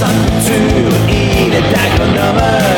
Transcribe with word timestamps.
Alexandre 0.00 0.30
Couture, 0.30 0.92
il 1.08 1.54
est 1.54 1.74
agronome. 1.74 2.77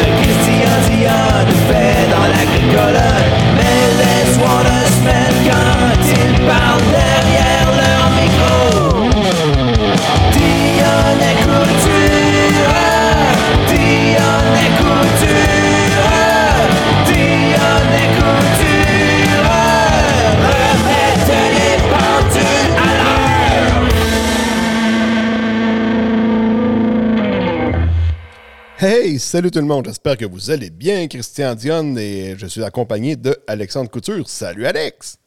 Hey, 28.83 29.19
salut 29.19 29.51
tout 29.51 29.59
le 29.59 29.67
monde, 29.67 29.85
j'espère 29.85 30.17
que 30.17 30.25
vous 30.25 30.51
allez 30.51 30.71
bien. 30.71 31.07
Christian 31.07 31.55
Dion 31.55 31.95
et 31.99 32.35
je 32.39 32.47
suis 32.47 32.65
accompagné 32.65 33.15
de 33.15 33.37
Alexandre 33.47 33.91
Couture. 33.91 34.27
Salut 34.27 34.65
Alex! 34.65 35.19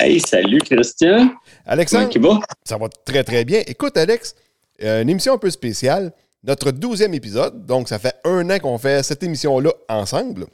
Hey, 0.00 0.18
salut 0.18 0.58
Christian. 0.58 1.30
Alexandre, 1.64 2.40
ça 2.64 2.78
va 2.78 2.88
très 3.04 3.22
très 3.22 3.44
bien. 3.44 3.62
Écoute 3.68 3.96
Alex, 3.96 4.34
euh, 4.82 5.02
une 5.02 5.08
émission 5.08 5.34
un 5.34 5.38
peu 5.38 5.50
spéciale, 5.50 6.12
notre 6.42 6.72
douzième 6.72 7.14
épisode, 7.14 7.64
donc 7.64 7.88
ça 7.88 8.00
fait 8.00 8.16
un 8.24 8.50
an 8.50 8.58
qu'on 8.58 8.76
fait 8.76 9.04
cette 9.04 9.22
émission-là 9.22 9.70
ensemble. 9.88 10.46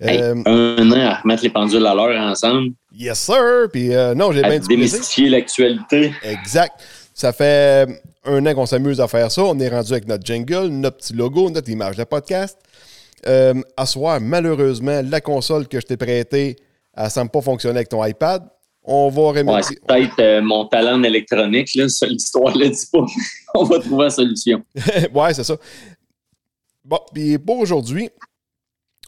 Hey, 0.00 0.20
Euh, 0.20 0.34
un 0.46 0.90
an 0.90 1.00
à 1.00 1.14
remettre 1.20 1.44
les 1.44 1.50
pendules 1.50 1.86
à 1.86 1.94
l'heure 1.94 2.20
ensemble, 2.20 2.72
yes 2.92 3.20
sir, 3.20 3.68
puis 3.72 3.94
euh, 3.94 4.16
non, 4.16 4.32
j'ai 4.32 4.40
bien 4.40 4.50
plaisir. 4.50 4.68
démystifier 4.68 5.28
l'actualité. 5.28 6.12
Exact. 6.24 6.72
Ça 7.14 7.32
fait 7.32 7.88
un 8.26 8.44
an 8.46 8.54
qu'on 8.54 8.66
s'amuse 8.66 9.00
à 9.00 9.08
faire 9.08 9.30
ça. 9.30 9.42
On 9.44 9.58
est 9.60 9.68
rendu 9.68 9.92
avec 9.92 10.06
notre 10.08 10.24
jingle, 10.24 10.68
notre 10.68 10.98
petit 10.98 11.12
logo, 11.14 11.50
notre 11.50 11.68
image 11.70 11.96
de 11.96 12.04
podcast. 12.04 12.58
Euh, 13.26 13.54
à 13.76 13.86
soir, 13.86 14.20
malheureusement, 14.20 15.00
la 15.04 15.20
console 15.20 15.66
que 15.68 15.80
je 15.80 15.86
t'ai 15.86 15.96
prêtée, 15.96 16.56
elle 16.96 17.04
ne 17.04 17.08
semble 17.10 17.30
pas 17.30 17.40
fonctionner 17.40 17.76
avec 17.76 17.88
ton 17.88 18.04
iPad. 18.04 18.42
On 18.84 19.08
va 19.08 19.22
Ouais, 19.22 19.38
remédier. 19.40 19.62
c'est 19.62 19.84
peut-être 19.84 20.20
euh, 20.20 20.40
mon 20.42 20.66
talent 20.66 21.00
en 21.00 21.02
électronique, 21.02 21.74
là, 21.74 21.86
l'histoire 22.08 22.56
ne 22.56 22.68
dit 22.68 22.86
pas. 22.92 23.04
On 23.54 23.64
va 23.64 23.80
trouver 23.80 24.04
la 24.04 24.10
solution. 24.10 24.62
Ouais, 25.14 25.34
c'est 25.34 25.42
ça. 25.44 25.56
Bon, 26.84 27.00
puis 27.12 27.36
pour 27.38 27.58
aujourd'hui, 27.58 28.08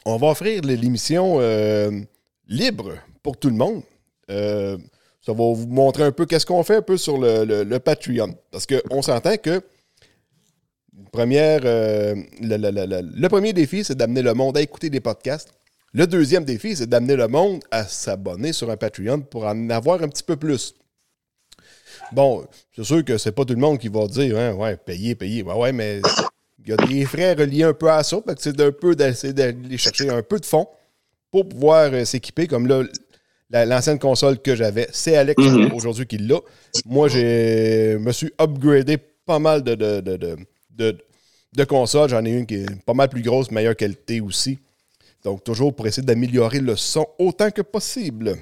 on 0.05 0.17
va 0.17 0.29
offrir 0.29 0.63
l'émission 0.63 1.37
euh, 1.39 1.93
libre 2.49 2.95
pour 3.23 3.37
tout 3.37 3.51
le 3.51 3.55
monde. 3.55 3.83
Ça 5.29 5.35
va 5.35 5.45
vous 5.53 5.67
montrer 5.67 6.05
un 6.05 6.11
peu 6.13 6.25
qu'est-ce 6.25 6.47
qu'on 6.47 6.63
fait 6.63 6.77
un 6.77 6.81
peu 6.81 6.97
sur 6.97 7.19
le, 7.19 7.45
le- 7.45 7.79
Patreon. 7.79 8.35
Parce 8.51 8.65
qu'on 8.65 9.03
s'entend 9.03 9.37
que 9.37 9.61
première, 11.13 11.61
euh, 11.65 12.15
le, 12.41 12.57
le- 12.57 13.29
premier 13.29 13.53
défi, 13.53 13.85
c'est 13.85 13.95
d'amener 13.95 14.23
le 14.23 14.33
monde 14.33 14.57
à 14.57 14.63
écouter 14.63 14.89
des 14.89 15.01
podcasts. 15.01 15.51
Le 15.93 16.07
deuxième 16.07 16.47
défi, 16.47 16.75
c'est 16.77 16.87
d'amener 16.87 17.15
le 17.15 17.29
monde 17.29 17.61
à 17.71 17.85
s'abonner 17.85 18.55
sur 18.55 18.71
un 18.71 18.79
Patreon 18.79 19.21
pour 19.21 19.45
en 19.45 19.69
avoir 19.69 20.03
un 20.03 20.09
petit 20.09 20.23
peu 20.23 20.37
plus. 20.37 20.75
Bon, 22.13 22.47
c'est 22.75 22.85
sûr 22.85 23.05
que 23.05 23.19
c'est 23.19 23.33
pas 23.33 23.45
tout 23.45 23.53
le 23.53 23.61
monde 23.61 23.79
qui 23.79 23.89
va 23.89 24.07
dire, 24.07 24.39
hein, 24.39 24.55
ouais, 24.55 24.79
payer, 24.79 25.15
payer. 25.15 25.43
Ouais, 25.43 25.53
ouais, 25.55 25.73
mais 25.73 26.01
il 26.65 26.71
y 26.71 26.73
a 26.73 26.77
des 26.79 27.05
frais 27.05 27.35
reliés 27.35 27.65
un 27.65 27.75
peu 27.75 27.91
à 27.91 28.03
ça. 28.03 28.17
c'est 28.39 28.57
peu 28.81 28.97
d'essayer 28.97 29.35
d'aller 29.35 29.77
chercher 29.77 30.09
un 30.09 30.23
peu 30.23 30.39
de 30.41 30.47
fonds 30.47 30.69
pour 31.31 31.47
pouvoir 31.47 31.91
euh, 31.93 32.07
s'équiper. 32.07 32.47
Comme 32.47 32.67
là, 32.67 32.83
la- 33.51 33.65
l'ancienne 33.67 33.99
console 33.99 34.39
que 34.41 34.55
j'avais, 34.55 34.89
c'est 34.93 35.17
Alex 35.17 35.43
Mhm. 35.43 35.73
aujourd'hui 35.73 36.07
qui 36.07 36.19
l'a. 36.19 36.39
Moi, 36.85 37.09
je 37.09 37.97
me 37.97 38.13
suis 38.13 38.31
upgradé 38.41 38.99
pas 39.25 39.39
mal 39.39 39.63
de, 39.63 39.75
de, 39.75 40.01
de, 40.01 40.17
de, 40.17 40.37
de- 40.77 40.99
de 41.57 41.65
consoles. 41.65 42.11
J'en 42.11 42.25
ai 42.25 42.31
une 42.31 42.47
qui 42.47 42.57
est 42.57 42.85
pas 42.85 42.95
mal 42.95 43.09
plus 43.09 43.23
grosse, 43.23 43.51
meilleure 43.51 43.77
qualité 43.77 44.21
aussi. 44.21 44.59
Donc, 45.25 45.43
toujours 45.43 45.75
pour 45.75 45.87
essayer 45.87 46.07
d'améliorer 46.07 46.61
le 46.61 46.77
son 46.77 47.07
autant 47.19 47.51
que 47.51 47.63
possible. 47.63 48.37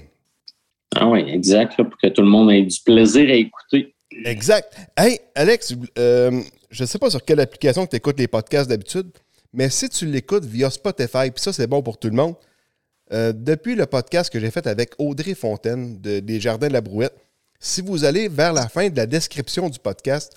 Ah 0.95 1.09
oui, 1.09 1.21
exact, 1.29 1.79
là, 1.79 1.85
pour 1.85 1.99
que 1.99 2.09
tout 2.09 2.23
le 2.23 2.29
monde 2.29 2.51
ait 2.53 2.63
du 2.63 2.79
plaisir 2.81 3.29
à 3.31 3.35
écouter. 3.35 3.95
Exact. 4.25 4.75
Hey, 4.97 5.19
Alex, 5.35 5.75
euh, 5.99 6.41
je 6.71 6.83
ne 6.83 6.87
sais 6.87 6.99
pas 6.99 7.11
sur 7.11 7.25
quelle 7.25 7.41
application 7.41 7.87
tu 7.87 7.97
écoutes 7.97 8.19
les 8.19 8.29
podcasts 8.29 8.69
d'habitude, 8.69 9.09
mais 9.53 9.69
si 9.71 9.89
tu 9.89 10.07
l'écoutes 10.07 10.45
via 10.45 10.71
Spotify, 10.71 11.31
puis 11.31 11.43
ça, 11.43 11.53
c'est 11.53 11.67
bon 11.67 11.83
pour 11.83 11.99
tout 11.99 12.09
le 12.09 12.15
monde, 12.15 12.35
euh, 13.13 13.33
depuis 13.35 13.75
le 13.75 13.87
podcast 13.87 14.33
que 14.33 14.41
j'ai 14.41 14.51
fait 14.51 14.67
avec 14.67 14.95
Audrey 14.99 15.35
Fontaine 15.35 16.01
de- 16.01 16.21
des 16.21 16.41
Jardins 16.41 16.69
de 16.69 16.73
la 16.73 16.81
Brouette, 16.81 17.15
si 17.61 17.81
vous 17.81 18.05
allez 18.05 18.29
vers 18.29 18.53
la 18.53 18.69
fin 18.69 18.89
de 18.89 18.97
la 18.97 19.07
description 19.07 19.69
du 19.69 19.79
podcast, 19.79 20.35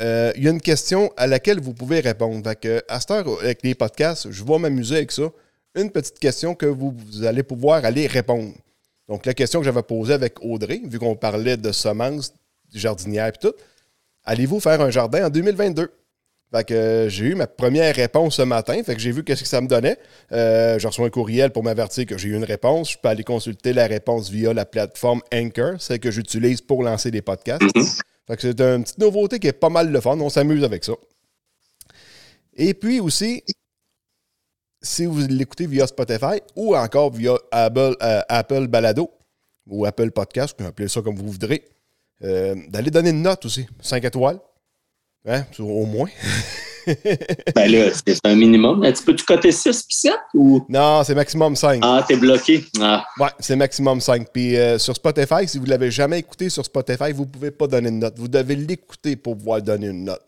euh, 0.00 0.32
il 0.36 0.42
y 0.44 0.48
a 0.48 0.50
une 0.50 0.60
question 0.60 1.12
à 1.16 1.26
laquelle 1.26 1.60
vous 1.60 1.72
pouvez 1.72 2.00
répondre. 2.00 2.42
Fait 2.60 2.84
à 2.88 3.00
cette 3.00 3.10
heure, 3.12 3.28
avec 3.40 3.62
les 3.62 3.74
podcasts, 3.74 4.30
je 4.30 4.42
vais 4.44 4.58
m'amuser 4.58 4.96
avec 4.96 5.12
ça. 5.12 5.30
Une 5.76 5.90
petite 5.90 6.18
question 6.18 6.54
que 6.54 6.66
vous, 6.66 6.94
vous 7.10 7.24
allez 7.24 7.42
pouvoir 7.42 7.84
aller 7.84 8.06
répondre. 8.06 8.52
Donc, 9.08 9.26
la 9.26 9.34
question 9.34 9.60
que 9.60 9.64
j'avais 9.64 9.82
posée 9.82 10.14
avec 10.14 10.42
Audrey, 10.42 10.80
vu 10.84 10.98
qu'on 10.98 11.14
parlait 11.16 11.56
de 11.56 11.70
semences, 11.72 12.32
jardinière 12.72 13.26
et 13.28 13.32
tout, 13.32 13.52
allez-vous 14.24 14.60
faire 14.60 14.80
un 14.80 14.90
jardin 14.90 15.26
en 15.26 15.30
2022? 15.30 15.90
Fait 16.54 16.62
que 16.62 16.74
euh, 16.74 17.08
j'ai 17.08 17.24
eu 17.24 17.34
ma 17.34 17.48
première 17.48 17.92
réponse 17.96 18.36
ce 18.36 18.42
matin. 18.42 18.80
Fait 18.84 18.94
que 18.94 19.00
j'ai 19.00 19.10
vu 19.10 19.24
qu'est-ce 19.24 19.42
que 19.42 19.48
ça 19.48 19.60
me 19.60 19.66
donnait. 19.66 19.98
Euh, 20.30 20.78
j'ai 20.78 20.86
reçu 20.86 21.02
un 21.02 21.10
courriel 21.10 21.50
pour 21.50 21.64
m'avertir 21.64 22.06
que 22.06 22.16
j'ai 22.16 22.28
eu 22.28 22.36
une 22.36 22.44
réponse. 22.44 22.92
Je 22.92 22.98
peux 22.98 23.08
aller 23.08 23.24
consulter 23.24 23.72
la 23.72 23.88
réponse 23.88 24.30
via 24.30 24.54
la 24.54 24.64
plateforme 24.64 25.20
Anchor, 25.34 25.80
celle 25.80 25.98
que 25.98 26.12
j'utilise 26.12 26.60
pour 26.60 26.84
lancer 26.84 27.10
des 27.10 27.22
podcasts. 27.22 27.64
Fait 28.28 28.36
que 28.36 28.42
c'est 28.42 28.60
une 28.60 28.84
petite 28.84 28.98
nouveauté 28.98 29.40
qui 29.40 29.48
est 29.48 29.52
pas 29.52 29.68
mal 29.68 29.90
le 29.90 30.00
fun. 30.00 30.16
On 30.20 30.30
s'amuse 30.30 30.62
avec 30.62 30.84
ça. 30.84 30.92
Et 32.54 32.72
puis 32.72 33.00
aussi, 33.00 33.42
si 34.80 35.06
vous 35.06 35.26
l'écoutez 35.26 35.66
via 35.66 35.88
Spotify 35.88 36.40
ou 36.54 36.76
encore 36.76 37.12
via 37.12 37.34
Apple, 37.50 37.96
euh, 38.00 38.20
Apple 38.28 38.68
Balado 38.68 39.10
ou 39.66 39.86
Apple 39.86 40.12
Podcast, 40.12 40.54
vous 40.58 40.66
appelez 40.66 40.86
ça 40.86 41.02
comme 41.02 41.16
vous 41.16 41.32
voudrez, 41.32 41.64
euh, 42.22 42.54
d'aller 42.68 42.92
donner 42.92 43.10
une 43.10 43.22
note 43.22 43.44
aussi. 43.44 43.66
5 43.80 44.04
étoiles. 44.04 44.38
Hein, 45.26 45.44
au 45.58 45.86
moins. 45.86 46.08
Ben 47.56 47.72
là, 47.72 47.88
c'est 48.06 48.18
un 48.26 48.34
minimum. 48.34 48.84
Tu 48.92 49.02
peux-tu 49.04 49.24
coter 49.24 49.52
6 49.52 49.84
puis 49.84 49.96
7 49.96 50.12
ou? 50.34 50.66
Non, 50.68 51.02
c'est 51.02 51.14
maximum 51.14 51.56
5. 51.56 51.80
Ah, 51.82 52.04
t'es 52.06 52.14
bloqué. 52.14 52.62
Ah, 52.78 53.02
Ouais, 53.18 53.28
c'est 53.40 53.56
maximum 53.56 54.02
5. 54.02 54.26
Puis 54.30 54.54
euh, 54.54 54.76
sur 54.76 54.94
Spotify, 54.94 55.48
si 55.48 55.56
vous 55.56 55.64
ne 55.64 55.70
l'avez 55.70 55.90
jamais 55.90 56.18
écouté 56.18 56.50
sur 56.50 56.62
Spotify, 56.62 57.12
vous 57.14 57.22
ne 57.22 57.28
pouvez 57.30 57.50
pas 57.50 57.66
donner 57.66 57.88
une 57.88 58.00
note. 58.00 58.18
Vous 58.18 58.28
devez 58.28 58.54
l'écouter 58.54 59.16
pour 59.16 59.34
pouvoir 59.38 59.62
donner 59.62 59.86
une 59.86 60.04
note. 60.04 60.20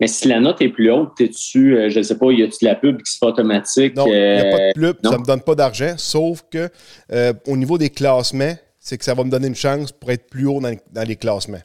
Mais 0.00 0.06
si 0.06 0.26
la 0.28 0.40
note 0.40 0.60
est 0.62 0.70
plus 0.70 0.90
haute, 0.90 1.10
t'es-tu, 1.16 1.76
euh, 1.76 1.90
je 1.90 2.00
sais 2.00 2.16
pas, 2.16 2.32
y 2.32 2.42
a-tu 2.42 2.64
de 2.64 2.68
la 2.68 2.74
pub 2.74 3.02
qui 3.02 3.12
se 3.12 3.18
fait 3.18 3.26
automatique? 3.26 3.94
Non, 3.94 4.06
il 4.06 4.12
n'y 4.12 4.40
a 4.40 4.44
pas 4.44 4.62
euh, 4.62 4.68
de 4.68 4.72
pub, 4.72 4.96
non. 5.04 5.10
ça 5.10 5.16
ne 5.16 5.22
me 5.22 5.26
donne 5.26 5.42
pas 5.42 5.54
d'argent, 5.54 5.94
sauf 5.98 6.42
que 6.50 6.70
euh, 7.12 7.34
au 7.46 7.56
niveau 7.56 7.76
des 7.76 7.90
classements, 7.90 8.54
c'est 8.78 8.96
que 8.96 9.04
ça 9.04 9.12
va 9.12 9.24
me 9.24 9.30
donner 9.30 9.48
une 9.48 9.54
chance 9.54 9.92
pour 9.92 10.10
être 10.10 10.28
plus 10.30 10.46
haut 10.46 10.58
dans, 10.58 10.74
dans 10.90 11.06
les 11.06 11.16
classements. 11.16 11.60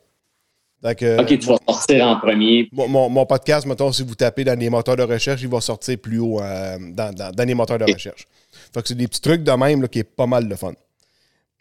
Ok, 0.91 1.40
tu 1.40 1.47
vas 1.47 1.57
sortir 1.68 2.07
en 2.07 2.19
premier. 2.19 2.69
mon, 2.72 2.88
mon- 2.88 3.09
mon 3.09 3.25
podcast, 3.25 3.66
mettons, 3.66 3.91
si 3.91 4.03
vous 4.03 4.16
tapez 4.16 4.44
dans 4.44 4.57
les 4.59 4.69
moteurs 4.69 4.96
de 4.96 5.03
recherche, 5.03 5.41
il 5.41 5.47
va 5.50 5.59
sortir 5.62 5.97
plus 5.97 6.19
haut 6.19 6.40
euh, 6.41 6.78
dans, 6.91 7.13
dans- 7.13 7.31
dans 7.31 7.44
les 7.47 7.53
moteurs 7.56 7.79
de 7.79 7.85
recherche. 7.91 8.25
Fait 8.73 8.81
que 8.81 8.88
c'est 8.88 8.96
des 8.96 9.07
petits 9.07 9.22
trucs 9.22 9.44
de 9.44 9.51
même 9.51 9.81
là, 9.81 9.88
qui 9.88 10.00
est 10.00 10.03
pas 10.03 10.28
mal 10.28 10.47
de 10.47 10.56
fun. 10.56 10.73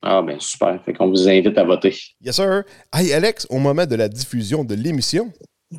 Ah, 0.02 0.20
ben 0.20 0.38
super. 0.38 0.78
Fait 0.84 0.92
qu'on 0.92 1.08
vous 1.08 1.26
invite 1.28 1.56
à 1.56 1.64
voter. 1.64 1.96
Yes, 2.22 2.36
sir. 2.36 2.62
Hey, 2.92 3.12
Alex, 3.14 3.46
au 3.48 3.58
moment 3.58 3.86
de 3.86 3.94
la 3.96 4.08
diffusion 4.08 4.62
de 4.62 4.74
l'émission, 4.74 5.32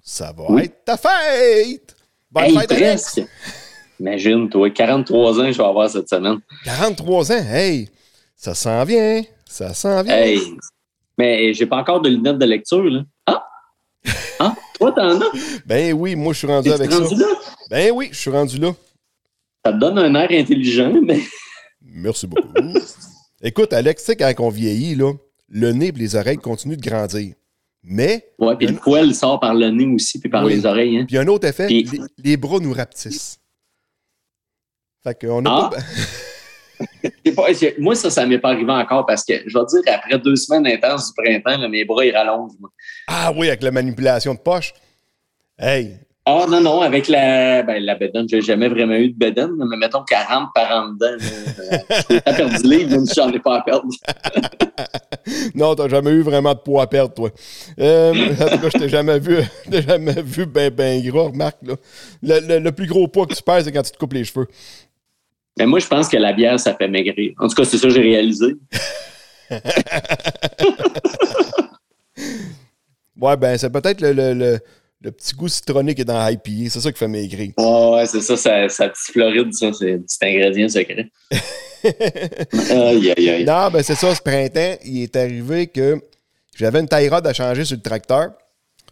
ça 0.03 0.33
va 0.35 0.45
Oui. 0.50 0.63
être 0.63 0.83
ta 0.83 0.97
fête! 0.97 1.95
Bonne 2.31 2.45
Hey, 2.45 2.57
fête, 2.57 2.72
Alex! 2.72 3.19
Imagine, 4.00 4.50
toi, 4.50 4.69
43 4.72 5.39
ans, 5.39 5.51
je 5.51 5.57
vais 5.57 5.63
avoir 5.63 5.89
cette 5.89 6.09
semaine. 6.09 6.39
43 6.66 7.31
ans, 7.31 7.45
hey! 7.53 7.89
Ça 8.35 8.56
s'en 8.56 8.83
vient! 8.83 9.22
Ça 9.47 9.73
s'en 9.75 10.01
vient! 10.01 10.16
Hey! 10.17 10.39
Mais 11.18 11.53
j'ai 11.53 11.66
pas 11.66 11.78
encore 11.78 12.02
de 12.02 12.09
lunettes 12.09 12.38
de 12.38 12.46
lecture, 12.46 12.84
là. 12.84 13.03
Ah! 13.26 13.44
Ah! 14.40 14.56
Toi, 14.78 14.92
t'en 14.92 15.22
as? 15.22 15.31
Ben 15.66 15.94
oui, 15.94 16.16
moi, 16.16 16.34
je 16.34 16.39
suis 16.39 16.48
rendu 16.48 16.69
avec 16.72 16.92
rendu 16.92 17.16
ça. 17.16 17.22
là? 17.22 17.34
Ben 17.69 17.92
oui, 17.94 18.10
je 18.12 18.18
suis 18.19 18.30
rendu 18.30 18.57
là. 18.57 18.74
Ça 19.66 19.72
te 19.74 19.78
donne 19.78 19.98
un 19.98 20.13
air 20.16 20.28
intelligent, 20.31 20.94
mais. 21.01 21.22
Merci 21.81 22.28
beaucoup. 22.28 22.50
Écoute, 23.42 23.72
Alex, 23.74 24.04
tu 24.04 24.07
sais, 24.12 24.16
quand 24.16 24.34
on 24.39 24.50
vieillit, 24.50 24.95
là, 24.95 25.13
le 25.50 25.72
nez 25.72 25.88
et 25.88 25.92
les 25.92 26.16
oreilles 26.16 26.38
continuent 26.38 26.75
de 26.78 26.81
grandir. 26.88 27.34
Mais, 27.84 28.28
Ouais, 28.39 28.56
puis 28.57 28.66
le 28.68 28.75
poil 28.75 29.13
sort 29.13 29.39
par 29.39 29.54
le 29.54 29.69
nez 29.69 29.86
aussi, 29.88 30.19
puis 30.19 30.30
par 30.30 30.44
Oui. 30.44 30.56
les 30.56 30.66
oreilles, 30.66 30.98
hein. 30.98 31.06
puis 31.07 31.18
un 31.19 31.28
autre 31.28 31.48
effet, 31.48 31.68
les, 31.68 31.86
les 32.24 32.36
bras 32.36 32.60
nous 32.60 32.74
rapetissent. 32.74 33.39
Fait 35.04 35.19
qu'on 35.19 35.45
a 35.45 35.50
Ah. 35.50 35.69
pas... 35.72 35.78
Pas- 37.36 37.48
moi, 37.80 37.96
ça, 37.96 38.10
ça 38.10 38.25
m'est 38.25 38.40
pas 38.40 38.50
arrivé 38.50 38.72
encore 38.72 39.06
parce 39.06 39.24
que, 39.24 39.34
je 39.46 39.57
vais 39.57 39.66
dire, 39.66 39.94
après 39.94 40.18
deux 40.19 40.36
semaines 40.36 40.68
intenses 40.68 41.13
du 41.13 41.24
printemps, 41.24 41.57
là, 41.62 41.68
mes 41.68 41.84
bras, 41.86 42.06
ils 42.06 42.16
rallongent. 42.16 42.54
moi. 42.60 42.69
Ah 43.07 43.31
oui, 43.36 43.48
avec 43.48 43.63
la 43.63 43.72
manipulation 43.72 44.34
de 44.34 44.40
poche? 44.40 44.74
Hey, 45.57 46.00
Ah 46.25 46.46
non, 46.50 46.60
non, 46.62 46.81
avec 46.81 47.07
la, 47.07 47.63
ben, 47.63 47.81
la 47.84 47.96
bedaine, 47.96 48.28
j'ai 48.28 48.42
jamais 48.42 48.68
vraiment 48.68 48.96
eu 48.96 49.10
de 49.10 49.18
bedaine, 49.18 49.52
mais 49.69 49.78
mettons 49.78 50.04
40 50.04 50.50
par 50.54 50.72
an 50.72 50.90
dedans. 50.90 51.06
euh, 51.24 51.78
Je 52.10 52.16
t'ai 52.16 52.22
perdu 52.22 52.63
livre, 52.63 52.90
même 52.92 53.06
si 53.06 53.13
j'en 53.16 53.31
ai 53.31 53.40
pas 53.40 53.58
à 53.58 53.62
perdre. 53.62 53.88
Non, 55.56 55.74
t'as 55.74 55.88
jamais 55.88 56.12
eu 56.12 56.22
vraiment 56.22 56.54
de 56.54 56.60
poids 56.60 56.84
à 56.84 56.88
perdre, 56.88 57.13
toi. 57.13 57.30
Euh, 57.80 58.36
en 58.40 58.50
tout 58.50 58.60
cas, 58.60 58.69
je 58.69 58.78
t'ai 58.78 58.90
jamais 58.90 59.18
vu, 59.19 59.38
jamais 59.72 60.22
vu 60.22 60.46
ben, 60.46 60.69
ben 60.69 61.01
gras, 61.04 61.30
remarque, 61.30 61.58
là. 61.63 61.75
Le, 62.22 62.40
le- 62.48 62.60
le 62.60 62.72
plus 62.72 62.86
gros 62.86 63.08
poids 63.08 63.25
que 63.25 63.34
tu 63.34 63.42
perds, 63.42 63.63
c'est 63.63 63.72
quand 63.72 63.81
tu 63.81 63.92
te 63.92 63.98
coupes 63.98 64.13
les 64.13 64.24
cheveux. 64.24 64.48
Mais 65.57 65.66
moi, 65.66 65.80
je 65.80 65.88
pense 65.88 66.07
que 66.10 66.18
la 66.18 66.34
bière, 66.34 66.60
ça 66.60 66.75
fait 66.75 66.88
maigrir. 66.88 67.34
En 67.40 67.48
tout 67.48 67.56
cas, 67.56 67.63
c'est 67.66 67.78
ça 67.78 67.88
que 67.88 67.94
j'ai 67.94 68.02
réalisé. 68.02 68.56
Ouais, 73.19 73.38
ben, 73.38 73.57
c'est 73.57 73.69
peut-être 73.69 74.02
le, 74.02 74.12
le- 74.12 74.34
le- 74.34 74.60
le 75.02 75.12
petit 75.12 75.34
goût 75.36 75.48
citronné 75.48 75.94
qui 75.96 76.02
est 76.02 76.06
dans 76.06 76.28
l'IPA. 76.28 76.69
C'est 76.69 76.81
ça 76.81 76.92
qui 76.92 76.98
fait 76.98 77.07
maigrir. 77.07 77.52
Ouais, 77.57 77.90
ouais, 77.92 78.06
c'est 78.07 78.22
ça, 78.22 78.36
ça, 78.36 78.68
ça 78.69 78.92
Floride, 78.94 79.54
ça, 79.54 79.72
c'est 79.72 79.94
un 79.94 80.00
petit 80.00 80.18
ingrédient 80.22 80.68
secret. 80.68 81.07
aïe, 82.72 83.13
aïe, 83.18 83.30
aïe. 83.30 83.46
Non, 83.46 83.69
ben, 83.72 83.84
c'est 83.84 83.96
ça, 83.96 84.13
ce 84.16 84.22
printemps, 84.22 84.75
il 84.84 85.04
est 85.04 85.16
arrivé 85.16 85.68
que 85.68 85.98
j'avais 86.58 86.80
une 86.80 86.88
taille 86.88 87.08
rod 87.10 87.25
à 87.25 87.34
changer 87.34 87.63
sur 87.66 87.78
le 87.78 87.81
tracteur. 87.84 88.31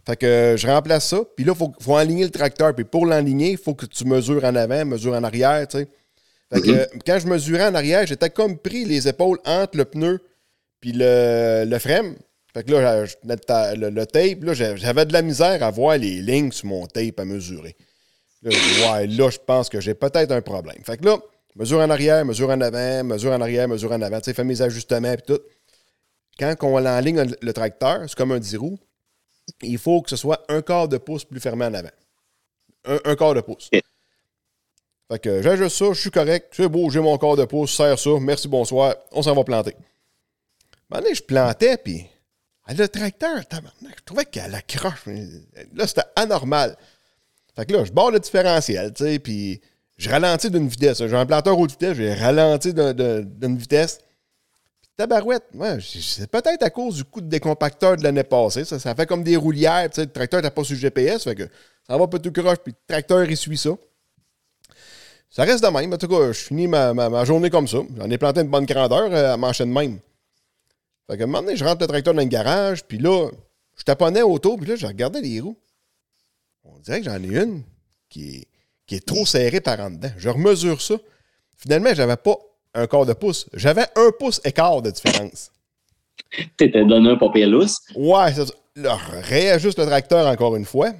Fait 0.06 0.16
que 0.16 0.54
je 0.56 0.66
remplace 0.66 1.08
ça. 1.08 1.20
Puis 1.36 1.44
là, 1.44 1.52
il 1.54 1.58
faut, 1.58 1.72
faut 1.80 1.96
aligner 1.96 2.24
le 2.24 2.30
tracteur. 2.30 2.74
Puis 2.74 2.84
pour 2.84 3.06
l'enligner, 3.06 3.50
il 3.52 3.58
faut 3.58 3.74
que 3.74 3.86
tu 3.86 4.04
mesures 4.06 4.44
en 4.44 4.54
avant, 4.54 4.84
mesures 4.84 5.14
en 5.14 5.24
arrière, 5.24 5.66
tu 5.68 5.78
sais. 5.78 5.88
Fait 6.52 6.60
que 6.60 6.70
euh, 6.70 6.86
quand 7.06 7.18
je 7.18 7.26
mesurais 7.26 7.66
en 7.66 7.74
arrière, 7.74 8.06
j'étais 8.06 8.30
comme 8.30 8.58
pris 8.58 8.84
les 8.84 9.08
épaules 9.08 9.38
entre 9.44 9.76
le 9.78 9.84
pneu 9.84 10.20
puis 10.80 10.92
le, 10.92 11.64
le 11.66 11.78
frame. 11.78 12.16
Fait 12.52 12.62
que 12.62 12.70
là, 12.70 13.04
je 13.04 13.14
le, 13.24 13.90
le- 13.90 14.06
tape, 14.06 14.42
là, 14.44 14.54
j'avais 14.54 15.06
de 15.06 15.12
la 15.12 15.22
misère 15.22 15.62
à 15.62 15.70
voir 15.70 15.96
les 15.98 16.20
lignes 16.22 16.52
sur 16.52 16.66
mon 16.66 16.86
tape 16.86 17.18
à 17.18 17.24
mesurer. 17.24 17.74
Là, 18.42 18.50
ouais, 18.92 19.06
là, 19.08 19.30
je 19.30 19.38
pense 19.44 19.68
que 19.68 19.80
j'ai 19.80 19.94
peut-être 19.94 20.30
un 20.30 20.42
problème. 20.42 20.76
Fait 20.84 20.98
que 20.98 21.04
là, 21.06 21.18
mesure 21.56 21.80
en 21.80 21.90
arrière, 21.90 22.24
mesure 22.24 22.50
en 22.50 22.60
avant, 22.60 23.02
mesure 23.04 23.32
en 23.32 23.40
arrière, 23.40 23.66
mesure 23.66 23.90
en 23.90 24.00
avant, 24.02 24.18
tu 24.20 24.26
sais, 24.26 24.34
fais 24.34 24.44
mes 24.44 24.60
ajustements 24.62 25.12
et 25.12 25.16
tout. 25.16 25.40
Quand 26.38 26.54
on 26.62 26.84
enligne 26.86 27.24
le 27.40 27.52
tracteur, 27.52 28.02
c'est 28.06 28.14
comme 28.16 28.32
un 28.32 28.38
10 28.38 28.56
roues, 28.58 28.78
il 29.62 29.78
faut 29.78 30.02
que 30.02 30.10
ce 30.10 30.16
soit 30.16 30.44
un 30.48 30.62
quart 30.62 30.88
de 30.88 30.98
pouce 30.98 31.24
plus 31.24 31.40
fermé 31.40 31.64
en 31.64 31.74
avant. 31.74 31.90
Un, 32.84 32.98
un 33.04 33.16
quart 33.16 33.34
de 33.34 33.40
pouce. 33.40 33.70
Fait 35.10 35.18
que 35.18 35.42
j'ajuste 35.42 35.76
ça, 35.76 35.86
je 35.92 36.00
suis 36.00 36.10
correct, 36.10 36.52
c'est 36.56 36.68
beau, 36.68 36.88
j'ai 36.90 37.00
mon 37.00 37.16
quart 37.18 37.36
de 37.36 37.44
pouce, 37.44 37.76
serre 37.76 37.98
ça, 37.98 38.10
merci, 38.20 38.48
bonsoir, 38.48 38.94
on 39.12 39.22
s'en 39.22 39.34
va 39.34 39.44
planter. 39.44 39.74
Donné, 40.90 41.14
je 41.14 41.22
plantais, 41.22 41.76
puis 41.76 42.06
ah, 42.66 42.72
le 42.74 42.88
tracteur, 42.88 43.36
je 43.40 44.02
trouvais 44.06 44.24
qu'elle 44.24 44.54
accroche. 44.54 45.04
Là, 45.74 45.86
c'était 45.86 46.04
anormal. 46.16 46.76
Fait 47.56 47.66
que 47.66 47.72
là, 47.74 47.84
je 47.84 47.92
barre 47.92 48.10
le 48.12 48.20
différentiel, 48.20 48.92
tu 48.94 49.04
sais, 49.04 49.18
puis 49.18 49.60
je 49.98 50.08
ralentis 50.08 50.50
d'une 50.50 50.68
vitesse. 50.68 50.98
J'ai 51.06 51.16
un 51.16 51.26
planteur 51.26 51.58
haute 51.58 51.70
vitesse, 51.72 51.96
j'ai 51.96 52.14
ralenti 52.14 52.72
d'un- 52.72 52.94
d'un- 52.94 53.20
d'une 53.22 53.56
vitesse. 53.58 53.98
Puis 54.80 54.90
tabarouette, 54.96 55.44
ouais, 55.54 55.78
c'est 55.82 56.30
peut-être 56.30 56.62
à 56.62 56.70
cause 56.70 56.96
du 56.96 57.04
coup 57.04 57.20
de 57.20 57.28
décompacteur 57.28 57.96
de 57.96 58.02
l'année 58.02 58.24
passée. 58.24 58.64
Ça, 58.64 58.78
fait 58.94 59.06
comme 59.06 59.22
des 59.24 59.36
roulières, 59.36 59.90
tu 59.90 59.96
sais, 59.96 60.06
le 60.06 60.12
tracteur 60.12 60.40
n'a 60.42 60.50
pas 60.50 60.64
sur 60.64 60.74
le 60.74 60.80
GPS, 60.80 61.24
fait 61.24 61.34
que 61.34 61.48
ça 61.86 61.98
va 61.98 62.06
pas 62.06 62.18
tout 62.18 62.32
croche, 62.32 62.58
puis 62.64 62.72
le 62.72 62.92
tracteur, 62.94 63.24
il 63.28 63.36
suit 63.36 63.58
ça. 63.58 63.70
Ça 65.34 65.42
reste 65.42 65.64
de 65.64 65.68
même. 65.68 65.92
En 65.92 65.98
tout 65.98 66.06
cas, 66.06 66.28
je 66.28 66.38
finis 66.38 66.68
ma, 66.68 66.94
ma- 66.94 67.08
ma 67.08 67.24
journée 67.24 67.50
comme 67.50 67.66
ça. 67.66 67.78
J'en 67.98 68.08
ai 68.08 68.18
planté 68.18 68.40
une 68.42 68.48
bonne 68.48 68.66
grandeur 68.66 69.08
euh, 69.12 69.32
à 69.34 69.36
m'enchaîner 69.36 69.70
de 69.70 69.74
même. 69.74 69.98
Fait 71.10 71.16
que 71.18 71.24
un 71.24 71.26
moment 71.26 71.42
donné, 71.42 71.56
je 71.56 71.64
rentre 71.64 71.80
le 71.80 71.88
tracteur 71.88 72.14
dans 72.14 72.22
le 72.22 72.28
garage, 72.28 72.84
puis 72.84 72.98
là, 72.98 73.28
je 73.76 73.82
taponnais 73.82 74.22
autour, 74.22 74.58
puis 74.58 74.68
là, 74.68 74.76
je 74.76 74.86
regardais 74.86 75.20
les 75.20 75.40
roues. 75.40 75.56
On 76.62 76.78
dirait 76.78 77.00
que 77.00 77.06
j'en 77.06 77.20
ai 77.20 77.42
une 77.42 77.64
qui 78.08 78.36
est, 78.36 78.46
qui 78.86 78.94
est 78.94 79.04
trop 79.04 79.26
serrée 79.26 79.60
par 79.60 79.80
en 79.80 79.90
dedans. 79.90 80.12
Je 80.16 80.28
remesure 80.28 80.80
ça. 80.80 80.94
Finalement, 81.56 81.90
j'avais 81.94 82.16
pas 82.16 82.36
un 82.74 82.86
quart 82.86 83.04
de 83.04 83.12
pouce. 83.12 83.46
J'avais 83.54 83.86
un 83.96 84.10
pouce 84.16 84.40
écart 84.44 84.82
de 84.82 84.90
différence. 84.92 85.50
T'étais 86.56 86.84
donné 86.84 87.10
un 87.10 87.16
papier 87.16 87.46
lousse. 87.46 87.78
Ouais, 87.96 88.32
c'est 88.32 88.46
ça. 88.46 88.54
Là, 88.76 88.96
réajuste 88.96 89.78
le 89.80 89.86
tracteur 89.86 90.26
encore 90.28 90.54
une 90.54 90.64
fois. 90.64 90.92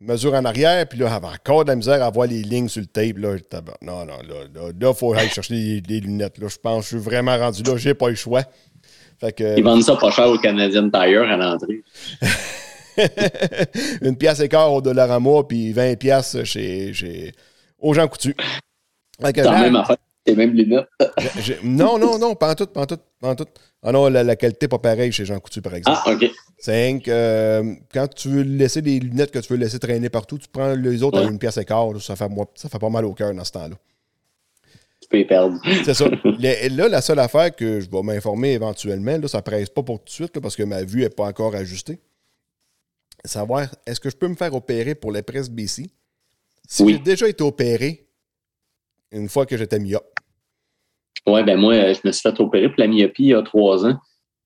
Mesure 0.00 0.32
en 0.32 0.44
arrière, 0.46 0.86
puis 0.88 0.98
là, 0.98 1.08
j'avais 1.08 1.26
encore 1.26 1.64
de 1.64 1.70
la 1.70 1.76
misère 1.76 2.02
à 2.02 2.08
voir 2.10 2.26
les 2.26 2.42
lignes 2.42 2.68
sur 2.68 2.80
le 2.80 2.86
tape. 2.86 3.18
Là, 3.18 3.36
non, 3.82 4.06
non, 4.06 4.16
là, 4.26 4.44
là, 4.54 4.70
là, 4.80 4.94
faut 4.94 5.12
aller 5.12 5.28
chercher 5.28 5.52
les, 5.54 5.82
les 5.86 6.00
lunettes. 6.00 6.38
Là, 6.38 6.48
je 6.48 6.56
pense 6.56 6.84
je 6.84 6.88
suis 6.88 6.98
vraiment 6.98 7.36
rendu 7.36 7.62
là. 7.62 7.76
J'ai 7.76 7.92
pas 7.92 8.08
le 8.08 8.14
choix. 8.14 8.42
Fait 9.20 9.32
que, 9.32 9.58
Ils 9.58 9.62
vendent 9.62 9.82
ça 9.84 9.96
pas 9.96 10.10
cher 10.10 10.28
au 10.30 10.38
Canadian 10.38 10.88
Tire 10.88 11.22
à 11.24 11.36
l'entrée. 11.36 11.82
une 14.02 14.16
pièce 14.16 14.40
écart 14.40 14.72
au 14.72 14.80
Dollarama, 14.80 15.42
puis 15.46 15.72
20 15.72 15.96
pièces 15.98 16.42
chez, 16.44 16.92
chez, 16.94 17.32
aux 17.78 17.92
gens 17.94 18.08
coutus. 18.08 18.34
Fait 19.20 19.32
que 19.34 19.42
C'est 19.42 19.50
la 19.50 19.56
j'ai- 19.58 19.70
même 19.70 19.82
affaire. 20.26 20.26
C'est 20.26 20.36
même 20.36 20.52
lunettes. 20.54 20.88
non, 21.64 21.98
non, 21.98 22.18
non, 22.18 22.34
pas 22.34 22.50
en 22.52 22.54
tout, 22.54 22.66
pas 22.66 22.82
en 22.82 22.86
tout, 22.86 22.98
pas 23.20 23.28
en 23.30 23.34
tout. 23.34 23.46
Ah 23.82 23.92
non, 23.92 24.08
la, 24.08 24.22
la 24.22 24.36
qualité 24.36 24.68
pas 24.68 24.78
pareille 24.78 25.10
chez 25.12 25.24
Jean 25.24 25.40
Coutu, 25.40 25.62
par 25.62 25.74
exemple. 25.74 25.98
Ah, 26.04 26.12
OK. 26.12 26.30
C'est 26.58 27.00
que, 27.02 27.10
euh, 27.10 27.74
quand 27.94 28.06
tu 28.14 28.28
veux 28.28 28.42
laisser 28.42 28.82
des 28.82 29.00
lunettes 29.00 29.30
que 29.30 29.38
tu 29.38 29.52
veux 29.52 29.58
laisser 29.58 29.78
traîner 29.78 30.10
partout, 30.10 30.36
tu 30.38 30.48
prends 30.48 30.74
les 30.74 31.02
autres 31.02 31.18
à 31.18 31.22
Ouais. 31.22 31.28
une 31.30 31.38
pièce 31.38 31.56
écart, 31.56 31.90
là, 31.92 31.98
ça, 32.00 32.14
fait, 32.16 32.28
moi- 32.28 32.50
ça 32.54 32.68
fait 32.68 32.78
pas 32.78 32.90
mal 32.90 33.04
au 33.06 33.14
cœur 33.14 33.32
dans 33.32 33.44
ce 33.44 33.52
temps-là. 33.52 33.76
Tu 35.00 35.08
peux 35.08 35.18
y 35.18 35.24
perdre. 35.24 35.58
C'est 35.84 35.94
ça. 35.94 36.04
Là, 36.38 36.88
la 36.88 37.00
seule 37.00 37.18
affaire 37.20 37.56
que 37.56 37.80
je 37.80 37.88
vais 37.88 38.02
m'informer 38.02 38.52
éventuellement, 38.52 39.16
là, 39.16 39.26
ça 39.28 39.40
presse 39.40 39.70
pas 39.70 39.82
pour 39.82 39.98
tout 40.00 40.04
de 40.04 40.10
suite, 40.10 40.34
là, 40.36 40.42
parce 40.42 40.54
que 40.56 40.62
ma 40.62 40.84
vue 40.84 41.00
n'est 41.00 41.08
pas 41.08 41.24
encore 41.24 41.54
ajustée. 41.54 41.98
Savoir, 43.24 43.66
est-ce 43.86 43.98
que 44.00 44.10
je 44.10 44.16
peux 44.16 44.28
me 44.28 44.34
faire 44.36 44.54
opérer 44.54 44.94
pour 44.94 45.10
les 45.12 45.22
presses 45.22 45.48
BC? 45.48 45.90
Si 46.68 46.82
Oui. 46.82 46.92
j'ai 46.92 46.98
déjà 46.98 47.28
été 47.28 47.42
opéré 47.42 48.06
une 49.12 49.28
fois 49.28 49.46
que 49.46 49.56
j'étais 49.56 49.78
myope. 49.78 50.06
Ouais, 51.26 51.44
ben 51.44 51.58
moi, 51.58 51.92
je 51.92 52.00
me 52.04 52.12
suis 52.12 52.22
fait 52.22 52.40
opérer 52.40 52.68
pour 52.68 52.78
la 52.80 52.86
myopie 52.86 53.24
il 53.24 53.28
y 53.28 53.34
a 53.34 53.42
trois 53.42 53.84
ans. 53.86 53.98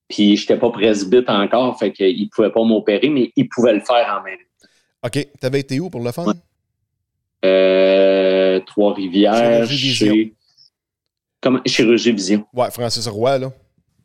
Puis 0.07 0.37
j'étais 0.37 0.57
pas 0.57 0.69
presbyte 0.69 1.29
encore, 1.29 1.79
fait 1.79 1.91
qu'ils 1.91 2.29
pouvaient 2.29 2.51
pas 2.51 2.63
m'opérer, 2.63 3.09
mais 3.09 3.31
ils 3.35 3.47
pouvaient 3.49 3.73
le 3.73 3.79
faire 3.79 4.19
en 4.19 4.23
même 4.23 4.37
temps. 4.37 4.67
OK. 5.05 5.27
T'avais 5.39 5.61
été 5.61 5.79
où 5.79 5.89
pour 5.89 6.01
le 6.03 6.11
fun? 6.11 6.25
Ouais. 6.25 6.33
Euh, 7.45 8.59
Trois-Rivières, 8.65 9.65
Chirurgie 9.67 9.87
Vision. 9.89 10.13
chez... 10.13 10.33
Comment? 11.41 11.59
Chirurgie 11.65 12.11
Vision. 12.11 12.45
Ouais, 12.53 12.69
Francis 12.71 13.07
Roy, 13.07 13.37
là. 13.39 13.51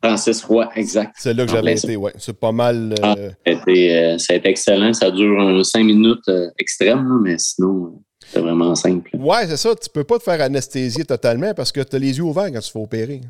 Francis 0.03 0.43
Roy, 0.43 0.69
exact. 0.75 1.13
C'est 1.17 1.33
là 1.33 1.45
que 1.45 1.51
En 1.51 1.55
j'avais 1.55 1.77
ça. 1.77 1.87
été, 1.87 1.95
ouais. 1.95 2.13
C'est 2.17 2.39
pas 2.39 2.51
mal. 2.51 2.95
Ah. 3.03 3.15
euh, 3.17 3.29
Ça 3.29 3.35
a 3.45 3.51
été, 3.51 3.95
euh, 3.97 4.17
ça 4.17 4.33
a 4.33 4.35
été 4.37 4.49
excellent. 4.49 4.93
Ça 4.93 5.11
dure 5.11 5.63
cinq 5.65 5.83
minutes 5.83 6.27
euh, 6.29 6.49
extrême, 6.57 7.07
là, 7.07 7.19
mais 7.21 7.37
sinon, 7.37 8.01
c'est 8.31 8.39
vraiment 8.39 8.75
simple. 8.75 9.11
Ouais, 9.17 9.47
c'est 9.47 9.57
ça. 9.57 9.75
Tu 9.75 9.89
peux 9.89 10.03
pas 10.03 10.17
te 10.17 10.23
faire 10.23 10.41
anesthésier 10.41 11.05
totalement 11.05 11.53
parce 11.53 11.71
que 11.71 11.81
tu 11.81 11.95
as 11.95 11.99
les 11.99 12.17
yeux 12.17 12.23
ouverts 12.23 12.45
quand 12.51 12.59
tu 12.59 12.67
te 12.67 12.71
fais 12.71 12.79
opérer. 12.79 13.21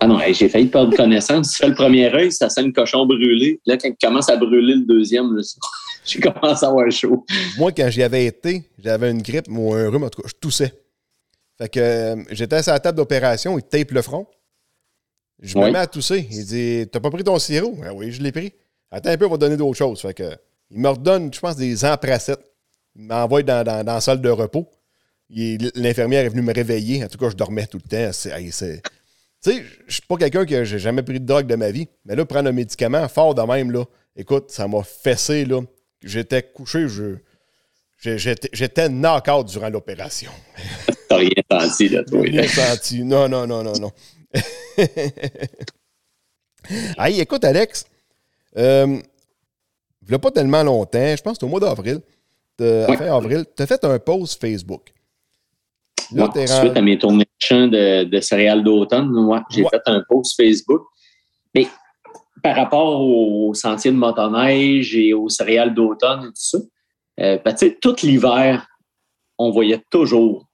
Ah 0.00 0.06
non, 0.08 0.18
j'ai 0.32 0.48
failli 0.48 0.66
perdre 0.66 0.96
connaissance. 0.96 1.52
Tu 1.52 1.56
fais 1.58 1.68
le 1.68 1.74
premier 1.74 2.12
œil, 2.12 2.32
ça 2.32 2.48
sent 2.50 2.62
le 2.64 2.72
cochon 2.72 3.06
brûlé. 3.06 3.60
Là, 3.66 3.76
quand 3.76 3.88
il 3.88 3.96
commence 4.04 4.28
à 4.28 4.36
brûler 4.36 4.74
le 4.74 4.84
deuxième, 4.84 5.28
j'ai 6.04 6.18
commencé 6.20 6.64
à 6.64 6.68
avoir 6.68 6.90
chaud. 6.90 7.24
Moi, 7.56 7.70
quand 7.72 7.88
j'y 7.88 8.02
avais 8.02 8.26
été, 8.26 8.64
j'avais 8.78 9.10
une 9.12 9.22
grippe 9.22 9.46
ou 9.48 9.72
un 9.74 9.88
rhume, 9.90 10.02
en 10.02 10.08
tout 10.10 10.22
cas, 10.22 10.28
je 10.28 10.34
toussais. 10.40 10.72
Fait 11.58 11.68
que 11.68 11.78
euh, 11.80 12.16
j'étais 12.30 12.56
à 12.68 12.72
la 12.72 12.80
table 12.80 12.96
d'opération, 12.96 13.56
il 13.58 13.62
tape 13.62 13.92
le 13.92 14.02
front. 14.02 14.26
Je 15.40 15.56
me 15.58 15.64
Oui. 15.64 15.70
mets 15.72 15.78
à 15.78 15.86
tousser. 15.86 16.26
Il 16.30 16.44
dit 16.46 16.88
T'as 16.90 17.00
pas 17.00 17.10
pris 17.10 17.22
ton 17.24 17.38
sirop 17.38 17.76
Ah 17.84 17.92
Oui, 17.94 18.10
je 18.10 18.22
l'ai 18.22 18.32
pris. 18.32 18.52
Attends 18.90 19.10
un 19.10 19.16
peu, 19.16 19.26
on 19.26 19.30
va 19.30 19.36
donner 19.36 19.56
d'autres 19.56 19.76
choses. 19.78 20.00
Fait 20.00 20.14
que, 20.14 20.36
il 20.70 20.78
me 20.80 20.88
redonne, 20.88 21.32
je 21.32 21.38
pense, 21.40 21.56
des 21.56 21.84
emprassettes. 21.84 22.44
Il 22.96 23.04
m'envoie 23.04 23.42
dans, 23.42 23.64
dans, 23.64 23.84
dans 23.84 23.94
la 23.94 24.00
salle 24.00 24.20
de 24.20 24.28
repos. 24.28 24.68
L'infirmière 25.30 26.24
est 26.24 26.28
venue 26.28 26.42
me 26.42 26.52
réveiller. 26.52 27.04
En 27.04 27.08
tout 27.08 27.18
cas, 27.18 27.30
je 27.30 27.36
dormais 27.36 27.66
tout 27.66 27.78
le 27.82 27.88
temps. 27.88 28.10
Tu 28.12 28.52
sais, 28.52 28.82
je 29.86 29.92
suis 29.92 30.02
pas 30.02 30.16
quelqu'un 30.16 30.44
que 30.44 30.64
j'ai 30.64 30.78
jamais 30.78 31.02
pris 31.02 31.18
de 31.18 31.26
drogue 31.26 31.46
de 31.46 31.56
ma 31.56 31.70
vie. 31.70 31.88
Mais 32.04 32.14
là, 32.14 32.24
prendre 32.24 32.48
un 32.48 32.52
médicament 32.52 33.08
fort 33.08 33.34
de 33.34 33.42
même, 33.42 33.72
là, 33.72 33.84
écoute, 34.14 34.50
ça 34.50 34.68
m'a 34.68 34.82
fessé. 34.82 35.44
là. 35.44 35.62
J'étais 36.02 36.42
couché, 36.42 36.88
je. 36.88 37.16
J'étais 38.04 38.88
knock-out 38.88 39.46
durant 39.46 39.68
l'opération. 39.68 40.32
T'as 41.08 41.16
rien 41.16 41.30
senti, 41.50 41.88
là, 41.88 42.04
toi. 42.04 42.20
Rien 42.20 42.46
senti. 42.46 43.04
Non, 43.04 43.28
non, 43.28 43.46
non, 43.46 43.62
non, 43.62 43.78
non. 43.78 43.92
hey, 46.98 47.20
écoute, 47.20 47.44
Alex, 47.44 47.86
euh, 48.56 48.98
il 50.02 50.08
n'y 50.08 50.14
a 50.14 50.18
pas 50.18 50.30
tellement 50.30 50.62
longtemps, 50.62 51.16
je 51.16 51.22
pense 51.22 51.34
que 51.34 51.40
c'est 51.40 51.46
au 51.46 51.48
mois 51.48 51.60
d'avril, 51.60 52.00
Oui. 52.88 52.96
fin 52.96 53.14
avril, 53.16 53.44
tu 53.56 53.62
as 53.62 53.66
fait 53.66 53.84
un 53.84 53.98
post 53.98 54.40
Facebook. 54.40 54.92
Là, 56.14 56.24
Ouais, 56.34 56.46
suite 56.46 56.58
rendu- 56.60 56.78
à 56.78 56.82
mes 56.82 56.98
tournées 56.98 57.24
de 57.24 57.66
de, 57.66 58.04
de 58.04 58.20
céréales 58.20 58.62
d'automne, 58.62 59.10
ouais, 59.26 59.38
j'ai 59.50 59.62
fait 59.64 59.80
un 59.86 60.02
post 60.08 60.36
Facebook. 60.36 60.82
Mais 61.54 61.66
par 62.42 62.56
rapport 62.56 63.00
au 63.00 63.54
sentier 63.54 63.90
de 63.90 63.96
motoneige 63.96 64.94
et 64.96 65.12
aux 65.14 65.28
céréales 65.28 65.74
d'automne 65.74 66.20
et 66.24 66.26
tout 66.28 66.32
ça, 66.34 66.58
euh, 67.20 67.38
ben, 67.44 67.52
tu 67.54 67.66
sais, 67.68 67.78
tout 67.80 67.96
l'hiver, 68.02 68.66
on 69.38 69.50
voyait 69.50 69.80
toujours 69.90 70.46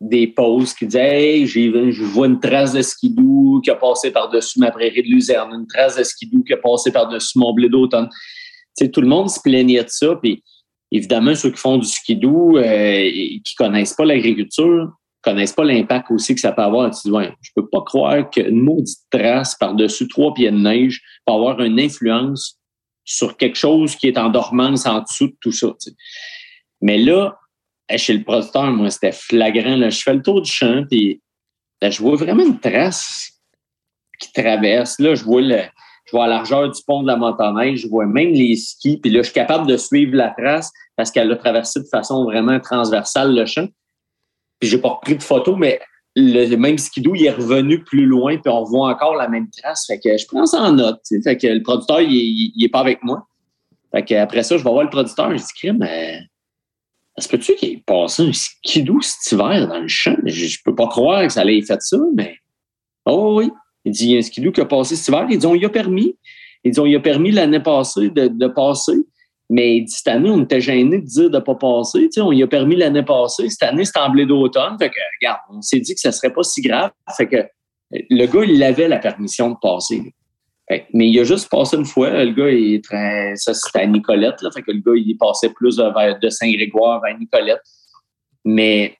des 0.00 0.26
posts 0.26 0.76
qui 0.78 0.86
disaient 0.86 1.22
Hey, 1.22 1.46
j'ai, 1.46 1.70
je 1.92 2.02
vois 2.04 2.26
une 2.26 2.40
trace 2.40 2.72
de 2.72 2.82
skidoo 2.82 3.60
qui 3.62 3.70
a 3.70 3.76
passé 3.76 4.10
par-dessus 4.10 4.58
ma 4.58 4.70
prairie 4.70 5.02
de 5.02 5.08
luzerne, 5.08 5.52
une 5.54 5.66
trace 5.66 5.96
de 5.96 6.02
skidoo 6.02 6.42
qui 6.42 6.52
a 6.52 6.56
passé 6.58 6.90
par-dessus 6.92 7.38
mon 7.38 7.52
blé 7.54 7.68
d'automne. 7.68 8.08
Tu 8.76 8.84
sais, 8.86 8.90
tout 8.90 9.00
le 9.00 9.06
monde 9.06 9.30
se 9.30 9.38
plaignait 9.40 9.84
de 9.84 9.88
ça. 9.88 10.16
Puis 10.20 10.42
évidemment, 10.92 11.34
ceux 11.34 11.50
qui 11.50 11.56
font 11.56 11.78
du 11.78 11.88
skidoo, 11.88 12.58
euh, 12.58 13.00
et 13.02 13.40
qui 13.44 13.54
connaissent 13.56 13.94
pas 13.94 14.04
l'agriculture, 14.04 14.92
connaissent 15.22 15.52
pas 15.52 15.64
l'impact 15.64 16.10
aussi 16.10 16.34
que 16.34 16.40
ça 16.40 16.52
peut 16.52 16.62
avoir. 16.62 16.90
Tu 16.90 17.08
dis, 17.08 17.10
ouais, 17.10 17.32
je 17.40 17.50
peux 17.56 17.68
pas 17.68 17.82
croire 17.82 18.28
qu'une 18.28 18.60
maudite 18.60 18.98
trace 19.10 19.54
par-dessus 19.54 20.06
trois 20.08 20.34
pieds 20.34 20.50
de 20.50 20.58
neige 20.58 21.00
peut 21.26 21.32
avoir 21.32 21.60
une 21.60 21.80
influence 21.80 22.58
sur 23.04 23.36
quelque 23.36 23.56
chose 23.56 23.96
qui 23.96 24.08
est 24.08 24.18
en 24.18 24.28
dormance 24.28 24.86
en 24.86 25.00
dessous 25.00 25.28
de 25.28 25.36
tout 25.40 25.52
ça. 25.52 25.68
Mais 26.80 26.98
là, 26.98 27.38
chez 27.96 28.14
le 28.14 28.22
producteur, 28.22 28.70
moi, 28.70 28.90
c'était 28.90 29.12
flagrant. 29.12 29.76
Là. 29.76 29.90
Je 29.90 30.02
fais 30.02 30.14
le 30.14 30.22
tour 30.22 30.42
du 30.42 30.50
champ, 30.50 30.84
puis 30.88 31.20
je 31.82 32.02
vois 32.02 32.16
vraiment 32.16 32.44
une 32.44 32.60
trace 32.60 33.32
qui 34.20 34.32
traverse. 34.32 34.98
Là, 34.98 35.14
je 35.14 35.24
vois 35.24 35.40
le, 35.40 35.62
je 36.12 36.16
vois 36.18 36.26
la 36.26 36.36
largeur 36.36 36.70
du 36.70 36.80
pont 36.86 37.02
de 37.02 37.06
la 37.06 37.16
motoneige, 37.16 37.80
je 37.80 37.88
vois 37.88 38.04
même 38.04 38.32
les 38.32 38.54
skis, 38.56 38.98
puis 38.98 39.10
là, 39.10 39.20
je 39.20 39.24
suis 39.24 39.32
capable 39.32 39.66
de 39.66 39.78
suivre 39.78 40.14
la 40.14 40.28
trace 40.28 40.70
parce 40.94 41.10
qu'elle 41.10 41.32
a 41.32 41.36
traversé 41.36 41.80
de 41.80 41.86
façon 41.86 42.24
vraiment 42.24 42.60
transversale 42.60 43.34
le 43.34 43.46
champ. 43.46 43.66
Puis 44.60 44.68
j'ai 44.68 44.76
pas 44.76 44.98
pris 45.00 45.16
de 45.16 45.22
photo, 45.22 45.56
mais 45.56 45.80
le 46.14 46.54
même 46.56 46.76
skidoo, 46.76 47.14
il 47.14 47.24
est 47.24 47.30
revenu 47.30 47.82
plus 47.82 48.04
loin, 48.04 48.36
puis 48.36 48.52
on 48.52 48.62
voit 48.62 48.90
encore 48.90 49.14
la 49.14 49.26
même 49.28 49.48
trace. 49.48 49.86
Fait 49.86 49.98
que 49.98 50.18
je 50.18 50.26
prends 50.26 50.44
ça 50.44 50.60
en 50.60 50.72
note. 50.72 51.00
Fait 51.24 51.38
que 51.38 51.46
le 51.46 51.62
producteur, 51.62 52.02
il, 52.02 52.52
il, 52.54 52.62
est 52.62 52.68
pas 52.68 52.80
avec 52.80 53.02
moi. 53.02 53.26
Fait 53.90 54.04
que 54.04 54.14
après 54.14 54.42
ça, 54.42 54.58
je 54.58 54.64
vais 54.64 54.70
voir 54.70 54.84
le 54.84 54.90
producteur. 54.90 55.30
Je 55.30 55.42
dis, 55.42 55.78
mais 55.78 56.20
est-ce 57.16 57.26
que 57.26 57.38
tu 57.38 57.54
qu'il 57.54 57.70
ait 57.70 57.82
passé 57.86 58.22
un 58.22 58.32
skidoo 58.34 59.00
cet 59.00 59.32
hiver 59.32 59.66
dans 59.66 59.80
le 59.80 59.88
champ? 59.88 60.16
Je, 60.26 60.44
je 60.44 60.58
peux 60.62 60.74
pas 60.74 60.88
croire 60.88 61.22
que 61.22 61.30
ça 61.30 61.40
allait 61.40 61.62
fait 61.62 61.80
ça, 61.80 61.96
mais. 62.14 62.36
Oh 63.06 63.38
oui. 63.38 63.50
Il 63.84 63.92
dit, 63.92 64.04
il 64.06 64.10
y 64.12 64.16
a 64.16 64.18
un 64.18 64.50
qui 64.52 64.60
a 64.60 64.64
passé 64.64 64.96
cet 64.96 65.08
hiver? 65.08 65.26
Ils 65.30 65.38
dit, 65.38 65.46
on 65.46 65.54
y 65.54 65.64
a 65.64 65.68
permis. 65.68 66.16
Ils 66.64 66.72
dit, 66.72 66.80
on 66.80 66.86
y 66.86 66.94
a 66.94 67.00
permis 67.00 67.32
l'année 67.32 67.60
passée 67.60 68.10
de, 68.10 68.28
de, 68.28 68.46
passer. 68.46 68.96
Mais 69.50 69.76
il 69.78 69.84
dit, 69.84 69.92
cette 69.92 70.08
année, 70.08 70.30
on 70.30 70.42
était 70.42 70.60
gêné 70.60 70.98
de 71.00 71.04
dire 71.04 71.30
de 71.30 71.36
ne 71.36 71.42
pas 71.42 71.54
passer. 71.54 72.00
Tu 72.04 72.12
sais, 72.12 72.20
on 72.20 72.32
y 72.32 72.42
a 72.42 72.46
permis 72.46 72.76
l'année 72.76 73.02
passée. 73.02 73.48
Cette 73.48 73.64
année, 73.64 73.84
c'était 73.84 73.98
en 73.98 74.14
d'automne. 74.14 74.76
Fait 74.78 74.88
que, 74.88 75.00
regarde, 75.20 75.40
on 75.50 75.60
s'est 75.60 75.80
dit 75.80 75.94
que 75.94 76.00
ça 76.00 76.12
serait 76.12 76.32
pas 76.32 76.42
si 76.42 76.62
grave. 76.62 76.90
Fait 77.16 77.26
que 77.26 77.44
le 77.90 78.26
gars, 78.26 78.44
il 78.44 78.62
avait 78.62 78.88
la 78.88 78.98
permission 78.98 79.50
de 79.50 79.56
passer. 79.60 80.14
Fait, 80.68 80.86
mais 80.92 81.08
il 81.08 81.18
a 81.18 81.24
juste 81.24 81.50
passé 81.50 81.76
une 81.76 81.84
fois. 81.84 82.24
Le 82.24 82.32
gars, 82.32 82.50
il 82.50 82.74
est 82.74 82.84
très, 82.84 83.34
ça, 83.36 83.52
c'était 83.52 83.80
à 83.80 83.86
Nicolette. 83.86 84.40
Là, 84.42 84.50
fait 84.54 84.62
que 84.62 84.70
le 84.70 84.80
gars, 84.80 84.94
il 84.94 85.16
passait 85.18 85.50
plus 85.50 85.76
vers, 85.78 86.18
de 86.18 86.28
Saint-Grégoire 86.28 87.00
vers 87.02 87.18
Nicolette. 87.18 87.62
Mais 88.44 88.96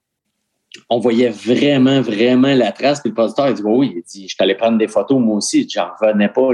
on 0.92 0.98
voyait 0.98 1.30
vraiment, 1.30 2.02
vraiment 2.02 2.54
la 2.54 2.70
trace. 2.70 3.00
Puis 3.00 3.08
le 3.08 3.14
producteur, 3.14 3.48
il 3.48 3.54
dit 3.54 3.62
Oui, 3.64 3.92
il 3.96 4.02
dit, 4.02 4.28
je 4.28 4.36
t'allais 4.36 4.54
prendre 4.54 4.76
des 4.76 4.88
photos, 4.88 5.18
moi 5.18 5.36
aussi. 5.36 5.66
J'en 5.68 5.88
revenais 5.98 6.28
pas. 6.28 6.50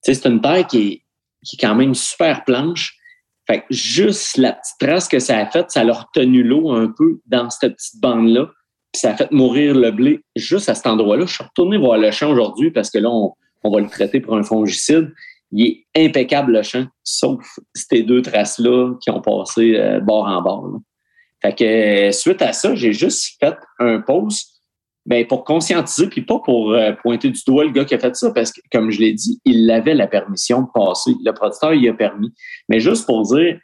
C'est 0.00 0.24
une 0.26 0.40
terre 0.40 0.66
qui 0.68 0.78
est, 0.78 1.02
qui 1.44 1.56
quand 1.56 1.74
même 1.74 1.94
super 1.94 2.44
planche. 2.44 2.96
Fait 3.48 3.60
que 3.60 3.64
juste 3.70 4.36
la 4.36 4.52
petite 4.52 4.76
trace 4.78 5.08
que 5.08 5.18
ça 5.18 5.38
a 5.38 5.46
faite, 5.46 5.72
ça 5.72 5.80
a 5.80 5.92
retenu 5.92 6.44
l'eau 6.44 6.70
un 6.70 6.86
peu 6.86 7.20
dans 7.26 7.50
cette 7.50 7.74
petite 7.74 8.00
bande-là. 8.00 8.46
Puis 8.92 9.00
ça 9.00 9.10
a 9.10 9.16
fait 9.16 9.30
mourir 9.32 9.74
le 9.74 9.90
blé 9.90 10.20
juste 10.36 10.68
à 10.68 10.76
cet 10.76 10.86
endroit-là. 10.86 11.26
Je 11.26 11.34
suis 11.34 11.44
retourné 11.44 11.76
voir 11.76 11.98
le 11.98 12.12
champ 12.12 12.30
aujourd'hui 12.30 12.70
parce 12.70 12.90
que 12.90 12.98
là, 12.98 13.10
on, 13.10 13.34
va 13.68 13.80
le 13.80 13.88
traiter 13.88 14.20
pour 14.20 14.36
un 14.36 14.44
fongicide. 14.44 15.12
Il 15.50 15.66
est 15.66 16.06
impeccable 16.06 16.52
le 16.52 16.62
champ, 16.62 16.86
sauf 17.02 17.58
ces 17.74 18.02
deux 18.04 18.22
traces-là 18.22 18.94
qui 19.02 19.10
ont 19.10 19.20
passé 19.20 19.74
euh, 19.76 20.00
bord 20.00 20.26
en 20.26 20.40
bord. 20.42 20.80
Fait 21.44 21.54
que 21.54 22.10
suite 22.10 22.40
à 22.40 22.54
ça, 22.54 22.74
j'ai 22.74 22.94
juste 22.94 23.36
fait 23.38 23.56
un 23.78 24.00
post 24.00 24.62
ben, 25.04 25.26
pour 25.26 25.44
conscientiser, 25.44 26.06
puis 26.06 26.22
pas 26.22 26.38
pour 26.38 26.72
euh, 26.72 26.92
pointer 27.02 27.28
du 27.28 27.40
doigt 27.46 27.64
le 27.64 27.70
gars 27.70 27.84
qui 27.84 27.94
a 27.94 27.98
fait 27.98 28.16
ça, 28.16 28.30
parce 28.30 28.50
que, 28.50 28.60
comme 28.72 28.90
je 28.90 29.00
l'ai 29.00 29.12
dit, 29.12 29.38
il 29.44 29.70
avait 29.70 29.94
la 29.94 30.06
permission 30.06 30.62
de 30.62 30.68
passer. 30.72 31.12
Le 31.22 31.32
producteur, 31.32 31.74
il 31.74 31.86
a 31.86 31.92
permis. 31.92 32.32
Mais 32.70 32.80
juste 32.80 33.04
pour 33.04 33.22
dire, 33.22 33.58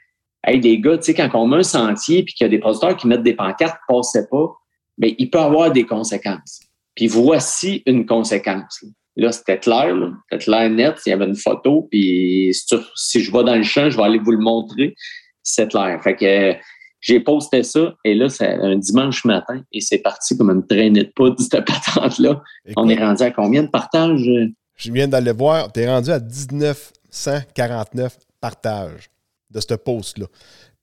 hey, 0.46 0.60
des 0.60 0.78
gars, 0.78 0.98
tu 0.98 1.04
sais, 1.04 1.14
quand 1.14 1.30
on 1.32 1.46
met 1.46 1.56
un 1.56 1.62
sentier, 1.62 2.22
puis 2.22 2.34
qu'il 2.34 2.44
y 2.44 2.48
a 2.48 2.50
des 2.50 2.58
producteurs 2.58 2.94
qui 2.98 3.06
mettent 3.06 3.22
des 3.22 3.32
pancartes, 3.34 3.78
passaient 3.88 4.28
pas, 4.30 4.52
ben, 4.98 5.14
il 5.16 5.30
peut 5.30 5.38
avoir 5.40 5.72
des 5.72 5.86
conséquences. 5.86 6.60
Puis 6.94 7.06
voici 7.06 7.82
une 7.86 8.04
conséquence. 8.04 8.84
Là, 9.16 9.32
c'était 9.32 9.58
clair, 9.58 9.96
c'était 10.30 10.44
clair 10.44 10.68
net. 10.68 11.00
Il 11.06 11.10
y 11.10 11.12
avait 11.14 11.24
une 11.24 11.36
photo, 11.36 11.88
puis 11.90 12.50
si, 12.52 12.76
si, 12.94 13.20
je 13.20 13.32
vais 13.32 13.44
dans 13.44 13.56
le 13.56 13.62
champ, 13.62 13.88
je 13.88 13.96
vais 13.96 14.02
aller 14.02 14.18
vous 14.18 14.32
le 14.32 14.38
montrer. 14.38 14.94
C'est 15.42 15.70
clair. 15.70 15.98
Fait 16.02 16.16
que 16.16 16.54
j'ai 17.00 17.20
posté 17.20 17.62
ça 17.62 17.94
et 18.04 18.14
là, 18.14 18.28
c'est 18.28 18.54
un 18.54 18.76
dimanche 18.76 19.24
matin 19.24 19.62
et 19.72 19.80
c'est 19.80 19.98
parti 19.98 20.36
comme 20.36 20.50
une 20.50 20.66
traînée 20.66 21.04
de 21.04 21.12
poudre, 21.14 21.40
cette 21.40 21.64
patente-là. 21.64 22.42
On 22.76 22.88
est 22.88 23.02
rendu 23.02 23.22
à 23.22 23.30
combien 23.30 23.62
de 23.62 23.68
partages? 23.68 24.28
Je 24.76 24.92
viens 24.92 25.08
d'aller 25.08 25.32
voir. 25.32 25.72
Tu 25.72 25.80
es 25.80 25.88
rendu 25.88 26.10
à 26.10 26.18
1949 26.20 28.18
partages 28.40 29.10
de 29.50 29.60
ce 29.60 29.74
post-là. 29.74 30.26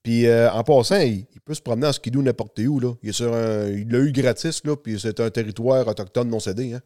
Puis 0.02 0.26
euh, 0.26 0.50
en 0.52 0.62
passant, 0.62 1.00
il, 1.00 1.26
peut 1.44 1.54
se 1.54 1.62
promener 1.62 1.86
en 1.86 1.92
skidoo 1.92 2.22
n'importe 2.22 2.58
où. 2.60 2.78
Là. 2.78 2.92
Il, 3.02 3.88
l'a 3.90 3.98
eu 3.98 4.12
gratis, 4.12 4.62
là, 4.64 4.76
puis 4.76 4.98
c'est 5.00 5.18
un 5.20 5.30
territoire 5.30 5.86
autochtone 5.86 6.28
non 6.28 6.40
cédé. 6.40 6.74
Hein? 6.74 6.80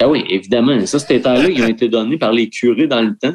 Ah 0.00 0.08
oui, 0.08 0.24
évidemment. 0.28 0.84
Ça, 0.86 0.98
ces 0.98 1.20
terres-là, 1.20 1.48
ils 1.48 1.62
ont 1.62 1.68
été 1.68 1.88
donnés 1.88 2.18
par 2.18 2.32
les 2.32 2.48
curés 2.48 2.86
dans 2.86 3.02
le 3.02 3.16
temps. 3.16 3.34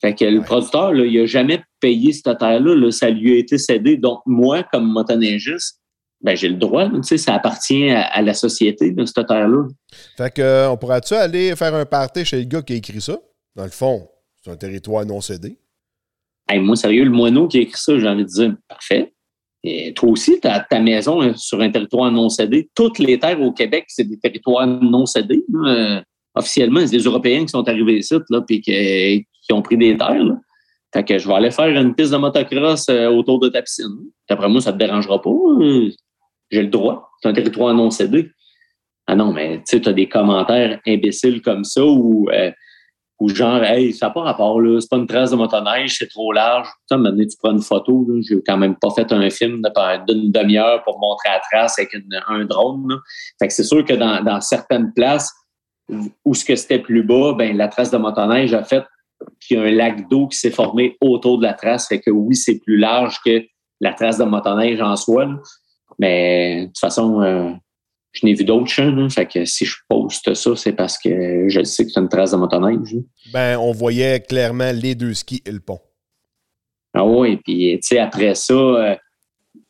Fait 0.00 0.14
que 0.14 0.24
le 0.24 0.42
producteur, 0.42 0.92
là, 0.92 1.04
il 1.04 1.18
n'a 1.18 1.26
jamais 1.26 1.62
payé 1.80 2.12
cette 2.12 2.38
terre-là. 2.38 2.90
Ça 2.90 3.10
lui 3.10 3.32
a 3.32 3.38
été 3.38 3.58
cédé. 3.58 3.96
Donc, 3.96 4.20
moi, 4.26 4.62
comme 4.62 4.86
motoneigiste, 4.90 5.80
ben, 6.20 6.36
j'ai 6.36 6.48
le 6.48 6.56
droit. 6.56 6.88
Tu 6.88 7.02
sais, 7.02 7.18
ça 7.18 7.34
appartient 7.34 7.90
à, 7.90 8.22
la 8.22 8.34
société, 8.34 8.92
de 8.92 9.04
cette 9.04 9.26
terre-là. 9.26 9.66
Fait 10.16 10.32
que, 10.32 10.42
euh, 10.42 10.70
on 10.70 10.76
pourrait-tu 10.76 11.14
aller 11.14 11.54
faire 11.56 11.74
un 11.74 11.84
party 11.84 12.24
chez 12.24 12.38
le 12.38 12.44
gars 12.44 12.62
qui 12.62 12.74
a 12.74 12.76
écrit 12.76 13.00
ça? 13.00 13.18
Dans 13.56 13.64
le 13.64 13.70
fond, 13.70 14.08
c'est 14.42 14.50
un 14.50 14.56
territoire 14.56 15.04
non 15.04 15.20
cédé. 15.20 15.58
Hey, 16.48 16.60
moi, 16.60 16.76
sérieux, 16.76 17.04
le 17.04 17.10
moineau 17.10 17.48
qui 17.48 17.58
a 17.58 17.60
écrit 17.62 17.80
ça, 17.80 17.98
j'ai 17.98 18.08
envie 18.08 18.24
de 18.24 18.30
dire, 18.30 18.54
parfait. 18.68 19.12
Et 19.64 19.92
toi 19.94 20.10
aussi, 20.10 20.40
tu 20.40 20.46
as 20.46 20.60
ta 20.60 20.80
maison 20.80 21.20
hein, 21.20 21.32
sur 21.36 21.60
un 21.60 21.70
territoire 21.70 22.10
non 22.12 22.28
cédé. 22.28 22.70
Toutes 22.74 23.00
les 23.00 23.18
terres 23.18 23.40
au 23.40 23.52
Québec, 23.52 23.84
c'est 23.88 24.04
des 24.04 24.18
territoires 24.18 24.66
non 24.66 25.04
cédés. 25.04 25.44
Euh, 25.66 26.00
officiellement, 26.34 26.80
c'est 26.80 26.96
des 26.96 27.02
Européens 27.02 27.42
qui 27.42 27.48
sont 27.48 27.68
arrivés 27.68 27.98
ici, 27.98 28.14
là, 28.30 28.40
puis 28.46 28.60
qui, 28.60 29.26
qui 29.48 29.54
ont 29.54 29.62
pris 29.62 29.76
des 29.76 29.96
terres. 29.96 30.24
Là. 30.24 30.34
Fait 30.92 31.04
que 31.04 31.18
je 31.18 31.28
vais 31.28 31.34
aller 31.34 31.50
faire 31.50 31.68
une 31.68 31.94
piste 31.94 32.12
de 32.12 32.16
motocross 32.16 32.88
euh, 32.88 33.08
autour 33.08 33.40
de 33.40 33.48
ta 33.48 33.62
piscine. 33.62 33.96
D'après 34.28 34.48
moi, 34.48 34.60
ça 34.60 34.72
te 34.72 34.78
dérangera 34.78 35.20
pas. 35.20 35.30
Hein. 35.30 35.88
J'ai 36.50 36.62
le 36.62 36.68
droit. 36.68 37.10
C'est 37.20 37.28
un 37.28 37.32
territoire 37.32 37.74
non 37.74 37.90
cédé. 37.90 38.30
Ah 39.06 39.14
non, 39.14 39.32
mais 39.32 39.58
tu 39.58 39.78
sais, 39.78 39.88
as 39.88 39.92
des 39.92 40.08
commentaires 40.08 40.80
imbéciles 40.86 41.40
comme 41.42 41.64
ça 41.64 41.84
ou 41.84 42.28
euh, 42.30 42.50
genre, 43.26 43.64
hey, 43.64 43.92
ça 43.92 44.06
n'a 44.06 44.12
pas 44.12 44.22
rapport, 44.22 44.60
là, 44.60 44.80
c'est 44.80 44.88
pas 44.88 44.96
une 44.96 45.06
trace 45.06 45.30
de 45.30 45.36
motoneige, 45.36 45.96
c'est 45.98 46.08
trop 46.08 46.32
large. 46.32 46.68
Tu 46.90 46.96
sais, 46.96 47.26
tu 47.26 47.36
prends 47.42 47.52
une 47.52 47.62
photo, 47.62 48.06
j'ai 48.20 48.40
quand 48.46 48.58
même 48.58 48.76
pas 48.76 48.90
fait 48.90 49.10
un 49.12 49.28
film 49.30 49.62
d'une 50.06 50.30
demi-heure 50.30 50.82
pour 50.84 50.98
montrer 51.00 51.30
la 51.30 51.40
trace 51.40 51.78
avec 51.78 51.96
un 52.28 52.44
drone. 52.44 52.98
Fait 53.40 53.48
que 53.48 53.54
c'est 53.54 53.64
sûr 53.64 53.84
que 53.84 53.94
dans, 53.94 54.22
dans 54.22 54.40
certaines 54.40 54.92
places 54.92 55.32
où 56.24 56.34
ce 56.34 56.44
que 56.44 56.54
c'était 56.54 56.78
plus 56.78 57.02
bas, 57.02 57.32
ben 57.32 57.56
la 57.56 57.68
trace 57.68 57.90
de 57.90 57.96
motoneige 57.96 58.52
a 58.52 58.62
fait 58.62 58.84
puis 59.40 59.50
il 59.50 59.56
y 59.56 59.60
a 59.60 59.62
un 59.62 59.70
lac 59.70 60.08
d'eau 60.08 60.28
qui 60.28 60.38
s'est 60.38 60.50
formé 60.50 60.96
autour 61.00 61.38
de 61.38 61.44
la 61.44 61.54
trace. 61.54 61.88
Fait 61.88 62.00
que 62.00 62.10
oui, 62.10 62.36
c'est 62.36 62.58
plus 62.58 62.76
large 62.76 63.18
que 63.24 63.44
la 63.80 63.92
trace 63.92 64.18
de 64.18 64.24
motoneige 64.24 64.80
en 64.80 64.96
soi. 64.96 65.28
Mais 65.98 66.62
de 66.62 66.66
toute 66.66 66.78
façon, 66.78 67.22
euh, 67.22 67.50
je 68.12 68.26
n'ai 68.26 68.34
vu 68.34 68.44
d'autres 68.44 68.68
champs. 68.68 69.08
fait 69.10 69.26
que 69.26 69.44
si 69.44 69.64
je 69.64 69.76
poste 69.88 70.34
ça, 70.34 70.56
c'est 70.56 70.72
parce 70.72 70.98
que 70.98 71.48
je 71.48 71.62
sais 71.62 71.84
que 71.84 71.90
c'est 71.90 72.00
une 72.00 72.08
trace 72.08 72.32
de 72.32 72.36
motoneige. 72.36 72.96
Ben, 73.32 73.58
on 73.58 73.72
voyait 73.72 74.20
clairement 74.20 74.72
les 74.72 74.94
deux 74.94 75.14
skis 75.14 75.42
et 75.44 75.52
le 75.52 75.60
pont. 75.60 75.80
Ah 76.94 77.04
oui, 77.04 77.36
puis 77.36 77.78
tu 77.80 77.88
sais, 77.88 77.98
après 77.98 78.34
ça, 78.34 78.54
euh, 78.54 78.96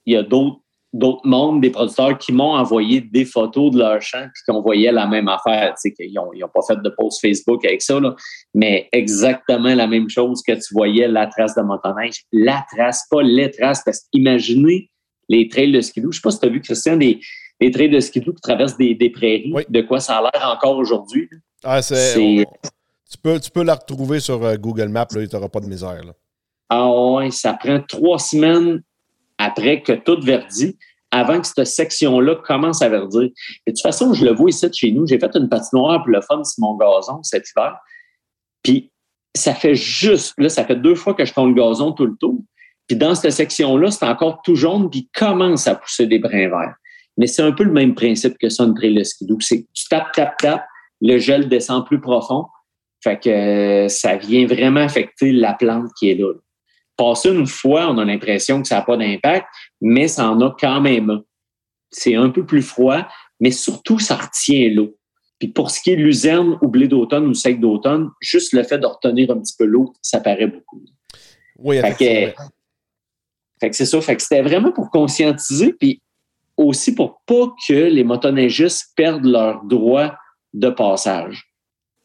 il 0.07 0.15
y 0.15 0.17
a 0.17 0.23
d'autres 0.23 0.61
d'autres 0.93 1.27
mondes, 1.27 1.61
des 1.61 1.71
producteurs 1.71 2.17
qui 2.19 2.33
m'ont 2.33 2.55
envoyé 2.55 3.01
des 3.01 3.25
photos 3.25 3.73
de 3.73 3.79
leur 3.79 4.01
champ 4.01 4.27
puis 4.33 4.43
qu'on 4.47 4.63
voyait 4.63 4.93
la 4.93 5.07
même 5.07 5.29
affaire. 5.29 5.75
Tu 5.75 5.91
sais, 5.91 5.93
qu'ils 5.93 6.15
n'ont 6.15 6.49
pas 6.49 6.63
fait 6.67 6.81
de 6.81 6.89
post 6.97 7.21
Facebook 7.21 7.65
avec 7.65 7.83
ça, 7.83 8.01
là, 8.01 8.15
mais 8.55 8.89
exactement 8.93 9.75
la 9.75 9.87
même 9.87 10.09
chose 10.09 10.43
que 10.47 10.53
tu 10.53 10.75
voyais 10.75 11.09
la 11.09 11.27
trace 11.27 11.55
de 11.55 11.63
motoneige. 11.63 12.25
La 12.33 12.65
trace, 12.75 13.05
pas 13.11 13.23
les 13.23 13.51
traces, 13.51 13.83
parce 13.85 14.01
qu'imaginez 14.13 14.91
les 15.29 15.49
trails 15.49 15.73
de 15.73 15.81
skidoo. 15.81 16.11
Je 16.11 16.19
ne 16.19 16.21
sais 16.21 16.23
pas 16.23 16.31
si 16.31 16.41
tu 16.41 16.47
as 16.47 16.51
vu, 16.51 16.61
Christian, 16.61 16.97
des, 16.97 17.21
des 17.61 17.71
trails 17.71 17.91
de 17.91 18.01
skidoo 18.01 18.33
qui 18.33 18.41
traversent 18.41 18.79
des, 18.79 19.11
prairies. 19.11 19.53
De 19.69 19.83
quoi 19.83 20.01
ça 20.01 20.19
a 20.19 20.23
l'air 20.23 20.49
encore 20.51 20.79
aujourd'hui. 20.79 21.29
Ah, 21.63 21.83
c'est... 21.83 22.45
Tu 23.11 23.17
peux, 23.23 23.41
tu 23.41 23.51
peux 23.51 23.63
la 23.63 23.75
retrouver 23.75 24.21
sur 24.21 24.45
euh, 24.45 24.57
Google 24.57 24.89
Maps, 24.89 25.07
là, 25.13 25.27
tu 25.27 25.35
n'auras 25.35 25.49
pas 25.49 25.61
de 25.61 25.67
misère. 25.67 26.05
Là. 26.05 26.13
Ah 26.69 26.91
ouais, 26.91 27.31
ça 27.31 27.55
prend 27.55 27.81
trois 27.81 28.19
semaines 28.19 28.83
après 29.39 29.83
que 29.83 29.93
tout 29.93 30.21
verdit, 30.21 30.77
avant 31.11 31.41
que 31.41 31.47
cette 31.47 31.67
section-là 31.67 32.37
commence 32.45 32.83
à 32.83 32.89
verdir. 32.89 33.23
Et 33.67 33.71
de 33.71 33.77
toute 33.77 33.83
façon, 33.83 34.13
je 34.13 34.25
le 34.25 34.33
vois 34.33 34.51
ici 34.51 34.69
de 34.69 34.75
chez 34.75 34.93
nous. 34.93 35.07
J'ai 35.07 35.19
fait 35.19 35.35
une 35.35 35.49
patinoire 35.49 36.03
pour 36.03 36.11
le 36.11 36.21
fun 36.21 36.45
sur 36.45 36.63
mon 36.63 36.77
gazon 36.77 37.23
cet 37.23 37.49
hiver. 37.51 37.77
Puis 38.63 38.93
ça 39.35 39.55
fait 39.55 39.75
juste, 39.75 40.35
là, 40.39 40.49
ça 40.49 40.65
fait 40.65 40.77
deux 40.77 40.95
fois 40.95 41.15
que 41.15 41.25
je 41.25 41.33
tourne 41.33 41.55
le 41.55 41.61
gazon 41.61 41.93
tout 41.93 42.07
le 42.07 42.17
tour. 42.19 42.39
Puis 42.87 42.97
dans 42.97 43.15
cette 43.15 43.33
section-là, 43.33 43.91
c'est 43.91 44.07
encore 44.07 44.41
tout 44.43 44.55
jaune, 44.55 44.91
puis 44.91 45.09
commence 45.15 45.67
à 45.67 45.75
pousser 45.75 46.07
des 46.07 46.19
brins 46.19 46.49
verts. 46.49 46.75
Mais 47.17 47.27
c'est 47.27 47.43
un 47.43 47.53
peu 47.53 47.65
le 47.65 47.73
même 47.73 47.95
principe 47.95 48.39
que 48.39 48.49
ça, 48.49 48.65
une 48.65 48.75
trail. 48.75 49.01
C'est 49.05 49.27
tu 49.27 49.89
tapes, 49.91 50.13
tapes, 50.13 50.37
tapes, 50.39 50.67
le 51.01 51.19
gel 51.19 51.49
descend 51.49 51.87
plus 51.87 52.01
profond. 52.01 52.47
Fait 53.03 53.19
que 53.19 53.29
euh, 53.29 53.89
ça 53.89 54.17
vient 54.17 54.47
vraiment 54.47 54.81
affecter 54.81 55.33
la 55.33 55.55
plante 55.55 55.91
qui 55.99 56.11
est 56.11 56.15
là. 56.15 56.33
Passer 56.99 57.31
une 57.31 57.47
fois, 57.47 57.91
on 57.91 57.97
a 57.97 58.05
l'impression 58.05 58.61
que 58.61 58.69
ça 58.69 58.77
n'a 58.77 58.83
pas 58.83 58.99
d'impact, 58.99 59.47
mais 59.81 60.09
ça 60.09 60.31
en 60.31 60.41
a 60.43 60.55
quand 60.61 60.83
même. 60.83 61.23
C'est 61.91 62.17
un 62.17 62.29
peu 62.29 62.45
plus 62.45 62.61
froid, 62.61 63.09
mais 63.41 63.51
surtout, 63.51 63.99
ça 63.99 64.17
retient 64.17 64.69
l'eau. 64.69 64.99
Puis 65.39 65.49
pour 65.49 65.71
ce 65.71 65.81
qui 65.81 65.91
est 65.91 65.97
de 65.97 66.03
luzerne 66.03 66.59
ou 66.61 66.69
blé 66.69 66.89
d'automne 66.89 67.27
ou 67.27 67.35
sec 67.35 67.61
d'automne, 67.61 68.11
juste 68.21 68.53
le 68.53 68.65
fait 68.65 68.79
de 68.79 68.87
retenir 68.87 69.31
un 69.31 69.39
petit 69.39 69.55
peu 69.57 69.65
l'eau, 69.65 69.95
ça 70.03 70.21
paraît 70.21 70.49
beaucoup. 70.49 70.85
Oui, 71.59 71.81
Fait 71.81 71.93
que, 71.93 72.43
fait 73.61 73.71
que 73.71 73.77
c'est 73.77 73.87
ça. 73.87 74.01
Fait 74.01 74.17
que 74.17 74.23
c'était 74.23 74.43
vraiment 74.43 74.73
pour 74.73 74.91
conscientiser, 74.91 75.73
puis 75.73 76.03
aussi 76.57 76.95
pour 76.95 77.23
pas 77.25 77.55
que 77.67 77.73
les 77.73 78.05
motoneigistes 78.05 78.93
perdent 78.97 79.25
leur 79.25 79.63
droit 79.65 80.15
de 80.53 80.71
passage. 80.71 81.53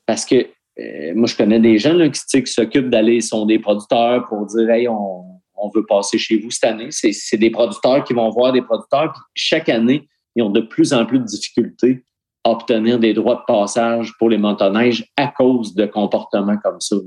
Parce 0.06 0.26
que 0.26 0.48
euh, 0.80 1.14
moi, 1.16 1.28
je 1.28 1.36
connais 1.36 1.60
des 1.60 1.78
gens 1.78 1.98
qui, 2.10 2.44
qui 2.44 2.52
s'occupent 2.52 2.90
d'aller, 2.90 3.22
sont 3.22 3.46
des 3.46 3.60
producteurs 3.60 4.26
pour 4.28 4.46
dire 4.46 4.70
Hey, 4.70 4.88
on, 4.88 5.30
veut 5.74 5.86
passer 5.86 6.18
chez 6.18 6.38
vous 6.40 6.52
cette 6.52 6.66
année. 6.66 6.90
C'est, 6.92 7.38
des 7.38 7.50
producteurs 7.50 8.04
qui 8.04 8.14
vont 8.14 8.30
voir 8.30 8.52
des 8.52 8.62
producteurs, 8.62 9.14
puis 9.14 9.22
chaque 9.34 9.70
année, 9.70 10.10
ils 10.36 10.44
ont 10.44 10.50
de 10.50 10.60
plus 10.60 10.92
en 10.92 11.06
plus 11.06 11.20
de 11.20 11.24
difficultés 11.24 12.04
à 12.44 12.52
obtenir 12.52 13.00
des 13.00 13.14
droits 13.14 13.36
de 13.36 13.46
passage 13.48 14.12
pour 14.20 14.30
les 14.30 14.38
motoneiges 14.38 15.10
à 15.16 15.28
cause 15.28 15.74
de 15.74 15.86
comportements 15.86 16.58
comme 16.58 16.82
ça. 16.82 16.98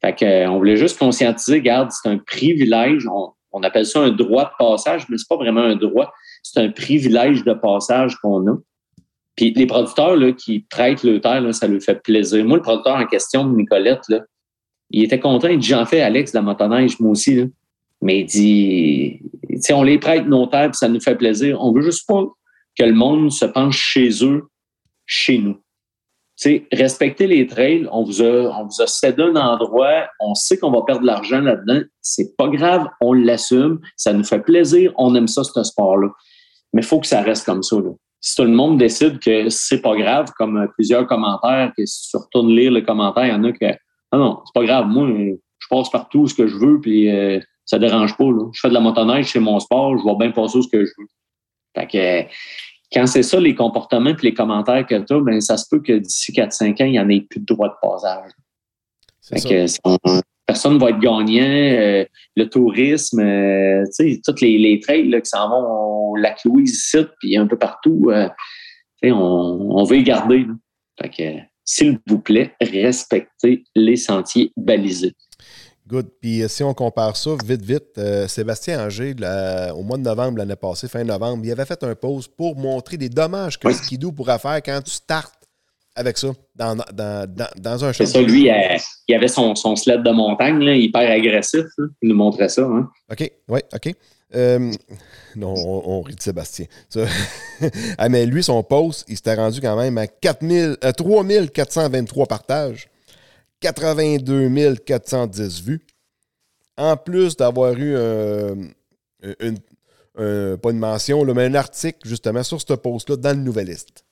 Fait 0.00 0.16
que, 0.16 0.24
euh, 0.24 0.50
on 0.50 0.58
voulait 0.58 0.76
juste 0.76 0.98
conscientiser, 0.98 1.58
regarde, 1.58 1.90
c'est 1.92 2.08
un 2.08 2.18
privilège. 2.18 3.06
On, 3.06 3.30
on 3.52 3.62
appelle 3.62 3.86
ça 3.86 4.00
un 4.00 4.10
droit 4.10 4.46
de 4.46 4.56
passage, 4.58 5.08
mais 5.08 5.16
c'est 5.16 5.28
pas 5.28 5.36
vraiment 5.36 5.62
un 5.62 5.76
droit. 5.76 6.12
C'est 6.42 6.60
un 6.60 6.70
privilège 6.70 7.44
de 7.44 7.54
passage 7.54 8.16
qu'on 8.16 8.48
a. 8.48 8.56
Puis 9.36 9.52
les 9.52 9.66
producteurs 9.66 10.16
là, 10.16 10.32
qui 10.32 10.60
prêtent 10.60 11.02
le 11.02 11.20
terre, 11.20 11.42
là, 11.42 11.52
ça 11.52 11.68
leur 11.68 11.82
fait 11.82 12.02
plaisir. 12.02 12.44
Moi, 12.44 12.56
le 12.56 12.62
producteur 12.62 12.96
en 12.96 13.06
question, 13.06 13.46
Nicolette, 13.46 14.02
là, 14.08 14.20
il 14.90 15.04
était 15.04 15.20
content. 15.20 15.48
Il 15.48 15.58
dit 15.58 15.68
J'en 15.68 15.84
fais, 15.84 16.00
Alex, 16.00 16.32
de 16.32 16.38
la 16.38 16.42
motoneige, 16.42 16.98
moi 17.00 17.10
aussi. 17.10 17.34
Là. 17.34 17.44
Mais 18.02 18.20
il 18.20 18.26
dit 18.26 19.20
on 19.72 19.82
les 19.82 19.98
prête 19.98 20.26
nos 20.26 20.46
terres, 20.46 20.70
puis 20.70 20.78
ça 20.78 20.88
nous 20.88 21.00
fait 21.00 21.16
plaisir. 21.16 21.60
On 21.62 21.72
veut 21.72 21.82
juste 21.82 22.06
pas 22.06 22.24
que 22.78 22.84
le 22.84 22.92
monde 22.92 23.32
se 23.32 23.44
penche 23.46 23.78
chez 23.78 24.10
eux, 24.22 24.44
chez 25.06 25.38
nous. 25.38 25.54
Tu 26.38 26.50
sais, 26.50 26.66
respecter 26.70 27.26
les 27.26 27.46
trails, 27.46 27.88
on 27.90 28.04
vous 28.04 28.20
a, 28.20 28.60
on 28.60 28.66
vous 28.66 28.82
a 28.82 28.86
cédé 28.86 29.22
un 29.22 29.36
endroit, 29.36 30.06
on 30.20 30.34
sait 30.34 30.58
qu'on 30.58 30.70
va 30.70 30.82
perdre 30.82 31.00
de 31.00 31.06
l'argent 31.06 31.40
là-dedans, 31.40 31.80
c'est 32.02 32.36
pas 32.36 32.48
grave, 32.48 32.88
on 33.00 33.14
l'assume, 33.14 33.80
ça 33.96 34.12
nous 34.12 34.24
fait 34.24 34.40
plaisir, 34.40 34.92
on 34.98 35.14
aime 35.14 35.28
ça, 35.28 35.42
ce 35.44 35.62
sport-là. 35.62 36.08
Mais 36.74 36.82
il 36.82 36.86
faut 36.86 37.00
que 37.00 37.06
ça 37.06 37.22
reste 37.22 37.46
comme 37.46 37.62
ça. 37.62 37.76
Là. 37.76 37.90
Si 38.28 38.34
tout 38.34 38.42
le 38.42 38.50
monde 38.50 38.76
décide 38.76 39.20
que 39.20 39.48
c'est 39.50 39.80
pas 39.80 39.94
grave, 39.96 40.32
comme 40.36 40.66
plusieurs 40.74 41.06
commentaires, 41.06 41.70
que 41.78 41.86
si 41.86 42.10
tu 42.10 42.16
retournes 42.16 42.50
lire 42.50 42.72
le 42.72 42.80
commentaire, 42.80 43.24
il 43.26 43.30
y 43.30 43.32
en 43.32 43.44
a 43.44 43.52
que 43.52 43.66
Ah 44.10 44.16
non, 44.18 44.40
c'est 44.44 44.52
pas 44.52 44.66
grave, 44.66 44.88
moi, 44.88 45.06
je 45.06 45.66
passe 45.70 45.88
partout 45.90 46.26
ce 46.26 46.34
que 46.34 46.48
je 46.48 46.56
veux, 46.56 46.80
puis 46.80 47.08
euh, 47.08 47.38
ça 47.64 47.78
dérange 47.78 48.16
pas. 48.16 48.24
Là. 48.24 48.48
Je 48.52 48.58
fais 48.60 48.68
de 48.68 48.74
la 48.74 48.80
motoneige, 48.80 49.26
c'est 49.30 49.38
mon 49.38 49.60
sport, 49.60 49.96
je 49.96 50.04
vais 50.04 50.16
bien 50.18 50.32
passer 50.32 50.60
ce 50.60 50.66
que 50.66 50.84
je 50.84 50.90
veux. 50.98 51.06
Fait 51.76 51.86
que 51.86 52.28
quand 52.92 53.06
c'est 53.06 53.22
ça, 53.22 53.38
les 53.38 53.54
comportements 53.54 54.10
et 54.10 54.16
les 54.20 54.34
commentaires 54.34 54.84
que 54.84 54.96
tu 54.96 55.12
as, 55.14 55.20
ben, 55.20 55.40
ça 55.40 55.56
se 55.56 55.66
peut 55.70 55.80
que 55.80 55.92
d'ici 55.92 56.32
4-5 56.32 56.82
ans, 56.82 56.84
il 56.86 56.90
n'y 56.92 56.98
en 57.00 57.08
ait 57.08 57.20
plus 57.20 57.38
de 57.38 57.46
droit 57.46 57.68
de 57.68 57.74
passage. 57.80 58.32
Ça. 59.20 59.36
Fait 59.36 59.48
que 59.48 59.66
on- 59.84 60.20
personne 60.44 60.74
ne 60.74 60.78
va 60.80 60.90
être 60.90 60.98
gagnant. 60.98 61.42
euh, 61.44 62.04
le 62.36 62.48
tourisme, 62.48 63.20
euh, 63.20 63.84
tu 63.96 64.14
sais, 64.14 64.20
tous 64.24 64.40
les, 64.40 64.58
les 64.58 64.80
trails 64.80 65.08
là, 65.10 65.20
qui 65.20 65.28
s'en 65.28 65.48
vont 65.48 65.95
au 66.16 66.20
lac 66.20 66.44
Louise 66.44 66.72
ici, 66.72 66.98
puis 67.20 67.36
un 67.36 67.46
peu 67.46 67.56
partout, 67.58 68.08
euh, 68.10 68.28
on, 69.04 69.68
on 69.72 69.84
veut 69.84 69.96
les 69.96 70.02
garder. 70.02 70.38
là. 70.40 70.54
Fait 71.00 71.10
que, 71.10 71.38
s'il 71.64 71.98
vous 72.06 72.18
plaît, 72.18 72.54
respectez 72.60 73.64
les 73.74 73.96
sentiers 73.96 74.52
balisés. 74.56 75.14
Good. 75.88 76.08
Puis 76.20 76.42
euh, 76.42 76.48
si 76.48 76.64
on 76.64 76.74
compare 76.74 77.16
ça 77.16 77.30
vite, 77.44 77.62
vite, 77.64 77.96
euh, 77.98 78.26
Sébastien 78.26 78.84
Anger, 78.86 79.14
la- 79.18 79.72
au 79.74 79.82
mois 79.82 79.96
de 79.98 80.02
novembre 80.02 80.38
l'année 80.38 80.56
passée, 80.56 80.88
fin 80.88 81.04
novembre, 81.04 81.42
il 81.44 81.52
avait 81.52 81.64
fait 81.64 81.80
un 81.84 81.94
pause 81.94 82.26
pour 82.26 82.56
montrer 82.56 82.96
des 82.96 83.08
dommages 83.08 83.58
que 83.58 83.68
Oui. 83.68 83.74
Skidoo 83.74 84.10
pourrait 84.10 84.38
faire 84.40 84.56
quand 84.64 84.80
tu 84.82 84.90
startes 84.90 85.32
avec 85.94 86.18
ça 86.18 86.28
dans, 86.56 86.74
dans, 86.74 87.26
dans, 87.26 87.48
dans 87.56 87.84
un 87.84 87.92
C'est 87.92 88.04
champ. 88.04 88.12
ça, 88.14 88.20
lui, 88.22 88.50
euh, 88.50 88.54
il 89.08 89.14
avait 89.14 89.28
son, 89.28 89.54
son 89.54 89.76
sled 89.76 90.02
de 90.02 90.10
montagne, 90.10 90.58
là, 90.58 90.74
hyper 90.74 91.08
agressif. 91.10 91.64
là. 91.78 91.86
Il 92.02 92.08
nous 92.08 92.16
montrait 92.16 92.48
ça. 92.48 92.62
Hein. 92.62 92.90
OK, 93.10 93.30
oui, 93.48 93.60
OK. 93.72 93.94
Euh, 94.34 94.72
non, 95.36 95.54
on, 95.54 96.02
rit 96.02 96.16
de 96.16 96.22
Sébastien. 96.22 96.66
Ah, 97.96 98.08
mais 98.10 98.26
lui, 98.26 98.42
son 98.42 98.62
post, 98.62 99.06
il 99.08 99.16
s'était 99.16 99.34
rendu 99.34 99.60
quand 99.60 99.76
même 99.76 99.96
à 99.96 100.06
4000, 100.06 100.76
euh, 100.84 100.92
3423 100.92 102.26
partages, 102.26 102.88
82 103.60 104.74
410 104.84 105.62
vues. 105.62 105.86
En 106.76 106.98
plus 106.98 107.36
d'avoir 107.36 107.72
eu 107.78 107.94
euh, 107.96 108.54
pas 110.56 110.70
une 110.70 110.78
mention, 110.78 111.24
mais 111.24 111.46
un 111.46 111.54
article 111.54 112.06
justement 112.06 112.42
sur 112.42 112.60
ce 112.60 112.74
post-là 112.74 113.16
dans 113.16 113.36
le 113.36 113.42
Nouvelliste. 113.42 114.04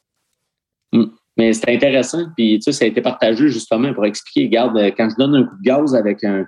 Mais 1.36 1.52
c'était 1.52 1.74
intéressant. 1.74 2.26
Puis, 2.36 2.58
tu 2.58 2.62
sais, 2.62 2.72
ça 2.72 2.84
a 2.84 2.88
été 2.88 3.00
partagé 3.00 3.48
justement 3.48 3.92
pour 3.92 4.06
expliquer, 4.06 4.46
regarde, 4.46 4.76
euh, 4.76 4.90
quand 4.96 5.08
je 5.10 5.16
donne 5.16 5.34
un 5.34 5.44
coup 5.44 5.56
de 5.56 5.62
gaz 5.62 5.94
avec 5.94 6.22
un, 6.22 6.46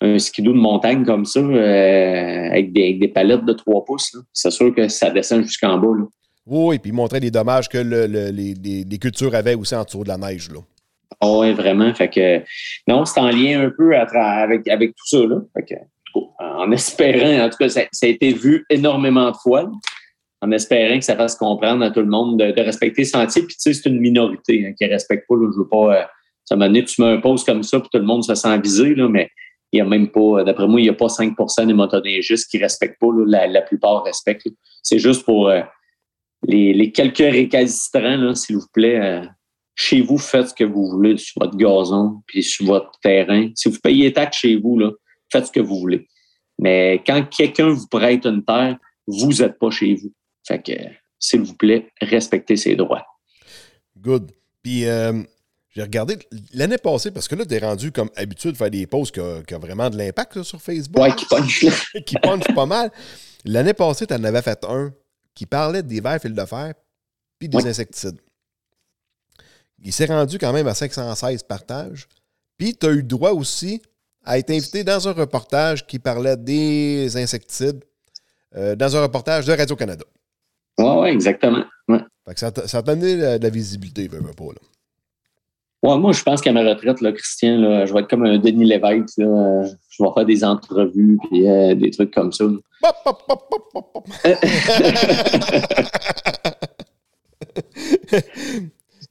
un 0.00 0.18
skidoo 0.18 0.52
de 0.52 0.58
montagne 0.58 1.04
comme 1.04 1.24
ça, 1.24 1.40
euh, 1.40 2.48
avec, 2.50 2.72
des, 2.72 2.82
avec 2.84 2.98
des 3.00 3.08
palettes 3.08 3.44
de 3.44 3.52
3 3.52 3.84
pouces, 3.84 4.16
c'est 4.32 4.50
sûr 4.50 4.74
que 4.74 4.88
ça 4.88 5.10
descend 5.10 5.42
jusqu'en 5.42 5.76
bas. 5.78 5.88
Là. 5.98 6.04
Oui, 6.46 6.78
puis 6.78 6.90
il 6.90 6.94
montrait 6.94 7.20
les 7.20 7.30
dommages 7.30 7.68
que 7.68 7.78
le- 7.78 8.06
le- 8.06 8.30
les, 8.30 8.98
cultures 8.98 9.34
avaient 9.34 9.54
aussi 9.54 9.74
en 9.74 9.84
dessous 9.84 10.02
de 10.02 10.08
la 10.08 10.16
neige. 10.16 10.48
Là. 10.50 10.60
oui, 11.22 11.52
vraiment. 11.52 11.92
Fait 11.94 12.08
que, 12.08 12.42
non, 12.88 13.04
c'est 13.04 13.20
en 13.20 13.28
lien 13.28 13.60
un 13.66 13.70
peu 13.76 13.94
à 13.94 14.02
avec, 14.42 14.66
avec 14.68 14.90
tout 14.90 15.06
ça. 15.06 15.18
Là. 15.26 15.36
Fait 15.54 15.64
que, 15.64 15.74
en 16.38 16.72
espérant, 16.72 17.44
en 17.44 17.50
tout 17.50 17.58
cas, 17.58 17.68
ça, 17.68 17.82
ça 17.92 18.06
a 18.06 18.08
été 18.08 18.32
vu 18.32 18.64
énormément 18.70 19.30
de 19.30 19.36
fois. 19.36 19.70
en 20.42 20.50
espérant 20.52 20.98
que 20.98 21.04
ça 21.04 21.14
fasse 21.16 21.36
comprendre 21.36 21.84
à 21.84 21.90
tout 21.90 22.00
le 22.00 22.06
monde 22.06 22.38
de, 22.40 22.52
de 22.52 22.60
respecter 22.62 23.02
le 23.02 23.06
sentier. 23.08 23.42
Puis, 23.42 23.56
tu 23.56 23.60
sais, 23.60 23.74
c'est 23.74 23.90
une 23.90 24.00
minorité 24.00 24.66
hein, 24.66 24.72
qui 24.76 24.84
ne 24.86 24.90
respecte 24.90 25.26
pas. 25.28 25.34
Là, 25.36 25.50
je 25.52 25.58
veux 25.58 25.68
pas. 25.68 25.94
Euh, 26.00 26.04
ça 26.46 26.56
m'a 26.56 26.66
donné, 26.66 26.84
tu 26.84 27.00
mets 27.02 27.08
un 27.08 27.20
comme 27.20 27.62
ça, 27.62 27.78
puis 27.78 27.88
tout 27.92 27.98
le 27.98 28.06
monde 28.06 28.24
se 28.24 28.34
sent 28.34 28.58
visé, 28.58 28.94
là, 28.94 29.08
mais 29.08 29.28
il 29.72 29.76
n'y 29.76 29.80
a 29.80 29.84
même 29.84 30.10
pas, 30.10 30.42
d'après 30.44 30.66
moi, 30.66 30.80
il 30.80 30.84
n'y 30.84 30.90
a 30.90 30.94
pas 30.94 31.06
5% 31.06 31.66
des 31.66 31.74
motoneigistes 31.74 32.50
qui 32.50 32.58
ne 32.58 32.62
respectent 32.62 33.00
pas. 33.00 33.08
la, 33.26 33.62
plupart 33.62 34.02
respectent. 34.02 34.48
C'est 34.82 34.98
juste 34.98 35.24
pour 35.24 35.48
euh, 35.48 35.62
les, 36.46 36.90
quelques 36.92 37.18
récalcitrants, 37.18 38.34
s'il 38.34 38.56
vous 38.56 38.66
plaît. 38.72 38.98
euh, 38.98 39.24
chez 39.76 40.02
vous, 40.02 40.18
faites 40.18 40.48
ce 40.48 40.54
que 40.54 40.64
vous 40.64 40.90
voulez 40.90 41.16
sur 41.16 41.40
votre 41.40 41.56
gazon, 41.56 42.20
puis 42.26 42.42
sur 42.42 42.66
votre 42.66 42.92
terrain. 43.02 43.48
Si 43.54 43.70
vous 43.70 43.78
payez 43.82 44.04
les 44.04 44.12
taxes 44.12 44.38
chez 44.38 44.56
vous, 44.56 44.78
faites 45.32 45.46
ce 45.46 45.52
que 45.52 45.60
vous 45.60 45.78
voulez. 45.78 46.06
Mais 46.58 47.02
quand 47.06 47.24
quelqu'un 47.30 47.70
vous 47.70 47.86
prête 47.86 48.26
une 48.26 48.44
terre, 48.44 48.76
vous 49.06 49.32
n'êtes 49.32 49.58
pas 49.58 49.70
chez 49.70 49.94
vous. 49.94 50.12
Fait 50.46 50.62
que, 50.62 50.72
s'il 51.18 51.40
vous 51.40 51.54
plaît, 51.54 51.88
respectez 52.02 52.56
ses 52.56 52.76
droits. 52.76 53.06
Good. 53.96 54.32
Puis 54.62 54.86
euh, 54.86 55.22
j'ai 55.70 55.82
regardé 55.82 56.18
l'année 56.52 56.78
passée, 56.78 57.10
parce 57.10 57.28
que 57.28 57.34
là, 57.36 57.44
tu 57.46 57.54
es 57.54 57.58
rendu 57.58 57.92
comme 57.92 58.10
habitude 58.16 58.52
de 58.52 58.56
faire 58.56 58.70
des 58.70 58.86
posts 58.86 59.14
qui 59.14 59.54
ont 59.54 59.58
vraiment 59.58 59.88
de 59.88 59.96
l'impact 59.96 60.36
là, 60.36 60.44
sur 60.44 60.60
Facebook, 60.60 61.00
Ouais, 61.02 61.14
qui 61.14 61.26
punch 61.26 61.64
qui 62.06 62.14
punch 62.16 62.44
pas 62.54 62.66
mal. 62.66 62.90
L'année 63.44 63.74
passée, 63.74 64.06
tu 64.06 64.14
en 64.14 64.24
avais 64.24 64.42
fait 64.42 64.64
un 64.68 64.92
qui 65.34 65.46
parlait 65.46 65.82
des 65.82 66.00
verres 66.00 66.20
fils 66.20 66.32
de 66.34 66.44
fer 66.44 66.74
puis 67.38 67.48
des 67.48 67.58
Oui. 67.58 67.68
insecticides. 67.68 68.18
Il 69.82 69.92
s'est 69.92 70.06
rendu 70.06 70.38
quand 70.38 70.52
même 70.52 70.66
à 70.66 70.74
516 70.74 71.42
partages. 71.44 72.06
Puis 72.58 72.76
tu 72.76 72.86
as 72.86 72.90
eu 72.90 73.02
droit 73.02 73.30
aussi 73.30 73.80
à 74.24 74.38
être 74.38 74.50
invité 74.50 74.84
dans 74.84 75.08
un 75.08 75.12
reportage 75.12 75.86
qui 75.86 75.98
parlait 75.98 76.36
des 76.36 77.16
insecticides, 77.16 77.82
euh, 78.56 78.76
dans 78.76 78.94
un 78.96 79.02
reportage 79.02 79.46
de 79.46 79.52
Radio-Canada. 79.54 80.04
Ouais, 80.78 80.96
ouais, 80.98 81.12
exactement. 81.12 81.64
Ouais. 81.88 82.00
Fait 82.28 82.34
que 82.34 82.40
ça 82.40 82.50
t'a 82.52 82.68
ça 82.68 82.82
t'a 82.82 82.94
donné 82.94 83.16
de 83.16 83.22
la, 83.22 83.38
de 83.38 83.42
la 83.44 83.50
visibilité, 83.50 84.08
veux, 84.08 84.20
veux 84.20 84.34
pas. 84.34 84.44
Là. 84.44 84.60
Ouais, 85.82 85.96
moi, 85.96 86.12
je 86.12 86.22
pense 86.22 86.42
qu'à 86.42 86.52
ma 86.52 86.62
retraite, 86.62 87.00
là, 87.00 87.10
Christian, 87.12 87.56
là, 87.58 87.86
je 87.86 87.94
vais 87.94 88.00
être 88.00 88.08
comme 88.10 88.26
un 88.26 88.36
Denis 88.38 88.66
Lévesque. 88.66 89.16
Là, 89.16 89.64
je 89.88 90.02
vais 90.02 90.08
faire 90.14 90.26
des 90.26 90.44
entrevues 90.44 91.16
et 91.32 91.48
euh, 91.48 91.74
des 91.74 91.90
trucs 91.90 92.10
comme 92.12 92.32
ça. 92.32 92.44
Pop, 92.82 94.04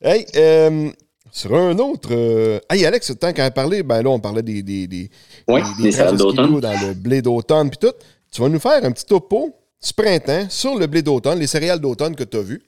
hey, 0.02 0.26
euh, 0.36 0.90
sur 1.32 1.56
un 1.56 1.78
autre. 1.80 2.10
euh, 2.12 2.60
Hey, 2.70 2.86
Alex, 2.86 3.14
tant 3.20 3.34
qu'à 3.34 3.50
parler, 3.52 3.84
ben 3.84 4.02
là, 4.02 4.10
on 4.10 4.20
parlait 4.20 4.44
des. 4.44 4.64
des, 4.64 4.88
des, 4.88 5.10
Ouais, 5.48 5.62
des- 5.78 5.92
des 5.92 6.18
d'automne. 6.18 6.60
dans 6.60 6.88
le 6.88 6.94
blé 6.94 7.22
d'automne 7.22 7.70
puis 7.70 7.78
tout. 7.80 7.94
Tu 8.32 8.42
vas 8.42 8.50
nous 8.50 8.60
faire 8.60 8.84
un 8.84 8.92
petit 8.92 9.06
topo 9.06 9.56
ce 9.80 9.94
printemps 9.94 10.46
sur 10.50 10.78
le 10.78 10.88
blé 10.88 11.02
d'automne, 11.02 11.40
les 11.40 11.48
céréales 11.48 11.80
d'automne 11.80 12.16
que 12.16 12.24
tu 12.24 12.38
as 12.38 12.42
vues. 12.42 12.62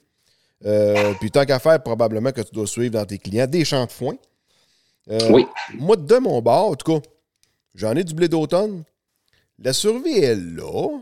Euh, 0.64 1.14
puis 1.20 1.30
tant 1.30 1.44
qu'à 1.44 1.58
faire, 1.58 1.82
probablement 1.82 2.32
que 2.32 2.40
tu 2.40 2.52
dois 2.52 2.66
suivre 2.66 2.92
dans 2.92 3.04
tes 3.04 3.18
clients 3.18 3.46
des 3.46 3.64
champs 3.64 3.84
de 3.86 3.90
foin. 3.90 4.14
Euh, 5.10 5.18
Oui. 5.30 5.46
Moi, 5.74 5.96
de 5.96 6.16
mon 6.18 6.40
bord, 6.40 6.70
en 6.70 6.74
tout 6.74 6.92
cas, 6.92 7.08
j'en 7.74 7.96
ai 7.96 8.04
du 8.04 8.14
blé 8.14 8.28
d'automne. 8.28 8.84
La 9.58 9.72
survie 9.72 10.18
est 10.18 10.36
là. 10.36 10.98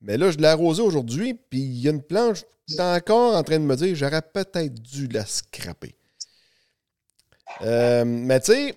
Mais 0.00 0.16
là, 0.16 0.30
je 0.30 0.38
l'ai 0.38 0.48
arrosé 0.48 0.82
aujourd'hui, 0.82 1.34
puis 1.34 1.60
il 1.60 1.80
y 1.80 1.88
a 1.88 1.92
une 1.92 2.02
planche 2.02 2.42
qui 2.66 2.74
est 2.74 2.80
encore 2.80 3.36
en 3.36 3.42
train 3.42 3.58
de 3.58 3.64
me 3.64 3.76
dire 3.76 3.94
j'aurais 3.94 4.22
peut-être 4.22 4.74
dû 4.74 5.06
la 5.08 5.24
scraper. 5.24 5.94
Euh, 7.60 8.04
mais 8.04 8.40
tu 8.40 8.52
sais, 8.52 8.74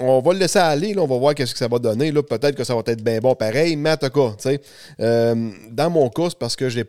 on 0.00 0.20
va 0.20 0.32
le 0.32 0.40
laisser 0.40 0.58
aller, 0.58 0.94
là, 0.94 1.02
on 1.02 1.06
va 1.06 1.18
voir 1.18 1.34
qu'est-ce 1.34 1.52
que 1.52 1.58
ça 1.58 1.68
va 1.68 1.78
donner. 1.78 2.10
Là. 2.10 2.22
Peut-être 2.22 2.56
que 2.56 2.64
ça 2.64 2.74
va 2.74 2.82
être 2.86 3.02
bien 3.02 3.20
bon 3.20 3.34
pareil, 3.34 3.76
mais 3.76 3.92
en 3.92 3.96
tout 3.96 4.08
cas, 4.08 4.30
tu 4.32 4.42
sais, 4.42 4.60
euh, 5.00 5.50
dans 5.70 5.90
mon 5.90 6.08
cas, 6.10 6.30
c'est 6.30 6.38
parce 6.38 6.56
que 6.56 6.68
j'ai, 6.68 6.84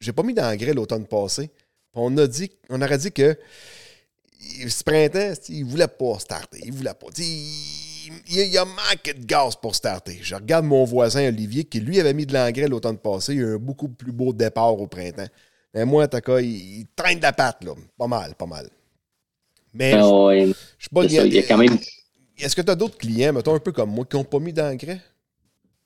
j'ai 0.00 0.12
pas 0.12 0.22
mis 0.22 0.34
d'engrais 0.34 0.72
l'automne 0.72 1.06
passé. 1.06 1.50
On 1.94 2.16
a 2.18 2.26
dit, 2.26 2.50
on 2.68 2.80
aurait 2.80 2.98
dit 2.98 3.12
que 3.12 3.36
ce 4.68 4.84
printemps, 4.84 5.34
il 5.48 5.64
voulait 5.64 5.88
pas 5.88 6.18
starter. 6.18 6.60
Il 6.64 6.72
voulait 6.72 6.94
pas. 6.94 7.06
Il, 7.18 8.12
il, 8.28 8.58
a 8.58 8.64
manqué 8.64 9.14
de 9.14 9.24
gaz 9.24 9.56
pour 9.56 9.74
starter. 9.74 10.18
Je 10.22 10.34
regarde 10.34 10.64
mon 10.64 10.84
voisin 10.84 11.26
Olivier 11.28 11.64
qui, 11.64 11.80
lui, 11.80 11.98
avait 12.00 12.14
mis 12.14 12.24
de 12.26 12.32
l'engrais 12.34 12.68
l'automne 12.68 12.98
passé. 12.98 13.34
Il 13.34 13.40
a 13.40 13.42
eu 13.42 13.54
un 13.54 13.58
beaucoup 13.58 13.88
plus 13.88 14.12
beau 14.12 14.32
départ 14.32 14.78
au 14.78 14.86
printemps. 14.86 15.28
Mais 15.74 15.84
moi, 15.84 16.04
en 16.04 16.08
tout 16.08 16.20
cas, 16.20 16.38
il, 16.40 16.80
il 16.80 16.86
traîne 16.94 17.18
de 17.18 17.22
la 17.22 17.32
patte, 17.32 17.64
là. 17.64 17.72
Pas 17.98 18.06
mal, 18.06 18.34
pas 18.34 18.46
mal. 18.46 18.68
Mais 19.74 19.92
Ah 19.94 20.00
je 20.00 20.52
je 20.78 20.84
suis 20.84 20.88
pas 20.90 21.04
il 21.04 21.34
y 21.34 21.38
a 21.38 21.42
quand 21.42 21.58
même. 21.58 21.78
Est-ce 22.38 22.54
que 22.56 22.62
tu 22.62 22.70
as 22.70 22.74
d'autres 22.76 22.96
clients, 22.96 23.32
mettons 23.32 23.54
un 23.54 23.58
peu 23.58 23.72
comme 23.72 23.90
moi, 23.90 24.04
qui 24.08 24.16
n'ont 24.16 24.24
pas 24.24 24.38
mis 24.38 24.52
d'engrais? 24.52 25.00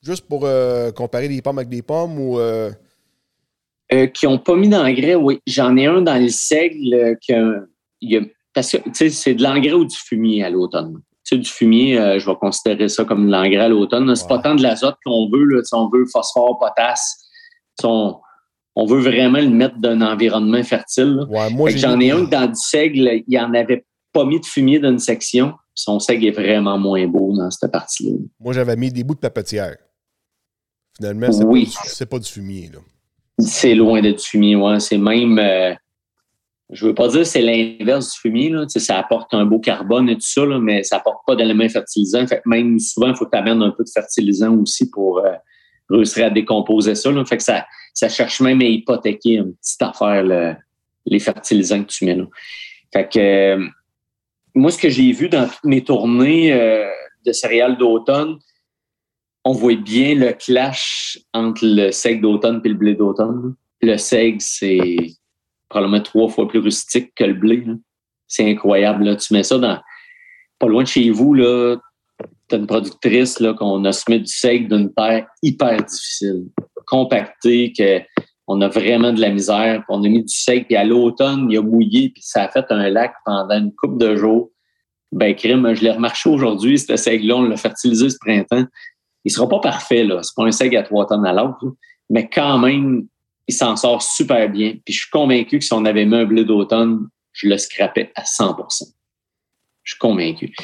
Juste 0.03 0.27
pour 0.27 0.45
euh, 0.45 0.93
comparer 0.93 1.29
des 1.29 1.41
pommes 1.43 1.59
avec 1.59 1.69
des 1.69 1.83
pommes 1.83 2.19
ou. 2.19 2.39
euh, 2.39 2.71
Euh, 3.93 4.07
qui 4.07 4.27
n'ont 4.27 4.39
pas 4.39 4.57
mis 4.57 4.69
d'engrais, 4.69 5.15
oui. 5.15 5.41
J'en 5.47 5.77
ai 5.77 5.87
un 5.87 6.01
dans 6.03 6.21
le 6.21 6.29
seigle 6.29 6.95
euh, 6.95 7.15
que, 7.29 7.69
y 8.01 8.17
a- 8.17 8.23
parce 8.55 8.71
que 8.73 8.77
tu 8.79 8.91
sais, 8.95 9.11
c'est 9.11 9.35
de 9.35 9.43
l'engrais 9.43 9.73
ou 9.73 9.85
du 9.85 9.97
fumier 9.97 10.45
à 10.45 10.51
l'automne? 10.51 11.01
Tu 11.25 11.37
sais, 11.37 11.39
du 11.39 11.49
fumier, 11.49 11.99
euh, 11.99 12.19
je 12.19 12.27
vais 12.27 12.37
considérer 12.37 12.89
ça 12.89 13.05
comme 13.05 13.27
de 13.27 13.33
l'engrais 13.33 13.57
à 13.59 13.69
l'automne. 13.69 14.15
C'est 14.17 14.29
pas 14.29 14.39
tant 14.39 14.55
de 14.55 14.63
l'azote 14.63 14.97
qu'on 15.05 15.29
veut, 15.31 15.45
là, 15.45 15.61
on 15.73 15.89
veut 15.89 16.05
phosphore, 16.11 16.59
potasse. 16.59 17.19
On, 17.85 18.17
on 18.75 18.87
veut 18.87 19.01
vraiment 19.01 19.39
le 19.41 19.49
mettre 19.51 19.77
dans 19.79 19.91
un 19.91 20.01
environnement 20.01 20.63
fertile. 20.63 21.21
Ouais, 21.29 21.77
J'en 21.77 22.01
ai 22.01 22.11
un 22.11 22.23
dans 22.23 22.47
du 22.47 22.55
seigle, 22.55 23.11
il 23.15 23.25
n'y 23.29 23.39
en 23.39 23.53
avait 23.55 23.85
pas 24.13 24.25
mis 24.25 24.41
de 24.41 24.47
fumier 24.47 24.79
dans 24.79 24.91
une 24.91 24.99
section. 24.99 25.55
Son 25.75 25.99
seigle 26.01 26.27
est 26.27 26.31
vraiment 26.31 26.79
moins 26.79 27.07
beau 27.07 27.35
dans 27.37 27.51
cette 27.51 27.71
partie-là. 27.71 28.17
Moi, 28.41 28.53
j'avais 28.53 28.77
mis 28.77 28.91
des 28.93 29.05
bouts 29.05 29.15
de 29.15 29.21
papetière. 29.21 29.77
Finalement, 30.97 31.31
c'est 31.33 31.45
Oui. 31.45 31.73
pas, 31.99 32.07
pas 32.07 32.19
du 32.19 32.31
fumier. 32.31 32.71
Là. 32.73 32.79
C'est 33.45 33.75
loin 33.75 34.01
d'être 34.01 34.23
fumier, 34.23 34.57
ouais. 34.57 34.81
C'est 34.81 34.99
même. 34.99 35.39
euh, 35.39 35.75
je 36.71 36.87
veux 36.87 36.95
pas 36.95 37.09
dire 37.09 37.27
c'est 37.27 37.43
l'inverse 37.43 38.15
du 38.15 38.19
fumier, 38.21 38.49
là. 38.49 38.65
Tu 38.65 38.71
sais, 38.71 38.81
ça 38.81 38.99
apporte 38.99 39.35
un 39.35 39.45
beau 39.45 39.59
carbone 39.59 40.09
et 40.09 40.15
tout 40.15 40.21
ça, 40.23 40.45
là, 40.47 40.59
mais 40.59 40.83
ça 40.83 40.97
apporte 40.97 41.27
pas 41.27 41.37
d'éléments 41.37 41.69
fertilisants. 41.69 42.27
Fait 42.27 42.37
que 42.37 42.49
même 42.49 42.79
souvent, 42.79 43.09
il 43.09 43.15
faut 43.17 43.27
que 43.27 43.31
tu 43.31 43.39
amènes 43.39 43.63
un 43.63 43.71
peu 43.71 43.85
de 43.85 43.91
fertilisant 43.91 44.57
aussi 44.57 44.91
pour 44.91 45.19
euh, 45.19 45.33
réussir 45.91 46.27
à 46.27 46.31
décomposer 46.31 46.95
ça. 46.95 47.11
Là. 47.11 47.25
Fait 47.25 47.37
que 47.37 47.43
ça, 47.43 47.67
ça 47.93 48.09
cherche 48.09 48.41
même 48.41 48.61
à 48.61 48.65
hypothéquer 48.65 49.35
une 49.35 49.55
petite 49.55 49.83
affaire, 49.83 50.23
le- 50.23 50.55
les 51.05 51.19
fertilisants 51.19 51.83
que 51.83 51.89
tu 51.91 52.05
mets 52.07 52.15
là. 52.15 52.25
Fait 52.93 53.09
que 53.09 53.19
euh, 53.19 53.67
moi, 54.55 54.71
ce 54.71 54.79
que 54.79 54.89
j'ai 54.89 55.13
vu 55.13 55.29
dans 55.29 55.47
toutes 55.47 55.65
mes 55.65 55.83
tournées 55.83 56.53
euh, 56.53 56.89
de 57.27 57.33
céréales 57.33 57.77
d'automne, 57.77 58.39
on 59.45 59.53
voit 59.53 59.77
bien 59.77 60.15
le 60.15 60.33
clash 60.33 61.19
entre 61.33 61.65
le 61.65 61.91
seigle 61.91 62.23
d'automne 62.23 62.61
et 62.65 62.69
le 62.69 62.75
blé 62.75 62.95
d'automne. 62.95 63.55
Le 63.81 63.97
seigle, 63.97 64.41
c'est 64.41 64.97
probablement 65.69 66.03
trois 66.03 66.29
fois 66.29 66.47
plus 66.47 66.61
rustique 66.61 67.13
que 67.15 67.25
le 67.25 67.35
blé. 67.35 67.65
là. 67.67 67.75
C'est 68.29 68.49
incroyable. 68.49 69.05
Là. 69.05 69.17
Tu 69.17 69.33
mets 69.33 69.43
ça 69.43 69.59
dans 69.59 69.81
pas 70.59 70.69
loin 70.69 70.85
de 70.85 70.89
chez 70.89 71.11
vous, 71.11 71.35
là, 71.35 71.77
tu 72.49 72.55
as 72.55 72.59
une 72.59 72.69
productrice 72.69 73.41
là, 73.41 73.53
qu'on 73.53 73.85
a 73.85 73.93
semé 73.93 74.21
du 74.21 74.33
seigle 74.33 74.69
d'une 74.69 74.95
terre 74.95 75.27
hyper 75.43 75.83
difficile, 75.83 76.45
compactée, 76.87 77.73
que 77.77 78.01
on 78.47 78.61
a 78.61 78.69
vraiment 78.69 79.13
de 79.13 79.21
la 79.21 79.31
misère. 79.31 79.83
On 79.89 80.05
a 80.05 80.09
mis 80.09 80.23
du 80.23 80.35
seigle, 80.35 80.67
puis 80.67 80.77
à 80.77 80.85
l'automne, 80.85 81.49
il 81.51 81.59
a 81.59 81.63
mouillé, 81.63 82.11
puis 82.11 82.23
ça 82.23 82.45
a 82.45 82.49
fait 82.49 82.67
un 82.71 82.89
lac 82.91 83.15
pendant 83.25 83.57
une 83.57 83.73
couple 83.75 83.99
de 83.99 84.15
jours. 84.17 84.51
Ben, 85.11 85.35
crime, 85.35 85.75
je 85.75 85.83
l'ai 85.83 85.91
remarché 85.91 86.31
aujourd'hui, 86.31 86.79
ce 86.79 86.97
seigle-là, 86.97 87.37
on 87.37 87.43
l'a 87.43 87.57
fertilisé 87.57 88.09
ce 88.11 88.17
printemps. 88.21 88.65
Il 89.25 89.33
sera 89.33 89.49
pas 89.49 89.61
parfait, 89.61 90.05
là. 90.05 90.23
C'est 90.23 90.35
pas 90.35 90.45
un 90.45 90.53
seigle 90.53 90.77
à 90.77 90.83
trois 90.83 91.07
tonnes 91.07 91.27
à 91.27 91.33
l'autre, 91.33 91.75
mais 92.11 92.29
quand 92.29 92.59
même, 92.59 93.07
il 93.49 93.55
s'en 93.55 93.77
sort 93.77 94.03
super 94.03 94.49
bien. 94.49 94.75
Puis 94.85 94.95
je 94.95 95.01
suis 95.01 95.11
convaincu 95.11 95.59
que 95.59 95.65
si 95.65 95.73
on 95.73 95.85
avait 95.85 96.05
mis 96.05 96.17
un 96.17 96.25
blé 96.25 96.45
d'automne, 96.45 97.09
je 97.33 97.49
le 97.49 97.59
scrapais 97.59 98.13
à 98.15 98.23
100% 98.23 98.93
Je 99.85 99.93
suis 99.93 99.99
convaincu. 99.99 100.55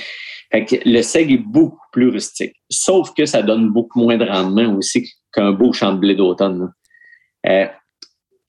Fait 0.50 0.64
que 0.64 0.76
le 0.84 1.02
seigle 1.02 1.34
est 1.34 1.38
beaucoup 1.38 1.86
plus 1.92 2.08
rustique. 2.08 2.54
Sauf 2.70 3.12
que 3.14 3.26
ça 3.26 3.42
donne 3.42 3.70
beaucoup 3.70 4.00
moins 4.00 4.16
de 4.16 4.24
rendement 4.24 4.74
aussi 4.74 5.08
qu'un 5.32 5.52
beau 5.52 5.72
champ 5.72 5.92
de 5.92 5.98
blé 5.98 6.14
d'automne. 6.14 6.72
Euh, 7.46 7.66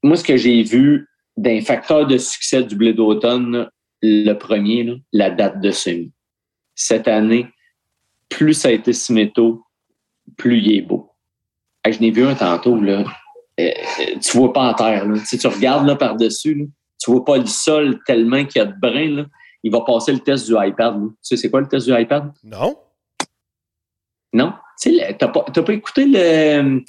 moi, 0.02 0.16
ce 0.16 0.24
que 0.24 0.38
j'ai 0.38 0.64
vu 0.64 1.08
d'un 1.36 1.62
facteur 1.62 2.08
de 2.08 2.18
succès 2.18 2.64
du 2.64 2.76
blé 2.76 2.94
d'automne, 2.94 3.70
le 4.02 4.34
premier, 4.34 4.84
là, 4.84 4.96
la 5.12 5.30
date 5.30 5.62
de 5.62 5.72
semis. 5.72 6.12
Cette 6.76 7.08
année, 7.08 7.48
plus 8.30 8.54
ça 8.54 8.70
a 8.70 8.72
été 8.72 8.94
semé 8.94 9.32
tôt, 9.32 9.66
plus 10.38 10.60
il 10.60 10.78
est 10.78 10.82
beau. 10.82 11.12
Hey, 11.84 11.94
je 11.94 12.02
n'ai 12.02 12.12
vu 12.12 12.26
un 12.26 12.36
tantôt, 12.36 12.80
là. 12.80 13.04
Euh, 13.60 13.72
tu 14.22 14.38
vois 14.38 14.54
pas 14.54 14.70
en 14.70 14.74
terre. 14.74 15.06
Là. 15.06 15.20
Tu, 15.20 15.26
sais, 15.26 15.38
tu 15.38 15.48
regardes 15.48 15.86
là, 15.88 15.96
par-dessus, 15.96 16.70
tu 17.02 17.12
vois 17.12 17.26
pas 17.26 17.38
le 17.38 17.46
sol 17.46 18.00
tellement 18.06 18.46
qu'il 18.46 18.62
y 18.62 18.64
a 18.64 18.66
de 18.66 18.80
brin. 18.80 19.16
Là. 19.16 19.26
Il 19.64 19.72
va 19.72 19.82
passer 19.82 20.12
le 20.14 20.20
test 20.20 20.48
du 20.48 20.54
iPad. 20.54 20.96
là. 20.96 21.08
Tu 21.08 21.16
sais, 21.22 21.38
c'est 21.38 21.50
quoi 21.50 21.62
le 21.62 21.68
test 21.68 21.88
du 21.88 21.94
iPad? 21.94 22.32
Non? 22.44 22.78
Non? 24.34 24.54
Tu 24.82 24.98
sais, 24.98 25.16
t'as 25.18 25.28
pas, 25.28 25.44
pas 25.44 25.74
écouté 25.74 26.06
le 26.06 26.20
euh, 26.20 26.80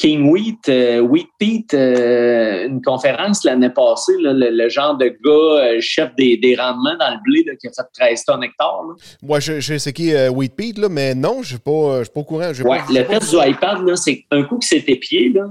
King 0.00 0.30
Wheat, 0.30 0.66
euh, 0.70 1.00
Wheat 1.00 1.28
Pete, 1.38 1.74
euh, 1.74 2.66
une 2.68 2.80
conférence 2.80 3.44
l'année 3.44 3.68
passée, 3.68 4.14
là, 4.18 4.32
le, 4.32 4.48
le 4.48 4.68
genre 4.70 4.96
de 4.96 5.08
gars, 5.08 5.62
euh, 5.62 5.76
chef 5.80 6.14
des, 6.16 6.38
des 6.38 6.56
rendements 6.56 6.96
dans 6.98 7.10
le 7.10 7.20
blé, 7.22 7.44
là, 7.46 7.52
qui 7.56 7.66
a 7.66 7.70
fait 7.70 7.82
13 7.92 8.24
tonnes 8.24 8.42
hectares. 8.42 8.82
Là. 8.88 8.94
Moi, 9.22 9.40
je, 9.40 9.60
je 9.60 9.76
sais 9.76 9.92
qui 9.92 10.08
est 10.08 10.30
Wheat 10.30 10.56
Pete, 10.56 10.78
là, 10.78 10.88
mais 10.88 11.14
non, 11.14 11.34
je 11.34 11.38
ne 11.38 11.44
suis 11.44 11.58
pas, 11.58 12.00
au 12.14 12.24
courant. 12.24 12.50
Ouais, 12.64 12.78
pas- 12.78 12.84
le 12.88 13.06
test 13.06 13.30
du 13.30 13.36
iPad, 13.46 13.96
c'est 13.96 14.24
un 14.30 14.42
coup 14.44 14.56
que 14.58 14.64
c'est 14.64 14.88
épié, 14.88 15.34
là. 15.34 15.50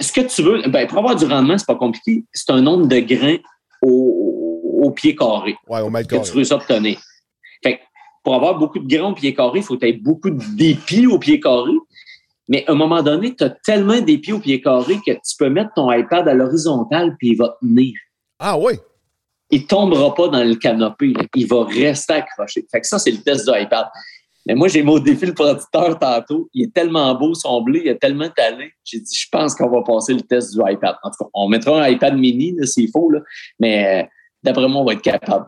Ce 0.00 0.10
que 0.12 0.22
tu 0.22 0.42
veux, 0.42 0.62
ben, 0.70 0.86
pour 0.86 0.98
avoir 0.98 1.14
du 1.14 1.26
rendement, 1.26 1.58
c'est 1.58 1.66
pas 1.66 1.74
compliqué. 1.74 2.24
C'est 2.32 2.50
un 2.52 2.62
nombre 2.62 2.86
de 2.86 3.00
grains 3.00 3.36
au, 3.82 4.80
au 4.82 4.90
pied 4.92 5.14
carré 5.14 5.56
Ouais, 5.68 5.80
au 5.80 5.90
mètre 5.90 6.08
que 6.08 6.24
tu 6.24 6.36
veux 6.38 6.52
obtenir. 6.54 6.98
Fait 7.62 7.78
que 7.78 7.82
pour 8.24 8.34
avoir 8.34 8.58
beaucoup 8.58 8.78
de 8.78 8.88
grains 8.88 9.10
au 9.10 9.14
pied 9.14 9.34
carré, 9.34 9.58
il 9.58 9.62
faut 9.62 9.74
que 9.74 9.80
tu 9.80 9.88
aies 9.88 9.92
beaucoup 9.92 10.30
d'épis 10.30 11.06
au 11.06 11.18
pied 11.18 11.38
carré. 11.38 11.72
Mais 12.48 12.64
à 12.66 12.72
un 12.72 12.74
moment 12.74 13.02
donné, 13.02 13.34
tu 13.34 13.44
as 13.44 13.50
tellement 13.50 14.00
d'épis 14.00 14.32
au 14.32 14.38
pied 14.38 14.60
carré 14.60 14.96
que 15.04 15.12
tu 15.12 15.36
peux 15.38 15.48
mettre 15.48 15.70
ton 15.74 15.90
iPad 15.92 16.28
à 16.28 16.34
l'horizontale 16.34 17.16
puis 17.18 17.30
il 17.30 17.36
va 17.36 17.56
tenir. 17.60 17.94
Ah 18.38 18.56
oui? 18.58 18.74
Il 19.50 19.66
tombera 19.66 20.14
pas 20.14 20.28
dans 20.28 20.44
le 20.44 20.54
canopé. 20.56 21.12
là. 21.12 21.24
Il 21.34 21.46
va 21.46 21.64
rester 21.64 22.14
accroché. 22.14 22.66
Fait 22.70 22.80
que 22.80 22.86
ça, 22.86 22.98
c'est 22.98 23.10
le 23.10 23.18
test 23.18 23.48
du 23.48 23.60
iPad. 23.60 23.86
Mais 24.46 24.54
moi, 24.54 24.68
j'ai 24.68 24.82
mis 24.82 24.90
au 24.90 25.00
défi 25.00 25.26
le 25.26 25.34
producteur 25.34 25.98
tantôt. 25.98 26.48
Il 26.54 26.66
est 26.66 26.72
tellement 26.72 27.12
beau, 27.16 27.34
son 27.34 27.62
blé, 27.62 27.82
il 27.84 27.90
a 27.90 27.96
tellement 27.96 28.28
talent. 28.28 28.68
J'ai 28.84 29.00
dit, 29.00 29.14
je 29.14 29.26
pense 29.30 29.54
qu'on 29.56 29.68
va 29.68 29.82
passer 29.82 30.14
le 30.14 30.20
test 30.20 30.54
du 30.54 30.60
iPad. 30.60 30.94
En 31.02 31.10
tout 31.10 31.24
cas, 31.24 31.30
on 31.34 31.48
mettra 31.48 31.82
un 31.82 31.88
iPad 31.88 32.16
mini, 32.16 32.54
s'il 32.62 32.90
faut, 32.90 33.10
là. 33.10 33.20
mais 33.58 34.02
euh, 34.02 34.06
d'après 34.44 34.68
moi, 34.68 34.82
on 34.82 34.84
va 34.84 34.92
être 34.92 35.02
capable. 35.02 35.46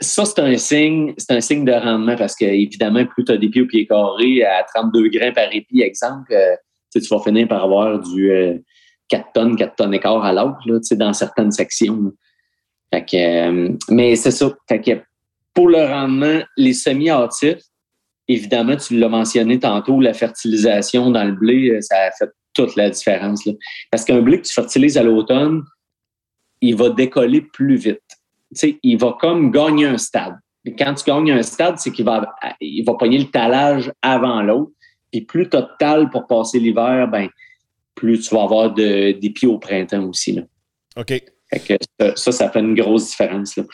Ça, 0.00 0.24
c'est 0.24 0.40
un 0.40 0.56
signe, 0.56 1.14
c'est 1.16 1.30
un 1.32 1.40
signe 1.40 1.64
de 1.64 1.72
rendement 1.72 2.16
parce 2.16 2.34
que, 2.34 2.44
évidemment, 2.44 3.04
plus 3.06 3.24
tu 3.24 3.32
as 3.32 3.36
des 3.36 3.48
pieds 3.48 3.62
au 3.62 3.66
pied 3.66 3.86
carré 3.86 4.44
à 4.44 4.64
32 4.74 5.08
grains 5.08 5.32
par 5.32 5.52
épi, 5.52 5.82
exemple, 5.82 6.32
euh, 6.32 6.56
tu 6.92 7.00
vas 7.00 7.20
finir 7.20 7.46
par 7.46 7.62
avoir 7.62 8.00
du 8.00 8.30
euh, 8.30 8.58
4 9.08 9.32
tonnes, 9.32 9.56
4 9.56 9.76
tonnes 9.76 9.94
et 9.94 10.00
quart 10.00 10.24
à 10.24 10.32
l'autre, 10.32 10.58
dans 10.96 11.12
certaines 11.12 11.52
sections. 11.52 12.12
Fait 12.92 13.04
que, 13.04 13.16
euh, 13.16 13.68
mais 13.88 14.16
c'est 14.16 14.30
ça. 14.30 14.50
Fait 14.68 14.80
que 14.80 15.00
pour 15.54 15.68
le 15.68 15.84
rendement, 15.84 16.40
les 16.56 16.72
semi-hâtifs, 16.72 17.62
évidemment, 18.28 18.76
tu 18.76 18.98
l'as 18.98 19.08
mentionné 19.08 19.58
tantôt, 19.58 20.00
la 20.00 20.14
fertilisation 20.14 21.10
dans 21.10 21.24
le 21.24 21.32
blé, 21.32 21.70
euh, 21.70 21.80
ça 21.80 21.96
a 21.96 22.10
fait 22.10 22.30
toute 22.54 22.76
la 22.76 22.90
différence. 22.90 23.44
là. 23.46 23.52
Parce 23.90 24.04
qu'un 24.04 24.20
blé 24.20 24.40
que 24.40 24.46
tu 24.46 24.52
fertilises 24.52 24.98
à 24.98 25.02
l'automne, 25.02 25.62
il 26.60 26.76
va 26.76 26.90
décoller 26.90 27.42
plus 27.42 27.76
vite. 27.76 28.00
Il 28.82 28.98
va 28.98 29.16
comme 29.20 29.50
gagner 29.50 29.86
un 29.86 29.98
stade. 29.98 30.34
Quand 30.78 30.94
tu 30.94 31.04
gagnes 31.04 31.32
un 31.32 31.42
stade, 31.42 31.78
c'est 31.78 31.90
qu'il 31.90 32.04
va, 32.04 32.34
il 32.60 32.84
va 32.84 32.94
pogner 32.94 33.18
le 33.18 33.30
talage 33.30 33.92
avant 34.00 34.42
l'autre. 34.42 34.72
Puis 35.10 35.22
plus 35.22 35.48
tu 35.48 35.56
as 35.56 35.62
de 35.62 35.70
tal 35.78 36.10
pour 36.10 36.26
passer 36.26 36.58
l'hiver, 36.58 37.08
ben, 37.08 37.28
plus 37.94 38.20
tu 38.20 38.34
vas 38.34 38.42
avoir 38.42 38.72
de, 38.72 39.12
des 39.12 39.30
pieds 39.30 39.48
au 39.48 39.58
printemps 39.58 40.04
aussi. 40.04 40.32
Là. 40.32 40.42
OK. 40.96 41.08
Fait 41.08 41.58
que 41.58 42.14
ça, 42.16 42.32
ça, 42.32 42.48
fait 42.48 42.60
une 42.60 42.74
grosse 42.74 43.10
différence. 43.10 43.56
Là. 43.56 43.64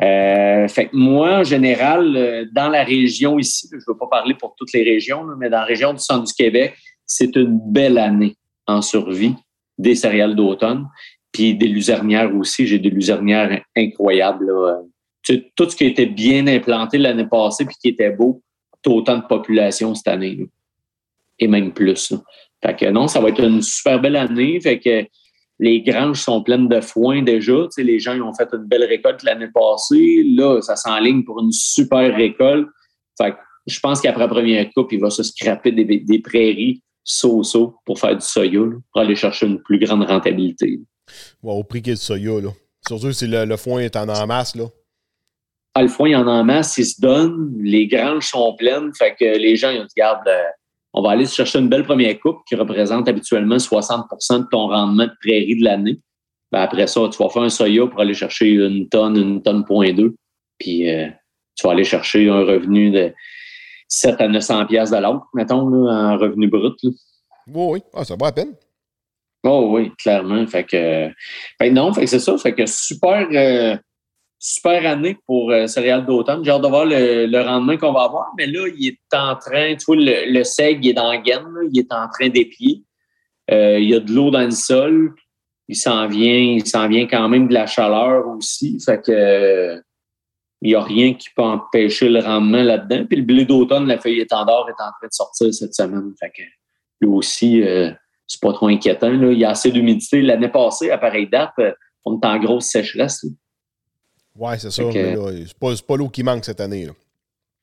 Euh, 0.00 0.68
fait 0.68 0.86
que 0.86 0.96
moi, 0.96 1.40
en 1.40 1.44
général, 1.44 2.16
euh, 2.16 2.46
dans 2.52 2.68
la 2.68 2.84
région 2.84 3.38
ici, 3.38 3.68
je 3.70 3.76
ne 3.76 3.82
veux 3.88 3.98
pas 3.98 4.06
parler 4.06 4.34
pour 4.34 4.54
toutes 4.56 4.72
les 4.72 4.84
régions, 4.84 5.24
mais 5.36 5.50
dans 5.50 5.58
la 5.58 5.64
région 5.64 5.92
du 5.92 5.98
centre 5.98 6.24
du 6.24 6.32
Québec, 6.32 6.76
c'est 7.04 7.34
une 7.34 7.58
belle 7.60 7.98
année 7.98 8.36
en 8.66 8.80
survie 8.80 9.34
des 9.76 9.94
céréales 9.94 10.36
d'automne. 10.36 10.86
Puis 11.38 11.54
des 11.54 11.68
luzernières 11.68 12.34
aussi. 12.34 12.66
J'ai 12.66 12.80
des 12.80 12.90
luzernières 12.90 13.62
incroyables. 13.76 14.52
Tout 15.54 15.70
ce 15.70 15.76
qui 15.76 15.84
était 15.84 16.06
bien 16.06 16.48
implanté 16.48 16.98
l'année 16.98 17.28
passée 17.28 17.64
puis 17.64 17.76
qui 17.80 17.88
était 17.90 18.10
beau, 18.10 18.42
t'as 18.82 18.90
autant 18.90 19.18
de 19.18 19.22
population 19.22 19.94
cette 19.94 20.08
année. 20.08 20.34
là. 20.34 20.44
Et 21.38 21.46
même 21.46 21.72
plus. 21.72 22.12
Fait 22.60 22.74
que 22.74 22.86
non, 22.86 23.06
ça 23.06 23.20
va 23.20 23.28
être 23.28 23.44
une 23.44 23.62
super 23.62 24.00
belle 24.00 24.16
année. 24.16 24.60
Fait 24.60 24.80
que 24.80 25.06
les 25.60 25.80
granges 25.80 26.22
sont 26.22 26.42
pleines 26.42 26.66
de 26.66 26.80
foin 26.80 27.22
déjà. 27.22 27.68
Les 27.76 28.00
gens 28.00 28.14
ils 28.14 28.22
ont 28.22 28.34
fait 28.34 28.48
une 28.52 28.64
belle 28.64 28.82
récolte 28.82 29.22
l'année 29.22 29.50
passée. 29.54 30.24
Là, 30.24 30.60
ça 30.60 30.74
s'enligne 30.74 31.22
pour 31.22 31.40
une 31.40 31.52
super 31.52 32.16
récolte. 32.16 32.66
Fait 33.16 33.34
je 33.68 33.78
pense 33.78 34.00
qu'après 34.00 34.22
la 34.22 34.28
première 34.28 34.68
coupe, 34.72 34.90
il 34.90 34.98
va 34.98 35.10
se 35.10 35.22
scraper 35.22 35.70
des, 35.70 36.18
prairies 36.18 36.82
so-so 37.04 37.76
pour 37.84 38.00
faire 38.00 38.16
du 38.16 38.24
soya, 38.24 38.64
pour 38.90 39.00
aller 39.00 39.14
chercher 39.14 39.46
une 39.46 39.62
plus 39.62 39.78
grande 39.78 40.02
rentabilité. 40.02 40.80
Ouais, 41.42 41.52
au 41.52 41.64
prix 41.64 41.82
qu'il 41.82 41.90
y 41.90 41.92
a 41.92 41.96
du 41.96 42.02
soya, 42.02 42.40
là. 42.40 42.50
Surtout 42.86 43.12
si 43.12 43.26
le, 43.26 43.44
le 43.44 43.56
foin 43.56 43.80
est 43.80 43.96
en, 43.96 44.08
en 44.08 44.26
masse, 44.26 44.54
là. 44.54 44.64
Ah, 45.74 45.82
le 45.82 45.88
foin, 45.88 46.08
il 46.08 46.12
y 46.12 46.16
en 46.16 46.26
en 46.26 46.42
masse, 46.44 46.76
il 46.78 46.86
se 46.86 47.00
donne, 47.00 47.54
les 47.60 47.86
granges 47.86 48.28
sont 48.30 48.56
pleines, 48.56 48.90
fait 48.96 49.14
que 49.14 49.24
les 49.38 49.56
gens, 49.56 49.70
ils 49.70 49.80
ont 49.80 49.84
dit, 49.84 49.94
garde, 49.96 50.26
euh, 50.26 50.42
on 50.92 51.02
va 51.02 51.10
aller 51.10 51.26
se 51.26 51.34
chercher 51.34 51.58
une 51.58 51.68
belle 51.68 51.84
première 51.84 52.18
coupe 52.18 52.38
qui 52.48 52.56
représente 52.56 53.08
habituellement 53.08 53.56
60% 53.58 54.40
de 54.40 54.46
ton 54.50 54.68
rendement 54.68 55.04
de 55.04 55.12
prairie 55.22 55.56
de 55.56 55.64
l'année. 55.64 56.00
Ben, 56.50 56.60
après 56.62 56.86
ça, 56.86 57.08
tu 57.12 57.22
vas 57.22 57.28
faire 57.28 57.42
un 57.42 57.50
soya 57.50 57.86
pour 57.86 58.00
aller 58.00 58.14
chercher 58.14 58.48
une 58.48 58.88
tonne, 58.88 59.16
une 59.16 59.42
tonne 59.42 59.64
point 59.64 59.92
deux. 59.92 60.16
Puis 60.58 60.90
euh, 60.90 61.08
tu 61.54 61.66
vas 61.66 61.72
aller 61.74 61.84
chercher 61.84 62.28
un 62.28 62.40
revenu 62.40 62.90
de 62.90 63.12
7 63.88 64.20
à 64.20 64.28
900 64.28 64.66
pièces 64.66 64.90
de 64.90 64.96
l'autre, 64.96 65.26
mettons, 65.34 65.68
là, 65.68 66.14
en 66.14 66.18
revenu 66.18 66.48
brut. 66.48 66.74
là. 66.82 66.90
Oui, 67.46 67.64
oui. 67.72 67.82
Ah, 67.94 68.04
ça 68.04 68.16
va 68.18 68.28
à 68.28 68.32
peine. 68.32 68.54
Oh 69.44 69.70
oui, 69.72 69.92
clairement. 69.96 70.46
Fait 70.46 70.64
que, 70.64 71.08
que 71.08 71.68
non, 71.70 71.92
fait 71.92 72.06
c'est 72.06 72.18
ça. 72.18 72.36
Fait 72.38 72.54
que 72.54 72.66
super, 72.66 73.28
euh, 73.32 73.76
super 74.38 74.84
année 74.90 75.16
pour 75.26 75.50
euh, 75.50 75.66
céréales 75.66 76.06
d'automne. 76.06 76.44
J'ai 76.44 76.50
hâte 76.50 76.62
de 76.62 76.68
voir 76.68 76.86
le, 76.86 77.40
rendement 77.42 77.76
qu'on 77.76 77.92
va 77.92 78.02
avoir. 78.04 78.32
Mais 78.36 78.46
là, 78.46 78.66
il 78.76 78.88
est 78.88 79.16
en 79.16 79.36
train, 79.36 79.76
tu 79.76 79.84
vois, 79.86 79.96
le, 79.96 80.32
le 80.32 80.44
seg 80.44 80.86
est 80.86 80.92
dans 80.92 81.10
la 81.10 81.18
gaine, 81.18 81.46
il 81.72 81.80
est 81.80 81.92
en 81.92 82.08
train 82.08 82.28
d'épier. 82.28 82.82
Euh, 83.50 83.78
il 83.78 83.88
y 83.88 83.94
a 83.94 84.00
de 84.00 84.12
l'eau 84.12 84.30
dans 84.30 84.44
le 84.44 84.50
sol. 84.50 85.14
Il 85.68 85.76
s'en 85.76 86.06
vient, 86.08 86.34
il 86.34 86.66
s'en 86.66 86.88
vient 86.88 87.06
quand 87.06 87.28
même 87.28 87.48
de 87.48 87.54
la 87.54 87.66
chaleur 87.66 88.26
aussi. 88.28 88.78
Fait 88.84 89.00
que 89.02 89.82
il 90.60 90.70
n'y 90.70 90.74
a 90.74 90.82
rien 90.82 91.14
qui 91.14 91.28
peut 91.36 91.42
empêcher 91.42 92.08
le 92.08 92.18
rendement 92.18 92.62
là-dedans. 92.62 93.06
Puis 93.06 93.18
le 93.18 93.22
blé 93.22 93.44
d'automne, 93.44 93.86
la 93.86 93.98
feuille 93.98 94.20
étendard 94.20 94.66
est 94.68 94.82
en 94.82 94.90
train 94.98 95.06
de 95.06 95.12
sortir 95.12 95.54
cette 95.54 95.74
semaine. 95.74 96.12
Fait 96.18 96.30
que 96.30 96.42
lui 97.00 97.08
aussi, 97.08 97.62
c'est 98.28 98.40
pas 98.40 98.52
trop 98.52 98.68
inquiétant. 98.68 99.10
Là. 99.10 99.32
Il 99.32 99.38
y 99.38 99.44
a 99.44 99.50
assez 99.50 99.72
d'humidité. 99.72 100.22
L'année 100.22 100.48
passée, 100.50 100.90
à 100.92 100.98
pareille 100.98 101.28
date, 101.28 101.54
on 102.04 102.20
est 102.20 102.24
en 102.26 102.38
grosse 102.38 102.66
sécheresse. 102.66 103.24
là. 103.24 103.30
Ouais, 104.36 104.58
c'est 104.58 104.70
ça. 104.70 104.84
Que- 104.84 105.44
C'est 105.46 105.58
pas, 105.58 105.72
pas 105.86 105.96
l'eau 105.96 106.08
qui 106.08 106.22
manque 106.22 106.44
cette 106.44 106.60
année, 106.60 106.86
là. 106.86 106.92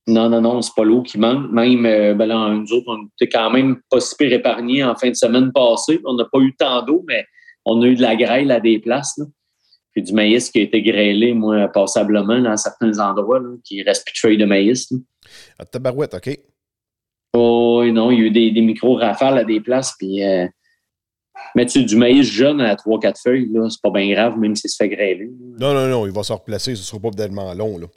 Non, 0.08 0.30
non, 0.30 0.41
non, 0.41 0.62
c'est 0.62 0.73
pas 0.75 0.84
l'eau 0.84 1.01
qui 1.01 1.17
manque. 1.17 1.49
Même, 1.51 1.86
euh, 1.86 2.13
ben 2.13 2.25
là, 2.28 2.49
nous 2.54 2.71
autres, 2.73 2.86
on 2.88 3.06
était 3.19 3.30
quand 3.30 3.49
même 3.49 3.78
pas 3.89 3.99
si 3.99 4.15
pire 4.15 4.34
épargnés 4.34 4.84
en 4.84 4.93
fin 4.95 5.10
de 5.10 5.15
semaine 5.15 5.51
passée. 5.51 5.99
On 6.06 6.13
n'a 6.15 6.25
pas 6.25 6.39
eu 6.39 6.54
tant 6.56 6.84
d'eau, 6.84 7.04
mais 7.08 7.25
on 7.63 7.82
a 7.82 7.86
eu 7.88 7.95
de 7.95 8.01
la 8.04 8.15
grêle 8.15 8.51
à 8.51 8.60
des 8.60 8.78
places. 8.80 9.13
Là. 9.17 9.25
Puis 9.93 10.04
du 10.04 10.13
maïs 10.13 10.51
qui 10.51 10.60
a 10.60 10.62
été 10.63 10.82
grêlé, 10.84 11.34
moi, 11.34 11.67
passablement 11.69 12.39
dans 12.39 12.58
certains 12.58 12.99
endroits, 12.99 13.39
là, 13.39 13.56
qui 13.63 13.82
reste 13.82 14.06
plus 14.06 14.13
de 14.13 14.19
feuilles 14.19 14.38
de 14.38 14.45
maïs. 14.45 14.91
Ah, 15.58 15.65
tabarouette, 15.65 16.13
OK. 16.13 16.38
Oh, 17.35 17.83
non, 17.85 18.11
il 18.11 18.19
y 18.19 18.21
a 18.21 18.25
eu 18.25 18.31
des, 18.31 18.51
des 18.51 18.61
micro-rafales 18.61 19.37
à 19.37 19.43
des 19.43 19.59
places. 19.59 19.93
Puis, 19.99 20.23
euh, 20.23 20.47
mais 21.55 21.65
tu 21.65 21.79
sais, 21.79 21.83
du 21.85 21.95
maïs 21.95 22.25
jeune 22.29 22.61
à 22.61 22.75
3-4 22.75 23.21
feuilles, 23.21 23.49
là, 23.51 23.69
c'est 23.69 23.81
pas 23.81 23.91
bien 23.91 24.11
grave, 24.13 24.37
même 24.37 24.55
si 24.55 24.67
se 24.69 24.75
fait 24.75 24.89
grêler. 24.89 25.29
Non, 25.59 25.73
non, 25.73 25.87
non, 25.87 26.05
il 26.05 26.11
va 26.11 26.23
se 26.23 26.33
replacer. 26.33 26.75
Ce 26.75 26.81
ne 26.81 26.85
sera 26.85 26.99
pas 26.99 27.11
tellement 27.11 27.53
long, 27.53 27.77
là. 27.77 27.87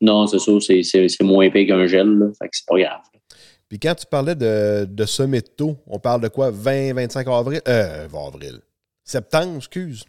Non, 0.00 0.26
c'est 0.28 0.38
ça, 0.38 0.52
c'est- 0.60 0.82
c'est 0.84 1.08
c'est 1.08 1.24
moins 1.24 1.44
épais 1.44 1.66
qu'un 1.66 1.86
gel, 1.86 2.06
là, 2.06 2.26
fait 2.40 2.48
que 2.48 2.56
c'est 2.56 2.66
pas 2.66 2.78
grave. 2.78 3.00
Puis 3.68 3.78
quand 3.80 3.94
tu 3.96 4.06
parlais 4.06 4.34
de, 4.36 4.86
de 4.88 5.04
semer 5.04 5.40
de 5.40 5.48
tôt, 5.48 5.76
on 5.86 5.98
parle 5.98 6.20
de 6.22 6.28
quoi? 6.28 6.50
20, 6.50 6.94
25 6.94 7.26
avril? 7.28 7.60
Euh, 7.66 8.06
avril. 8.14 8.60
Septembre, 9.04 9.56
excuse? 9.56 10.04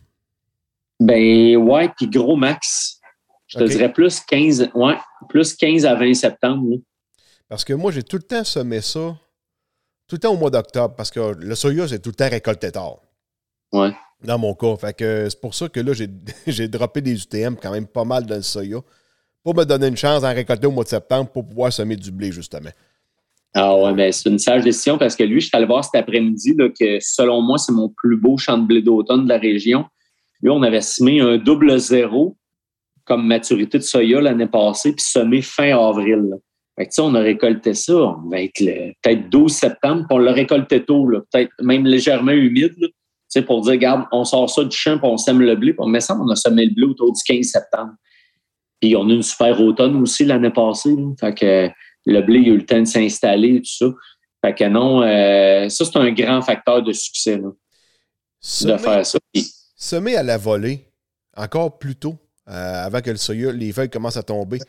Ben 0.99 1.57
ouais, 1.57 1.89
puis 1.97 2.07
gros 2.07 2.35
max. 2.35 2.99
Je 3.47 3.57
te 3.57 3.63
dirais 3.63 3.91
plus 3.91 4.19
15, 4.19 4.69
ouais, 4.75 4.95
plus 5.27 5.55
15 5.55 5.85
à 5.85 5.95
20 5.95 6.13
septembre. 6.13 6.69
là. 6.69 6.77
Parce 7.49 7.65
que 7.65 7.73
moi, 7.73 7.91
j'ai 7.91 8.03
tout 8.03 8.17
le 8.17 8.23
temps 8.23 8.43
semé 8.43 8.79
ça, 8.79 9.17
tout 10.07 10.15
le 10.15 10.19
temps 10.19 10.33
au 10.33 10.37
mois 10.37 10.51
d'octobre, 10.51 10.93
parce 10.95 11.09
que 11.09 11.33
le 11.33 11.55
soya, 11.55 11.87
c'est 11.87 11.99
tout 11.99 12.11
le 12.11 12.15
temps 12.15 12.29
récolté 12.29 12.71
tard. 12.71 12.99
Ouais. 13.73 13.91
Dans 14.23 14.37
mon 14.37 14.53
cas. 14.53 14.75
Fait 14.77 14.93
que 14.93 15.27
c'est 15.29 15.41
pour 15.41 15.55
ça 15.55 15.67
que 15.67 15.79
là, 15.79 15.93
j'ai, 15.93 16.07
j'ai 16.47 16.67
droppé 16.67 17.01
des 17.01 17.21
UTM 17.21 17.55
quand 17.61 17.71
même 17.71 17.87
pas 17.87 18.05
mal 18.05 18.25
dans 18.25 18.35
le 18.35 18.43
soya. 18.43 18.79
Pour 19.43 19.55
me 19.55 19.63
donner 19.63 19.87
une 19.87 19.97
chance 19.97 20.21
d'en 20.21 20.33
récolter 20.33 20.67
au 20.67 20.71
mois 20.71 20.83
de 20.83 20.89
septembre 20.89 21.31
pour 21.31 21.47
pouvoir 21.47 21.73
semer 21.73 21.95
du 21.95 22.11
blé, 22.11 22.31
justement. 22.31 22.69
Ah 23.55 23.75
ouais, 23.75 23.93
ben 23.95 24.11
c'est 24.11 24.29
une 24.29 24.37
sage 24.37 24.63
décision 24.63 24.99
parce 24.99 25.15
que 25.15 25.23
lui, 25.23 25.41
je 25.41 25.47
suis 25.47 25.57
allé 25.57 25.65
voir 25.65 25.83
cet 25.83 25.95
après-midi 25.95 26.55
que 26.79 26.99
selon 26.99 27.41
moi, 27.41 27.57
c'est 27.57 27.71
mon 27.71 27.89
plus 27.89 28.15
beau 28.15 28.37
champ 28.37 28.59
de 28.59 28.67
blé 28.67 28.83
d'automne 28.83 29.23
de 29.23 29.29
la 29.29 29.39
région. 29.39 29.85
Lui, 30.41 30.51
on 30.51 30.61
avait 30.61 30.81
semé 30.81 31.19
un 31.19 31.37
double 31.37 31.79
zéro 31.79 32.37
comme 33.05 33.25
maturité 33.25 33.79
de 33.79 33.83
soya 33.83 34.21
l'année 34.21 34.45
passée, 34.45 34.93
puis 34.93 35.03
semé 35.03 35.41
fin 35.41 35.75
avril. 35.75 36.29
Fait 36.79 36.87
que, 36.87 37.01
on 37.01 37.13
a 37.13 37.19
récolté 37.19 37.73
ça, 37.73 37.93
on 37.93 38.29
va 38.29 38.39
être 38.41 38.59
le- 38.61 38.93
peut-être 39.01 39.29
12 39.29 39.51
septembre, 39.51 40.05
puis 40.07 40.15
on 40.15 40.17
l'a 40.19 40.31
récolté 40.31 40.85
tôt, 40.85 41.05
là, 41.09 41.19
peut-être 41.31 41.51
même 41.61 41.85
légèrement 41.85 42.31
humide, 42.31 42.73
là, 42.77 43.41
pour 43.43 43.61
dire, 43.61 43.71
regarde, 43.73 44.05
on 44.13 44.23
sort 44.23 44.49
ça 44.49 44.63
du 44.63 44.75
champ, 44.75 44.97
puis 44.97 45.07
on 45.07 45.17
sème 45.17 45.41
le 45.41 45.55
blé, 45.57 45.73
puis 45.73 45.81
on 45.83 45.87
met 45.87 45.99
ça, 45.99 46.17
on 46.17 46.29
a 46.29 46.35
semé 46.37 46.65
le 46.65 46.73
blé 46.73 46.85
autour 46.85 47.11
du 47.11 47.21
15 47.21 47.45
septembre. 47.45 47.91
Puis 48.79 48.95
on 48.95 49.09
a 49.09 49.13
une 49.13 49.23
super 49.23 49.59
automne 49.59 50.01
aussi 50.01 50.23
l'année 50.23 50.51
passée. 50.51 50.95
là. 50.95 51.11
Fait 51.19 51.35
que 51.35 51.69
le 52.05 52.21
blé, 52.21 52.39
il 52.39 52.49
a 52.49 52.53
eu 52.53 52.57
le 52.59 52.65
temps 52.65 52.79
de 52.79 52.85
s'installer 52.85 53.55
et 53.55 53.61
tout 53.61 53.75
ça. 53.77 53.85
Fait 54.43 54.55
que 54.55 54.63
non, 54.63 55.01
euh, 55.03 55.67
ça, 55.67 55.83
c'est 55.83 55.97
un 55.97 56.11
grand 56.13 56.41
facteur 56.41 56.81
de 56.81 56.93
succès 56.93 57.37
là, 57.37 57.49
de 57.49 58.77
faire 58.77 59.05
ça. 59.05 59.19
Puis, 59.33 59.45
semer 59.75 60.15
à 60.15 60.23
la 60.23 60.37
volée, 60.37 60.85
encore 61.35 61.77
plus 61.77 61.97
tôt, 61.97 62.15
euh, 62.47 62.85
avant 62.85 63.01
que 63.01 63.11
le 63.11 63.17
soya, 63.17 63.51
les 63.51 63.73
feuilles 63.73 63.89
commencent 63.89 64.15
à 64.17 64.23
tomber. 64.23 64.59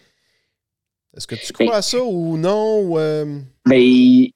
Est-ce 1.17 1.27
que 1.27 1.35
tu 1.35 1.53
crois 1.53 1.77
à 1.77 1.83
ça 1.83 2.03
ou 2.03 2.37
non? 2.37 2.81
ou, 2.81 2.99
euh, 2.99 3.41
ben, 3.67 4.27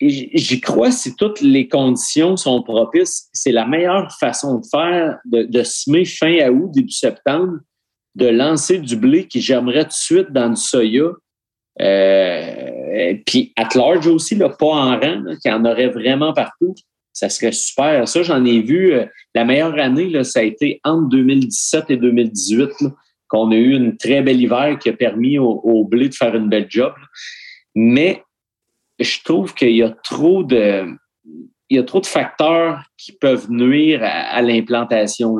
j'y 0.00 0.60
crois 0.60 0.90
si 0.90 1.14
toutes 1.16 1.40
les 1.40 1.68
conditions 1.68 2.36
sont 2.36 2.62
propices. 2.62 3.28
C'est 3.32 3.52
la 3.52 3.66
meilleure 3.66 4.10
façon 4.18 4.58
de 4.58 4.66
faire, 4.70 5.18
de, 5.26 5.42
de 5.42 5.62
semer 5.62 6.04
fin 6.04 6.48
août, 6.48 6.70
début 6.72 6.90
septembre, 6.90 7.58
de 8.14 8.26
lancer 8.26 8.78
du 8.78 8.96
blé 8.96 9.26
qui 9.26 9.40
germerait 9.40 9.84
tout 9.84 9.88
de 9.88 9.92
suite 9.92 10.32
dans 10.32 10.50
du 10.50 10.60
soya. 10.60 11.10
Euh, 11.80 13.14
puis 13.26 13.52
at 13.56 13.68
large 13.74 14.06
aussi, 14.06 14.36
là, 14.36 14.48
pas 14.48 14.66
en 14.66 14.98
rang, 15.00 15.24
y 15.44 15.50
en 15.50 15.64
aurait 15.64 15.88
vraiment 15.88 16.32
partout. 16.32 16.74
Ça 17.12 17.28
serait 17.28 17.52
super. 17.52 18.08
Ça, 18.08 18.22
j'en 18.22 18.44
ai 18.44 18.60
vu. 18.60 18.92
euh, 18.92 19.06
la 19.34 19.44
meilleure 19.44 19.78
année, 19.78 20.08
là, 20.08 20.24
ça 20.24 20.40
a 20.40 20.42
été 20.42 20.80
entre 20.84 21.08
2017 21.10 21.84
et 21.90 21.96
2018, 21.96 22.80
là, 22.80 22.90
qu'on 23.34 23.50
a 23.50 23.56
eu 23.56 23.74
une 23.74 23.96
très 23.96 24.22
belle 24.22 24.40
hiver 24.40 24.78
qui 24.78 24.88
a 24.88 24.92
permis 24.92 25.38
au, 25.38 25.84
blé 25.84 26.08
de 26.08 26.14
faire 26.14 26.36
une 26.36 26.48
belle 26.48 26.66
job. 26.68 26.92
Mais 27.74 28.22
je 29.00 29.18
trouve 29.24 29.54
qu'il 29.54 29.74
y 29.76 29.82
a 29.82 29.90
trop 29.90 30.44
de 30.44 30.86
il 31.70 31.78
y 31.78 31.80
a 31.80 31.82
trop 31.82 32.00
de 32.00 32.06
facteurs 32.06 32.84
qui 32.98 33.12
peuvent 33.12 33.50
nuire 33.50 34.00
à, 34.02 34.40
l'implantation. 34.42 35.34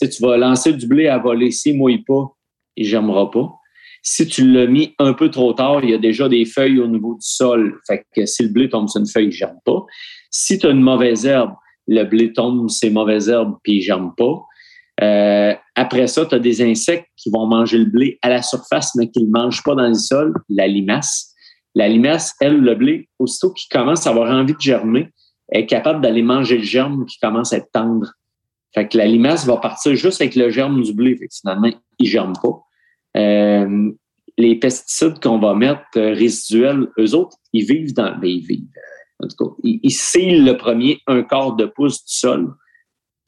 Tu 0.00 0.08
tu 0.08 0.22
vas 0.22 0.36
lancer 0.36 0.72
du 0.72 0.86
blé 0.86 1.08
à 1.08 1.18
voler, 1.18 1.50
s'il 1.50 1.74
ne 1.74 1.78
mouille 1.78 2.04
pas, 2.04 2.32
il 2.76 2.90
ne 2.90 3.30
pas. 3.30 3.52
Si 4.02 4.26
tu 4.26 4.50
l'as 4.50 4.66
mis 4.66 4.94
un 4.98 5.12
peu 5.12 5.30
trop 5.30 5.52
tard, 5.52 5.82
il 5.82 5.90
y 5.90 5.94
a 5.94 5.98
déjà 5.98 6.28
des 6.28 6.44
feuilles 6.44 6.78
au 6.78 6.86
niveau 6.86 7.14
du 7.14 7.26
sol. 7.26 7.80
Fait 7.86 8.06
que 8.14 8.24
si 8.24 8.44
le 8.44 8.50
blé 8.50 8.68
tombe 8.68 8.88
sur 8.88 9.00
une 9.00 9.08
feuille, 9.08 9.30
il 9.30 9.46
ne 9.46 9.60
pas. 9.64 9.84
Si 10.30 10.58
tu 10.58 10.66
as 10.66 10.70
une 10.70 10.80
mauvaise 10.80 11.26
herbe, 11.26 11.54
le 11.88 12.04
blé 12.04 12.32
tombe 12.32 12.70
sur 12.70 12.78
ces 12.78 12.90
mauvaises 12.90 13.28
herbes 13.28 13.56
puis 13.62 13.84
il 13.84 13.92
ne 13.92 14.10
pas. 14.16 14.46
Euh, 15.02 15.54
après 15.74 16.06
ça, 16.06 16.24
tu 16.26 16.34
as 16.34 16.38
des 16.38 16.62
insectes 16.62 17.08
qui 17.16 17.30
vont 17.30 17.46
manger 17.46 17.78
le 17.78 17.86
blé 17.86 18.18
à 18.22 18.28
la 18.28 18.42
surface, 18.42 18.94
mais 18.94 19.10
qui 19.10 19.24
ne 19.24 19.30
mangent 19.30 19.62
pas 19.62 19.74
dans 19.74 19.88
le 19.88 19.94
sol, 19.94 20.34
la 20.48 20.66
limace. 20.66 21.32
La 21.74 21.88
limace, 21.88 22.34
elle, 22.40 22.60
le 22.60 22.74
blé, 22.76 23.08
aussitôt 23.18 23.52
qu'il 23.52 23.68
commence 23.68 24.06
à 24.06 24.10
avoir 24.10 24.30
envie 24.30 24.54
de 24.54 24.60
germer, 24.60 25.10
est 25.50 25.66
capable 25.66 26.00
d'aller 26.00 26.22
manger 26.22 26.58
le 26.58 26.64
germe 26.64 27.04
qui 27.06 27.18
commence 27.18 27.52
à 27.52 27.56
être 27.56 27.70
tendre. 27.72 28.12
Fait 28.74 28.88
que 28.88 28.96
la 28.96 29.06
limace 29.06 29.46
va 29.46 29.56
partir 29.56 29.94
juste 29.94 30.20
avec 30.20 30.36
le 30.36 30.50
germe 30.50 30.82
du 30.82 30.92
blé. 30.94 31.16
Fait 31.16 31.26
que 31.26 31.34
finalement, 31.40 31.70
il 31.98 32.04
ne 32.04 32.08
germe 32.08 32.32
pas. 32.40 33.20
Euh, 33.20 33.90
les 34.38 34.56
pesticides 34.56 35.20
qu'on 35.20 35.38
va 35.38 35.54
mettre 35.54 35.82
euh, 35.96 36.12
résiduels, 36.12 36.88
eux 36.98 37.14
autres, 37.14 37.36
ils 37.52 37.64
vivent 37.64 37.94
dans. 37.94 38.16
Ben, 38.18 38.28
ils 38.28 38.44
vivent. 38.44 38.66
euh, 38.76 39.24
En 39.24 39.28
tout 39.28 39.36
cas, 39.36 39.54
ils, 39.62 39.80
ils 39.82 39.92
scellent 39.92 40.44
le 40.44 40.56
premier 40.56 41.00
un 41.06 41.22
quart 41.22 41.54
de 41.54 41.66
pouce 41.66 42.04
du 42.04 42.12
sol. 42.12 42.54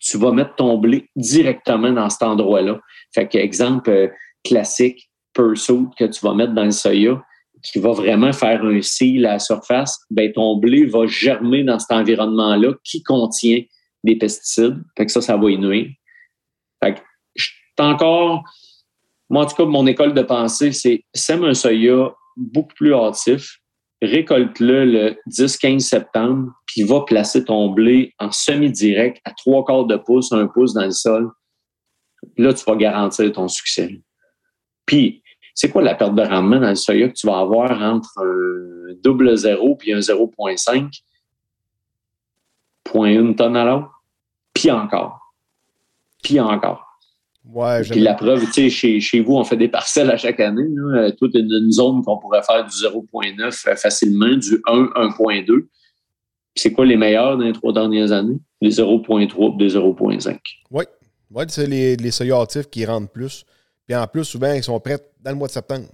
Tu 0.09 0.19
vas 0.19 0.33
mettre 0.33 0.55
ton 0.57 0.79
blé 0.79 1.09
directement 1.17 1.91
dans 1.91 2.09
cet 2.11 2.23
endroit-là. 2.23 2.81
Fait 3.15 3.27
que, 3.27 3.39
exemple 3.39 3.91
euh, 3.91 4.09
classique, 4.45 5.11
Pursuit 5.33 5.89
que 5.99 6.05
tu 6.05 6.25
vas 6.25 6.35
mettre 6.35 6.55
dans 6.55 6.65
le 6.65 6.71
soya, 6.71 7.23
qui 7.63 7.79
va 7.79 7.93
vraiment 7.93 8.33
faire 8.33 8.65
un 8.65 8.81
seal 8.81 9.27
à 9.27 9.33
la 9.33 9.39
surface, 9.39 9.99
ben 10.11 10.33
ton 10.33 10.57
blé 10.57 10.87
va 10.87 11.07
germer 11.07 11.65
dans 11.65 11.79
cet 11.79 11.91
environnement-là 11.91 12.73
qui 12.85 13.03
contient 13.03 13.63
des 14.05 14.17
pesticides. 14.17 14.83
Fait 14.97 15.07
que 15.07 15.13
ça, 15.13 15.21
ça 15.21 15.37
va 15.37 15.51
y. 15.51 15.97
Fait 16.83 16.95
que 16.95 17.01
je 17.35 17.51
encore, 17.79 18.45
moi 19.29 19.45
en 19.45 19.47
tout 19.47 19.57
cas, 19.57 19.65
mon 19.65 19.87
école 19.87 20.15
de 20.15 20.23
pensée, 20.23 20.73
c'est 20.73 21.05
sème 21.13 21.45
un 21.45 21.55
soya 21.55 22.15
beaucoup 22.37 22.75
plus 22.75 22.95
hâtif, 22.95 23.59
récolte-le 24.01 24.85
le 24.85 25.17
10-15 25.31 25.81
septembre, 25.81 26.53
puis 26.77 26.85
va 26.85 27.01
placer 27.07 27.43
ton 27.43 27.71
blé 27.71 28.13
en 28.19 28.31
semi-direct 28.31 29.19
à 29.25 29.31
trois 29.31 29.65
quarts 29.65 29.87
de 29.87 29.97
pouce, 29.97 30.31
un 30.33 30.47
pouce 30.47 30.75
dans 30.75 30.85
le 30.85 30.91
sol. 30.91 31.31
Là, 32.37 32.53
tu 32.53 32.63
vas 32.67 32.77
garantir 32.77 33.33
ton 33.33 33.49
succès. 33.49 34.03
Puis, 34.85 35.23
c'est 35.55 35.71
quoi 35.71 35.81
la 35.81 35.95
perte 35.95 36.15
de 36.15 36.21
rendement 36.21 36.61
dans 36.61 36.69
le 36.69 36.75
soya 36.75 37.09
que 37.09 37.15
tu 37.15 37.27
vas 37.27 37.39
avoir 37.39 37.81
entre 37.81 38.11
un 38.19 38.93
double 39.03 39.35
zéro 39.39 39.77
puis 39.77 39.95
un 39.95 40.01
0.5? 40.01 41.01
Point 42.85 43.13
une 43.13 43.35
tonne 43.35 43.57
à 43.57 43.65
l'heure? 43.65 43.91
Puis 44.53 44.71
encore. 44.71 45.33
Puis 46.23 46.39
encore. 46.41 46.85
Ouais, 47.47 47.81
Puis 47.85 48.01
la 48.01 48.13
preuve, 48.13 48.45
tu 48.45 48.53
sais, 48.53 48.69
chez, 48.69 49.01
chez 49.01 49.21
vous, 49.21 49.37
on 49.37 49.45
fait 49.45 49.57
des 49.57 49.69
parcelles 49.69 50.11
à 50.11 50.19
chaque 50.19 50.41
année. 50.41 50.69
Là. 50.69 51.11
Toute 51.13 51.35
une, 51.37 51.51
une 51.51 51.73
zone 51.73 52.05
qu'on 52.05 52.19
pourrait 52.19 52.43
faire 52.43 52.67
du 52.67 52.71
0.9 52.71 53.79
facilement, 53.79 54.37
du 54.37 54.61
1, 54.67 54.83
1.2. 54.83 55.69
C'est 56.57 56.73
quoi 56.73 56.87
les 56.87 56.97
meilleurs 56.97 57.37
dans 57.37 57.45
les 57.45 57.53
trois 57.53 57.73
dernières 57.73 58.13
années? 58.13 58.39
Les 58.61 58.71
0.3 58.71 59.57
des 59.59 59.75
0.5. 59.75 60.39
Oui. 60.71 60.85
Ouais, 61.31 61.45
c'est 61.49 61.67
les, 61.67 61.97
les 61.97 62.11
soya 62.11 62.41
actifs 62.41 62.71
qui 62.71 62.85
rentrent 62.87 63.13
plus. 63.13 63.45
Puis 63.87 63.97
en 63.97 64.07
plus, 64.07 64.25
souvent, 64.25 64.53
ils 64.53 64.63
sont 64.63 64.79
prêts 64.81 64.99
dans 65.21 65.31
le 65.31 65.37
mois 65.37 65.49
de 65.49 65.53
septembre. 65.53 65.87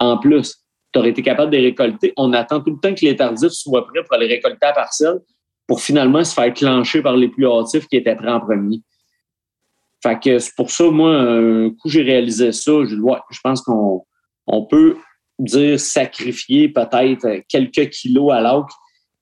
En 0.00 0.18
plus, 0.18 0.56
tu 0.92 0.98
aurais 0.98 1.10
été 1.10 1.22
capable 1.22 1.52
de 1.52 1.56
les 1.56 1.64
récolter. 1.64 2.12
On 2.16 2.32
attend 2.32 2.60
tout 2.60 2.70
le 2.70 2.78
temps 2.80 2.94
que 2.94 3.04
les 3.04 3.16
tardifs 3.16 3.50
soient 3.50 3.86
prêts 3.86 4.02
pour 4.02 4.16
les 4.18 4.26
récolter 4.26 4.66
à 4.66 4.72
parcelle 4.72 5.20
pour 5.68 5.82
finalement 5.82 6.24
se 6.24 6.34
faire 6.34 6.52
clencher 6.52 7.02
par 7.02 7.16
les 7.16 7.28
plus 7.28 7.46
hâtifs 7.46 7.86
qui 7.86 7.96
étaient 7.96 8.16
prêts 8.16 8.32
en 8.32 8.40
premier. 8.40 8.80
Fait 10.02 10.18
que 10.18 10.38
c'est 10.38 10.54
pour 10.56 10.70
ça, 10.70 10.84
moi, 10.90 11.10
un 11.10 11.70
coup 11.70 11.88
j'ai 11.88 12.02
réalisé 12.02 12.52
ça, 12.52 12.72
je, 12.84 12.96
ouais, 12.96 13.18
je 13.30 13.38
pense 13.42 13.60
qu'on 13.62 14.02
on 14.46 14.64
peut 14.64 14.96
dire 15.38 15.78
sacrifier 15.78 16.68
peut-être 16.68 17.42
quelques 17.48 17.90
kilos 17.90 18.32
à 18.32 18.40
l'autre, 18.40 18.74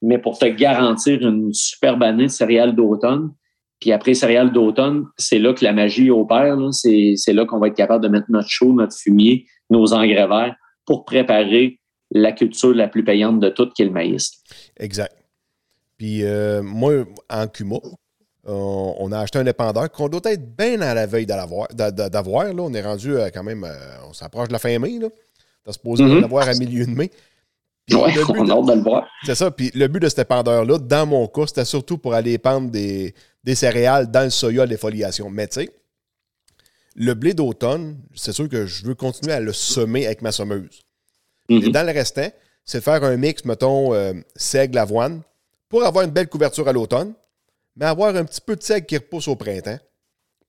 mais 0.03 0.19
pour 0.19 0.39
te 0.39 0.47
garantir 0.47 1.27
une 1.27 1.53
superbe 1.53 2.03
année 2.03 2.25
de 2.25 2.31
céréales 2.31 2.75
d'automne. 2.75 3.33
Puis 3.81 3.93
après 3.93 4.15
céréales 4.15 4.53
d'automne, 4.53 5.07
c'est 5.19 5.39
là 5.39 5.53
que 5.53 5.63
la 5.65 5.73
magie 5.73 6.11
opère. 6.11 6.57
C'est 6.73 7.33
là 7.33 7.45
qu'on 7.45 7.59
va 7.59 7.69
être 7.69 7.77
capable 7.77 8.03
de 8.03 8.09
mettre 8.09 8.27
notre 8.31 8.49
chaud, 8.49 8.73
notre 8.73 8.97
fumier, 8.97 9.47
nos 9.71 9.93
engrais 9.93 10.27
verts 10.27 10.55
pour 10.87 11.05
préparer 11.05 11.79
la 12.11 12.33
culture 12.33 12.73
la 12.75 12.89
plus 12.89 13.05
payante 13.05 13.41
de 13.41 13.49
toutes, 13.49 13.75
qui 13.75 13.83
est 13.83 13.87
le 13.87 13.91
maïs. 13.91 14.31
Exact. 14.79 15.15
Puis 15.99 16.23
euh, 16.25 16.63
moi, 16.63 17.05
en 17.29 17.49
Cuma, 17.49 17.77
on, 18.45 18.95
on 18.99 19.13
a 19.13 19.19
acheté 19.19 19.39
un 19.41 19.47
épandeur 19.47 19.91
qu'on 19.91 20.09
doit 20.09 20.21
être 20.25 20.57
bien 20.57 20.81
à 20.83 20.95
la 20.95 21.07
veille 21.07 21.27
d'avoir. 21.27 21.67
On 21.75 22.73
est 22.75 22.83
rendu 22.83 23.15
euh, 23.17 23.29
quand 23.35 23.43
même, 23.43 23.65
euh, 23.65 23.75
on 24.09 24.13
s'approche 24.13 24.49
de 24.49 24.53
la 24.53 24.59
fin 24.59 24.79
mai. 24.79 24.99
Là. 25.01 25.09
On 25.67 25.73
supposé 25.73 26.05
Mhm. 26.05 26.21
l'avoir 26.21 26.49
à 26.49 26.55
milieu 26.55 26.87
de 26.87 26.91
mai. 26.93 27.11
Ouais, 27.93 28.13
le 28.15 28.25
but 28.25 28.41
on 28.41 28.45
de- 28.45 28.51
a 28.51 28.55
hâte 28.57 28.67
de 28.67 28.73
le 28.73 28.81
voir. 28.83 29.07
C'est 29.25 29.35
ça. 29.37 29.51
Puis 29.51 29.71
le 29.75 29.87
but 29.89 30.01
de 30.01 30.09
cet 30.09 30.19
épandeur-là, 30.21 30.79
dans 30.79 31.07
mon 31.07 31.27
cas, 31.29 31.47
c'était 31.47 31.65
surtout 31.65 31.99
pour 31.99 32.15
aller 32.15 32.33
épandre 32.33 32.69
des, 32.71 33.15
des 33.45 33.55
céréales 33.55 34.11
dans 34.11 34.23
le 34.25 34.31
soya 34.31 34.65
à 34.65 34.67
défoliation. 34.67 35.31
Mais 35.31 35.47
tu 35.47 35.61
sais, 35.61 35.71
le 36.97 37.15
blé 37.15 37.35
d'automne, 37.35 37.99
c'est 38.15 38.33
sûr 38.33 38.49
que 38.49 38.67
je 38.67 38.85
veux 38.87 38.95
continuer 38.95 39.33
à 39.35 39.41
le 39.41 39.53
semer 39.53 40.07
avec 40.07 40.23
ma 40.23 40.33
semeuse. 40.33 40.83
Et 41.49 41.61
Mhm. 41.61 41.69
dans 41.73 41.87
le 41.87 41.93
restant, 41.93 42.29
c'est 42.65 42.79
de 42.79 42.83
faire 42.83 43.05
un 43.05 43.17
mix, 43.17 43.45
mettons, 43.45 43.95
euh, 43.95 44.15
seigle, 44.35 44.79
avoine, 44.79 45.23
pour 45.69 45.85
avoir 45.85 46.05
une 46.05 46.11
belle 46.11 46.29
couverture 46.29 46.67
à 46.67 46.73
l'automne, 46.73 47.13
mais 47.77 47.85
avoir 47.87 48.17
un 48.17 48.25
petit 48.25 48.41
peu 48.41 48.57
de 48.57 48.63
seigle 48.63 48.87
qui 48.87 48.97
repousse 48.97 49.29
au 49.29 49.37
printemps, 49.37 49.79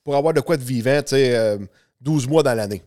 pour 0.03 0.15
avoir 0.15 0.33
de 0.33 0.39
quoi 0.41 0.57
de 0.57 0.63
vivant, 0.63 1.01
tu 1.03 1.09
sais, 1.09 1.35
euh, 1.35 1.57
12 2.01 2.27
mois 2.27 2.41
dans 2.41 2.53
l'année. 2.55 2.81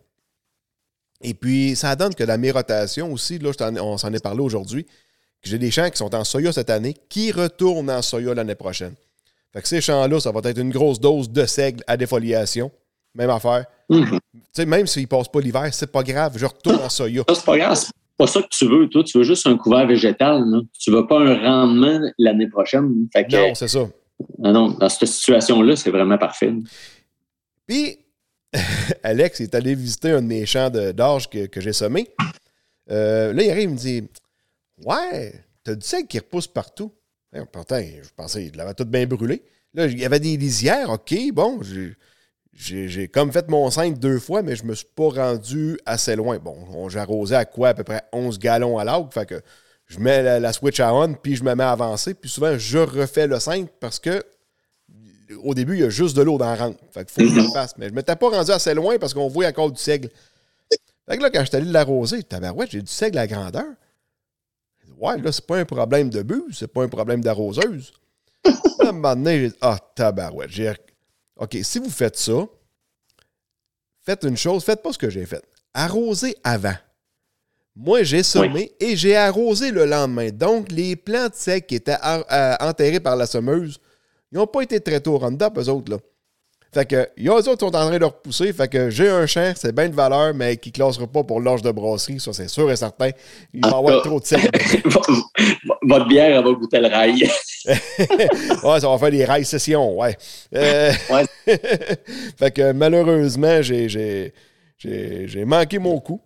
Et 1.23 1.35
puis, 1.35 1.77
ça 1.77 1.95
donne 1.97 2.15
que 2.15 2.25
la 2.25 2.39
mérotation 2.39 3.13
aussi, 3.13 3.39
là, 3.39 3.51
on 3.83 3.99
s'en 3.99 4.13
est 4.13 4.23
parlé 4.23 4.41
aujourd'hui, 4.41 4.85
que 4.85 5.49
j'ai 5.49 5.59
des 5.59 5.71
champs 5.71 5.89
qui 5.91 5.99
sont 5.99 6.15
en 6.15 6.25
soya 6.25 6.53
cette 6.53 6.71
année, 6.71 6.95
qui 7.09 7.33
retournent 7.33 7.91
en 7.91 8.03
soya 8.03 8.35
l'année 8.35 8.55
prochaine. 8.55 8.95
Fait 9.53 9.61
que 9.63 9.69
ces 9.69 9.81
champs-là, 9.81 10.21
ça 10.21 10.31
va 10.31 10.41
être 10.45 10.59
une 10.59 10.71
grosse 10.71 11.01
dose 11.01 11.31
de 11.31 11.45
seigle 11.45 11.83
à 11.87 11.97
défoliation. 11.97 12.71
Même 13.15 13.31
affaire. 13.31 13.65
Mhm. 13.89 14.19
Tu 14.33 14.41
sais, 14.53 14.67
même 14.67 14.87
s'ils 14.87 15.03
ne 15.03 15.09
passent 15.09 15.29
pas 15.29 15.41
l'hiver, 15.41 15.69
c'est 15.73 15.91
pas 15.91 16.03
grave, 16.05 16.35
je 16.37 16.47
retourne 16.47 16.77
en 16.77 16.89
soya. 16.89 17.25
C'est 17.29 17.45
pas 17.45 17.59
grave. 17.59 17.75
C'est 17.77 17.91
pas 18.17 18.27
ça 18.29 18.43
que 18.43 18.49
tu 18.51 18.69
veux, 18.69 18.89
toi. 18.89 19.03
Tu 19.03 19.19
veux 19.19 19.25
juste 19.25 19.47
un 19.47 19.57
couvert 19.57 19.87
végétal. 19.87 20.45
Là. 20.47 20.61
Tu 20.79 20.91
veux 20.93 21.07
pas 21.07 21.19
un 21.19 21.35
rendement 21.37 22.01
l'année 22.19 22.49
prochaine. 22.49 23.09
Fait 23.13 23.27
que, 23.27 23.35
Non, 23.35 23.55
c'est 23.55 23.67
ça. 23.69 23.89
non, 24.39 24.53
non, 24.53 24.69
dans 24.69 24.89
cette 24.89 25.09
situation-là, 25.09 25.75
c'est 25.75 25.91
vraiment 25.91 26.19
parfait. 26.19 26.53
Puis, 27.67 27.99
Alex 29.03 29.41
est 29.41 29.55
allé 29.55 29.75
visiter 29.75 30.11
un 30.11 30.23
de 30.23 30.27
mes 30.27 30.47
champs 30.47 30.71
d'orge 30.71 31.29
que, 31.29 31.61
j'ai 31.61 31.73
semé. 31.73 32.09
Euh, 32.91 33.33
là, 33.33 33.43
il 33.43 33.51
arrive, 33.51 33.63
il 33.65 33.71
me 33.71 33.77
dit 33.77 34.09
Ouais, 34.85 35.33
t'as 35.63 35.75
du 35.75 35.87
seigle 35.87 36.09
qui 36.09 36.19
repousse 36.19 36.49
partout. 36.49 36.93
Eh, 37.35 37.41
Pourtant, 37.53 37.79
je 37.81 38.09
pensais 38.17 38.45
qu'il 38.45 38.57
l'avait 38.57 38.75
tout 38.75 38.85
bien 38.85 39.07
brûlé. 39.07 39.43
Là, 39.75 39.87
il 39.87 39.99
y 39.99 40.05
avait 40.05 40.19
des 40.19 40.37
lisières, 40.37 40.91
OK, 40.91 41.15
bon, 41.33 41.61
j'ai- 41.63 43.09
comme 43.09 43.31
fait 43.33 43.49
mon 43.49 43.71
5 43.71 43.99
deux 43.99 44.19
fois, 44.19 44.43
mais 44.43 44.57
je 44.57 44.65
me 44.65 44.75
suis 44.75 44.89
pas 44.97 45.09
rendu 45.11 45.79
assez 45.87 46.17
loin. 46.17 46.39
Bon, 46.39 46.89
arrosé 46.97 47.37
à 47.37 47.45
quoi? 47.45 47.69
À 47.69 47.75
peu 47.75 47.85
près 47.85 48.03
11 48.13 48.39
gallons 48.39 48.79
à 48.79 48.85
l'autre. 48.85 49.15
Fait 49.15 49.27
que 49.27 49.41
je 49.87 50.01
mets 50.01 50.23
la, 50.23 50.41
la 50.41 50.53
switch 50.53 50.81
à 50.81 50.93
on, 50.93 51.15
puis 51.15 51.37
je 51.37 51.45
me 51.45 51.55
mets 51.55 51.63
à 51.63 51.71
avancer. 51.71 52.15
Puis 52.15 52.29
souvent, 52.29 52.59
je 52.59 52.79
refais 52.79 53.29
le 53.29 53.39
5 53.39 53.69
parce 53.79 54.01
que 54.01 54.23
au 55.43 55.55
début, 55.55 55.75
il 55.75 55.81
y 55.81 55.85
a 55.85 55.91
juste 55.91 56.17
de 56.17 56.23
l'eau 56.23 56.39
dans 56.39 56.47
la 56.47 56.57
rampe. 56.57 56.77
Fait 56.93 57.05
qu'il 57.05 57.25
faut 57.25 57.29
que 57.35 57.41
je 57.41 57.47
le 57.47 57.53
fasse. 57.53 57.77
Mais 57.77 57.87
je 57.87 57.91
ne 57.91 57.97
m'étais 57.97 58.17
pas 58.17 58.29
rendu 58.29 58.51
assez 58.51 58.75
loin 58.75 58.99
parce 58.99 59.15
qu'on 59.15 59.29
voit 59.29 59.47
encore 59.47 59.71
du 59.71 59.81
seigle. 59.81 60.09
Fait 61.09 61.17
que 61.17 61.23
là, 61.23 61.31
quand 61.31 61.41
je 61.41 61.47
suis 61.47 61.57
allé 61.57 61.71
l'arroser, 61.71 62.23
tabarouette, 62.23 62.71
j'ai 62.71 62.83
du 62.83 62.91
seigle 62.91 63.19
à 63.19 63.27
grandeur. 63.27 63.65
Ouais, 64.99 65.19
là, 65.19 65.33
c'est 65.33 65.47
pas 65.47 65.59
un 65.59 65.65
problème 65.65 66.11
de 66.11 66.23
but, 66.23 66.45
c'est 66.53 66.69
pas 66.69 66.83
un 66.83 66.89
problème 66.89 67.23
d'arroseuse. 67.23 67.93
À 68.45 68.89
un 68.89 68.93
moment 68.93 69.15
donné, 69.17 69.41
j'ai 69.41 69.49
dit, 69.49 69.57
ah, 69.61 69.79
tabarouette. 69.95 70.51
J'ai... 70.51 70.73
OK, 71.37 71.57
si 71.63 71.79
vous 71.79 71.91
faites 71.91 72.17
ça, 72.17 72.47
faites 74.05 74.25
une 74.25 74.37
chose, 74.37 74.63
faites 74.63 74.83
pas 74.83 74.93
ce 74.93 74.99
que 74.99 75.11
j'ai 75.11 75.25
fait. 75.27 75.43
Arrosez 75.73 76.37
avant. 76.45 76.75
Moi, 77.77 78.03
j'ai 78.03 78.23
semé 78.23 78.73
et 78.81 78.97
j'ai 78.97 79.17
arrosé 79.17 79.71
le 79.71 79.87
lendemain. 79.87 80.31
Donc, 80.31 80.71
les 80.71 80.97
plantes 80.97 81.35
secs 81.35 81.67
qui 81.67 81.77
étaient 81.77 81.97
en- 82.03 82.23
euh, 82.31 82.57
enterrées 82.61 83.01
par 83.01 83.17
la 83.17 83.27
semeuse, 83.27 83.79
ils 84.33 84.39
n'ont 84.39 84.47
pas 84.47 84.63
été 84.63 84.81
traités 84.81 85.11
au 85.11 85.19
Roundup, 85.19 85.59
eux 85.59 85.69
autres, 85.69 85.91
là. 85.93 85.99
Fait 86.73 86.87
que, 86.87 87.09
il 87.17 87.25
y 87.25 87.29
a 87.29 87.33
eux 87.33 87.37
autres 87.37 87.55
qui 87.55 87.59
sont 87.59 87.67
en 87.67 87.89
train 87.89 87.99
de 87.99 88.05
repousser. 88.05 88.53
Fait 88.53 88.69
que 88.69 88.91
j'ai 88.91 89.09
un 89.09 89.27
champ, 89.27 89.53
c'est 89.57 89.75
bien 89.75 89.89
de 89.89 89.95
valeur, 89.95 90.33
mais 90.35 90.57
qui 90.57 90.69
ne 90.69 90.75
classera 90.75 91.07
pas 91.09 91.25
pour 91.25 91.41
l'orge 91.41 91.63
de 91.63 91.73
brasserie. 91.73 92.21
Ça, 92.21 92.33
c'est 92.33 92.47
sûr 92.47 92.71
et 92.71 92.77
certain. 92.77 93.11
Il 93.53 93.61
va 93.61 93.79
avoir 93.79 94.03
trop 94.03 94.21
de 94.21 94.25
sel. 94.25 94.41
Votre 95.83 96.07
bière, 96.07 96.37
elle 96.37 96.45
va 96.45 96.53
goûter 96.53 96.79
le 96.79 96.87
rail. 96.87 97.25
ouais, 97.67 98.81
ça 98.81 98.89
va 98.89 98.99
faire 98.99 99.11
des 99.11 99.25
rails 99.25 99.45
sessions, 99.45 99.99
ouais. 99.99 100.17
Euh, 100.55 100.93
Ouais. 101.11 101.25
fait 102.39 102.51
que 102.53 102.73
malheureusement, 102.73 103.61
j'ai, 103.63 104.33
manqué 105.45 105.81
mon 105.81 105.99
coup. 105.99 106.21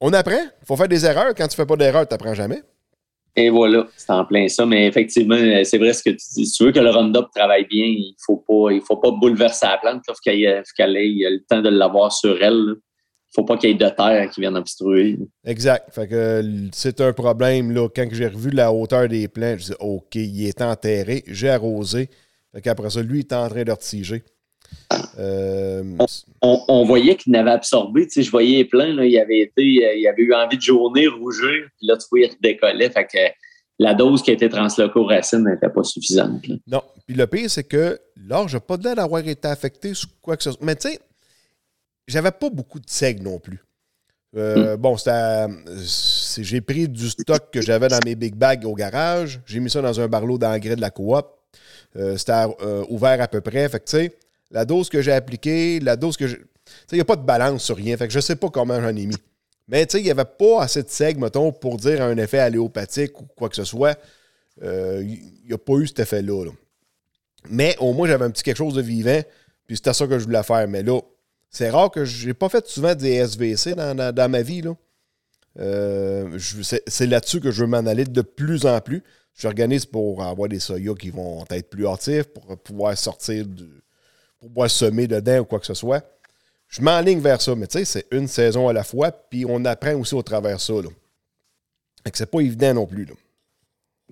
On 0.00 0.12
apprend. 0.14 0.32
Il 0.32 0.66
faut 0.66 0.76
faire 0.76 0.88
des 0.88 1.04
erreurs. 1.04 1.34
Quand 1.36 1.46
tu 1.46 1.56
fais 1.56 1.66
pas 1.66 1.76
d'erreurs, 1.76 2.08
tu 2.08 2.14
n'apprends 2.14 2.34
jamais. 2.34 2.62
Et 3.36 3.50
voilà, 3.50 3.86
c'est 3.96 4.12
en 4.12 4.24
plein 4.24 4.46
ça. 4.48 4.64
Mais 4.64 4.86
effectivement, 4.86 5.36
c'est 5.64 5.78
vrai 5.78 5.92
ce 5.92 6.02
que 6.02 6.10
tu 6.10 6.16
dis. 6.34 6.46
Si 6.46 6.52
tu 6.52 6.64
veux 6.64 6.72
que 6.72 6.80
le 6.80 6.90
Roundup 6.90 7.26
travaille 7.34 7.66
bien, 7.66 7.84
il 7.84 8.14
faut 8.24 8.44
faut 8.46 8.96
pas 8.96 9.10
bouleverser 9.10 9.66
la 9.66 9.78
plante. 9.78 10.02
Il 10.06 10.12
faut 10.12 10.62
qu'elle 10.76 10.96
ait, 10.96 11.30
le 11.30 11.44
temps 11.44 11.60
de 11.60 11.68
l'avoir 11.68 12.12
sur 12.12 12.40
elle. 12.40 12.76
Il 12.76 13.34
faut 13.34 13.44
pas 13.44 13.56
qu'il 13.56 13.70
y 13.70 13.72
ait 13.72 13.76
de 13.76 13.88
terre 13.88 14.30
qui 14.30 14.40
vienne 14.40 14.56
obstruer. 14.56 15.18
Exact. 15.44 15.92
Fait 15.92 16.06
que 16.06 16.14
euh, 16.14 16.68
c'est 16.72 17.00
un 17.00 17.12
problème. 17.12 17.72
Là. 17.72 17.88
Quand 17.88 18.06
j'ai 18.12 18.28
revu 18.28 18.50
la 18.50 18.72
hauteur 18.72 19.08
des 19.08 19.26
plants, 19.26 19.56
je 19.58 19.64
dis 19.64 19.74
OK, 19.80 20.14
il 20.14 20.46
est 20.46 20.62
enterré. 20.62 21.24
J'ai 21.26 21.50
arrosé. 21.50 22.08
Fait 22.54 22.60
qu'après 22.60 22.90
ça, 22.90 23.02
lui, 23.02 23.18
il 23.18 23.22
est 23.22 23.32
en 23.32 23.48
train 23.48 23.64
de 23.64 23.72
retiger. 23.72 24.22
Euh, 25.18 25.82
On, 26.42 26.60
on 26.68 26.84
voyait 26.84 27.16
qu'il 27.16 27.32
n'avait 27.32 27.50
absorbé. 27.50 28.04
Tu 28.06 28.10
sais, 28.14 28.22
je 28.22 28.30
voyais 28.30 28.68
là, 28.72 29.04
il 29.04 29.18
avait 29.18 29.40
été, 29.40 29.86
euh, 29.86 29.94
il 29.94 30.06
avait 30.06 30.22
eu 30.22 30.34
envie 30.34 30.56
de 30.56 30.62
jaunir, 30.62 31.16
rougir, 31.18 31.68
puis 31.78 31.86
là, 31.86 31.96
tu 31.96 32.06
vois, 32.10 32.20
il 32.20 32.30
redécollait. 32.30 32.90
Fait 32.90 33.04
que 33.06 33.18
la 33.78 33.94
dose 33.94 34.22
qui 34.22 34.30
a 34.30 34.34
été 34.34 34.48
transloquée 34.48 34.98
aux 34.98 35.06
racines 35.06 35.44
n'était 35.44 35.68
pas 35.68 35.82
suffisante. 35.82 36.46
là. 36.46 36.54
Non. 36.66 36.82
Puis 37.06 37.16
le 37.16 37.26
pire, 37.26 37.50
c'est 37.50 37.64
que 37.64 37.98
l'orge 38.16 38.54
n'a 38.54 38.60
pas 38.60 38.76
l'air 38.76 38.94
d'avoir 38.96 39.26
été 39.26 39.48
affecté 39.48 39.94
sur 39.94 40.08
quoi 40.22 40.36
que 40.36 40.42
ce 40.42 40.52
soit. 40.52 40.62
Mais 40.64 40.76
tu 40.76 40.88
sais, 40.90 40.98
j'avais 42.06 42.30
pas 42.30 42.50
beaucoup 42.50 42.78
de 42.78 42.88
seigle 42.88 43.22
non 43.24 43.38
plus. 43.38 43.62
Euh, 44.36 44.76
Bon, 44.76 44.96
à- 45.06 45.48
c'est- 45.86 46.42
J'ai 46.42 46.60
pris 46.60 46.88
du 46.88 47.08
stock 47.08 47.50
que 47.52 47.60
j'avais 47.62 47.88
dans 47.88 48.00
mes 48.04 48.14
big 48.16 48.34
bags 48.34 48.64
au 48.64 48.74
garage. 48.74 49.40
J'ai 49.46 49.60
mis 49.60 49.70
ça 49.70 49.80
dans 49.80 50.00
un 50.00 50.08
barlot 50.08 50.38
d'engrais 50.38 50.74
de 50.76 50.80
la 50.80 50.90
coop. 50.90 51.24
Euh, 51.96 52.16
c'était 52.16 52.32
euh, 52.60 52.84
ouvert 52.88 53.20
à 53.20 53.28
peu 53.28 53.40
près. 53.40 53.68
Fait 53.68 53.78
que, 53.78 53.84
tu 53.84 53.96
sais, 53.96 54.12
la 54.54 54.64
dose 54.64 54.88
que 54.88 55.02
j'ai 55.02 55.12
appliquée, 55.12 55.80
la 55.80 55.96
dose 55.96 56.16
que 56.16 56.28
sais, 56.28 56.38
il 56.92 56.94
n'y 56.94 57.00
a 57.00 57.04
pas 57.04 57.16
de 57.16 57.24
balance 57.26 57.64
sur 57.64 57.76
rien. 57.76 57.96
Fait 57.96 58.06
que 58.06 58.14
je 58.14 58.20
sais 58.20 58.36
pas 58.36 58.48
comment 58.48 58.80
j'en 58.80 58.94
ai 58.96 59.04
mis. 59.06 59.16
Mais, 59.66 59.82
il 59.82 60.02
n'y 60.02 60.10
avait 60.10 60.24
pas 60.24 60.62
assez 60.62 60.82
de 60.82 60.88
seigle, 60.88 61.20
mettons, 61.20 61.50
pour 61.50 61.76
dire 61.76 62.02
un 62.02 62.16
effet 62.18 62.38
alléopathique 62.38 63.20
ou 63.20 63.24
quoi 63.36 63.48
que 63.48 63.56
ce 63.56 63.64
soit. 63.64 63.98
Euh, 64.62 65.02
Il 65.02 65.46
n'y 65.48 65.52
a 65.52 65.58
pas 65.58 65.74
eu 65.74 65.86
cet 65.86 65.98
effet-là. 66.00 66.44
là. 66.44 66.50
Mais 67.50 67.76
au 67.80 67.92
moins, 67.92 68.06
j'avais 68.06 68.24
un 68.24 68.30
petit 68.30 68.42
quelque 68.42 68.56
chose 68.58 68.74
de 68.74 68.82
vivant. 68.82 69.20
Puis 69.66 69.76
c'était 69.76 69.92
ça 69.92 70.06
que 70.06 70.18
je 70.18 70.24
voulais 70.24 70.42
faire. 70.42 70.68
Mais 70.68 70.82
là, 70.82 71.00
c'est 71.50 71.70
rare 71.70 71.90
que 71.90 72.04
j'ai 72.04 72.34
pas 72.34 72.48
fait 72.48 72.66
souvent 72.66 72.94
des 72.94 73.14
SVC 73.14 73.74
dans, 73.74 74.30
ma 74.30 74.42
vie. 74.42 74.62
Euh, 75.58 76.38
je- 76.38 76.78
c'est 76.86 77.06
là-dessus 77.06 77.40
que 77.40 77.50
je 77.50 77.62
veux 77.64 77.70
m'en 77.70 77.82
de 77.82 78.22
plus 78.22 78.66
en 78.66 78.80
plus. 78.80 79.02
J'organise 79.34 79.86
pour 79.86 80.22
avoir 80.22 80.48
des 80.48 80.60
soya 80.60 80.94
qui 80.94 81.10
vont 81.10 81.44
être 81.50 81.70
plus 81.70 81.86
hâtifs, 81.86 82.24
pour 82.24 82.56
pouvoir 82.58 82.96
sortir, 82.96 83.46
du, 83.46 83.64
pour 84.44 84.52
pouvoir 84.52 84.70
semer 84.70 85.06
dedans 85.06 85.38
ou 85.38 85.44
quoi 85.44 85.58
que 85.58 85.64
ce 85.64 85.72
soit. 85.72 86.04
Je 86.68 86.82
m'enligne 86.82 87.20
vers 87.20 87.40
ça, 87.40 87.54
mais 87.54 87.66
tu 87.66 87.78
sais, 87.78 87.84
c'est 87.84 88.06
une 88.10 88.26
saison 88.26 88.68
à 88.68 88.74
la 88.74 88.84
fois, 88.84 89.10
puis 89.10 89.46
on 89.48 89.64
apprend 89.64 89.94
aussi 89.94 90.14
au 90.14 90.22
travers 90.22 90.56
de 90.56 90.60
ça. 90.60 90.74
Là. 90.74 90.90
Fait 92.04 92.10
que 92.10 92.18
c'est 92.18 92.30
pas 92.30 92.40
évident 92.40 92.74
non 92.74 92.86
plus. 92.86 93.06
Là. 93.06 93.14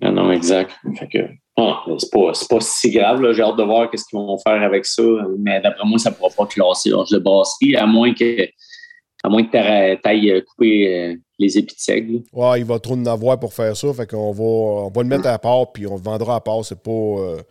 Non, 0.01 0.11
non, 0.11 0.31
exact. 0.31 0.71
Fait 0.97 1.07
que, 1.07 1.19
ah, 1.57 1.83
c'est 1.99 2.11
pas, 2.11 2.33
c'est 2.33 2.49
pas 2.49 2.59
si 2.61 2.89
grave. 2.89 3.21
là. 3.21 3.31
J'ai 3.33 3.43
hâte 3.43 3.57
de 3.57 3.63
voir 3.63 3.91
qu'est-ce 3.91 4.05
qu'ils 4.05 4.17
vont 4.17 4.37
faire 4.39 4.61
avec 4.63 4.85
ça. 4.85 5.03
Mais 5.37 5.61
d'après 5.61 5.85
moi, 5.85 5.99
ça 5.99 6.09
ne 6.09 6.15
pourra 6.15 6.29
pas 6.35 6.47
classer 6.47 6.89
l'orge 6.89 7.11
de 7.11 7.19
brasserie, 7.19 7.75
à 7.75 7.85
moins 7.85 8.13
que 8.13 8.47
à 9.25 9.29
moins 9.29 9.43
que 9.43 9.51
tu 9.51 10.07
ailles 10.07 10.43
couper 10.45 10.95
euh, 10.95 11.15
les 11.37 11.57
épis 11.57 11.75
de 11.75 11.79
seigle. 11.79 12.23
Ouais, 12.33 12.59
il 12.59 12.65
va 12.65 12.79
trop 12.79 12.95
en 12.95 13.05
avoir 13.05 13.39
pour 13.39 13.53
faire 13.53 13.77
ça. 13.77 13.93
Fait 13.93 14.07
qu'on 14.09 14.31
va, 14.31 14.43
on 14.43 14.89
va 14.89 15.03
le 15.03 15.07
mettre 15.07 15.27
à 15.27 15.37
part, 15.37 15.71
puis 15.71 15.85
on 15.85 15.95
le 15.95 16.01
vendra 16.01 16.35
à 16.35 16.41
part. 16.41 16.65
C'est 16.65 16.81
pas, 16.81 16.91
euh, 16.91 17.41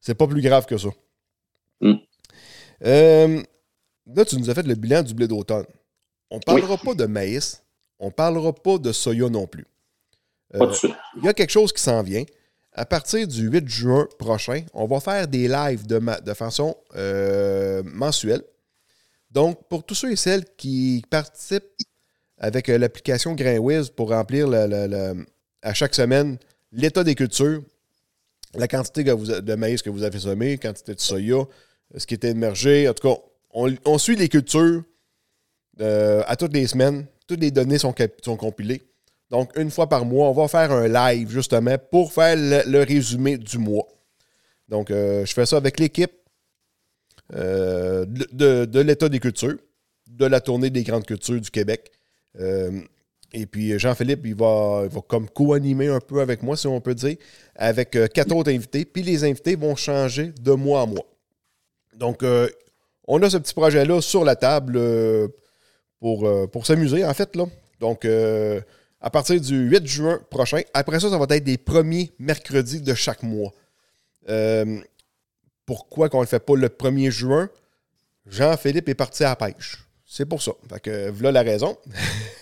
c'est 0.00 0.16
pas 0.16 0.26
plus 0.26 0.40
grave 0.40 0.64
que 0.64 0.78
ça. 0.78 0.88
Euh, 2.84 3.42
là, 4.14 4.24
tu 4.24 4.36
nous 4.36 4.50
as 4.50 4.54
fait 4.54 4.62
le 4.66 4.74
bilan 4.74 5.02
du 5.02 5.14
blé 5.14 5.28
d'automne. 5.28 5.66
On 6.30 6.38
parlera 6.40 6.76
pas 6.78 6.94
de 6.94 7.06
maïs. 7.06 7.62
On 7.98 8.10
parlera 8.10 8.52
pas 8.52 8.78
de 8.78 8.92
soya 8.92 9.28
non 9.28 9.46
plus. 9.46 9.66
Euh, 10.54 10.58
il 11.16 11.24
y 11.24 11.28
a 11.28 11.34
quelque 11.34 11.50
chose 11.50 11.72
qui 11.72 11.82
s'en 11.82 12.02
vient. 12.02 12.24
À 12.72 12.86
partir 12.86 13.26
du 13.26 13.48
8 13.48 13.68
juin 13.68 14.08
prochain, 14.18 14.62
on 14.72 14.86
va 14.86 15.00
faire 15.00 15.26
des 15.28 15.48
lives 15.48 15.86
de, 15.86 16.00
façon 16.34 16.76
euh, 16.96 17.82
mensuelle. 17.84 18.42
Donc, 19.30 19.68
pour 19.68 19.84
tous 19.84 19.94
ceux 19.94 20.12
et 20.12 20.16
celles 20.16 20.44
qui 20.56 21.04
participent 21.10 21.64
avec 22.38 22.68
l'application 22.68 23.34
GrainWiz 23.34 23.90
pour 23.90 24.10
remplir 24.10 24.48
le- 24.48 24.66
le- 24.66 24.86
le- 24.86 25.26
à 25.62 25.74
chaque 25.74 25.94
semaine 25.94 26.38
l'état 26.72 27.04
des 27.04 27.14
cultures, 27.14 27.62
la 28.54 28.66
quantité 28.66 29.04
que 29.04 29.10
vous 29.10 29.30
a- 29.30 29.40
de 29.40 29.54
maïs 29.56 29.82
que 29.82 29.90
vous 29.90 30.02
avez 30.04 30.18
semé, 30.18 30.56
quantité 30.56 30.94
de 30.94 31.00
soya, 31.00 31.44
ce 31.96 32.06
qui 32.06 32.14
était 32.14 32.30
émergé. 32.30 32.88
En 32.88 32.94
tout 32.94 33.08
cas, 33.08 33.20
on, 33.52 33.98
suit 33.98 34.16
les 34.16 34.28
cultures 34.28 34.82
euh, 35.80 36.22
à 36.26 36.36
toutes 36.36 36.52
les 36.52 36.66
semaines. 36.66 37.06
Toutes 37.26 37.40
les 37.40 37.50
données 37.50 37.78
sont, 37.78 37.94
sont 38.22 38.36
compilées. 38.36 38.82
Donc, 39.30 39.56
une 39.56 39.70
fois 39.70 39.88
par 39.88 40.04
mois, 40.04 40.28
on 40.28 40.32
va 40.32 40.48
faire 40.48 40.72
un 40.72 40.88
live 40.88 41.30
justement 41.30 41.76
pour 41.90 42.12
faire 42.12 42.36
le, 42.36 42.82
résumé 42.82 43.38
du 43.38 43.58
mois. 43.58 43.86
Donc, 44.68 44.90
euh, 44.90 45.24
je 45.24 45.32
fais 45.32 45.46
ça 45.46 45.56
avec 45.56 45.78
l'équipe 45.78 46.12
euh, 47.34 48.04
de, 48.06 48.80
l'État 48.80 49.08
des 49.08 49.20
cultures, 49.20 49.58
de 50.08 50.26
la 50.26 50.40
tournée 50.40 50.70
des 50.70 50.82
grandes 50.82 51.06
cultures 51.06 51.40
du 51.40 51.50
Québec. 51.50 51.92
Et 53.32 53.46
puis, 53.46 53.78
Jean-Philippe, 53.78 54.22
il 54.24 54.34
va, 54.34 54.82
il 54.84 54.90
va 54.90 55.00
comme 55.02 55.28
co-animer 55.28 55.86
un 55.86 56.00
peu 56.00 56.20
avec 56.20 56.42
moi, 56.42 56.56
si 56.56 56.66
on 56.66 56.80
peut 56.80 56.96
dire, 56.96 57.16
avec 57.54 57.96
quatre 58.12 58.34
autres 58.34 58.50
invités. 58.50 58.84
Puis, 58.84 59.02
les 59.02 59.22
invités 59.22 59.54
vont 59.54 59.76
changer 59.76 60.32
de 60.40 60.52
mois 60.52 60.82
en 60.82 60.86
mois. 60.88 61.09
Donc, 61.94 62.22
euh, 62.22 62.48
on 63.06 63.22
a 63.22 63.30
ce 63.30 63.36
petit 63.38 63.54
projet-là 63.54 64.00
sur 64.00 64.24
la 64.24 64.36
table 64.36 64.76
euh, 64.76 65.28
pour, 65.98 66.26
euh, 66.26 66.46
pour 66.46 66.66
s'amuser, 66.66 67.04
en 67.04 67.14
fait. 67.14 67.34
Là. 67.36 67.46
Donc, 67.80 68.06
à 69.00 69.10
partir 69.10 69.40
du 69.40 69.68
8 69.68 69.86
juin 69.86 70.20
prochain. 70.30 70.60
Après 70.74 71.00
ça, 71.00 71.08
ça 71.08 71.18
va 71.18 71.26
être 71.34 71.44
des 71.44 71.56
premiers 71.56 72.12
mercredis 72.18 72.82
de 72.82 72.94
chaque 72.94 73.22
mois. 73.22 73.52
Pourquoi 75.64 76.08
qu'on 76.08 76.18
ne 76.18 76.24
le 76.24 76.28
fait 76.28 76.40
pas 76.40 76.56
le 76.56 76.68
1er 76.68 77.10
juin? 77.10 77.48
Jean-Philippe 78.26 78.88
est 78.88 78.94
parti 78.94 79.24
à 79.24 79.30
la 79.30 79.36
pêche. 79.36 79.86
C'est 80.12 80.26
pour 80.26 80.42
ça. 80.42 80.50
Fait 80.68 80.80
que 80.80 81.10
voilà 81.10 81.44
la 81.44 81.48
raison. 81.52 81.76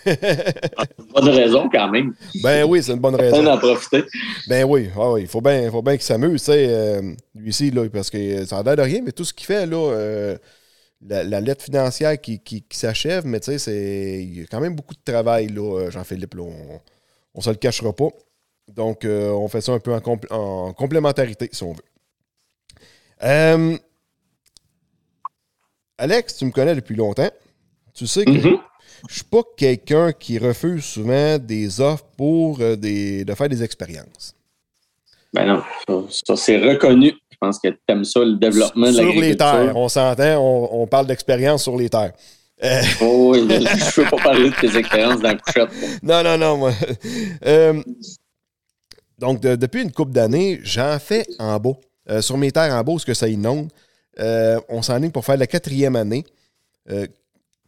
Bonne 0.06 1.28
raison 1.28 1.68
quand 1.70 1.90
même. 1.90 2.14
Ben 2.42 2.64
oui, 2.64 2.82
c'est 2.82 2.92
une 2.92 2.98
bonne 2.98 3.14
On 3.16 3.18
raison. 3.18 3.46
en 3.46 3.58
profiter. 3.58 4.04
Ben 4.48 4.64
oui, 4.64 4.88
ah 4.96 5.12
oui, 5.12 5.20
il 5.22 5.26
faut 5.28 5.42
bien 5.42 5.70
faut 5.70 5.82
bien 5.82 5.92
qu'il 5.98 6.02
s'amuse, 6.02 6.40
tu 6.40 6.46
sais, 6.46 6.66
euh, 6.70 7.02
lui 7.34 7.50
ici, 7.50 7.70
là, 7.70 7.86
parce 7.90 8.08
que 8.08 8.46
ça 8.46 8.60
a 8.60 8.62
l'air 8.62 8.76
de 8.76 8.80
rien, 8.82 9.02
mais 9.04 9.12
tout 9.12 9.22
ce 9.24 9.34
qu'il 9.34 9.46
fait, 9.46 9.66
là, 9.66 9.76
euh, 9.92 10.38
la, 11.06 11.22
la 11.24 11.42
lettre 11.42 11.62
financière 11.62 12.18
qui, 12.18 12.40
qui- 12.40 12.62
qui 12.62 12.78
s'achève, 12.78 13.26
mais 13.26 13.38
tu 13.38 13.50
sais, 13.52 13.58
c'est. 13.58 14.22
Il 14.22 14.38
y 14.40 14.42
a 14.42 14.46
quand 14.46 14.60
même 14.60 14.74
beaucoup 14.74 14.94
de 14.94 15.02
travail, 15.04 15.48
là, 15.48 15.78
euh, 15.80 15.90
Jean-Philippe, 15.90 16.34
là. 16.36 16.44
On, 16.44 16.80
on 17.34 17.40
se 17.42 17.50
le 17.50 17.56
cachera 17.56 17.92
pas. 17.92 18.08
Donc, 18.68 19.04
euh, 19.04 19.28
on 19.30 19.46
fait 19.48 19.60
ça 19.60 19.72
un 19.72 19.78
peu 19.78 19.92
en, 19.92 19.98
compl- 20.00 20.32
en 20.32 20.72
complémentarité, 20.72 21.50
si 21.52 21.62
on 21.64 21.72
veut. 21.74 21.82
Euh, 23.24 23.76
Alex, 25.98 26.36
tu 26.38 26.46
me 26.46 26.50
connais 26.50 26.74
depuis 26.74 26.94
longtemps. 26.96 27.30
Tu 27.98 28.06
sais 28.06 28.24
que 28.24 28.30
Mhm. 28.30 28.58
je 29.08 29.14
suis 29.14 29.24
pas 29.24 29.42
quelqu'un 29.56 30.12
qui 30.12 30.38
refuse 30.38 30.84
souvent 30.84 31.36
des 31.38 31.80
offres 31.80 32.04
pour 32.16 32.60
euh, 32.60 32.76
des, 32.76 33.24
de 33.24 33.34
faire 33.34 33.48
des 33.48 33.62
expériences. 33.62 34.34
Ben 35.34 35.46
non, 35.46 35.62
ça, 35.86 35.94
ça, 36.26 36.36
c'est 36.36 36.58
reconnu. 36.58 37.12
Je 37.30 37.36
pense 37.40 37.58
que 37.58 37.68
tu 37.68 37.78
aimes 37.88 38.04
ça, 38.04 38.20
le 38.20 38.36
développement 38.36 38.86
de 38.86 38.92
sur 38.92 39.02
les 39.02 39.08
l'agriculture. 39.08 39.50
terres, 39.50 39.76
on 39.76 39.88
s'entend, 39.88 40.36
on, 40.38 40.82
on 40.82 40.86
parle 40.86 41.06
d'expérience 41.06 41.64
sur 41.64 41.76
les 41.76 41.88
terres. 41.90 42.12
Euh, 42.64 42.80
Oh 43.02 43.32
oui, 43.34 43.46
je 43.48 43.54
ne 44.00 44.04
veux 44.04 44.10
pas 44.10 44.16
parler 44.22 44.50
de 44.50 44.54
tes 44.60 44.76
expériences 44.76 45.20
dans 45.20 45.28
la 45.28 45.34
couchette. 45.36 45.68
non, 46.02 46.22
non, 46.22 46.38
non, 46.38 46.56
moi. 46.56 46.72
Euh, 47.46 47.82
donc, 49.18 49.40
de- 49.40 49.56
depuis 49.56 49.82
une 49.82 49.92
couple 49.92 50.12
d'années, 50.12 50.60
j'en 50.62 50.98
fais 50.98 51.26
en. 51.38 51.60
Euh, 52.10 52.22
sur 52.22 52.38
mes 52.38 52.50
terres 52.52 52.72
en 52.72 52.82
bas, 52.82 52.94
ce 52.98 53.04
que 53.04 53.12
ça 53.14 53.28
inonde, 53.28 53.70
euh, 54.18 54.58
on 54.68 54.80
s'enligne 54.82 55.10
pour 55.10 55.24
faire 55.24 55.36
la 55.36 55.46
quatrième 55.46 55.94
année. 55.96 56.24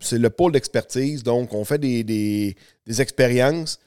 C'est 0.00 0.18
le 0.18 0.30
pôle 0.30 0.52
d'expertise, 0.52 1.22
donc 1.22 1.52
on 1.52 1.64
fait 1.64 1.78
des, 1.78 2.02
des- 2.04 2.56
des 2.86 3.00
expériences. 3.02 3.78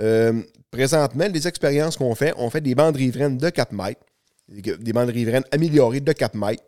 Euh, 0.00 0.42
présentement, 0.70 1.26
les 1.32 1.46
expériences 1.48 1.96
qu'on 1.96 2.14
fait, 2.14 2.32
on 2.36 2.50
fait 2.50 2.60
des 2.60 2.74
bandes 2.74 2.96
riveraines 2.96 3.38
de 3.38 3.48
4 3.50 3.72
mètres, 3.72 4.00
des 4.48 4.76
des 4.76 4.92
bandes 4.92 5.10
riveraines 5.10 5.44
améliorées 5.50 6.00
de 6.00 6.12
4 6.12 6.34
mètres. 6.34 6.64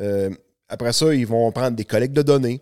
Euh, 0.00 0.30
après 0.68 0.92
ça, 0.92 1.12
ils 1.14 1.26
vont 1.26 1.50
prendre 1.52 1.76
des 1.76 1.84
collectes 1.84 2.14
de 2.14 2.22
données. 2.22 2.60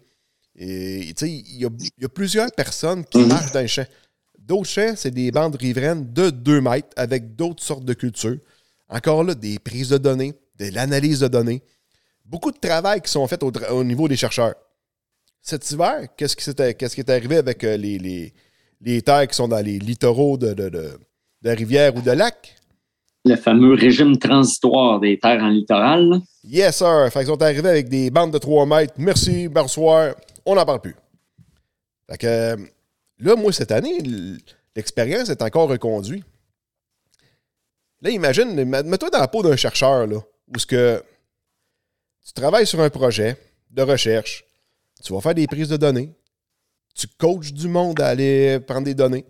Et 0.57 1.01
il 1.21 1.61
y 1.61 1.65
a, 1.65 1.69
il 1.99 2.03
y 2.03 2.05
a 2.05 2.09
plusieurs 2.09 2.51
personnes 2.53 3.05
qui 3.05 3.19
Mhm. 3.19 3.29
marchent 3.29 3.53
dans 3.53 3.61
les 3.61 3.69
champs. 3.69 3.87
D'autres 4.39 4.69
champs, 4.69 4.95
c'est 4.97 5.11
des 5.11 5.31
bandes 5.33 5.57
riveraines 5.57 6.13
de 6.13 6.31
2 6.31 6.61
mètres 6.61 6.89
avec 6.97 7.35
d'autres 7.35 7.63
sortes 7.63 7.85
de 7.85 7.95
cultures. 7.95 8.39
Encore 8.89 9.25
là, 9.25 9.35
des 9.35 9.59
prises 9.59 9.89
de 9.89 9.99
données, 9.99 10.35
de 10.59 10.67
l'analyse 10.73 11.21
de 11.21 11.29
données. 11.29 11.63
Beaucoup 12.25 12.53
de 12.53 12.59
travail 12.59 13.01
qui 13.01 13.11
sont 13.11 13.27
faits 13.27 13.43
au 13.43 13.83
niveau 13.85 14.07
des 14.07 14.17
chercheurs. 14.17 14.55
Cet 15.47 15.71
hiver, 15.71 16.09
qu'est-ce 16.17 16.35
qui, 16.35 16.43
s'est- 16.43 16.75
qu'est-ce 16.75 16.95
qui 16.95 17.03
est 17.03 17.11
arrivé 17.11 17.37
avec 17.37 17.63
euh, 17.65 17.77
les, 17.77 17.99
les- 17.99 18.33
les 18.81 19.03
terres 19.03 19.29
qui 19.29 19.35
sont 19.37 19.47
dans 19.47 19.61
les 19.63 19.79
littoraux 19.79 20.39
de, 20.39 20.55
de, 20.55 20.71
de- 20.71 20.99
de 21.43 21.51
rivières 21.51 21.95
ou 21.95 22.01
de 22.01 22.11
lacs? 22.13 22.57
Le 23.27 23.37
fameux 23.37 23.75
régime 23.75 24.17
transitoire 24.19 25.01
des 25.01 25.19
terres 25.19 25.43
en 25.43 25.49
littoral. 25.51 26.21
Yes, 26.45 26.79
sir. 26.79 27.09
Fait 27.13 27.19
qu'ils 27.21 27.29
sont 27.29 27.43
arrivés 27.43 27.69
avec 27.69 27.89
des 27.91 28.11
bandes 28.11 28.33
de 28.33 28.39
3 28.39 28.65
mètres. 28.65 28.95
Merci, 28.97 29.49
bonsoir. 29.49 30.15
On 30.47 30.55
n'en 30.55 30.65
parle 30.65 30.81
plus. 30.81 30.97
Fait 32.11 32.17
que 32.19 32.27
euh, 32.27 32.57
là, 33.19 33.37
moi, 33.37 33.53
cette 33.53 33.71
année, 33.73 33.99
l'expérience 34.75 35.29
est 35.29 35.43
encore 35.43 35.69
reconduite. 35.69 36.25
Là, 38.01 38.09
imagine, 38.11 38.55
mets- 38.65 38.83
mets-toi 38.83 39.11
dans 39.11 39.21
la 39.21 39.29
peau 39.29 39.43
d'un 39.43 39.57
chercheur, 39.57 40.07
là, 40.07 40.17
où 40.49 40.59
ce 40.59 40.67
que 40.67 41.03
tu 42.27 42.33
travailles 42.33 42.67
sur 42.67 42.81
un 42.81 42.91
projet 42.91 43.37
de 43.71 43.83
recherche, 43.83 44.45
tu 45.05 45.13
vas 45.13 45.21
faire 45.21 45.35
des 45.35 45.47
prises 45.47 45.69
de 45.69 45.77
données, 45.77 46.11
tu 46.95 47.07
coaches 47.19 47.53
du 47.53 47.69
monde 47.69 48.01
à 48.01 48.09
aller 48.09 48.59
prendre 48.61 48.85
des 48.85 48.95
données, 48.95 49.25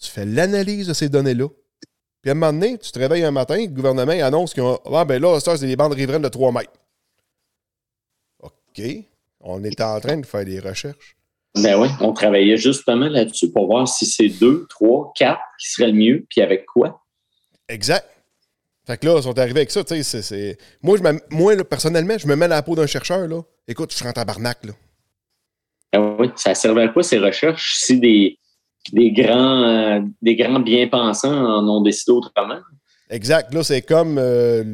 tu 0.00 0.10
fais 0.10 0.24
l'analyse 0.24 0.88
de 0.88 0.92
ces 0.92 1.08
données-là, 1.08 1.48
puis 2.20 2.30
à 2.30 2.32
un 2.32 2.34
moment 2.34 2.52
donné, 2.52 2.76
tu 2.78 2.90
te 2.90 2.98
réveilles 2.98 3.24
un 3.24 3.30
matin, 3.30 3.56
le 3.56 3.68
gouvernement 3.68 4.12
annonce 4.12 4.52
qu'il 4.52 4.64
ah, 4.64 5.04
ben 5.04 5.22
là, 5.22 5.38
ça, 5.38 5.56
c'est 5.56 5.66
des 5.66 5.76
bandes 5.76 5.92
riveraines 5.92 6.22
de 6.22 6.28
3 6.28 6.50
mètres. 6.50 6.72
OK. 8.40 8.82
On 9.40 9.62
est 9.62 9.80
en 9.80 10.00
train 10.00 10.16
de 10.16 10.26
faire 10.26 10.44
des 10.44 10.58
recherches. 10.58 11.16
Ben 11.54 11.80
oui, 11.80 11.88
on 12.00 12.12
travaillait 12.12 12.56
justement 12.56 13.08
là-dessus 13.08 13.50
pour 13.50 13.66
voir 13.66 13.86
si 13.86 14.04
c'est 14.06 14.28
deux, 14.28 14.66
trois, 14.68 15.12
quatre 15.16 15.40
qui 15.58 15.70
serait 15.70 15.86
le 15.86 15.94
mieux, 15.94 16.26
puis 16.28 16.42
avec 16.42 16.66
quoi. 16.66 17.00
Exact. 17.68 18.06
Fait 18.86 18.98
que 18.98 19.06
là, 19.06 19.16
ils 19.18 19.22
sont 19.22 19.38
arrivés 19.38 19.60
avec 19.60 19.70
ça, 19.70 19.82
tu 19.82 20.02
sais, 20.02 20.22
c'est-. 20.22 20.58
Moi, 20.82 20.98
je 20.98 21.18
moi 21.30 21.54
là, 21.54 21.64
personnellement, 21.64 22.18
je 22.18 22.26
me 22.26 22.36
mets 22.36 22.48
dans 22.48 22.54
la 22.56 22.62
peau 22.62 22.74
d'un 22.74 22.86
chercheur, 22.86 23.26
là. 23.26 23.40
Écoute, 23.66 23.92
je 23.92 23.96
suis 23.96 24.06
en 24.06 24.12
tabarnak, 24.12 24.64
là. 24.64 24.72
Ben 25.92 26.16
oui, 26.18 26.30
ça 26.36 26.54
servait 26.54 26.82
à 26.82 26.88
quoi 26.88 27.02
ces 27.02 27.18
recherches 27.18 27.76
si 27.76 27.98
des, 28.00 28.38
des, 28.92 29.12
grands, 29.12 29.62
euh, 29.62 30.00
des 30.22 30.36
grands 30.36 30.60
bien-pensants 30.60 31.32
en 31.32 31.68
ont 31.68 31.82
décidé 31.82 32.12
autrement? 32.12 32.60
Exact. 33.10 33.52
Là, 33.54 33.62
c'est 33.62 33.82
comme... 33.82 34.18
euh, 34.18 34.64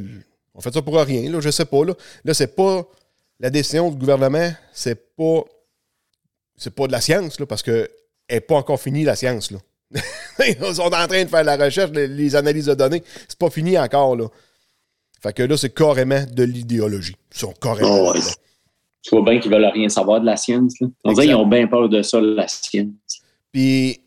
on 0.54 0.60
fait 0.60 0.72
ça 0.72 0.82
pour 0.82 0.96
rien, 0.96 1.30
là, 1.30 1.40
je 1.40 1.50
sais 1.50 1.64
pas, 1.64 1.84
là. 1.84 1.94
Là, 2.24 2.34
c'est 2.34 2.54
pas... 2.54 2.86
La 3.40 3.50
décision 3.50 3.90
du 3.90 3.96
gouvernement, 3.96 4.52
c'est 4.72 5.16
pas... 5.16 5.42
C'est 6.56 6.74
pas 6.74 6.86
de 6.86 6.92
la 6.92 7.00
science, 7.00 7.40
là, 7.40 7.46
parce 7.46 7.62
que 7.62 7.90
elle 8.28 8.36
n'est 8.36 8.40
pas 8.40 8.54
encore 8.54 8.80
finie, 8.80 9.04
la 9.04 9.16
science, 9.16 9.50
là. 9.50 9.58
Ils 10.46 10.74
sont 10.74 10.82
en 10.82 11.06
train 11.06 11.24
de 11.24 11.28
faire 11.28 11.44
la 11.44 11.56
recherche, 11.56 11.90
les, 11.90 12.06
les 12.08 12.36
analyses 12.36 12.66
de 12.66 12.74
données. 12.74 13.02
C'est 13.28 13.38
pas 13.38 13.50
fini 13.50 13.78
encore, 13.78 14.16
là. 14.16 14.28
Fait 15.22 15.32
que 15.32 15.42
là, 15.42 15.56
c'est 15.56 15.72
carrément 15.72 16.24
de 16.30 16.42
l'idéologie. 16.42 17.16
Ils 17.34 17.38
sont 17.38 17.52
carrément... 17.52 18.08
Oh, 18.08 18.12
ouais. 18.12 18.20
Tu 19.02 19.14
vois 19.14 19.24
bien 19.24 19.40
qu'ils 19.40 19.50
veulent 19.50 19.64
rien 19.64 19.88
savoir 19.88 20.20
de 20.20 20.26
la 20.26 20.36
science. 20.36 20.80
Là. 20.80 20.88
On 21.04 21.12
dirait 21.12 21.26
qu'ils 21.26 21.36
ont 21.36 21.46
bien 21.46 21.66
peur 21.66 21.88
de 21.88 22.02
ça, 22.02 22.20
la 22.20 22.46
science. 22.48 23.22
Puis, 23.50 24.00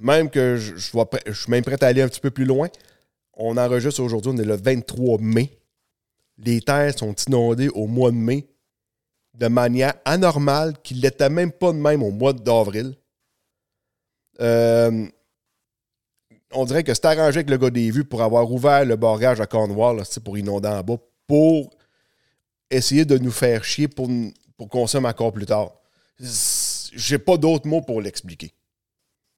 même 0.00 0.30
que 0.30 0.56
je, 0.56 0.76
suis 0.76 1.50
même 1.50 1.64
prêt 1.64 1.82
à 1.82 1.86
aller 1.86 2.02
un 2.02 2.08
petit 2.08 2.20
peu 2.20 2.30
plus 2.30 2.44
loin. 2.44 2.68
On 3.34 3.56
enregistre 3.56 4.02
aujourd'hui, 4.02 4.32
on 4.34 4.38
est 4.38 4.44
le 4.44 4.56
23 4.56 5.18
mai. 5.20 5.50
Les 6.38 6.60
terres 6.60 6.98
sont 6.98 7.14
inondées 7.28 7.68
au 7.68 7.86
mois 7.86 8.10
de 8.10 8.16
mai 8.16 8.48
de 9.34 9.46
manière 9.46 9.94
anormale, 10.04 10.74
qui 10.82 10.94
ne 10.94 11.02
l'était 11.02 11.30
même 11.30 11.52
pas 11.52 11.72
de 11.72 11.78
même 11.78 12.02
au 12.02 12.10
mois 12.10 12.32
d'avril. 12.32 12.94
Euh, 14.40 15.06
on 16.52 16.64
dirait 16.64 16.82
que 16.82 16.94
c'est 16.94 17.04
arrangé 17.04 17.38
avec 17.38 17.50
le 17.50 17.58
gars 17.58 17.70
des 17.70 17.90
vues 17.90 18.04
pour 18.04 18.22
avoir 18.22 18.50
ouvert 18.50 18.84
le 18.84 18.96
barrage 18.96 19.40
à 19.40 19.46
Cornwall 19.46 19.98
là, 19.98 20.02
c'est 20.04 20.22
pour 20.22 20.38
inonder 20.38 20.68
en 20.68 20.82
bas, 20.82 20.96
pour 21.26 21.70
essayer 22.70 23.04
de 23.04 23.18
nous 23.18 23.30
faire 23.30 23.64
chier 23.64 23.88
pour, 23.88 24.08
pour 24.56 24.68
consommer 24.68 25.08
encore 25.08 25.32
plus 25.32 25.46
tard. 25.46 25.72
J'ai 26.94 27.18
pas 27.18 27.36
d'autres 27.36 27.66
mots 27.66 27.80
pour 27.82 28.00
l'expliquer. 28.00 28.50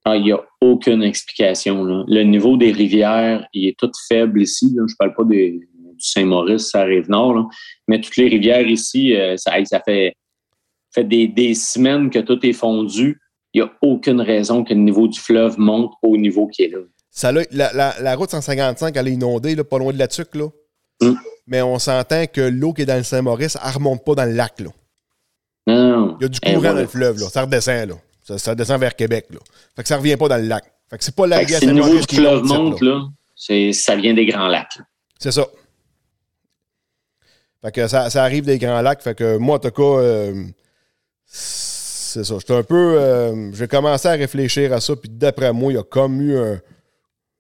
Ah, 0.04 0.16
Il 0.16 0.24
n'y 0.24 0.32
a 0.32 0.40
aucune 0.60 1.02
explication. 1.02 1.84
là. 1.84 2.04
Le 2.08 2.22
niveau 2.22 2.56
des 2.56 2.72
rivières, 2.72 3.46
il 3.52 3.68
est 3.68 3.76
tout 3.78 3.90
faible 4.08 4.42
ici. 4.42 4.66
là. 4.74 4.84
Je 4.88 4.92
ne 4.94 4.96
parle 4.98 5.14
pas 5.14 5.24
des- 5.24 5.60
du 5.94 6.06
Saint-Maurice, 6.06 6.70
ça 6.70 6.80
arrive 6.80 7.10
nord, 7.10 7.34
là. 7.34 7.44
mais 7.86 8.00
toutes 8.00 8.16
les 8.16 8.28
rivières 8.28 8.66
ici, 8.66 9.14
euh, 9.14 9.36
ça, 9.36 9.52
fait, 9.84 10.14
fait 10.94 11.04
des, 11.04 11.28
des 11.28 11.54
semaines 11.54 12.08
que 12.08 12.20
tout 12.20 12.38
est 12.46 12.54
fondu. 12.54 13.20
Il 13.52 13.60
n'y 13.60 13.66
a 13.68 13.72
aucune 13.82 14.20
raison 14.22 14.64
que 14.64 14.72
le 14.72 14.80
niveau 14.80 15.08
du 15.08 15.20
fleuve 15.20 15.58
monte 15.58 15.92
au 16.02 16.16
niveau 16.16 16.46
qui 16.46 16.62
est 16.62 16.68
là. 16.68 16.78
Ça, 17.10 17.32
la- 17.32 17.94
la 18.00 18.14
route 18.16 18.30
155, 18.30 18.96
elle 18.96 19.08
est 19.08 19.12
inondée, 19.12 19.54
là, 19.54 19.64
pas 19.64 19.78
loin 19.78 19.92
de 19.92 19.98
la 19.98 20.08
tuque, 20.08 20.34
là. 20.36 20.48
Mm. 21.02 21.14
Mais 21.50 21.60
on 21.62 21.78
s'entend 21.78 22.26
que 22.26 22.40
l'eau 22.40 22.72
qui 22.72 22.82
est 22.82 22.86
dans 22.86 22.96
le 22.96 23.02
Saint-Maurice, 23.02 23.58
elle 23.62 23.72
remonte 23.72 24.04
pas 24.04 24.14
dans 24.14 24.24
le 24.24 24.32
lac, 24.32 24.58
là. 24.60 24.70
Non. 25.66 26.16
Il 26.20 26.22
y 26.22 26.26
a 26.26 26.28
du 26.28 26.38
Eh, 26.42 26.46
courant 26.46 26.60
voilà. 26.60 26.74
dans 26.76 26.80
le 26.80 26.86
fleuve, 26.86 27.18
là. 27.20 27.26
Ça 27.28 27.42
redescend, 27.42 27.88
là. 27.90 27.94
Ça, 28.22 28.38
ça 28.38 28.54
descend 28.54 28.80
vers 28.80 28.94
Québec, 28.96 29.26
là. 29.30 29.38
Fait 29.76 29.82
que 29.82 29.88
ça 29.88 29.96
revient 29.98 30.16
pas 30.16 30.28
dans 30.28 30.36
le 30.36 30.44
lac. 30.46 30.64
Fait 30.88 30.96
que 30.96 31.04
c'est 31.04 31.14
pas 31.14 31.26
la 31.26 31.42
le 31.42 31.72
niveau 31.72 31.98
du 31.98 32.06
qui 32.06 32.16
fleuve 32.16 32.44
monte, 32.44 32.80
là. 32.80 33.02
ça 33.72 33.96
vient 33.96 34.14
des 34.14 34.26
grands 34.26 34.48
lacs. 34.48 34.78
C'est 35.18 35.32
ça. 35.32 35.44
Fait 37.62 37.72
que 37.72 37.88
ça, 37.88 38.08
ça 38.10 38.22
arrive 38.24 38.44
des 38.46 38.58
grands 38.58 38.80
lacs. 38.80 39.02
Fait 39.02 39.14
que 39.14 39.36
moi, 39.36 39.56
en 39.56 39.58
tout 39.58 39.70
cas, 39.70 39.82
euh, 39.82 40.44
c'est 41.26 42.24
ça. 42.24 42.34
J'étais 42.38 42.54
un 42.56 42.62
peu. 42.62 42.96
euh, 42.98 43.52
J'ai 43.52 43.68
commencé 43.68 44.08
à 44.08 44.12
réfléchir 44.12 44.72
à 44.72 44.80
ça, 44.80 44.96
puis 44.96 45.10
d'après 45.10 45.52
moi, 45.52 45.72
il 45.72 45.76
y 45.76 45.78
a 45.78 45.82
comme 45.82 46.20
eu 46.20 46.38
un. 46.38 46.60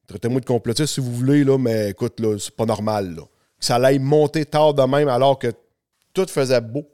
Traitez-moi 0.08 0.40
de 0.40 0.46
complotiste 0.46 0.94
si 0.94 1.00
vous 1.00 1.12
voulez, 1.14 1.44
là, 1.44 1.56
mais 1.58 1.90
écoute, 1.90 2.18
là, 2.20 2.36
c'est 2.38 2.54
pas 2.54 2.66
normal, 2.66 3.14
là. 3.14 3.22
Que 3.60 3.66
ça 3.66 3.76
allait 3.76 3.98
monter 3.98 4.46
tard 4.46 4.74
de 4.74 4.82
même 4.82 5.08
alors 5.08 5.38
que 5.38 5.52
tout 6.12 6.26
faisait 6.26 6.60
beau. 6.60 6.88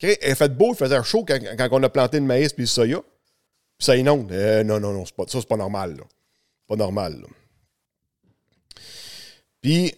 Il 0.00 0.34
fait 0.34 0.56
beau, 0.56 0.72
il 0.72 0.76
faisait 0.76 1.02
chaud 1.02 1.24
quand, 1.26 1.38
quand 1.58 1.68
on 1.72 1.82
a 1.82 1.88
planté 1.88 2.18
le 2.18 2.26
maïs 2.26 2.52
puis 2.52 2.62
le 2.64 2.68
soya. 2.68 3.02
Puis 3.78 3.86
ça 3.86 3.96
inonde. 3.96 4.30
Euh, 4.32 4.62
non, 4.62 4.80
non, 4.80 4.92
non, 4.92 5.04
ça, 5.04 5.12
c'est 5.26 5.48
pas 5.48 5.56
normal, 5.56 5.96
là. 5.96 6.04
Pas 6.66 6.76
normal. 6.76 7.24
Puis, 9.60 9.94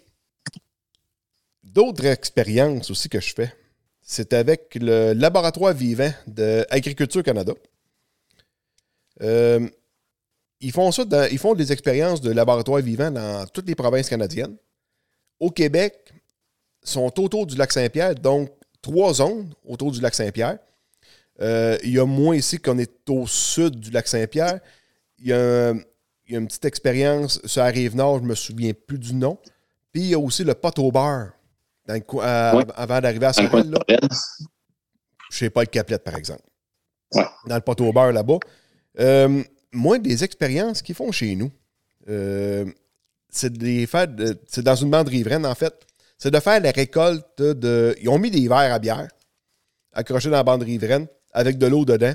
d'autres 1.62 2.06
expériences 2.06 2.90
aussi 2.90 3.08
que 3.08 3.20
je 3.20 3.34
fais, 3.34 3.52
c'est 4.00 4.32
avec 4.32 4.76
le 4.80 5.12
laboratoire 5.12 5.74
vivant 5.74 6.12
d'Agriculture 6.26 7.22
Canada. 7.22 7.52
Euh, 9.22 9.68
ils 10.60 10.72
font 10.72 10.90
ça, 10.92 11.04
ils 11.30 11.38
font 11.38 11.54
des 11.54 11.72
expériences 11.72 12.20
de 12.20 12.30
laboratoire 12.30 12.80
vivant 12.80 13.10
dans 13.10 13.46
toutes 13.48 13.66
les 13.66 13.74
provinces 13.74 14.08
canadiennes. 14.08 14.56
Au 15.38 15.50
Québec, 15.50 16.05
sont 16.90 17.12
autour 17.20 17.46
du 17.46 17.56
lac 17.56 17.72
Saint-Pierre, 17.72 18.14
donc 18.14 18.50
trois 18.82 19.14
zones 19.14 19.52
autour 19.64 19.90
du 19.92 20.00
lac 20.00 20.14
Saint-Pierre. 20.14 20.58
Euh, 21.40 21.76
il 21.82 21.90
y 21.90 21.98
a 21.98 22.06
moins 22.06 22.36
ici 22.36 22.58
qu'on 22.58 22.78
est 22.78 23.10
au 23.10 23.26
sud 23.26 23.78
du 23.80 23.90
lac 23.90 24.06
Saint-Pierre. 24.08 24.60
Il 25.18 25.28
y 25.28 25.32
a, 25.32 25.68
un- 25.70 25.78
il 26.26 26.32
y 26.32 26.36
a 26.36 26.38
une 26.38 26.46
petite 26.46 26.64
expérience 26.64 27.40
sur 27.44 27.62
la 27.62 27.68
rive 27.68 27.94
nord, 27.94 28.18
je 28.18 28.22
ne 28.24 28.28
me 28.28 28.34
souviens 28.34 28.72
plus 28.72 28.98
du 28.98 29.14
nom. 29.14 29.38
Puis 29.92 30.02
il 30.02 30.08
y 30.08 30.14
a 30.14 30.18
aussi 30.18 30.44
le 30.44 30.54
pot 30.54 30.76
au 30.78 30.90
beurre, 30.90 31.32
dans 31.86 31.94
le 31.94 32.00
coin- 32.00 32.24
à- 32.24 32.56
Ouais. 32.56 32.64
avant 32.74 33.00
d'arriver 33.00 33.26
à 33.26 33.32
Sorel. 33.32 33.74
Je 35.30 35.36
sais 35.38 35.50
pas 35.50 35.60
le 35.62 35.66
Caplette, 35.66 36.04
par 36.04 36.16
exemple. 36.16 36.42
Ouais. 37.14 37.24
Dans 37.46 37.54
le 37.56 37.60
pot 37.60 37.80
au 37.80 37.92
beurre 37.92 38.12
là-bas. 38.12 38.38
Euh, 38.98 39.42
moi, 39.72 39.98
des 39.98 40.24
expériences 40.24 40.82
qu'ils 40.82 40.94
font 40.94 41.12
chez 41.12 41.34
nous, 41.36 41.50
euh, 42.08 42.64
c'est 43.28 43.52
de 43.52 43.62
les 43.64 43.86
faire. 43.86 44.08
de- 44.08 44.38
c'est 44.46 44.62
dans 44.62 44.74
une 44.74 44.90
bande 44.90 45.08
riveraine, 45.08 45.44
en 45.46 45.54
fait. 45.54 45.85
C'est 46.18 46.30
de 46.30 46.40
faire 46.40 46.60
la 46.60 46.70
récolte 46.70 47.42
de. 47.42 47.94
Ils 48.00 48.08
ont 48.08 48.18
mis 48.18 48.30
des 48.30 48.48
verres 48.48 48.72
à 48.72 48.78
bière 48.78 49.08
accrochés 49.92 50.30
dans 50.30 50.36
la 50.36 50.44
bande 50.44 50.62
riveraine 50.62 51.06
avec 51.32 51.58
de 51.58 51.66
l'eau 51.66 51.84
dedans. 51.84 52.12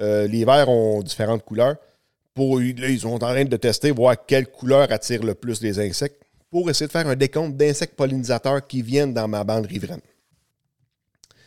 Euh, 0.00 0.26
les 0.26 0.44
verres 0.44 0.68
ont 0.68 1.02
différentes 1.02 1.44
couleurs. 1.44 1.76
Pour, 2.34 2.58
là, 2.58 2.88
ils 2.88 3.00
sont 3.00 3.12
en 3.12 3.18
train 3.18 3.44
de 3.44 3.56
tester, 3.56 3.90
voir 3.90 4.26
quelle 4.26 4.48
couleur 4.48 4.92
attire 4.92 5.22
le 5.22 5.34
plus 5.34 5.62
les 5.62 5.78
insectes 5.80 6.22
pour 6.50 6.68
essayer 6.68 6.86
de 6.86 6.92
faire 6.92 7.06
un 7.06 7.16
décompte 7.16 7.56
d'insectes 7.56 7.94
pollinisateurs 7.94 8.66
qui 8.66 8.82
viennent 8.82 9.14
dans 9.14 9.26
ma 9.26 9.42
bande 9.42 9.66
riveraine. 9.66 10.00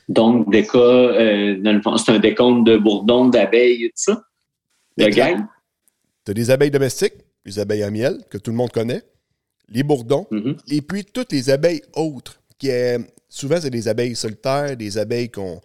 Donc, 0.07 0.51
des 0.51 0.65
cas, 0.65 0.77
euh, 0.79 1.79
c'est 1.97 2.11
un 2.11 2.19
décompte 2.19 2.65
de 2.65 2.77
bourdons, 2.77 3.27
d'abeilles 3.27 3.85
et 3.85 3.89
tout 3.89 3.93
ça? 3.95 4.23
De 4.97 5.05
gagne. 5.05 5.45
Tu 6.25 6.31
as 6.31 6.33
des 6.33 6.49
abeilles 6.49 6.71
domestiques, 6.71 7.13
les 7.45 7.59
abeilles 7.59 7.83
à 7.83 7.91
miel, 7.91 8.17
que 8.29 8.39
tout 8.39 8.49
le 8.49 8.57
monde 8.57 8.71
connaît, 8.71 9.03
les 9.69 9.83
bourdons, 9.83 10.27
Mhm. 10.31 10.57
et 10.69 10.81
puis 10.81 11.05
toutes 11.05 11.31
les 11.31 11.49
abeilles 11.49 11.81
autres, 11.93 12.41
qui 12.57 12.69
souvent 13.29 13.59
c'est 13.61 13.69
des 13.69 13.87
abeilles 13.87 14.15
solitaires, 14.15 14.75
des 14.75 14.97
abeilles 14.97 15.29
qu'on 15.29 15.61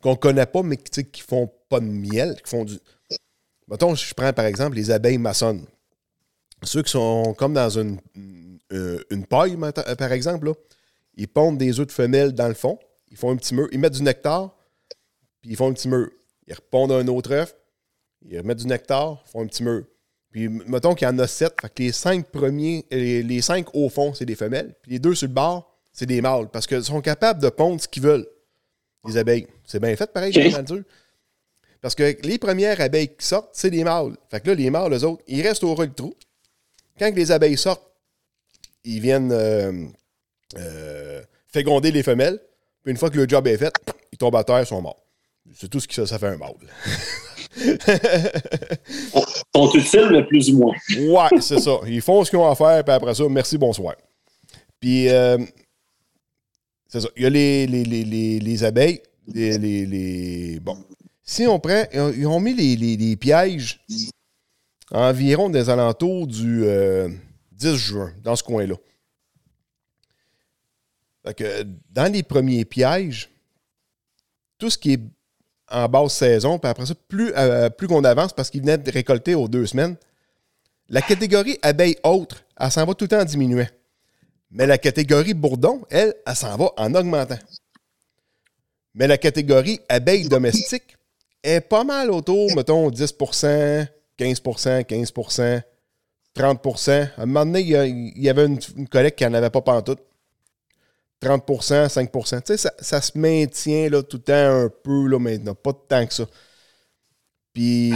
qu'on 0.00 0.16
connaît 0.16 0.46
pas, 0.46 0.62
mais 0.62 0.76
qui, 0.76 1.20
font 1.22 1.50
pas 1.68 1.80
de 1.80 1.86
miel, 1.86 2.36
qui 2.42 2.50
font 2.50 2.64
du. 2.64 2.78
Mettons, 3.66 3.94
je 3.94 4.14
prends 4.14 4.32
par 4.32 4.46
exemple 4.46 4.76
les 4.76 4.90
abeilles 4.90 5.18
maçonnes. 5.18 5.66
Ceux 6.62 6.82
qui 6.82 6.90
sont 6.90 7.34
comme 7.36 7.52
dans 7.54 7.68
une, 7.70 7.98
euh, 8.72 9.02
une 9.10 9.26
paille, 9.26 9.56
euh, 9.60 9.94
par 9.96 10.12
exemple, 10.12 10.46
là. 10.46 10.52
ils 11.16 11.28
pondent 11.28 11.58
des 11.58 11.78
œufs 11.80 11.86
de 11.86 11.92
femelles 11.92 12.32
dans 12.32 12.48
le 12.48 12.54
fond, 12.54 12.78
ils 13.10 13.16
font 13.16 13.30
un 13.30 13.36
petit 13.36 13.54
mur, 13.54 13.68
ils 13.72 13.78
mettent 13.78 13.94
du 13.94 14.02
nectar, 14.02 14.56
puis 15.40 15.50
ils 15.50 15.56
font 15.56 15.68
un 15.68 15.72
petit 15.72 15.88
mur. 15.88 16.08
Ils 16.46 16.54
repondent 16.54 16.92
un 16.92 17.06
autre 17.08 17.32
œuf, 17.32 17.54
ils 18.22 18.38
remettent 18.38 18.58
du 18.58 18.66
nectar, 18.66 19.22
font 19.26 19.42
un 19.42 19.46
petit 19.46 19.62
mur. 19.62 19.84
Puis, 20.38 20.48
mettons 20.68 20.94
qu'il 20.94 21.04
y 21.08 21.10
en 21.10 21.18
a 21.18 21.26
sept. 21.26 21.52
Fait 21.60 21.68
que 21.68 21.82
les 21.82 21.90
cinq 21.90 22.26
premiers, 22.28 22.86
les, 22.92 23.24
les 23.24 23.42
cinq 23.42 23.74
au 23.74 23.88
fond, 23.88 24.14
c'est 24.14 24.24
des 24.24 24.36
femelles. 24.36 24.72
Puis 24.82 24.92
les 24.92 24.98
deux 25.00 25.16
sur 25.16 25.26
le 25.26 25.34
bord, 25.34 25.76
c'est 25.92 26.06
des 26.06 26.20
mâles. 26.20 26.48
Parce 26.48 26.68
qu'ils 26.68 26.84
sont 26.84 27.00
capables 27.00 27.42
de 27.42 27.48
pondre 27.48 27.80
ce 27.82 27.88
qu'ils 27.88 28.04
veulent, 28.04 28.28
les 29.04 29.16
abeilles. 29.16 29.48
C'est 29.64 29.80
bien 29.80 29.96
fait, 29.96 30.12
pareil, 30.12 30.32
Ok. 30.36 30.52
dans 30.52 30.58
le 30.58 30.62
dur. 30.64 30.82
Parce 31.80 31.96
que 31.96 32.16
les 32.22 32.38
premières 32.38 32.80
abeilles 32.80 33.08
qui 33.16 33.26
sortent, 33.26 33.50
c'est 33.52 33.70
des 33.70 33.82
mâles. 33.82 34.16
Fait 34.30 34.38
que 34.38 34.46
là, 34.46 34.54
les 34.54 34.70
mâles, 34.70 34.92
eux 34.92 35.02
autres, 35.04 35.24
ils 35.26 35.42
restent 35.42 35.64
au 35.64 35.74
du 35.74 35.92
trou. 35.92 36.14
Quand 37.00 37.12
les 37.12 37.32
abeilles 37.32 37.56
sortent, 37.58 37.90
ils 38.84 39.00
viennent 39.00 39.32
euh, 39.32 39.86
euh, 40.56 41.20
féconder 41.48 41.90
les 41.90 42.04
femelles. 42.04 42.40
Puis 42.84 42.92
une 42.92 42.96
fois 42.96 43.10
que 43.10 43.16
le 43.16 43.28
job 43.28 43.44
est 43.48 43.58
fait, 43.58 43.74
ils 44.12 44.18
tombent 44.18 44.36
à 44.36 44.44
terre, 44.44 44.60
ils 44.60 44.66
sont 44.66 44.80
morts. 44.80 45.04
C'est 45.52 45.68
tout 45.68 45.80
ce 45.80 45.88
que 45.88 45.94
ça, 45.94 46.06
ça 46.06 46.16
fait 46.20 46.28
un 46.28 46.36
mâle. 46.36 46.54
Sont 49.54 49.72
utiles, 49.74 50.08
mais 50.10 50.24
plus 50.24 50.50
ou 50.50 50.58
moins. 50.58 50.74
Ouais, 50.96 51.40
c'est 51.40 51.60
ça. 51.60 51.80
Ils 51.86 52.00
font 52.00 52.24
ce 52.24 52.30
qu'ils 52.30 52.38
ont 52.38 52.48
à 52.48 52.54
faire, 52.54 52.84
puis 52.84 52.94
après 52.94 53.14
ça, 53.14 53.24
merci, 53.28 53.58
bonsoir. 53.58 53.94
Puis, 54.80 55.08
euh, 55.08 55.38
c'est 56.86 57.00
ça. 57.00 57.08
Il 57.16 57.22
y 57.24 57.26
a 57.26 57.30
les, 57.30 57.66
les, 57.66 57.84
les, 57.84 58.04
les, 58.04 58.38
les 58.40 58.64
abeilles. 58.64 59.00
Les, 59.26 60.58
Bon. 60.60 60.78
Si 61.22 61.46
on 61.46 61.58
prend. 61.58 61.84
Ils 61.92 62.26
ont, 62.26 62.40
mis 62.40 62.54
les, 62.54 63.16
pièges 63.16 63.80
environ 64.90 65.50
des 65.50 65.68
alentours 65.68 66.26
du 66.26 66.64
euh, 66.64 67.08
10 67.52 67.76
juin, 67.76 68.12
dans 68.22 68.34
ce 68.36 68.42
coin-là. 68.42 68.76
Fait 71.26 71.34
que 71.34 71.66
dans 71.90 72.10
les 72.10 72.22
premiers 72.22 72.64
pièges, 72.64 73.28
tout 74.56 74.70
ce 74.70 74.78
qui 74.78 74.94
est 74.94 75.00
en 75.70 75.88
basse 75.88 76.14
saison, 76.14 76.58
puis 76.58 76.70
après 76.70 76.86
ça, 76.86 76.94
plus, 77.08 77.32
euh, 77.36 77.68
plus 77.70 77.88
qu'on 77.88 78.04
avance, 78.04 78.32
parce 78.32 78.50
qu'ils 78.50 78.60
venaient 78.62 78.78
de 78.78 78.90
récolter 78.90 79.34
aux 79.34 79.48
deux 79.48 79.66
semaines, 79.66 79.96
la 80.88 81.02
catégorie 81.02 81.58
abeille 81.62 81.96
autre, 82.02 82.44
elle 82.58 82.70
s'en 82.70 82.84
va 82.86 82.94
tout 82.94 83.04
le 83.04 83.08
temps 83.08 83.20
en 83.20 83.24
diminuant. 83.24 83.66
Mais 84.50 84.66
la 84.66 84.78
catégorie 84.78 85.34
bourdon, 85.34 85.82
elle, 85.90 86.14
elle 86.26 86.34
s'en 86.36 86.56
va 86.56 86.70
en 86.76 86.94
augmentant. 86.94 87.38
Mais 88.94 89.06
la 89.06 89.18
catégorie 89.18 89.80
abeille 89.88 90.28
domestique 90.28 90.96
est 91.42 91.60
pas 91.60 91.84
mal 91.84 92.10
autour, 92.10 92.54
mettons, 92.56 92.90
10% 92.90 93.86
15% 94.18 94.84
15% 94.84 95.62
30% 96.34 96.90
À 97.16 97.22
un 97.22 97.26
moment 97.26 97.44
donné, 97.46 97.60
il 97.60 97.68
y, 97.68 97.76
a- 97.76 97.86
il 97.86 98.22
y 98.22 98.28
avait 98.28 98.46
une, 98.46 98.58
une 98.76 98.88
collègue 98.88 99.14
qui 99.14 99.24
n'en 99.24 99.34
avait 99.34 99.50
pas 99.50 99.60
pantoute. 99.60 100.00
30% 101.20 101.88
5% 101.88 102.42
Tu 102.42 102.56
sais, 102.56 102.70
ça, 102.78 103.00
se 103.00 103.18
maintient 103.18 103.88
tout 104.02 104.16
le 104.16 104.22
temps 104.22 104.64
un 104.64 104.68
peu, 104.68 105.06
là, 105.08 105.18
mais 105.18 105.38
non, 105.38 105.54
pas 105.54 105.72
tant 105.72 106.06
que 106.06 106.14
ça. 106.14 106.26
Puis, 107.52 107.92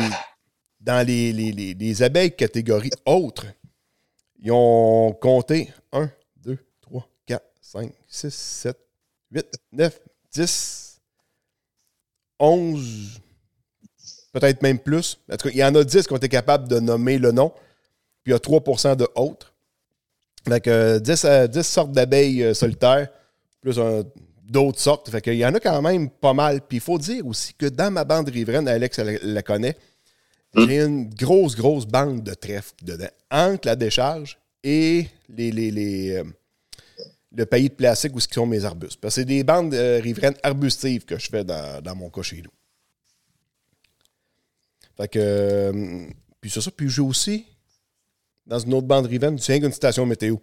dans 0.81 1.07
les 1.07 2.03
abeilles 2.03 2.35
catégorie 2.35 2.91
autres, 3.07 3.47
ils 4.43 4.51
ont 4.51 5.13
compté 5.21 5.73
1, 5.93 6.11
2, 6.39 6.59
3, 6.81 7.09
4, 7.27 7.45
5, 7.61 7.93
6, 8.09 8.35
7, 8.35 8.79
8, 9.31 9.47
9, 9.73 10.01
10, 10.33 11.01
11, 12.41 13.21
peut-être 14.33 14.63
même 14.63 14.81
plus. 14.81 15.19
En 15.31 15.37
tout 15.37 15.49
cas, 15.49 15.55
il 15.55 15.59
y 15.59 15.65
en 15.65 15.75
a 15.77 15.85
10 15.85 16.07
qui 16.09 16.13
ont 16.13 16.17
été 16.17 16.29
capables 16.29 16.67
de 16.67 16.81
nommer 16.81 17.19
le 17.19 17.31
nom. 17.31 17.51
Puis 18.25 18.31
il 18.31 18.31
y 18.33 18.35
a 18.35 18.41
3 18.41 18.97
de 18.97 19.09
autres. 19.15 19.52
Fait 20.49 20.61
que 20.61 20.99
10, 20.99 21.25
euh, 21.25 21.47
10 21.47 21.63
sortes 21.63 21.93
d'abeilles 21.93 22.43
euh, 22.43 22.55
solitaires, 22.55 23.09
plus 23.61 23.79
un- 23.79 24.03
d'autres 24.45 24.81
sortes. 24.81 25.09
Fait 25.11 25.21
qu'il 25.23 25.35
y 25.35 25.47
en 25.47 25.55
a 25.55 25.61
quand 25.61 25.81
même 25.83 26.11
pas 26.11 26.33
mal. 26.35 26.61
Puis 26.63 26.79
il 26.79 26.81
faut 26.81 26.99
dire 26.99 27.27
aussi 27.27 27.55
que 27.55 27.67
dans 27.67 27.91
ma 27.93 28.05
bande 28.05 28.29
riveraine, 28.29 28.67
Alex 28.69 28.99
la 28.99 29.43
connaît, 29.43 29.77
j'ai 30.55 30.81
une 30.83 31.09
grosse, 31.09 31.55
grosse 31.57 31.87
bande 31.87 32.23
de 32.23 32.35
trèfles 32.35 32.75
dedans. 32.83 33.09
Entre 33.31 33.67
la 33.69 33.77
décharge 33.77 34.39
et 34.63 35.07
les, 35.29 35.51
les, 35.53 35.71
les, 35.71 36.11
euh, 36.17 36.25
le 37.35 37.47
pays 37.47 37.69
de 37.71 37.75
plastique 37.75 38.15
où 38.15 38.21
ce 38.21 38.29
sont 38.31 38.45
mes 38.47 38.65
arbustes. 38.65 39.01
Parce 39.01 39.15
que 39.15 39.21
c'est 39.23 39.25
des 39.25 39.45
bandes 39.45 39.73
euh, 39.75 40.01
riveraines 40.03 40.37
arbustives 40.43 41.05
que 41.07 41.19
je 41.19 41.29
fais 41.31 41.45
dans, 41.45 41.81
dans 41.81 41.95
mon 41.95 42.11
cas 42.11 42.21
chez 42.23 42.43
nous. 42.43 42.51
Fait 44.97 45.09
que. 45.09 45.19
euh, 45.19 46.07
puis 46.41 46.51
c'est 46.51 46.61
ça. 46.61 46.71
Puis 46.71 46.91
j'ai 46.91 47.01
aussi, 47.01 47.47
dans 48.47 48.59
une 48.59 48.75
autre 48.75 48.87
bande 48.87 49.07
riveraine, 49.07 49.37
tu 49.37 49.53
une 49.53 49.73
station 49.73 50.07
météo. 50.07 50.37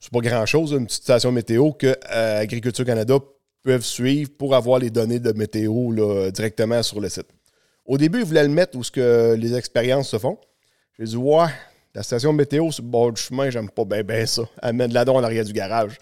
C'est 0.00 0.12
pas 0.12 0.20
grand-chose, 0.20 0.72
une 0.72 0.86
petite 0.86 1.02
station 1.02 1.32
météo 1.32 1.72
que 1.72 1.96
euh, 2.10 2.40
Agriculture 2.40 2.84
Canada 2.84 3.18
peuvent 3.62 3.84
suivre 3.84 4.30
pour 4.36 4.54
avoir 4.54 4.78
les 4.78 4.90
données 4.90 5.20
de 5.20 5.32
météo 5.32 5.92
là, 5.92 6.30
directement 6.30 6.82
sur 6.82 7.00
le 7.00 7.08
site. 7.08 7.28
Au 7.84 7.98
début, 7.98 8.20
ils 8.20 8.24
voulaient 8.24 8.42
le 8.42 8.48
mettre 8.48 8.76
où 8.76 8.84
ce 8.84 8.90
que 8.90 9.34
les 9.38 9.54
expériences 9.54 10.08
se 10.08 10.18
font. 10.18 10.38
J'ai 10.98 11.04
dit, 11.04 11.16
ouais, 11.16 11.48
la 11.94 12.02
station 12.02 12.32
météo 12.32 12.70
sur 12.70 12.84
le 12.84 12.88
bord 12.88 13.12
du 13.12 13.20
chemin, 13.20 13.50
j'aime 13.50 13.68
pas 13.68 13.84
bien 13.84 14.04
ben 14.04 14.26
ça. 14.26 14.42
Elle 14.62 14.74
met 14.74 14.86
de 14.86 14.94
la 14.94 15.04
en 15.10 15.24
arrière 15.24 15.44
du 15.44 15.52
garage. 15.52 15.98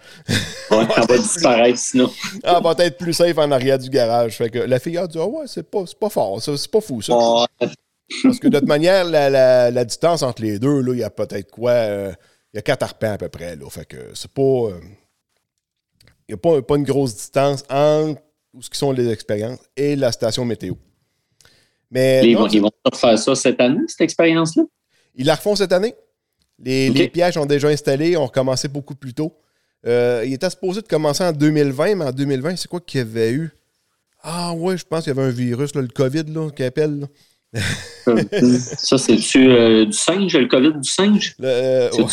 Ouais, 0.71 0.85
ça 0.93 1.01
va 1.01 1.17
disparaître 1.17 1.79
sinon. 1.79 2.11
Ah, 2.43 2.59
va 2.59 2.75
être 2.77 2.97
plus 2.97 3.13
safe 3.13 3.37
en 3.39 3.49
arrière 3.49 3.79
du 3.79 3.89
garage. 3.89 4.37
Fait 4.37 4.51
que 4.51 4.59
la 4.59 4.79
fille 4.79 4.97
a 4.97 5.07
dit, 5.07 5.17
ah 5.19 5.25
ouais, 5.25 5.45
c'est 5.47 5.63
pas, 5.63 5.83
c'est 5.87 5.97
pas 5.97 6.09
fort, 6.09 6.39
c'est 6.41 6.69
pas 6.69 6.81
fou 6.81 7.01
ça. 7.01 7.17
Ouais. 7.17 7.67
Parce 8.23 8.39
que 8.39 8.47
de 8.47 8.59
toute 8.59 8.67
manière, 8.67 9.05
la, 9.05 9.29
la- 9.29 9.71
la 9.71 9.85
distance 9.85 10.23
entre 10.23 10.41
les 10.41 10.59
deux, 10.59 10.81
il 10.93 10.99
y 10.99 11.03
a 11.03 11.09
peut-être 11.09 11.51
quoi? 11.51 11.71
euh, 11.71 12.11
il 12.53 12.57
y 12.57 12.59
a 12.59 12.61
quatre 12.63 12.83
arpents 12.83 13.11
à 13.13 13.17
peu 13.17 13.29
près. 13.29 13.55
Là, 13.55 13.69
fait 13.69 13.85
que 13.85 13.97
c'est 14.15 14.31
pas. 14.31 14.41
euh, 14.41 14.79
il 16.27 16.33
n'y 16.33 16.35
a 16.35 16.37
pas, 16.37 16.61
pas 16.61 16.75
une 16.77 16.83
grosse 16.83 17.15
distance 17.15 17.63
entre 17.69 18.21
ce 18.59 18.69
qui 18.69 18.77
sont 18.77 18.91
les 18.91 19.09
expériences 19.09 19.59
et 19.75 19.95
la 19.95 20.11
station 20.11 20.45
météo. 20.45 20.73
Mais 21.91 22.21
Ils 22.29 22.33
non, 22.33 22.41
vont, 22.41 22.47
ils 22.47 22.61
vont 22.61 22.71
faire 22.93 23.17
ça 23.17 23.35
cette 23.35 23.59
année, 23.59 23.81
cette 23.87 24.01
expérience-là? 24.01 24.63
ils 25.15 25.25
la 25.25 25.35
refont 25.35 25.55
cette 25.55 25.71
année. 25.71 25.95
Les, 26.59 26.89
les 26.89 27.07
pièges 27.07 27.37
ont 27.37 27.45
déjà 27.45 27.69
installé, 27.69 28.15
ont 28.17 28.27
commencé 28.27 28.67
beaucoup 28.67 28.95
plus 28.95 29.13
tôt. 29.13 29.33
Euh, 29.87 30.23
il 30.25 30.33
était 30.33 30.49
supposé 30.49 30.81
de 30.81 30.87
commencer 30.87 31.23
en 31.23 31.31
2020, 31.31 31.95
mais 31.95 32.05
en 32.05 32.11
2020, 32.11 32.57
c'est 32.57 32.67
quoi 32.67 32.79
qu'il 32.81 32.99
y 32.99 33.01
avait 33.01 33.31
eu? 33.31 33.49
Ah 34.21 34.53
ouais, 34.53 34.77
je 34.77 34.85
pense 34.85 35.05
qu'il 35.05 35.15
y 35.15 35.17
avait 35.17 35.27
un 35.27 35.31
virus, 35.31 35.73
là, 35.73 35.81
le 35.81 35.87
COVID, 35.87 36.23
là, 36.25 36.49
qui 36.51 36.63
appelle. 36.63 36.99
là. 36.99 37.07
ça, 38.77 38.97
c'est-tu 38.97 39.49
euh, 39.51 39.85
du 39.85 39.93
singe, 39.93 40.35
le 40.37 40.47
COVID 40.47 40.73
du 40.79 40.89
singe? 40.89 41.35
Le, 41.39 41.47
euh, 41.47 41.89
ouais. 41.91 42.05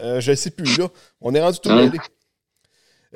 Euh, 0.00 0.20
je 0.20 0.30
ne 0.30 0.36
sais 0.36 0.50
plus, 0.50 0.78
là. 0.78 0.88
On 1.20 1.34
est 1.34 1.40
rendu 1.40 1.58
tout 1.58 1.68
Hein? 1.70 1.76
mêlé. 1.86 1.98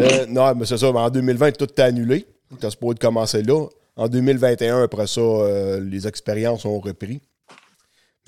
Euh, 0.01 0.27
non, 0.27 0.55
mais 0.55 0.67
c'est 0.67 0.79
ça. 0.79 0.91
mais 0.93 0.99
En 0.99 1.11
2020, 1.11 1.53
tout 1.57 1.69
est 1.69 1.81
annulé. 1.81 2.27
Tu 2.61 2.71
supposé 2.71 2.95
de 2.95 2.99
commencer 2.99 3.43
là. 3.43 3.67
En 3.97 4.09
2021, 4.09 4.83
après 4.85 5.07
ça, 5.07 5.21
euh, 5.21 5.81
les 5.81 6.07
expériences 6.07 6.65
ont 6.65 6.81
repris. 6.81 7.21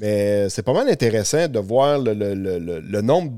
Mais 0.01 0.49
c'est 0.51 0.63
pas 0.63 0.73
mal 0.73 0.89
intéressant 0.89 1.49
de 1.49 1.59
voir 1.59 1.99
le, 1.99 2.15
le- 2.15 2.35
le- 2.35 2.59
le- 2.59 2.81
le 2.81 3.01
nombre 3.01 3.33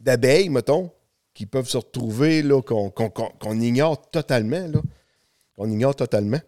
d'abeilles, 0.00 0.48
mettons, 0.48 0.90
qui 1.32 1.46
peuvent 1.46 1.68
se 1.68 1.76
retrouver, 1.76 2.42
là, 2.42 2.60
qu'on 2.62 2.90
qu'on- 2.90 3.10
qu'on- 3.10 3.30
qu'on 3.38 3.60
ignore 3.60 4.10
totalement, 4.10 4.66
là. 4.68 4.80
Qu'on 5.56 5.70
ignore 5.70 5.94
totalement. 5.94 6.40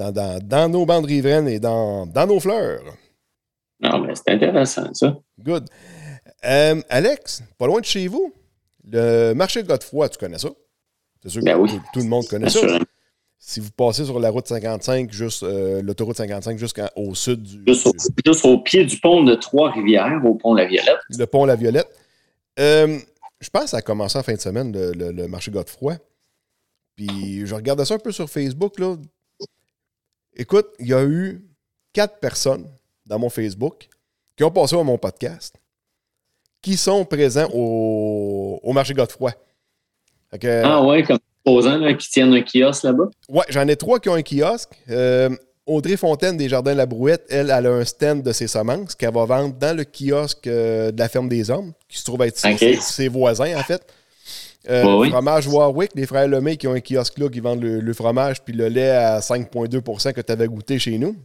Dans, 0.00 0.12
dans- 0.12 0.38
dans 0.42 0.68
nos 0.70 0.86
bandes 0.86 1.04
riveraines 1.04 1.46
et 1.48 1.60
dans, 1.60 2.06
dans 2.06 2.26
nos 2.26 2.40
fleurs. 2.40 2.80
Non, 3.80 3.98
mais 4.00 4.14
c'est 4.14 4.30
intéressant, 4.32 4.92
ça. 4.94 5.14
Good. 5.38 5.66
Euh, 6.44 6.80
Alex, 6.88 7.42
pas 7.58 7.66
loin 7.66 7.80
de 7.80 7.84
chez 7.84 8.08
vous, 8.08 8.32
le 8.90 9.34
marché 9.34 9.62
Godefroy, 9.62 10.08
tu 10.08 10.16
connais 10.18 10.38
ça? 10.38 10.48
C'est 11.22 11.28
sûr 11.28 11.40
que 11.40 11.44
Ben 11.46 11.56
oui. 11.58 11.68
tout, 11.68 11.80
tout 11.92 12.00
le 12.00 12.06
monde 12.08 12.26
connaît 12.28 12.48
ça. 12.48 12.60
Si 13.38 13.60
vous 13.60 13.70
passez 13.70 14.04
sur 14.06 14.18
la 14.20 14.30
route 14.30 14.46
55, 14.46 15.12
juste 15.12 15.42
euh, 15.42 15.82
l'autoroute 15.82 16.16
55 16.16 16.58
jusqu'au 16.58 17.14
sud 17.14 17.42
du, 17.42 17.62
Juste 17.66 17.86
au, 17.86 17.92
du- 17.92 17.98
juste 18.26 18.44
au 18.46 18.58
pied 18.58 18.84
du 18.86 18.98
pont 18.98 19.22
de 19.22 19.34
Trois-Rivières, 19.34 20.20
au 20.24 20.34
pont 20.34 20.54
La 20.54 20.64
Violette. 20.66 20.98
le 21.10 21.24
pont 21.26 21.44
La 21.44 21.56
Violette. 21.56 21.88
Euh, 22.58 22.98
je 23.40 23.50
pense 23.50 23.64
que 23.64 23.70
ça 23.70 23.76
a 23.78 23.82
commencé 23.82 24.18
en 24.18 24.22
fin 24.22 24.34
de 24.34 24.40
semaine, 24.40 24.72
le, 24.72 24.92
le- 24.92 25.12
le 25.12 25.28
marché 25.28 25.50
Godefroy. 25.50 25.96
Puis 26.96 27.46
je 27.46 27.54
regardais 27.54 27.84
ça 27.84 27.94
un 27.94 27.98
peu 27.98 28.12
sur 28.12 28.28
Facebook. 28.30 28.78
Là. 28.78 28.96
Écoute, 30.40 30.68
il 30.78 30.88
y 30.88 30.94
a 30.94 31.04
eu 31.04 31.44
quatre 31.92 32.18
personnes 32.18 32.66
dans 33.04 33.18
mon 33.18 33.28
Facebook 33.28 33.90
qui 34.34 34.42
ont 34.42 34.50
passé 34.50 34.74
à 34.74 34.82
mon 34.82 34.96
podcast 34.96 35.54
qui 36.62 36.78
sont 36.78 37.04
présents 37.04 37.50
au, 37.52 38.58
au 38.62 38.72
marché 38.72 38.94
Godefroy. 38.94 39.32
Que, 40.40 40.62
Ah 40.64 40.82
ouais, 40.82 41.02
comme 41.02 41.18
posant 41.44 41.76
là, 41.76 41.92
qui 41.92 42.08
tiennent 42.08 42.32
un 42.32 42.40
kiosque 42.40 42.84
là-bas? 42.84 43.10
Ouais, 43.28 43.44
j'en 43.50 43.68
ai 43.68 43.76
trois 43.76 44.00
qui 44.00 44.08
ont 44.08 44.14
un 44.14 44.22
kiosque. 44.22 44.70
Euh, 44.88 45.28
Audrey 45.66 45.98
Fontaine 45.98 46.38
des 46.38 46.48
Jardins 46.48 46.72
de 46.72 46.78
la 46.78 46.86
Brouette, 46.86 47.26
elle, 47.28 47.50
elle 47.54 47.66
a 47.66 47.72
un 47.72 47.84
stand 47.84 48.22
de 48.22 48.32
ses 48.32 48.46
semences 48.46 48.94
qu'elle 48.94 49.12
va 49.12 49.26
vendre 49.26 49.54
dans 49.56 49.76
le 49.76 49.84
kiosque 49.84 50.46
euh, 50.46 50.90
de 50.90 50.98
la 50.98 51.10
ferme 51.10 51.28
des 51.28 51.50
hommes, 51.50 51.74
qui 51.86 51.98
se 51.98 52.04
trouve 52.04 52.22
être 52.22 52.38
ses 52.38 53.08
voisins, 53.08 53.58
en 53.58 53.62
fait. 53.62 53.82
Euh, 54.68 54.84
Ouais, 54.84 54.94
oui. 54.98 55.10
Fromage 55.10 55.46
Warwick, 55.48 55.92
les 55.94 56.04
frères 56.06 56.28
Lemay 56.28 56.56
qui 56.56 56.66
ont 56.68 56.74
un 56.74 56.80
kiosque 56.80 57.18
là, 57.18 57.28
qui 57.30 57.40
vendent 57.40 57.62
le, 57.62 57.80
le 57.80 57.92
fromage 57.94 58.42
puis 58.44 58.52
le 58.54 58.68
lait 58.68 58.90
à 58.90 59.20
5,2% 59.20 60.12
que 60.12 60.20
tu 60.20 60.32
avais 60.32 60.46
goûté 60.46 60.78
chez 60.78 60.98
nous. 60.98 61.16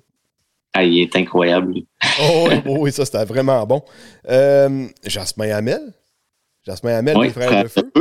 Ah, 0.74 0.84
il 0.84 1.02
est 1.02 1.16
incroyable. 1.16 1.74
Oh, 2.22 2.48
oui, 2.50 2.56
oh 2.66 2.78
oui, 2.80 2.92
ça, 2.94 3.04
c'était 3.04 3.26
vraiment 3.26 3.66
bon. 3.66 3.82
Euh, 4.30 4.88
Jasmin 5.04 5.50
Hamel. 5.54 5.82
Jasmin 6.66 6.96
Hamel, 6.98 7.18
les 7.22 7.30
frères 7.30 7.64
de 7.64 7.68
feu. 7.68 7.92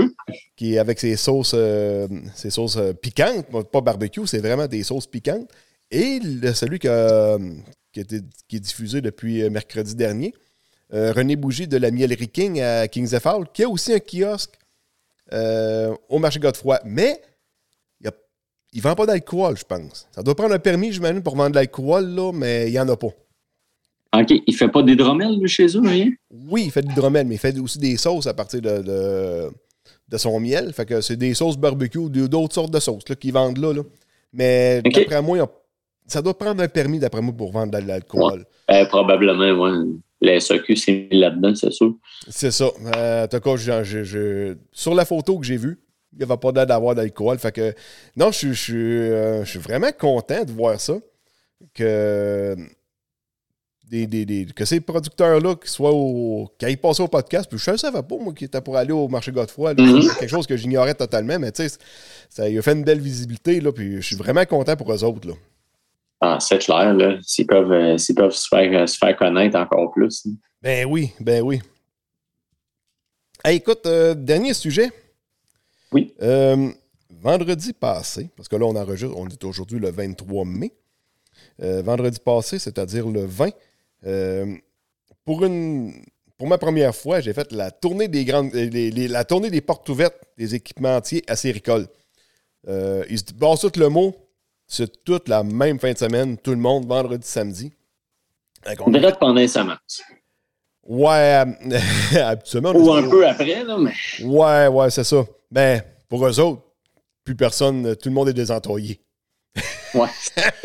qui 0.57 0.75
est 0.75 0.79
avec 0.79 1.01
ses 1.01 1.17
sauces, 1.17 1.53
euh, 1.55 2.07
ses 2.35 2.51
sauces 2.51 2.79
piquantes, 3.03 3.47
pas- 3.73 3.81
barbecue, 3.81 4.27
c'est 4.27 4.39
vraiment 4.39 4.67
des 4.69 4.83
sauces 4.85 5.07
piquantes. 5.09 5.49
Et 5.91 6.21
le- 6.21 6.53
celui 6.55 6.79
que, 6.79 6.87
euh, 6.89 7.39
qui, 7.93 8.01
est 8.01 8.61
diffusé 8.61 9.01
depuis 9.01 9.49
mercredi 9.51 9.95
dernier, 9.97 10.33
René 10.93 11.35
Bougie 11.35 11.67
de 11.67 11.77
la 11.77 11.91
Mielerie 11.91 12.29
King 12.29 12.61
à 12.61 12.87
Kings 12.87 13.19
Fowl, 13.19 13.47
qui 13.53 13.65
a 13.65 13.69
aussi 13.69 13.93
un 13.93 13.99
kiosque 13.99 14.55
euh, 15.33 15.95
au 16.09 16.19
marché 16.19 16.39
Godefroy. 16.39 16.81
Mais 16.85 17.21
il 18.75 18.79
ne 18.79 18.83
vend 18.83 18.97
pas 18.97 19.07
d'alcool, 19.07 19.57
je 19.57 19.65
pense. 19.65 20.09
Ça 20.11 20.23
doit 20.23 20.35
prendre 20.35 20.53
un 20.53 20.59
permis, 20.59 20.93
j'imagine, 20.93 21.23
pour 21.23 21.37
vendre 21.37 21.51
de 21.51 21.55
l'alcool, 21.55 22.07
là, 22.07 22.33
mais 22.33 22.67
il 22.67 22.73
n'y 22.73 22.79
en 22.81 22.89
a 22.89 22.97
pas. 22.97 23.07
OK, 24.17 24.43
il 24.47 24.55
fait 24.55 24.69
pas 24.69 24.83
d'hydromel, 24.83 25.39
lui, 25.39 25.49
chez 25.49 25.67
eux, 25.77 25.81
rien? 25.81 26.11
Oui, 26.31 26.65
il 26.67 26.71
fait 26.73 26.83
de 26.83 26.89
l'hydromel, 26.89 27.25
mais 27.27 27.37
il 27.37 27.39
fait 27.39 27.57
aussi 27.59 27.79
des 27.79 27.97
sauces 27.97 28.27
à 28.27 28.35
partir 28.35 28.61
de, 28.61 28.83
de, 28.83 29.51
de 30.09 30.19
son 30.19 30.39
miel. 30.41 30.73
Fait 30.73 30.87
que 30.87 31.01
c'est 31.01 31.17
des 31.17 31.35
sauces 31.35 31.57
barbecue 31.57 31.99
ou 31.99 32.09
d'autres 32.09 32.55
sortes 32.55 32.73
de 32.73 32.81
sauces 32.81 33.09
là, 33.09 33.15
qu'ils 33.15 33.33
vendent 33.33 33.59
là, 33.59 33.73
là. 33.73 33.83
Mais 34.33 34.83
d'après 34.83 35.23
moi, 35.23 35.49
ça 36.09 36.21
doit 36.21 36.37
prendre 36.37 36.61
un 36.61 36.69
permis, 36.69 36.99
d'après 36.99 37.23
moi, 37.23 37.33
pour 37.33 37.53
vendre 37.53 37.79
de 37.81 37.87
l'alcool. 37.87 38.45
Euh, 38.71 38.87
probablement, 38.87 39.53
ouais. 39.63 39.87
La 40.25 40.41
SAQ 40.41 40.77
s'est 40.77 41.09
mis 41.11 41.19
là-dedans, 41.19 41.55
c'est 41.55 41.71
sûr. 41.73 41.95
C'est 42.29 42.51
ça. 42.51 42.71
Euh, 42.97 43.25
en 43.25 43.29
tout 43.29 43.41
cas, 43.41 43.57
sur 44.73 44.95
la 44.95 45.05
photo 45.05 45.39
que 45.39 45.47
j'ai 45.47 45.57
vue, 45.57 45.79
il 46.13 46.19
n'y 46.19 46.25
avait 46.25 46.37
pas 46.37 46.53
d'air 46.53 46.67
d'avoir 46.67 46.95
d'alcool. 46.95 47.39
Fait 47.39 47.53
que, 47.53 47.75
non, 48.17 48.31
je, 48.33 48.53
je, 48.53 48.77
euh, 48.77 49.45
je 49.45 49.51
suis 49.51 49.59
vraiment 49.59 49.91
content 49.99 50.45
de 50.45 50.53
voir 50.53 50.81
ça. 50.81 50.95
Que, 51.75 52.57
des, 53.91 54.07
des- 54.07 54.25
des- 54.25 54.47
que 54.47 54.65
ces 54.65 54.81
producteurs-là 54.81 55.57
qui 55.57 55.71
soient 55.71 55.93
au. 55.93 56.49
qui 56.59 56.65
aillent 56.65 56.77
passer 56.77 57.03
au 57.03 57.09
podcast. 57.09 57.49
Puis 57.49 57.59
je 57.59 57.71
ne 57.71 57.77
savais 57.77 58.03
pas, 58.03 58.17
moi, 58.17 58.33
qui 58.33 58.45
était 58.45 58.61
pour 58.61 58.77
aller 58.77 58.93
au 58.93 59.09
marché 59.09 59.31
Godefroy. 59.31 59.75
là. 59.75 59.83
Mhm. 59.83 60.03
C'est 60.03 60.19
quelque 60.21 60.31
chose 60.31 60.47
que 60.47 60.57
j'ignorais 60.57 60.95
totalement. 60.95 61.39
Mais 61.39 61.53
tu 61.53 61.69
sais, 61.69 61.77
ça 62.31 62.49
il 62.49 62.59
a 62.59 62.63
fait 62.63 62.73
une 62.73 62.85
belle 62.85 63.01
visibilité. 63.01 63.61
Là, 63.61 63.73
puis 63.73 63.97
je 63.97 64.01
suis 64.07 64.17
vraiment 64.17 64.45
content 64.47 64.77
pour 64.77 64.93
eux 64.93 65.05
autres. 65.05 65.29
Là. 65.29 65.35
Ah, 66.27 66.39
c'est 66.41 66.57
clair, 66.59 66.95
là. 66.95 67.19
S'ils 67.23 67.47
peuvent, 67.47 67.71
euh, 67.71 67.99
s'ils 67.99 68.15
peuvent 68.15 68.33
se, 68.33 68.49
faire, 68.49 68.73
euh, 68.83 68.87
se 68.87 68.97
faire 68.97 69.15
connaître 69.15 69.59
encore 69.59 69.93
plus. 69.93 70.25
hein. 70.27 70.31
Ben 70.63 70.87
oui, 70.89 71.13
ben 71.21 71.43
oui. 71.43 71.61
Hey, 73.45 73.57
écoute, 73.59 73.85
euh, 73.85 74.15
dernier 74.15 74.55
sujet. 74.55 74.91
Oui. 75.93 76.15
Vendredi 77.11 77.75
passé, 77.75 78.31
parce 78.37 78.49
que 78.49 78.57
là, 78.57 78.65
on 78.65 78.75
enregistre, 78.75 79.15
on 79.19 79.29
est 79.29 79.45
aujourd'hui 79.45 79.79
le 79.79 79.91
23 79.91 80.45
mai. 80.47 80.73
Vendredi 81.59 82.19
passé, 82.25 82.59
c'est-à-dire 82.59 83.07
le 83.07 83.27
20, 83.27 83.51
euh, 84.07 84.57
pour, 85.27 85.45
une, 85.45 85.93
pour 86.39 86.49
ma 86.49 86.57
première 86.57 86.95
fois, 86.97 87.21
j'ai 87.21 87.35
fait 87.35 87.53
la 87.53 87.71
tournée 87.71 88.09
des 88.09 88.25
grandes, 88.25 88.53
les- 88.55 88.91
les- 88.91 89.09
la 89.09 89.25
tournée 89.25 89.51
des 89.51 89.61
portes 89.61 89.89
ouvertes 89.91 90.17
des 90.39 90.55
équipementiers 90.55 91.23
à 91.29 91.37
Séricole. 91.37 91.87
Ils 92.67 93.19
se 93.19 93.33
basent 93.35 93.61
tout 93.61 93.79
le 93.79 93.89
mot, 93.91 94.17
c'est 94.67 95.05
toute 95.05 95.29
la 95.29 95.43
même 95.43 95.79
fin 95.79 95.93
de 95.93 95.99
semaine, 95.99 96.37
tout 96.39 96.51
le 96.53 96.57
monde, 96.57 96.87
vendredi, 96.87 97.27
samedi. 97.27 97.73
Direct 98.89 99.19
pendant 99.19 99.35
les 99.35 99.49
semences. 99.49 100.03
Ouais, 100.87 101.45
euh, 101.45 101.79
habituellement. 102.23 102.73
Ou 102.75 102.93
un 102.93 103.09
peu 103.09 103.27
après, 103.27 103.65
là, 103.65 103.77
mais 103.79 103.93
Ouais, 104.25 104.67
ouais, 104.69 104.91
c'est 104.91 105.05
ça. 105.05 105.25
Ben, 105.51 105.83
pour 106.09 106.27
eux 106.27 106.41
autres, 106.41 106.63
plus 107.25 107.35
personne, 107.35 107.95
tout 107.97 108.09
le 108.09 108.15
monde 108.15 108.29
est 108.29 108.35
désemployé. 108.35 109.01
Ouais. 109.95 110.09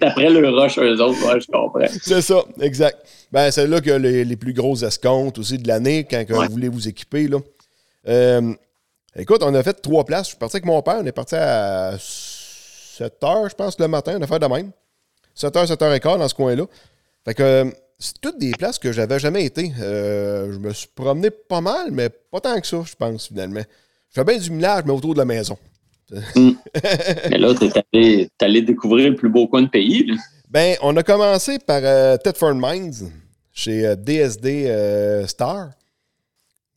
Après 0.00 0.30
le 0.30 0.48
rush, 0.48 0.78
eux 0.78 1.00
autres, 1.02 1.26
ouais, 1.26 1.40
je 1.40 1.46
comprends. 1.46 1.80
C'est 2.02 2.22
ça, 2.22 2.42
exact. 2.60 2.96
Ben, 3.32 3.50
c'est 3.50 3.66
là 3.66 3.80
que 3.80 3.90
les, 3.90 4.24
les 4.24 4.36
plus 4.36 4.52
grosses 4.52 4.82
escomptes 4.82 5.38
aussi 5.38 5.58
de 5.58 5.66
l'année, 5.68 6.06
quand 6.08 6.18
Ouais. 6.30 6.46
vous 6.46 6.52
voulez 6.52 6.68
vous 6.68 6.88
équiper. 6.88 7.26
Là. 7.28 7.38
Euh, 8.08 8.54
écoute, 9.18 9.42
on 9.42 9.54
a 9.54 9.62
fait 9.62 9.74
trois 9.74 10.04
places. 10.04 10.26
Je 10.26 10.28
suis 10.30 10.38
parti 10.38 10.56
avec 10.56 10.66
mon 10.66 10.80
père. 10.82 10.98
On 11.00 11.06
est 11.06 11.12
parti 11.12 11.34
à 11.36 11.96
7 11.98 13.24
heures, 13.24 13.48
je 13.48 13.54
pense, 13.54 13.78
le 13.78 13.88
matin. 13.88 14.16
On 14.18 14.22
a 14.22 14.26
fait 14.26 14.38
de 14.38 14.46
même. 14.46 14.70
7 15.34 15.54
h, 15.54 15.66
7 15.66 15.80
h 15.80 16.00
15 16.00 16.18
dans 16.18 16.28
ce 16.28 16.34
coin-là. 16.34 16.64
Fait 17.24 17.34
que 17.34 17.42
euh, 17.42 17.64
c'est 17.98 18.20
toutes 18.20 18.38
des 18.38 18.52
places 18.52 18.78
que 18.78 18.92
j'avais 18.92 19.18
jamais 19.18 19.44
été. 19.44 19.72
Euh, 19.80 20.52
je 20.52 20.58
me 20.58 20.72
suis 20.72 20.88
promené 20.94 21.30
pas 21.30 21.60
mal, 21.60 21.90
mais 21.90 22.08
pas 22.08 22.40
tant 22.40 22.60
que 22.60 22.66
ça, 22.66 22.82
je 22.84 22.94
pense, 22.94 23.28
finalement. 23.28 23.62
Je 24.10 24.14
fais 24.14 24.24
bien 24.24 24.38
du 24.38 24.50
millage, 24.50 24.84
mais 24.86 24.92
autour 24.92 25.14
de 25.14 25.18
la 25.18 25.24
maison. 25.24 25.58
Mais 26.10 27.38
là, 27.38 27.52
t'es 27.54 27.70
allé, 27.92 28.28
allé 28.40 28.62
découvrir 28.62 29.10
le 29.10 29.16
plus 29.16 29.28
beau 29.28 29.48
coin 29.48 29.62
de 29.62 29.68
pays. 29.68 30.06
Là. 30.06 30.14
Ben, 30.48 30.76
on 30.82 30.96
a 30.96 31.02
commencé 31.02 31.58
par 31.58 31.80
euh, 31.82 32.16
Thetford 32.16 32.54
Mines, 32.54 33.10
chez 33.52 33.84
euh, 33.84 33.96
DSD 33.96 34.66
euh, 34.68 35.26
Star, 35.26 35.70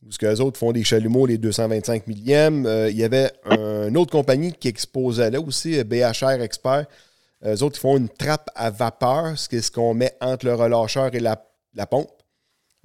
où 0.06 0.10
ce 0.10 0.18
que 0.18 0.26
les 0.26 0.40
autres 0.40 0.58
font 0.58 0.72
des 0.72 0.84
chalumeaux, 0.84 1.26
les 1.26 1.38
225 1.38 2.06
millième. 2.06 2.66
Euh, 2.66 2.90
il 2.90 2.96
y 2.96 3.04
avait 3.04 3.30
un- 3.44 3.88
une 3.88 3.96
autre 3.96 4.10
compagnie 4.10 4.52
qui 4.52 4.68
exposait 4.68 5.30
là 5.30 5.40
aussi, 5.40 5.78
euh, 5.78 5.84
BHR 5.84 6.40
Expert. 6.42 6.86
Eux 7.44 7.62
autres, 7.62 7.78
font 7.78 7.96
une 7.96 8.08
trappe 8.08 8.50
à 8.54 8.70
vapeur, 8.70 9.38
ce 9.38 9.48
qui 9.48 9.56
est 9.56 9.62
ce 9.62 9.70
qu'on 9.70 9.94
met 9.94 10.12
entre 10.20 10.44
le 10.44 10.54
relâcheur 10.54 11.14
et 11.14 11.20
la, 11.20 11.36
pompe. 11.86 12.10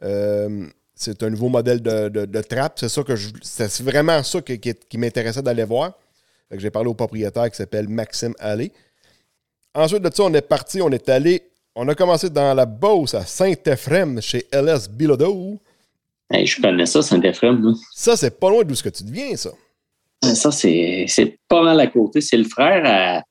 Euh, 0.04 0.66
c'est 0.94 1.24
un 1.24 1.30
nouveau 1.30 1.50
modèle 1.50 1.82
de, 1.82 2.42
trappe. 2.42 2.80
C'est 2.80 3.04
que 3.04 3.16
c'est 3.42 3.82
vraiment 3.82 4.24
ça 4.24 4.42
qui, 4.42 4.98
m'intéressait 4.98 5.42
d'aller 5.42 5.66
voir. 5.66 5.98
J'ai 6.52 6.70
parlé 6.70 6.90
au 6.90 6.94
propriétaire 6.94 7.50
qui 7.50 7.58
s'appelle 7.58 7.90
Maxime 7.90 8.34
Allé. 8.40 8.72
Ensuite 9.74 10.04
de 10.04 10.10
ça, 10.14 10.24
on 10.24 10.34
est 10.34 10.42
parti, 10.42 10.82
on 10.82 10.90
est 10.90 11.10
allé, 11.10 11.44
on 11.76 11.86
a 11.90 11.96
commencé 11.96 12.30
dans 12.30 12.54
la 12.54 12.66
Beauce 12.66 13.14
à 13.14 13.26
Saint-Ephrem 13.26 14.22
chez 14.22 14.48
LS 14.54 14.88
Bilodeau. 14.90 15.60
Hey, 16.32 16.46
je 16.48 16.62
connais 16.62 16.86
ça, 16.86 17.02
Saint-Ephrem. 17.02 17.64
là. 17.64 17.74
Ça, 17.94 18.16
c'est 18.16 18.40
pas 18.40 18.50
loin 18.50 18.64
d'où 18.64 18.76
ce 18.76 18.84
que 18.84 18.90
tu 18.90 19.04
deviens, 19.04 19.36
ça. 19.36 19.52
Ça, 20.34 20.52
c'est, 20.52 21.06
c'est 21.08 21.38
pas 21.48 21.62
mal 21.62 21.80
à 21.80 21.88
côté. 21.88 22.20
C'est 22.22 22.38
le 22.38 22.46
frère 22.46 22.82
à, 22.86 23.24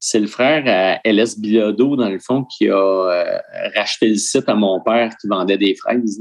c'est 0.00 0.18
le 0.18 0.26
frère 0.26 0.64
à 0.66 1.00
LS 1.08 1.38
Bilodeau, 1.38 1.94
dans 1.94 2.08
le 2.08 2.18
fond, 2.18 2.44
qui 2.44 2.68
a 2.68 2.74
euh, 2.76 3.38
racheté 3.76 4.08
le 4.08 4.16
site 4.16 4.48
à 4.48 4.54
mon 4.54 4.80
père 4.82 5.12
qui 5.20 5.28
vendait 5.28 5.58
des 5.58 5.76
fraises. 5.76 6.20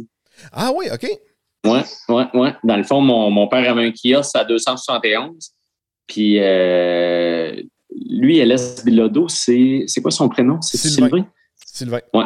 Ah 0.51 0.71
oui, 0.75 0.85
OK. 0.93 1.07
Ouais, 1.65 1.81
ouais, 2.09 2.25
ouais. 2.35 2.53
Dans 2.63 2.77
le 2.77 2.83
fond, 2.83 3.01
mon, 3.01 3.31
mon 3.31 3.47
père 3.47 3.69
avait 3.71 3.85
un 3.87 3.91
kiosque 3.91 4.35
à 4.35 4.43
271. 4.43 5.51
Puis 6.07 6.37
euh, 6.39 7.55
lui, 8.09 8.37
LS 8.39 8.83
Bilodeau, 8.85 9.27
c'est, 9.27 9.85
c'est 9.87 10.01
quoi 10.01 10.11
son 10.11 10.29
prénom? 10.29 10.61
C'est 10.61 10.77
Sylvain. 10.77 11.07
Sylvain? 11.07 11.27
Sylvain. 11.65 11.99
Ouais. 12.13 12.25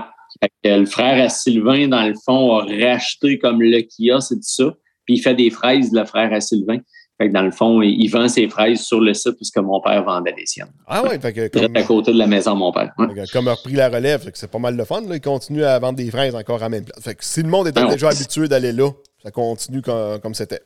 Le 0.63 0.85
frère 0.85 1.23
à 1.23 1.29
Sylvain, 1.29 1.87
dans 1.87 2.03
le 2.03 2.13
fond, 2.25 2.57
a 2.57 2.65
racheté 2.65 3.39
comme 3.39 3.61
le 3.61 3.81
kiosque 3.81 4.33
et 4.33 4.35
tout 4.35 4.41
ça. 4.41 4.73
Puis 5.05 5.15
il 5.15 5.19
fait 5.19 5.35
des 5.35 5.49
fraises, 5.49 5.91
le 5.93 6.05
frère 6.05 6.33
à 6.33 6.41
Sylvain. 6.41 6.79
Fait 7.17 7.29
que 7.29 7.33
dans 7.33 7.43
le 7.43 7.51
fond, 7.51 7.81
il, 7.81 8.09
vend 8.09 8.27
ses 8.27 8.49
fraises 8.49 8.81
sur 8.81 8.99
le 8.99 9.13
site 9.13 9.37
puisque 9.37 9.57
mon 9.57 9.79
père 9.79 10.03
vendait 10.03 10.33
des 10.33 10.45
siennes. 10.45 10.71
Ah 10.85 11.01
oui, 11.03 11.17
fait 11.21 11.31
que 11.31 11.47
comme, 11.47 11.75
à 11.75 11.83
côté 11.83 12.11
de 12.11 12.17
la 12.17 12.27
maison 12.27 12.55
de 12.55 12.59
mon 12.59 12.73
père. 12.73 12.91
Ouais. 12.97 13.07
fait 13.07 13.25
que 13.25 13.31
comme 13.31 13.47
a 13.47 13.53
repris 13.53 13.73
la 13.73 13.87
relève, 13.87 14.21
fait 14.21 14.31
que 14.31 14.37
c'est 14.37 14.51
pas 14.51 14.59
mal 14.59 14.75
de 14.75 14.83
fun. 14.83 15.01
Là. 15.01 15.15
Il 15.15 15.21
continue 15.21 15.63
à 15.63 15.79
vendre 15.79 15.95
des 15.95 16.11
fraises 16.11 16.35
encore 16.35 16.61
à 16.61 16.67
même 16.67 16.83
place. 16.83 17.01
Fait 17.01 17.15
que 17.15 17.23
si 17.23 17.41
le 17.41 17.47
monde 17.47 17.69
était 17.69 17.81
ouais. 17.81 17.91
déjà 17.91 18.09
habitué 18.09 18.49
d'aller 18.49 18.73
là, 18.73 18.89
ça 19.23 19.31
continue 19.31 19.81
comme 19.81 20.19
comme 20.19 20.33
c'était. 20.33 20.59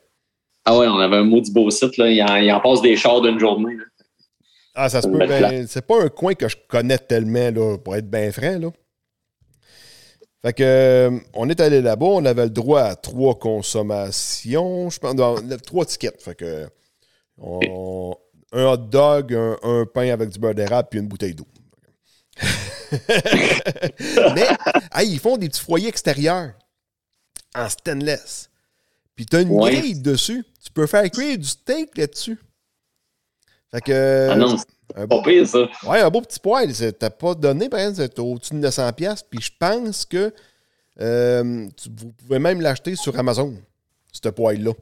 Ah 0.64 0.76
ouais, 0.76 0.88
on 0.88 0.98
avait 0.98 1.18
un 1.18 1.24
maudit 1.24 1.52
beau 1.52 1.70
site. 1.70 1.96
Là. 1.96 2.10
Il, 2.10 2.20
en, 2.20 2.36
il 2.36 2.52
en 2.52 2.60
passe 2.60 2.82
des 2.82 2.96
chars 2.96 3.20
d'une 3.20 3.38
journée. 3.38 3.76
là. 3.76 3.84
Ah, 4.74 4.88
ça 4.88 5.02
se 5.02 5.08
peut. 5.08 5.18
ben, 5.18 5.66
c'est 5.68 5.86
pas 5.86 6.02
un 6.02 6.08
coin 6.08 6.34
que 6.34 6.48
je 6.48 6.56
connais 6.68 6.98
tellement, 6.98 7.50
là, 7.50 7.76
pour 7.78 7.96
être 7.96 8.08
bien 8.08 8.30
franc, 8.32 8.58
là. 8.58 8.68
Fait 10.42 10.52
que, 10.54 10.62
euh, 10.62 11.18
on 11.34 11.48
est 11.50 11.60
allé 11.60 11.82
là-bas, 11.82 12.06
on 12.06 12.24
avait 12.24 12.44
le 12.44 12.50
droit 12.50 12.80
à 12.82 12.96
trois 12.96 13.38
consommations, 13.38 14.88
je 14.88 14.98
pense, 14.98 15.14
non, 15.14 15.36
trois 15.64 15.84
tickets. 15.84 16.22
Fait 16.22 16.34
que, 16.34 16.66
on- 17.38 18.14
un 18.52 18.64
hot 18.64 18.76
dog, 18.78 19.34
un, 19.34 19.56
un 19.62 19.84
pain 19.86 20.10
avec 20.10 20.30
du 20.30 20.38
beurre 20.38 20.54
d'érable, 20.54 20.88
puis 20.90 20.98
une 21.00 21.08
bouteille 21.08 21.34
d'eau. 21.34 21.46
Mais, 24.34 24.48
hey, 24.94 25.08
ils 25.12 25.18
font 25.20 25.36
des 25.36 25.48
petits 25.48 25.60
foyers 25.60 25.88
extérieurs 25.88 26.52
en 27.54 27.68
stainless. 27.68 28.48
Puis 29.14 29.26
t'as 29.26 29.42
une 29.42 29.50
Ouais. 29.50 29.76
grille 29.76 30.00
dessus. 30.00 30.44
Tu 30.64 30.70
peux 30.72 30.86
faire 30.86 31.08
cuire 31.10 31.36
du 31.38 31.44
steak 31.46 31.96
là-dessus. 31.98 32.38
Fait 33.70 33.80
que. 33.82 34.28
Ah 34.30 34.36
non, 34.36 34.56
un 34.96 35.06
beau- 35.06 35.22
pas 35.22 35.30
pire, 35.30 35.46
ça. 35.46 35.68
Ouais, 35.86 36.00
un 36.00 36.10
beau 36.10 36.20
petit 36.20 36.38
c'est- 36.74 36.92
T'as 36.98 37.10
pas 37.10 37.34
donné, 37.34 37.68
par 37.68 37.80
exemple, 37.80 37.96
c'est 38.14 38.18
au-dessus 38.18 38.54
de 38.54 38.58
900$. 38.60 38.92
piastres, 38.92 39.28
Puis 39.30 39.40
je 39.42 39.50
pense 39.58 40.04
que 40.04 40.32
euh, 41.00 41.66
tu- 41.76 41.88
vous 41.96 42.12
pouvez 42.12 42.38
même 42.38 42.60
l'acheter 42.60 42.94
sur 42.96 43.18
Amazon, 43.18 43.54
ce 44.12 44.28
poêle-là. 44.28 44.72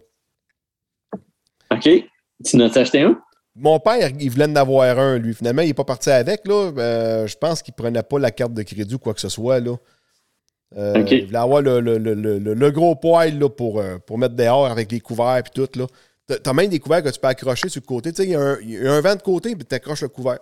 OK. 1.70 1.88
Tu 2.44 2.56
n'as 2.56 2.76
acheté 2.76 3.02
un? 3.02 3.20
Mon 3.54 3.78
père, 3.80 4.10
il 4.18 4.30
voulait 4.30 4.44
en 4.46 4.56
avoir 4.56 4.98
un, 4.98 5.18
lui. 5.18 5.34
Finalement, 5.34 5.62
il 5.62 5.68
n'est 5.68 5.74
pas 5.74 5.84
parti 5.84 6.10
avec. 6.10 6.46
Là. 6.46 6.70
Euh, 6.78 7.26
je 7.26 7.36
pense 7.36 7.60
qu'il 7.62 7.74
prenait 7.74 8.02
pas 8.02 8.18
la 8.18 8.30
carte 8.30 8.54
de 8.54 8.62
crédit 8.62 8.94
ou 8.94 8.98
quoi 8.98 9.14
que 9.14 9.20
ce 9.20 9.28
soit. 9.28 9.58
Là. 9.60 9.74
Euh, 10.76 11.00
OK. 11.02 11.10
Il 11.10 11.26
voulait 11.26 11.38
avoir 11.38 11.60
le, 11.62 11.80
le- 11.80 11.98
le- 11.98 12.14
le- 12.14 12.70
gros 12.70 12.94
poêle 12.94 13.38
là, 13.38 13.48
pour, 13.48 13.80
euh, 13.80 13.98
pour 13.98 14.16
mettre 14.18 14.34
dehors 14.36 14.66
avec 14.66 14.92
les 14.92 15.00
couverts 15.00 15.38
et 15.38 15.42
tout. 15.52 15.68
Là. 15.74 15.86
T'as- 16.42 16.52
même 16.52 16.68
des 16.68 16.78
couverts 16.78 17.02
que 17.02 17.08
tu 17.08 17.18
peux 17.18 17.26
accrocher 17.28 17.68
sur 17.70 17.80
le 17.80 17.86
côté. 17.86 18.12
Tu 18.12 18.16
sais, 18.22 18.28
il 18.28 18.32
y, 18.32 18.34
a 18.34 18.40
un- 18.40 18.58
il 18.60 18.70
y 18.70 18.86
a 18.86 18.92
un 18.92 19.00
vent 19.00 19.14
de 19.16 19.22
côté, 19.22 19.56
puis 19.56 19.64
tu 19.64 19.74
accroches 19.74 20.02
le 20.02 20.08
couvert. 20.08 20.38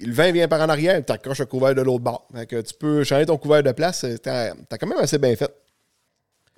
Le 0.00 0.12
vent 0.12 0.30
vient 0.30 0.46
par 0.46 0.60
en 0.60 0.68
arrière, 0.68 1.02
tu 1.04 1.10
accroches 1.12 1.38
le 1.40 1.46
couvert 1.46 1.74
de 1.74 1.80
l'autre 1.82 2.04
bord. 2.04 2.28
Fait 2.34 2.46
que 2.46 2.60
tu 2.60 2.74
peux 2.74 3.02
changer 3.02 3.26
ton 3.26 3.38
couvert 3.38 3.62
de 3.62 3.72
place. 3.72 4.00
c'est- 4.00 4.18
T'as 4.18 4.52
quand 4.78 4.86
même 4.86 4.98
assez 4.98 5.18
bien 5.18 5.34
fait. 5.34 5.50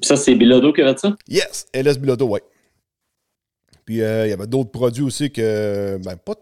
Puis 0.00 0.06
ça, 0.08 0.16
c'est 0.16 0.34
Bilodeau 0.34 0.72
qui 0.72 0.82
avait 0.82 0.96
ça? 0.98 1.16
Yes, 1.28 1.66
LS 1.72 1.98
Biloto, 1.98 2.26
ouais. 2.26 2.42
Puis 3.84 4.02
euh, 4.02 4.26
il 4.26 4.30
y 4.30 4.32
avait 4.32 4.46
d'autres 4.46 4.70
produits 4.70 5.02
aussi 5.04 5.30
que. 5.30 5.98
Ben, 6.04 6.16
pas. 6.16 6.34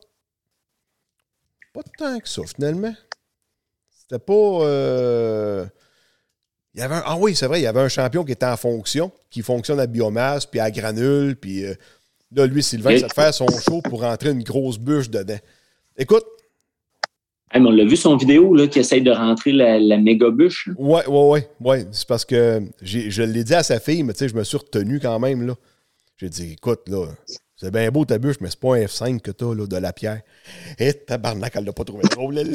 Pas 1.74 1.82
tant 1.98 2.18
que 2.18 2.28
ça, 2.28 2.42
finalement. 2.44 2.94
C'était 3.90 4.18
pas. 4.18 4.32
euh, 4.32 5.66
Il 6.78 6.82
y 6.82 6.84
avait 6.84 6.94
un- 6.94 7.02
Ah 7.04 7.16
oui, 7.18 7.34
c'est 7.34 7.46
vrai, 7.48 7.58
il 7.58 7.64
y 7.64 7.66
avait 7.66 7.80
un 7.80 7.88
champion 7.88 8.24
qui 8.24 8.30
était 8.30 8.46
en 8.46 8.56
fonction, 8.56 9.10
qui 9.30 9.42
fonctionne 9.42 9.80
à 9.80 9.88
biomasse, 9.88 10.46
puis 10.46 10.60
à 10.60 10.70
granule, 10.70 11.34
puis 11.34 11.64
euh, 11.66 11.74
là, 12.32 12.46
lui, 12.46 12.62
Sylvain, 12.62 12.96
ça 12.96 13.08
te 13.08 13.14
faire 13.14 13.34
son 13.34 13.48
show 13.48 13.82
pour 13.82 14.02
rentrer 14.02 14.30
une 14.30 14.44
grosse 14.44 14.78
bûche 14.78 15.10
dedans. 15.10 15.38
Écoute, 15.96 16.24
Hey, 17.50 17.60
mais 17.62 17.68
on 17.68 17.72
l'a 17.72 17.84
vu 17.84 17.96
son 17.96 18.16
vidéo 18.16 18.54
là, 18.54 18.66
qui 18.68 18.78
essaye 18.78 19.00
de 19.02 19.10
rentrer 19.10 19.50
la, 19.52 19.80
la 19.80 19.96
méga 19.96 20.30
bûche. 20.30 20.68
là. 20.68 20.74
Ouais, 20.78 21.04
ouais, 21.08 21.48
ouais. 21.60 21.86
C'est 21.92 22.06
parce 22.06 22.24
que 22.26 22.62
je 22.82 23.22
l'ai 23.22 23.42
dit 23.42 23.54
à 23.54 23.62
sa 23.64 23.80
fille, 23.80 24.02
mais 24.04 24.12
tu 24.12 24.18
sais, 24.20 24.28
je 24.28 24.36
me 24.36 24.44
suis 24.44 24.58
retenu 24.58 25.00
quand 25.00 25.18
même, 25.18 25.44
là. 25.46 25.54
J'ai 26.18 26.28
dit, 26.28 26.52
écoute, 26.52 26.82
là, 26.88 27.06
c'est 27.56 27.72
bien 27.72 27.90
beau 27.90 28.04
ta 28.04 28.18
bûche, 28.18 28.36
mais 28.40 28.50
c'est 28.50 28.60
pas 28.60 28.76
un 28.76 28.84
F5 28.84 29.20
que 29.20 29.30
t'as, 29.32 29.52
là, 29.54 29.66
de 29.66 29.76
la 29.78 29.92
pierre. 29.92 30.20
Et 30.78 30.92
tabarnak, 30.92 31.52
elle 31.56 31.64
l'a 31.64 31.72
pas 31.72 31.84
trouvé 31.84 32.02
drôle. 32.10 32.38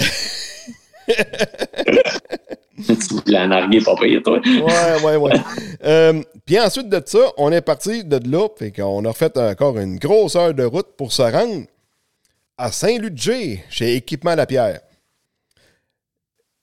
tu 2.88 3.32
l'as 3.32 3.48
nargué 3.48 3.82
pas 3.82 3.96
pire, 3.96 4.22
toi. 4.24 4.40
Ouais, 4.46 5.04
ouais, 5.04 5.16
ouais. 5.18 5.34
Euh, 5.84 6.24
Puis 6.46 6.58
ensuite 6.60 6.88
de 6.88 7.02
ça, 7.06 7.20
on 7.38 7.52
est 7.52 7.62
parti 7.62 8.06
de 8.06 8.18
là, 8.32 8.48
fait 8.58 8.72
qu'on 8.72 9.04
a 9.04 9.10
refait 9.10 9.38
encore 9.38 9.78
une 9.78 9.98
grosse 9.98 10.36
heure 10.38 10.54
de 10.54 10.64
route 10.64 10.96
pour 10.98 11.12
se 11.12 11.22
rendre 11.22 11.66
à 12.58 12.72
Saint-Ludger, 12.72 13.64
chez 13.70 13.96
Équipement 13.96 14.34
La 14.36 14.46
Pierre. 14.46 14.80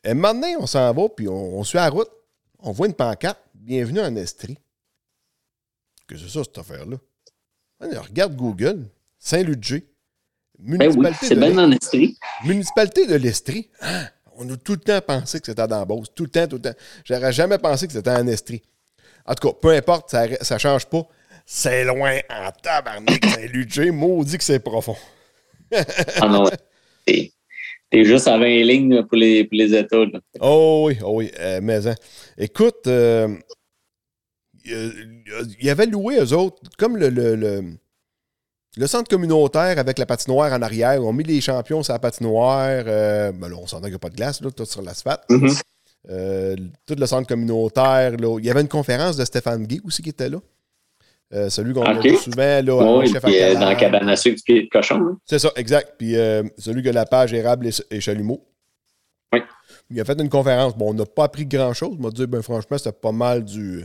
Et 0.02 0.14
maintenant, 0.14 0.48
on 0.60 0.66
s'en 0.66 0.90
va, 0.94 1.08
puis 1.10 1.28
on, 1.28 1.58
on 1.58 1.64
suit 1.64 1.76
la 1.76 1.90
route. 1.90 2.08
On 2.60 2.72
voit 2.72 2.86
une 2.86 2.94
pancarte. 2.94 3.38
Bienvenue 3.54 4.00
en 4.00 4.16
Estrie. 4.16 4.56
Que 6.06 6.16
c'est 6.16 6.28
ça, 6.30 6.42
cette 6.44 6.56
affaire-là? 6.56 6.96
Regarde 7.80 8.34
Google. 8.34 8.86
Saint-Ludger. 9.18 9.86
Ben 10.58 10.90
oui, 10.96 11.08
c'est 11.20 11.34
de 11.34 11.40
l'Est- 11.40 11.52
dans 11.54 11.66
l'esprit. 11.66 12.16
Municipalité 12.44 13.06
de 13.06 13.14
l'Estrie. 13.16 13.68
Ah, 13.80 14.06
on 14.40 14.48
a 14.48 14.56
tout 14.56 14.72
le 14.72 14.78
temps 14.78 15.00
pensé 15.06 15.38
que 15.38 15.46
c'était 15.46 15.66
dans 15.66 15.84
Beauce. 15.84 16.08
Tout 16.14 16.24
le 16.24 16.30
temps, 16.30 16.46
tout 16.48 16.56
le 16.56 16.62
temps. 16.62 16.74
J'aurais 17.04 17.32
jamais 17.32 17.58
pensé 17.58 17.86
que 17.86 17.92
c'était 17.92 18.10
en 18.10 18.26
Estrie. 18.26 18.62
En 19.26 19.34
tout 19.34 19.48
cas, 19.48 19.54
peu 19.60 19.70
importe, 19.70 20.10
ça, 20.10 20.26
ça 20.40 20.58
change 20.58 20.86
pas. 20.86 21.06
C'est 21.44 21.84
loin 21.84 22.18
en 22.30 22.50
tabarnak, 22.62 23.24
Saint-Ludger. 23.24 23.90
Maudit 23.90 24.38
que 24.38 24.44
c'est 24.44 24.60
profond. 24.60 24.96
Ah 26.20 26.28
non, 26.28 26.44
ouais. 26.44 27.30
T'es- 27.90 28.04
juste 28.04 28.28
à 28.28 28.38
20 28.38 28.62
lignes 28.64 29.02
pour 29.04 29.16
les, 29.16 29.44
pour 29.44 29.56
les 29.56 29.74
États. 29.74 30.04
là. 30.04 30.20
Oh 30.40 30.84
oui, 30.86 30.98
oh 31.04 31.16
oui, 31.16 31.30
euh, 31.38 31.60
mais 31.62 31.86
hein. 31.86 31.94
écoute, 32.38 32.86
euh, 32.86 33.28
il 34.64 35.32
y 35.60 35.70
avait 35.70 35.86
loué 35.86 36.18
eux 36.20 36.32
autres, 36.32 36.62
comme 36.78 36.96
le, 36.96 37.08
le, 37.08 37.34
le, 37.34 37.64
le 38.76 38.86
centre 38.86 39.08
communautaire 39.08 39.78
avec 39.78 39.98
la 39.98 40.06
patinoire 40.06 40.52
en 40.52 40.62
arrière. 40.62 41.02
On 41.04 41.10
a 41.10 41.12
mis 41.12 41.24
les 41.24 41.40
champions 41.40 41.82
sur 41.82 41.92
la 41.92 41.98
patinoire. 41.98 42.84
euh, 42.86 43.32
ben 43.32 43.48
là, 43.48 43.56
on 43.60 43.66
s'entend 43.66 43.82
qu'il 43.82 43.90
n'y 43.90 43.96
a 43.96 43.98
pas 43.98 44.10
de 44.10 44.16
glace, 44.16 44.40
là, 44.40 44.50
tout 44.50 44.64
sur 44.64 44.82
l'asphalte. 44.82 45.22
Euh, 46.08 46.56
tout 46.86 46.94
le 46.98 47.06
centre 47.06 47.28
communautaire. 47.28 48.12
Là. 48.16 48.38
Il 48.38 48.44
y 48.44 48.50
avait 48.50 48.62
une 48.62 48.68
conférence 48.68 49.16
de 49.16 49.24
Stéphane 49.24 49.66
Guy 49.66 49.80
aussi 49.84 50.02
qui 50.02 50.10
était 50.10 50.28
là. 50.30 50.38
Euh, 51.32 51.48
celui 51.50 51.74
qu'on 51.74 51.82
a 51.84 51.94
Ok. 51.96 52.02
vu 52.04 52.16
souvent 52.16 52.60
là, 52.62 52.96
Oui, 52.98 53.06
chef 53.12 53.22
puis 53.22 53.38
dans 53.54 53.60
la 53.60 53.74
cabane 53.76 54.08
à 54.08 54.16
sucre 54.16 54.36
du 54.36 54.42
pied 54.42 54.62
de 54.64 54.68
cochon. 54.68 54.96
hein. 54.96 55.18
C'est 55.26 55.38
ça, 55.38 55.52
exact. 55.56 55.94
Puis 55.98 56.14
celui 56.58 56.82
que 56.82 56.88
la 56.88 57.04
page 57.06 57.32
érable 57.34 57.66
et, 57.66 57.70
et 57.90 58.00
chalumeau. 58.00 58.44
Oui. 59.32 59.40
Il 59.90 60.00
a 60.00 60.04
fait 60.04 60.18
une 60.20 60.28
conférence. 60.28 60.76
Bon, 60.76 60.90
on 60.90 60.94
n'a 60.94 61.04
pas 61.06 61.24
appris 61.24 61.46
grand-chose. 61.46 61.94
Il 61.98 62.02
m'a 62.02 62.10
dit, 62.10 62.26
ben, 62.26 62.42
franchement, 62.42 62.78
c'était 62.78 62.92
pas 62.92 63.12
mal 63.12 63.44
du. 63.44 63.84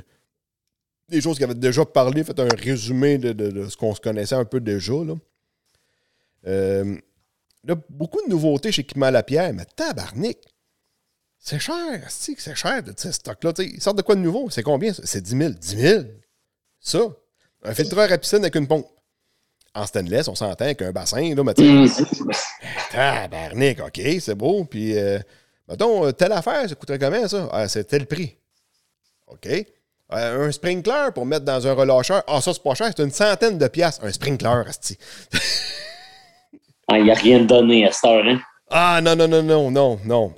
Des 1.10 1.22
choses 1.22 1.36
qu'il 1.38 1.44
avait 1.46 1.54
déjà 1.54 1.86
parlé, 1.86 2.24
fait 2.24 2.40
un 2.40 2.48
résumé 2.48 3.18
de, 3.18 3.32
de- 3.34 3.52
de 3.52 3.70
ce 3.70 3.78
qu'on 3.78 3.94
se 3.94 4.02
connaissait 4.02 4.36
un 4.36 4.46
peu 4.46 4.60
déjà. 4.60 4.94
Là. 4.94 5.14
Euh, 6.48 6.98
là, 7.64 7.76
beaucoup 7.90 8.22
de 8.26 8.30
nouveautés 8.30 8.72
chez 8.72 8.82
Équipement 8.82 9.10
Lapierre, 9.12 9.54
mais 9.54 9.66
tabarnak! 9.76 10.38
C'est 11.38 11.60
cher, 11.60 12.04
c'est 12.10 12.34
c'est 12.40 12.56
cher 12.56 12.82
de 12.82 12.92
ce 12.98 13.12
stock-là. 13.12 13.54
Ils 13.60 13.80
sortent 13.80 13.98
de 13.98 14.02
quoi 14.02 14.16
de 14.16 14.22
nouveau? 14.22 14.50
C'est 14.50 14.64
combien? 14.64 14.94
ça? 14.94 15.04
C'est 15.06 15.22
10 15.22 15.38
000. 15.38 15.50
10 15.52 15.78
000? 15.78 16.04
Ça? 16.80 17.00
Un 17.64 17.74
filtreur 17.76 18.12
à 18.12 18.18
piscine 18.18 18.40
avec 18.40 18.56
une 18.56 18.68
pompe. 18.68 18.88
En 19.76 19.86
stainless, 19.86 20.28
on 20.28 20.36
s'entend 20.36 20.66
avec 20.66 20.82
un 20.82 20.92
bassin, 20.92 21.36
là, 21.36 21.44
mais. 21.44 21.54
Tabarnak, 22.92 23.80
OK, 23.82 24.02
c'est 24.20 24.36
beau. 24.36 24.66
Puis, 24.66 24.98
euh, 24.98 25.20
mettons, 25.68 26.06
euh, 26.08 26.12
telle 26.12 26.32
affaire, 26.32 26.68
ça 26.68 26.76
coûterait 26.76 26.98
combien, 26.98 27.28
ça? 27.28 27.48
Ah, 27.52 27.68
c'est 27.68 27.84
tel 27.84 28.08
prix. 28.08 28.38
OK. 29.28 29.48
Euh, 30.16 30.48
un 30.48 30.52
sprinkler 30.52 31.10
pour 31.14 31.26
mettre 31.26 31.46
dans 31.46 31.68
un 31.68 31.74
relâcheur. 31.74 32.24
Ah, 32.28 32.42
ça, 32.42 32.54
c'est 32.54 32.64
pas 32.64 32.74
cher, 32.76 32.92
c'est 32.96 33.04
une 33.04 33.12
centaine 33.12 33.58
de 33.58 33.68
piastres. 33.68 34.04
Un 34.04 34.12
sprinkler, 34.12 34.64
asti. 34.68 34.98
Ah, 36.88 37.00
Il 37.00 37.06
n'y 37.06 37.12
a 37.12 37.16
rien 37.16 37.40
donné 37.40 37.88
à 37.88 37.92
cette 37.92 38.06
heure. 38.06 38.24
Hein? 38.24 38.40
Ah, 38.70 39.00
non, 39.02 39.16
non, 39.16 39.28
non, 39.28 39.42
non, 39.42 39.72
non, 39.72 40.00
non. 40.06 40.34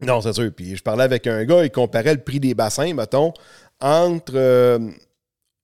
Non, 0.00 0.22
c'est 0.22 0.32
sûr. 0.32 0.50
Puis, 0.56 0.74
je 0.74 0.82
parlais 0.82 1.04
avec 1.04 1.26
un 1.26 1.44
gars, 1.44 1.64
il 1.64 1.70
comparait 1.70 2.14
le 2.14 2.22
prix 2.22 2.40
des 2.40 2.54
bassins, 2.54 2.94
mettons, 2.94 3.34
entre 3.78 4.32
euh, 4.36 4.78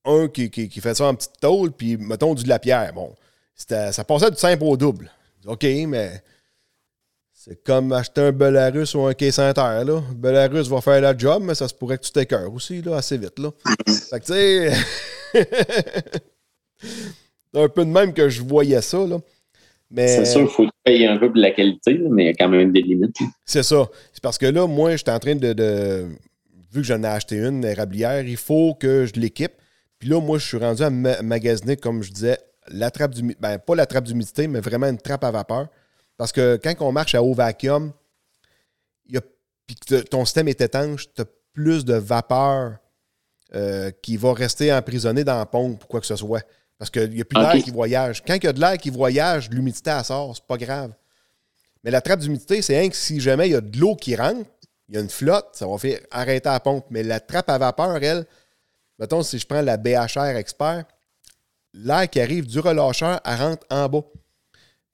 un 0.04 0.28
qui, 0.28 0.50
qui, 0.50 0.68
qui 0.68 0.80
fait 0.82 0.94
ça 0.94 1.06
en 1.06 1.14
petite 1.14 1.40
tôle, 1.40 1.72
puis, 1.72 1.96
mettons, 1.96 2.34
du 2.34 2.44
de 2.44 2.50
la 2.50 2.58
pierre. 2.58 2.92
Bon, 2.92 3.14
ça 3.56 4.04
passait 4.04 4.30
du 4.30 4.36
simple 4.36 4.64
au 4.64 4.76
double. 4.76 5.10
OK, 5.46 5.64
mais 5.86 6.22
c'est 7.44 7.60
comme 7.64 7.92
acheter 7.92 8.20
un 8.20 8.30
Belarus 8.30 8.94
ou 8.94 9.00
un 9.00 9.14
quai 9.14 9.32
Saint-Terre, 9.32 9.84
là. 9.84 10.00
Belarus 10.14 10.68
va 10.68 10.80
faire 10.80 11.00
la 11.00 11.16
job, 11.16 11.42
mais 11.44 11.56
ça 11.56 11.66
se 11.66 11.74
pourrait 11.74 11.98
que 11.98 12.04
tu 12.04 12.12
t'écœures 12.12 12.52
aussi, 12.54 12.80
là, 12.82 12.94
assez 12.98 13.18
vite, 13.18 13.36
là. 13.40 13.50
fait 14.08 14.20
que, 14.20 14.24
tu 14.26 14.32
sais... 14.32 14.72
c'est 17.52 17.60
un 17.60 17.68
peu 17.68 17.84
de 17.84 17.90
même 17.90 18.14
que 18.14 18.28
je 18.28 18.42
voyais 18.42 18.80
ça, 18.80 19.04
là. 19.04 19.18
Mais... 19.90 20.06
C'est 20.06 20.24
sûr 20.24 20.42
qu'il 20.42 20.50
faut 20.50 20.68
payer 20.84 21.08
un 21.08 21.18
peu 21.18 21.26
pour 21.32 21.38
la 21.40 21.50
qualité, 21.50 22.00
mais 22.10 22.22
il 22.22 22.26
y 22.26 22.30
a 22.30 22.34
quand 22.34 22.48
même 22.48 22.70
des 22.70 22.80
limites. 22.80 23.16
C'est 23.44 23.64
ça. 23.64 23.88
C'est 24.12 24.22
parce 24.22 24.38
que 24.38 24.46
là, 24.46 24.68
moi, 24.68 24.94
j'étais 24.94 25.10
en 25.10 25.18
train 25.18 25.34
de, 25.34 25.52
de- 25.52 26.06
Vu 26.72 26.80
que 26.80 26.86
j'en 26.86 27.02
ai 27.02 27.06
acheté 27.08 27.36
une 27.38 27.64
érablière, 27.64 28.22
il 28.24 28.36
faut 28.36 28.74
que 28.74 29.04
je 29.04 29.20
l'équipe. 29.20 29.52
Puis 29.98 30.08
là, 30.08 30.20
moi, 30.20 30.38
je 30.38 30.46
suis 30.46 30.56
rendu 30.58 30.82
à 30.82 30.90
ma- 30.90 31.20
magasiner, 31.22 31.76
comme 31.76 32.04
je 32.04 32.12
disais, 32.12 32.38
la 32.68 32.92
trappe 32.92 33.14
d'humidité. 33.14 33.40
Ben, 33.42 33.58
pas 33.58 33.74
la 33.74 33.84
trappe 33.84 34.04
d'humidité, 34.04 34.46
mais 34.46 34.60
vraiment 34.60 34.86
une 34.86 34.96
trappe 34.98 35.24
à 35.24 35.30
vapeur. 35.32 35.66
Parce 36.16 36.32
que 36.32 36.58
quand 36.62 36.74
on 36.80 36.92
marche 36.92 37.14
à 37.14 37.22
haut 37.22 37.34
vacuum, 37.34 37.92
il 39.06 39.14
y 39.14 39.18
a, 39.18 39.22
puis 39.66 39.76
que 39.76 40.00
ton 40.02 40.24
système 40.24 40.48
est 40.48 40.60
étanche, 40.60 41.12
tu 41.14 41.22
as 41.22 41.26
plus 41.52 41.84
de 41.84 41.94
vapeur 41.94 42.76
euh, 43.54 43.90
qui 44.02 44.16
va 44.16 44.32
rester 44.32 44.72
emprisonnée 44.72 45.24
dans 45.24 45.36
la 45.36 45.46
pompe 45.46 45.84
ou 45.84 45.86
quoi 45.86 46.00
que 46.00 46.06
ce 46.06 46.16
soit. 46.16 46.42
Parce 46.78 46.90
qu'il 46.90 47.10
n'y 47.10 47.20
a 47.20 47.24
plus 47.24 47.38
d'air 47.38 47.62
qui 47.62 47.70
voyage. 47.70 48.22
Quand 48.26 48.34
il 48.34 48.44
y 48.44 48.46
a 48.48 48.52
de 48.52 48.60
l'air 48.60 48.78
qui 48.78 48.90
voyage, 48.90 49.50
l'humidité, 49.50 49.90
elle 49.90 50.04
sort, 50.04 50.34
c'est 50.34 50.46
pas 50.46 50.56
grave. 50.56 50.92
Mais 51.84 51.90
la 51.90 52.00
trappe 52.00 52.20
d'humidité, 52.20 52.62
c'est 52.62 52.78
rien 52.78 52.88
que 52.88 52.96
si 52.96 53.20
jamais 53.20 53.48
il 53.48 53.52
y 53.52 53.56
a 53.56 53.60
de 53.60 53.78
l'eau 53.78 53.94
qui 53.94 54.16
rentre, 54.16 54.48
il 54.88 54.94
y 54.94 54.98
a 54.98 55.00
une 55.00 55.10
flotte, 55.10 55.48
ça 55.52 55.66
va 55.66 55.78
faire 55.78 56.00
arrêter 56.10 56.48
la 56.48 56.60
pompe. 56.60 56.86
Mais 56.90 57.02
la 57.02 57.20
trappe 57.20 57.50
à 57.50 57.58
vapeur, 57.58 58.02
elle, 58.02 58.26
mettons, 58.98 59.22
si 59.22 59.38
je 59.38 59.46
prends 59.46 59.62
la 59.62 59.76
BHR 59.76 60.36
Expert, 60.36 60.84
l'air 61.74 62.08
qui 62.08 62.20
arrive 62.20 62.46
du 62.46 62.58
relâcheur, 62.58 63.20
elle 63.24 63.36
rentre 63.36 63.66
en 63.70 63.88
bas. 63.88 64.02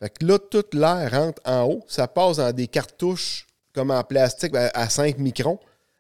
Fait 0.01 0.11
que 0.11 0.25
là, 0.25 0.39
tout 0.39 0.65
l'air 0.73 1.11
rentre 1.11 1.43
en 1.45 1.65
haut, 1.65 1.85
ça 1.89 2.07
passe 2.07 2.37
dans 2.37 2.53
des 2.53 2.69
cartouches 2.69 3.47
comme 3.75 3.91
en 3.91 4.03
plastique 4.05 4.55
à 4.55 4.89
5 4.89 5.19
microns. 5.19 5.59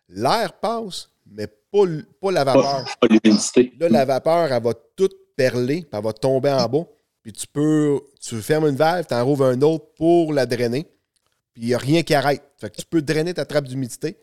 L'air 0.08 0.52
passe, 0.54 1.08
mais 1.26 1.46
pas, 1.46 2.30
la 2.30 2.44
vapeur. 2.44 2.84
Pas. 3.00 3.08
Là, 3.80 3.88
la 3.88 4.04
vapeur, 4.04 4.52
elle 4.52 4.62
va 4.62 4.72
toute 4.96 5.14
perler, 5.36 5.80
puis 5.82 5.88
elle 5.92 6.02
va 6.02 6.12
tomber 6.12 6.50
en 6.50 6.68
bas. 6.68 6.86
Puis 7.22 7.32
tu 7.32 7.46
peux, 7.46 8.00
tu 8.20 8.40
fermes 8.40 8.68
une 8.68 8.76
valve, 8.76 9.06
tu 9.06 9.14
en 9.14 9.24
rouvres 9.24 9.46
un 9.46 9.60
autre 9.62 9.86
pour 9.96 10.32
la 10.32 10.46
drainer. 10.46 10.84
Puis 11.52 11.64
il 11.64 11.68
n'y 11.68 11.74
a 11.74 11.78
rien 11.78 12.02
qui 12.02 12.14
arrête. 12.14 12.42
Fait 12.58 12.70
que 12.70 12.76
tu 12.76 12.86
peux 12.86 13.02
drainer 13.02 13.34
ta 13.34 13.44
trappe 13.44 13.66
d'humidité 13.66 14.16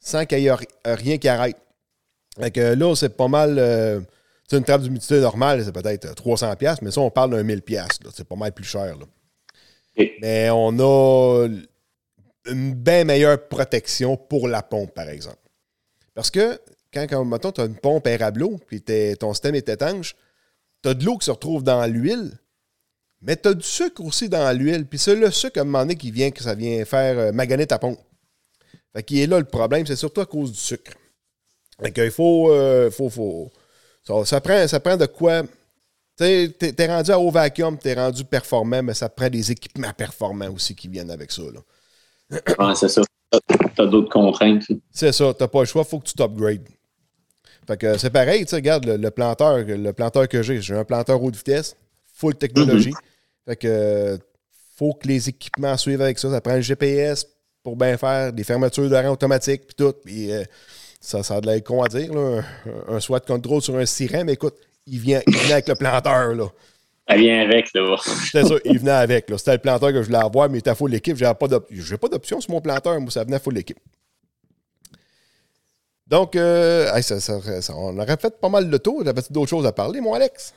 sans 0.00 0.24
qu'il 0.24 0.38
y 0.40 0.46
ait 0.46 0.52
ri- 0.54 0.66
rien 0.84 1.18
qui 1.18 1.28
arrête. 1.28 1.56
Fait 2.38 2.50
que 2.52 2.74
là, 2.74 2.94
c'est 2.94 3.16
pas 3.16 3.28
mal. 3.28 3.58
euh, 3.58 4.00
sais, 4.50 4.58
une 4.58 4.64
trappe 4.64 4.82
d'humidité 4.82 5.20
normale, 5.20 5.64
c'est 5.64 5.72
peut-être 5.72 6.14
300$, 6.14 6.56
piastres, 6.56 6.82
mais 6.84 6.90
ça, 6.90 7.00
on 7.00 7.10
parle 7.10 7.30
d'un 7.30 7.42
1000$. 7.44 7.60
piastres, 7.60 8.04
là. 8.06 8.10
C'est 8.14 8.26
pas 8.26 8.36
mal 8.36 8.52
plus 8.52 8.64
cher. 8.64 8.96
là. 8.96 9.04
Mais 10.20 10.48
on 10.50 10.78
a 10.78 11.48
une 12.46 12.74
bien 12.74 13.04
meilleure 13.04 13.48
protection 13.48 14.16
pour 14.16 14.48
la 14.48 14.62
pompe, 14.62 14.94
par 14.94 15.08
exemple. 15.08 15.38
Parce 16.14 16.30
que 16.30 16.58
quand, 16.92 17.06
quand 17.08 17.24
mettons, 17.24 17.52
tu 17.52 17.60
as 17.60 17.64
une 17.64 17.76
pompe 17.76 18.06
Airablo, 18.06 18.58
puis 18.66 18.82
ton 19.18 19.32
système 19.34 19.54
est 19.54 19.68
étanche, 19.68 20.14
tu 20.82 20.88
as 20.88 20.94
de 20.94 21.04
l'eau 21.04 21.18
qui 21.18 21.26
se 21.26 21.30
retrouve 21.30 21.62
dans 21.64 21.84
l'huile, 21.86 22.38
mais 23.20 23.36
tu 23.36 23.48
as 23.48 23.54
du 23.54 23.64
sucre 23.66 24.02
aussi 24.04 24.28
dans 24.28 24.56
l'huile. 24.56 24.86
Puis 24.86 24.98
c'est 24.98 25.16
le 25.16 25.30
sucre, 25.30 25.58
à 25.58 25.62
un 25.62 25.64
moment 25.64 25.80
donné, 25.80 25.96
qui 25.96 26.10
vient, 26.12 26.30
que 26.30 26.42
ça 26.42 26.54
vient 26.54 26.84
faire 26.84 27.18
euh, 27.18 27.32
maganer 27.32 27.66
ta 27.66 27.78
pompe. 27.78 27.98
Fait 28.94 29.02
qu'il 29.02 29.18
est 29.18 29.26
là 29.26 29.38
le 29.40 29.44
problème, 29.44 29.84
c'est 29.86 29.96
surtout 29.96 30.20
à 30.20 30.26
cause 30.26 30.52
du 30.52 30.58
sucre. 30.58 30.92
Fait 31.82 31.92
qu'il 31.92 32.10
faut, 32.10 32.52
euh, 32.52 32.90
faut, 32.90 33.10
faut- 33.10 33.50
ça, 34.04 34.24
ça 34.24 34.40
prend, 34.40 34.66
ça 34.66 34.80
prend 34.80 34.96
de 34.96 35.06
quoi. 35.06 35.42
Tu 36.16 36.52
t'es, 36.58 36.72
t'es 36.72 36.86
rendu 36.86 37.10
à 37.10 37.18
haut 37.18 37.30
vacuum, 37.30 37.78
t'es 37.78 37.94
rendu 37.94 38.24
performant, 38.24 38.82
mais 38.82 38.94
ça 38.94 39.08
prend 39.08 39.28
des 39.28 39.52
équipements 39.52 39.92
performants 39.96 40.50
aussi 40.50 40.74
qui 40.74 40.88
viennent 40.88 41.10
avec 41.10 41.30
ça. 41.30 41.42
là. 41.42 41.60
Ouais, 42.58 42.74
c'est 42.74 42.88
ça. 42.88 43.02
Tu 43.30 43.82
as 43.82 43.86
d'autres 43.86 44.10
contraintes. 44.10 44.64
C'est 44.90 45.12
ça, 45.12 45.32
t'as 45.34 45.48
pas 45.48 45.60
le 45.60 45.66
choix, 45.66 45.84
faut 45.84 46.00
que 46.00 46.06
tu 46.06 46.14
t'upgrades. 46.14 46.68
Fait 47.66 47.76
que 47.76 47.98
c'est 47.98 48.10
pareil, 48.10 48.44
tu 48.44 48.50
sais, 48.50 48.56
regarde 48.56 48.86
le, 48.86 48.96
le 48.96 49.10
planteur, 49.10 49.58
le 49.58 49.92
planteur 49.92 50.26
que 50.26 50.42
j'ai, 50.42 50.60
j'ai 50.60 50.74
un 50.74 50.84
planteur 50.84 51.22
haute 51.22 51.36
vitesse, 51.36 51.76
full 52.14 52.34
technologie. 52.34 52.94
Fait 53.46 53.56
que 53.56 54.18
faut 54.76 54.94
que 54.94 55.06
les 55.08 55.28
équipements 55.28 55.76
suivent 55.76 56.02
avec 56.02 56.18
ça. 56.18 56.30
Ça 56.30 56.40
prend 56.40 56.54
le 56.54 56.60
GPS 56.60 57.26
pour 57.62 57.76
bien 57.76 57.96
faire, 57.96 58.32
des 58.32 58.44
fermetures 58.44 58.88
de 58.88 58.94
rang 58.94 59.10
automatiques, 59.10 59.66
puis 59.66 59.74
tout. 59.76 59.92
Puis 60.04 60.32
euh, 60.32 60.44
ça, 61.00 61.22
ça 61.22 61.36
a 61.36 61.40
de 61.40 61.46
l'air 61.46 61.62
con 61.62 61.82
à 61.82 61.88
dire, 61.88 62.12
là, 62.12 62.42
un, 62.88 62.94
un 62.96 63.00
SWAT 63.00 63.20
control 63.20 63.62
sur 63.62 63.76
un 63.76 63.86
sirène, 63.86 64.26
mais 64.26 64.32
écoute, 64.34 64.54
il 64.86 64.98
vient, 64.98 65.20
il 65.26 65.36
vient 65.36 65.52
avec 65.52 65.68
le 65.68 65.74
planteur, 65.74 66.34
là. 66.34 66.46
Ça 67.08 67.16
vient 67.16 67.40
avec, 67.40 67.72
là. 67.74 67.96
C'était 68.26 68.44
ça, 68.44 68.54
il 68.64 68.78
venait 68.78 68.90
avec. 68.90 69.26
C'était 69.38 69.52
le 69.52 69.58
planteur 69.58 69.90
que 69.92 70.02
je 70.02 70.06
voulais 70.06 70.18
avoir, 70.18 70.48
mais 70.50 70.56
il 70.56 70.60
était 70.60 70.70
à 70.70 70.74
full 70.74 70.92
équipe. 70.94 71.16
J'avais 71.16 71.34
pas 71.34 71.48
d'op- 71.48 71.66
J'ai 71.70 71.96
pas 71.96 72.08
d'option 72.08 72.40
sur 72.40 72.50
mon 72.50 72.60
planteur, 72.60 73.00
moi, 73.00 73.10
ça 73.10 73.24
venait 73.24 73.36
à 73.36 73.40
full 73.40 73.56
équipe. 73.56 73.78
Donc, 76.06 76.36
euh, 76.36 76.92
hey, 76.94 77.02
ça- 77.02 77.20
ça- 77.20 77.62
ça- 77.62 77.74
on 77.76 77.98
aurait 77.98 78.16
fait 78.16 78.38
pas 78.40 78.48
mal 78.48 78.68
de 78.68 78.76
tour. 78.78 79.02
J'avais-tu 79.04 79.32
d'autres 79.32 79.50
choses 79.50 79.66
à 79.66 79.72
parler, 79.72 80.00
mon 80.00 80.14
Alex? 80.14 80.54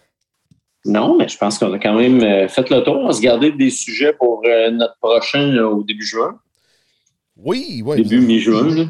Non, 0.85 1.17
mais 1.17 1.27
je 1.27 1.37
pense 1.37 1.59
qu'on 1.59 1.71
a 1.73 1.79
quand 1.79 1.93
même 1.93 2.21
euh, 2.23 2.47
fait 2.47 2.69
le 2.69 2.81
tour. 2.83 2.95
On 2.97 3.07
va 3.07 3.13
se 3.13 3.21
garder 3.21 3.51
des 3.51 3.69
sujets 3.69 4.13
pour 4.13 4.41
euh, 4.45 4.71
notre 4.71 4.97
prochain 4.97 5.47
là, 5.51 5.67
au 5.67 5.83
début 5.83 6.05
juin. 6.05 6.39
Oui, 7.37 7.81
oui. 7.85 7.97
Début 7.97 8.19
mi-juin. 8.21 8.89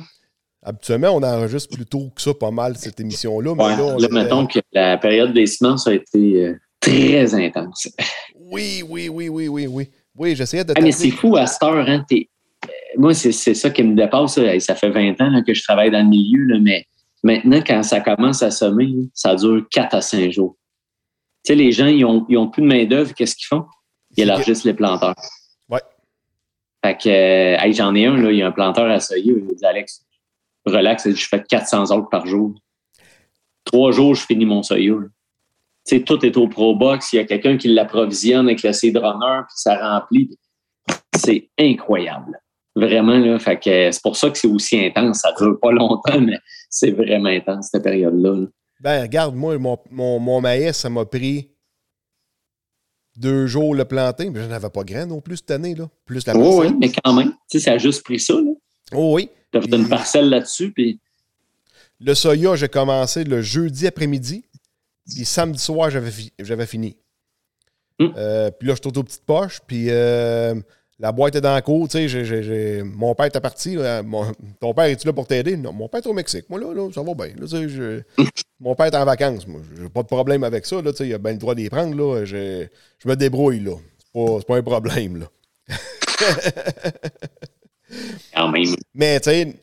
Habituellement, 0.64 1.10
on 1.16 1.24
enregistre 1.24 1.76
plus 1.76 1.86
tôt 1.86 2.12
que 2.16 2.22
ça 2.22 2.34
pas 2.34 2.52
mal, 2.52 2.76
cette 2.78 3.00
émission-là. 3.00 3.56
Mais 3.56 3.64
Ouais, 3.64 3.70
là, 3.78 3.84
on 3.84 3.98
là, 3.98 4.06
était- 4.06 4.14
mettons 4.14 4.46
que 4.46 4.60
la 4.74 4.98
période 4.98 5.34
des 5.34 5.48
semences 5.48 5.88
a 5.88 5.94
été 5.94 6.46
euh, 6.46 6.56
très 6.80 7.34
intense. 7.34 7.90
Oui, 8.40 8.84
oui, 8.88 9.10
oui, 9.10 9.28
oui, 9.30 9.48
oui, 9.48 9.68
oui. 9.68 9.90
Oui, 10.16 10.36
j'essayais 10.36 10.64
de 10.64 10.74
Ah, 10.76 10.82
mais 10.82 10.92
c'est 10.92 11.10
fou 11.10 11.36
à 11.38 11.48
cette 11.48 11.64
heure. 11.64 11.88
Hein, 11.90 12.06
t'es- 12.08 12.30
euh, 12.66 12.70
moi, 12.98 13.14
c'est 13.14 13.32
c'est 13.32 13.54
ça 13.56 13.70
qui 13.72 13.82
me 13.82 13.96
dépasse. 13.96 14.38
là. 14.38 14.60
Ça 14.60 14.76
fait 14.76 14.90
20 14.92 15.20
ans 15.22 15.30
là, 15.30 15.42
que 15.42 15.54
je 15.54 15.64
travaille 15.64 15.90
dans 15.90 16.04
le 16.04 16.10
milieu, 16.10 16.44
là, 16.54 16.60
mais 16.62 16.86
maintenant, 17.24 17.62
quand 17.66 17.82
ça 17.82 18.00
commence 18.02 18.44
à 18.44 18.52
semer, 18.52 18.90
ça 19.16 19.34
dure 19.36 19.66
4 19.72 19.96
à 19.96 20.02
5 20.02 20.32
jours. 20.32 20.58
Tu 21.44 21.54
sais, 21.54 21.56
les 21.56 21.72
gens, 21.72 21.88
ils 21.88 22.06
ont, 22.06 22.24
ils 22.30 22.38
ont 22.38 22.50
plus 22.50 22.62
de 22.62 22.68
main-d'œuvre. 22.68 23.14
Qu'est-ce 23.16 23.36
qu'ils 23.36 23.48
font? 23.48 23.66
Ils 24.16 24.24
élargissent 24.24 24.64
les 24.66 24.74
planteurs. 24.76 25.16
Ouais. 25.70 25.80
Fait 26.86 26.98
que, 26.98 27.10
euh, 27.10 27.58
hey, 27.64 27.74
j'en 27.74 27.96
ai 27.96 28.06
un, 28.06 28.16
là, 28.18 28.30
il 28.32 28.38
y 28.38 28.42
a 28.44 28.48
un 28.48 28.52
planteur 28.52 28.92
à 28.92 29.00
Soya. 29.00 29.24
Il 29.26 29.48
dit, 29.56 29.66
Alex, 29.66 30.04
relax, 30.66 31.10
je 31.10 31.28
fais 31.28 31.44
400 31.44 31.92
autres 31.96 32.10
par 32.10 32.26
jour. 32.26 32.54
Trois 33.66 33.92
jours, 33.92 34.16
je 34.16 34.26
finis 34.26 34.46
mon 34.46 34.64
sais, 34.64 36.02
tout 36.06 36.26
est 36.26 36.38
au 36.38 36.48
Pro 36.48 36.76
Box. 36.76 37.14
Il 37.14 37.18
y 37.18 37.20
a 37.20 37.26
quelqu'un 37.26 37.58
qui 37.58 37.68
l'approvisionne 37.70 38.48
avec 38.48 38.64
le 38.64 38.74
seed 38.74 38.98
runner, 38.98 39.42
puis 39.48 39.56
ça 39.56 39.78
remplit. 39.78 40.38
C'est 41.16 41.50
incroyable. 41.60 42.40
Vraiment, 42.76 43.18
là. 43.18 43.38
Fait 43.40 43.58
que 43.60 43.92
c'est 43.92 44.02
pour 44.02 44.16
ça 44.16 44.30
que 44.30 44.38
c'est 44.38 44.48
aussi 44.48 44.80
intense. 44.80 45.20
Ça 45.20 45.34
dure 45.38 45.60
pas 45.60 45.72
longtemps, 45.72 46.22
mais 46.22 46.38
c'est 46.70 46.92
vraiment 46.92 47.30
intense, 47.30 47.70
cette 47.72 47.84
période-là. 47.84 48.34
là. 48.42 48.48
Ben, 48.80 49.02
regarde, 49.04 49.36
moi, 49.36 49.58
mon, 49.60 49.78
mon, 49.92 50.20
mon 50.20 50.42
maïs, 50.42 50.76
ça 50.78 50.90
m'a 50.90 51.06
pris 51.06 51.52
deux 53.18 53.46
jours 53.46 53.76
le 53.76 53.86
planter, 53.86 54.30
mais 54.30 54.42
je 54.42 54.46
n'en 54.48 54.56
avais 54.56 54.70
pas 54.70 54.84
grand 54.84 55.06
non 55.06 55.22
plus 55.22 55.38
cette 55.38 55.52
année, 55.52 55.76
là. 55.76 55.88
Plus 56.06 56.26
la 56.26 56.36
Oui, 56.36 56.44
parcelle. 56.44 56.72
oui, 56.72 56.78
mais 56.80 56.92
quand 57.04 57.14
même, 57.14 57.32
tu 57.50 57.60
sais, 57.60 57.60
ça 57.60 57.74
a 57.74 57.78
juste 57.78 58.04
pris 58.04 58.20
ça. 58.20 58.34
là. 58.34 58.52
Oh 58.94 59.14
oui. 59.16 59.30
Tu 59.52 59.58
as 59.58 59.62
fait 59.62 59.76
une 59.76 59.90
parcelle 59.90 60.30
là-dessus, 60.30 60.72
puis 60.72 61.00
Le 62.00 62.14
soya, 62.16 62.56
j'ai 62.56 62.70
commencé 62.70 63.24
le 63.24 63.42
jeudi 63.42 63.86
après-midi. 63.88 64.46
Puis 65.06 65.26
samedi 65.26 65.60
soir, 65.60 65.90
j'avais, 65.90 66.12
fi- 66.12 66.32
j'avais 66.40 66.66
fini. 66.66 66.96
Hmm. 68.00 68.08
Euh, 68.18 68.50
puis 68.52 68.68
là, 68.68 68.76
je 68.76 68.82
suis 68.90 68.98
aux 69.00 69.04
petites 69.04 69.26
poches. 69.26 69.60
Puis 69.68 69.88
euh, 69.90 70.56
la 71.00 71.12
boîte 71.12 71.36
est 71.36 71.42
dans 71.42 71.54
la 71.54 71.62
cour. 71.62 71.88
Tu 71.88 71.94
sais, 71.98 72.08
j'ai- 72.08 72.24
j'ai- 72.26 72.44
j'ai- 72.44 72.84
mon 72.84 73.14
père 73.14 73.26
était 73.26 73.42
parti. 73.42 73.76
là. 73.76 74.02
Mon- 74.04 74.32
ton 74.60 74.74
père, 74.74 74.86
es-tu 74.86 75.06
là 75.08 75.14
pour 75.14 75.28
t'aider? 75.28 75.58
Non, 75.58 75.74
mon 75.74 75.88
père 75.90 76.00
est 76.02 76.08
au 76.08 76.14
Mexique. 76.14 76.46
Moi, 76.50 76.60
là, 76.60 76.74
là 76.74 76.90
ça 76.94 77.02
va 77.04 77.14
bien. 77.14 77.28
Là, 77.28 77.34
tu 77.42 77.48
sais, 77.48 77.68
je- 77.70 78.02
mon 78.60 78.74
père 78.76 78.86
est 78.88 78.96
en 78.96 79.06
vacances. 79.06 79.46
Moi, 79.48 79.62
j'ai 79.78 79.90
pas 79.90 80.04
de 80.04 80.08
problème 80.08 80.44
avec 80.44 80.66
ça. 80.66 80.82
Là, 80.82 80.94
tu 80.94 81.04
il 81.06 81.14
a 81.14 81.18
bien 81.18 81.34
le 81.34 81.38
droit 81.40 81.56
d'y 81.56 81.70
prendre. 81.70 81.96
Là. 81.96 82.24
Je, 82.26 82.66
je 83.00 83.08
me 83.10 83.16
débrouille. 83.16 83.60
là. 83.60 83.76
C'est 84.00 84.14
pas, 84.14 84.38
c'est 84.40 84.48
pas 84.48 84.58
un 84.58 84.64
problème. 84.64 85.18
Là. 85.20 85.28
Quand 88.36 88.50
même. 88.50 88.76
Mais 88.94 89.20
tu 89.20 89.30
sais, 89.30 89.56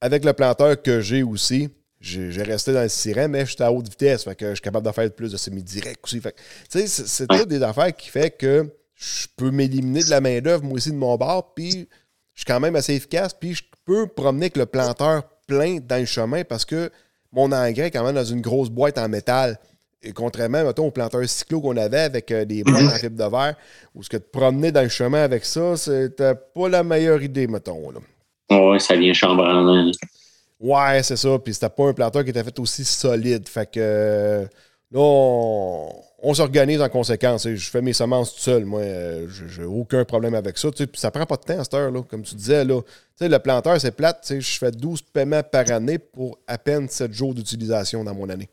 avec 0.00 0.24
le 0.24 0.32
planteur 0.32 0.80
que 0.80 1.00
j'ai 1.00 1.22
aussi, 1.22 1.68
j'ai 2.00 2.42
resté 2.42 2.72
dans 2.72 2.82
le 2.82 2.88
sirène, 2.88 3.32
mais 3.32 3.44
j'étais 3.46 3.64
à 3.64 3.72
haute 3.72 3.88
vitesse. 3.88 4.24
Fait 4.24 4.34
que 4.36 4.50
je 4.50 4.54
suis 4.54 4.62
capable 4.62 4.86
de 4.86 4.92
faire 4.92 5.10
plus 5.12 5.32
de 5.32 5.36
semi-direct 5.36 6.00
aussi. 6.04 6.20
Fait 6.20 6.34
tu 6.70 6.80
sais, 6.80 6.86
c'est- 6.86 7.30
Ouais. 7.32 7.44
des 7.46 7.62
affaires 7.62 7.94
qui 7.96 8.08
fait 8.08 8.30
que 8.30 8.68
je 8.94 9.26
peux 9.36 9.50
m'éliminer 9.50 10.02
de 10.04 10.10
la 10.10 10.20
main-d'œuvre, 10.20 10.64
moi 10.64 10.74
aussi, 10.74 10.90
de 10.90 10.96
mon 10.96 11.16
bord, 11.16 11.54
puis 11.54 11.88
je 12.34 12.40
suis 12.40 12.44
quand 12.46 12.60
même 12.60 12.76
assez 12.76 12.94
efficace, 12.94 13.32
puis 13.34 13.54
je 13.54 13.64
peux 13.84 14.06
promener 14.06 14.44
avec 14.46 14.56
le 14.56 14.66
planteur 14.66 15.24
plein 15.46 15.78
dans 15.80 15.98
le 15.98 16.04
chemin 16.06 16.44
parce 16.44 16.64
que 16.64 16.90
mon 17.32 17.50
engrais 17.52 17.86
est 17.88 17.90
quand 17.90 18.04
même 18.04 18.14
dans 18.14 18.24
une 18.24 18.40
grosse 18.40 18.68
boîte 18.70 18.98
en 18.98 19.08
métal. 19.08 19.58
Et 20.02 20.12
contrairement, 20.12 20.64
mettons, 20.64 20.86
au 20.86 20.90
planteur 20.90 21.28
cyclo 21.28 21.60
qu'on 21.60 21.76
avait 21.76 22.00
avec 22.00 22.30
euh, 22.30 22.44
des 22.44 22.62
boîtes 22.62 22.82
en 22.82 22.90
fibre 22.90 23.24
de 23.24 23.30
verre, 23.30 23.56
où 23.94 24.02
ce 24.02 24.08
que 24.08 24.16
de 24.16 24.22
promener 24.22 24.70
dans 24.70 24.82
le 24.82 24.88
chemin 24.88 25.22
avec 25.22 25.44
ça, 25.44 25.76
c'était 25.76 26.34
pas 26.34 26.68
la 26.68 26.84
meilleure 26.84 27.22
idée, 27.22 27.48
mettons. 27.48 27.90
Là. 27.90 27.98
Ouais, 28.50 28.78
ça 28.78 28.94
vient 28.96 29.12
chambranlant. 29.12 29.90
Ouais, 30.60 31.02
c'est 31.02 31.16
ça. 31.16 31.38
Puis 31.38 31.54
c'était 31.54 31.68
pas 31.68 31.88
un 31.88 31.92
planteur 31.92 32.24
qui 32.24 32.30
était 32.30 32.44
fait 32.44 32.58
aussi 32.60 32.84
solide. 32.84 33.48
Fait 33.48 33.66
que 33.66 33.80
euh, 33.80 34.42
là, 34.92 35.00
on, 35.00 35.88
on 36.20 36.34
s'organise 36.34 36.80
en 36.80 36.88
conséquence. 36.88 37.46
Et 37.46 37.56
Je 37.56 37.70
fais 37.70 37.82
mes 37.82 37.92
semences 37.92 38.34
tout 38.34 38.40
seul. 38.40 38.64
Moi, 38.64 38.80
euh, 38.80 39.26
j'ai 39.28 39.64
aucun 39.64 40.04
problème 40.04 40.34
avec 40.34 40.58
ça. 40.58 40.70
Tu 40.70 40.78
sais, 40.78 40.86
Puis 40.86 41.00
ça 41.00 41.10
prend 41.10 41.26
pas 41.26 41.36
de 41.36 41.42
temps 41.42 41.58
à 41.58 41.64
cette 41.64 41.74
heure, 41.74 41.92
comme 42.08 42.22
tu 42.22 42.34
disais. 42.34 42.64
Là. 42.64 42.80
Tu 42.82 42.88
sais, 43.16 43.28
le 43.28 43.38
planteur, 43.38 43.80
c'est 43.80 43.92
plate. 43.92 44.20
Tu 44.22 44.28
sais, 44.28 44.40
Je 44.40 44.58
fais 44.58 44.70
12 44.70 45.02
paiements 45.02 45.42
par 45.42 45.70
année 45.70 45.98
pour 45.98 46.38
à 46.46 46.58
peine 46.58 46.88
7 46.88 47.12
jours 47.12 47.34
d'utilisation 47.34 48.02
dans 48.04 48.14
mon 48.14 48.28
année. 48.28 48.48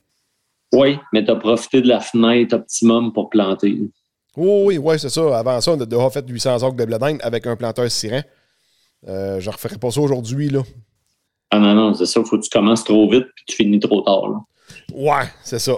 Oui, 0.73 0.97
mais 1.13 1.23
tu 1.23 1.31
as 1.31 1.35
profité 1.35 1.81
de 1.81 1.87
la 1.87 1.99
fenêtre 1.99 2.55
optimum 2.55 3.13
pour 3.13 3.29
planter. 3.29 3.77
Oh, 4.35 4.63
oui, 4.65 4.77
oui, 4.77 4.99
c'est 4.99 5.09
ça. 5.09 5.37
Avant 5.37 5.61
ça, 5.61 5.71
on 5.71 5.79
a 5.79 5.85
déjà 5.85 6.09
fait 6.09 6.25
800 6.27 6.63
orgues 6.63 6.77
de 6.77 6.85
blé 6.85 7.17
avec 7.21 7.47
un 7.47 7.55
planteur 7.55 7.89
siren. 7.89 8.23
Euh, 9.07 9.39
je 9.39 9.47
ne 9.49 9.53
referai 9.53 9.77
pas 9.77 9.91
ça 9.91 10.01
aujourd'hui. 10.01 10.49
là. 10.49 10.61
Ah 11.51 11.59
non, 11.59 11.73
non, 11.75 11.93
c'est 11.93 12.05
ça. 12.05 12.21
Faut 12.23 12.37
que 12.37 12.43
tu 12.43 12.49
commences 12.49 12.83
trop 12.83 13.09
vite 13.09 13.27
puis 13.35 13.45
tu 13.47 13.55
finis 13.55 13.79
trop 13.79 14.01
tard. 14.01 14.27
là. 14.29 14.39
Ouais, 14.93 15.29
c'est 15.43 15.59
ça. 15.59 15.73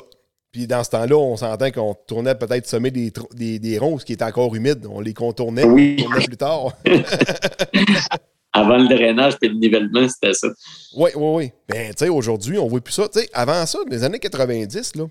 Puis 0.51 0.65
dans 0.65 0.83
ce 0.83 0.89
temps-là, 0.91 1.15
on 1.17 1.35
s'entend 1.37 1.69
qu'on 1.71 1.93
tournait 2.07 2.33
peut-être 2.33 2.65
semer 2.65 2.89
des, 2.89 3.11
des, 3.33 3.59
des 3.59 3.77
ronds, 3.77 3.99
ce 3.99 4.05
qui 4.05 4.13
était 4.13 4.23
encore 4.23 4.55
humide. 4.55 4.87
On 4.89 5.01
les 5.01 5.13
contournait, 5.13 5.65
Oui. 5.65 5.97
on 5.99 6.03
tournait 6.03 6.25
plus 6.25 6.37
tard. 6.37 6.71
Avant 8.57 8.77
le 8.77 8.87
drainage 8.87 9.37
puis 9.37 9.49
le 9.49 9.55
nivellement, 9.55 10.07
c'était 10.09 10.33
ça. 10.33 10.47
Oui, 10.95 11.09
oui, 11.15 11.35
oui. 11.35 11.51
Ben, 11.67 11.93
tu 11.93 12.05
sais, 12.05 12.09
aujourd'hui, 12.09 12.57
on 12.57 12.67
voit 12.67 12.81
plus 12.81 12.93
ça. 12.93 13.07
Tu 13.09 13.19
sais, 13.19 13.29
avant 13.33 13.65
ça, 13.65 13.79
les 13.89 14.03
années 14.03 14.19
90, 14.19 14.95
là, 14.95 15.05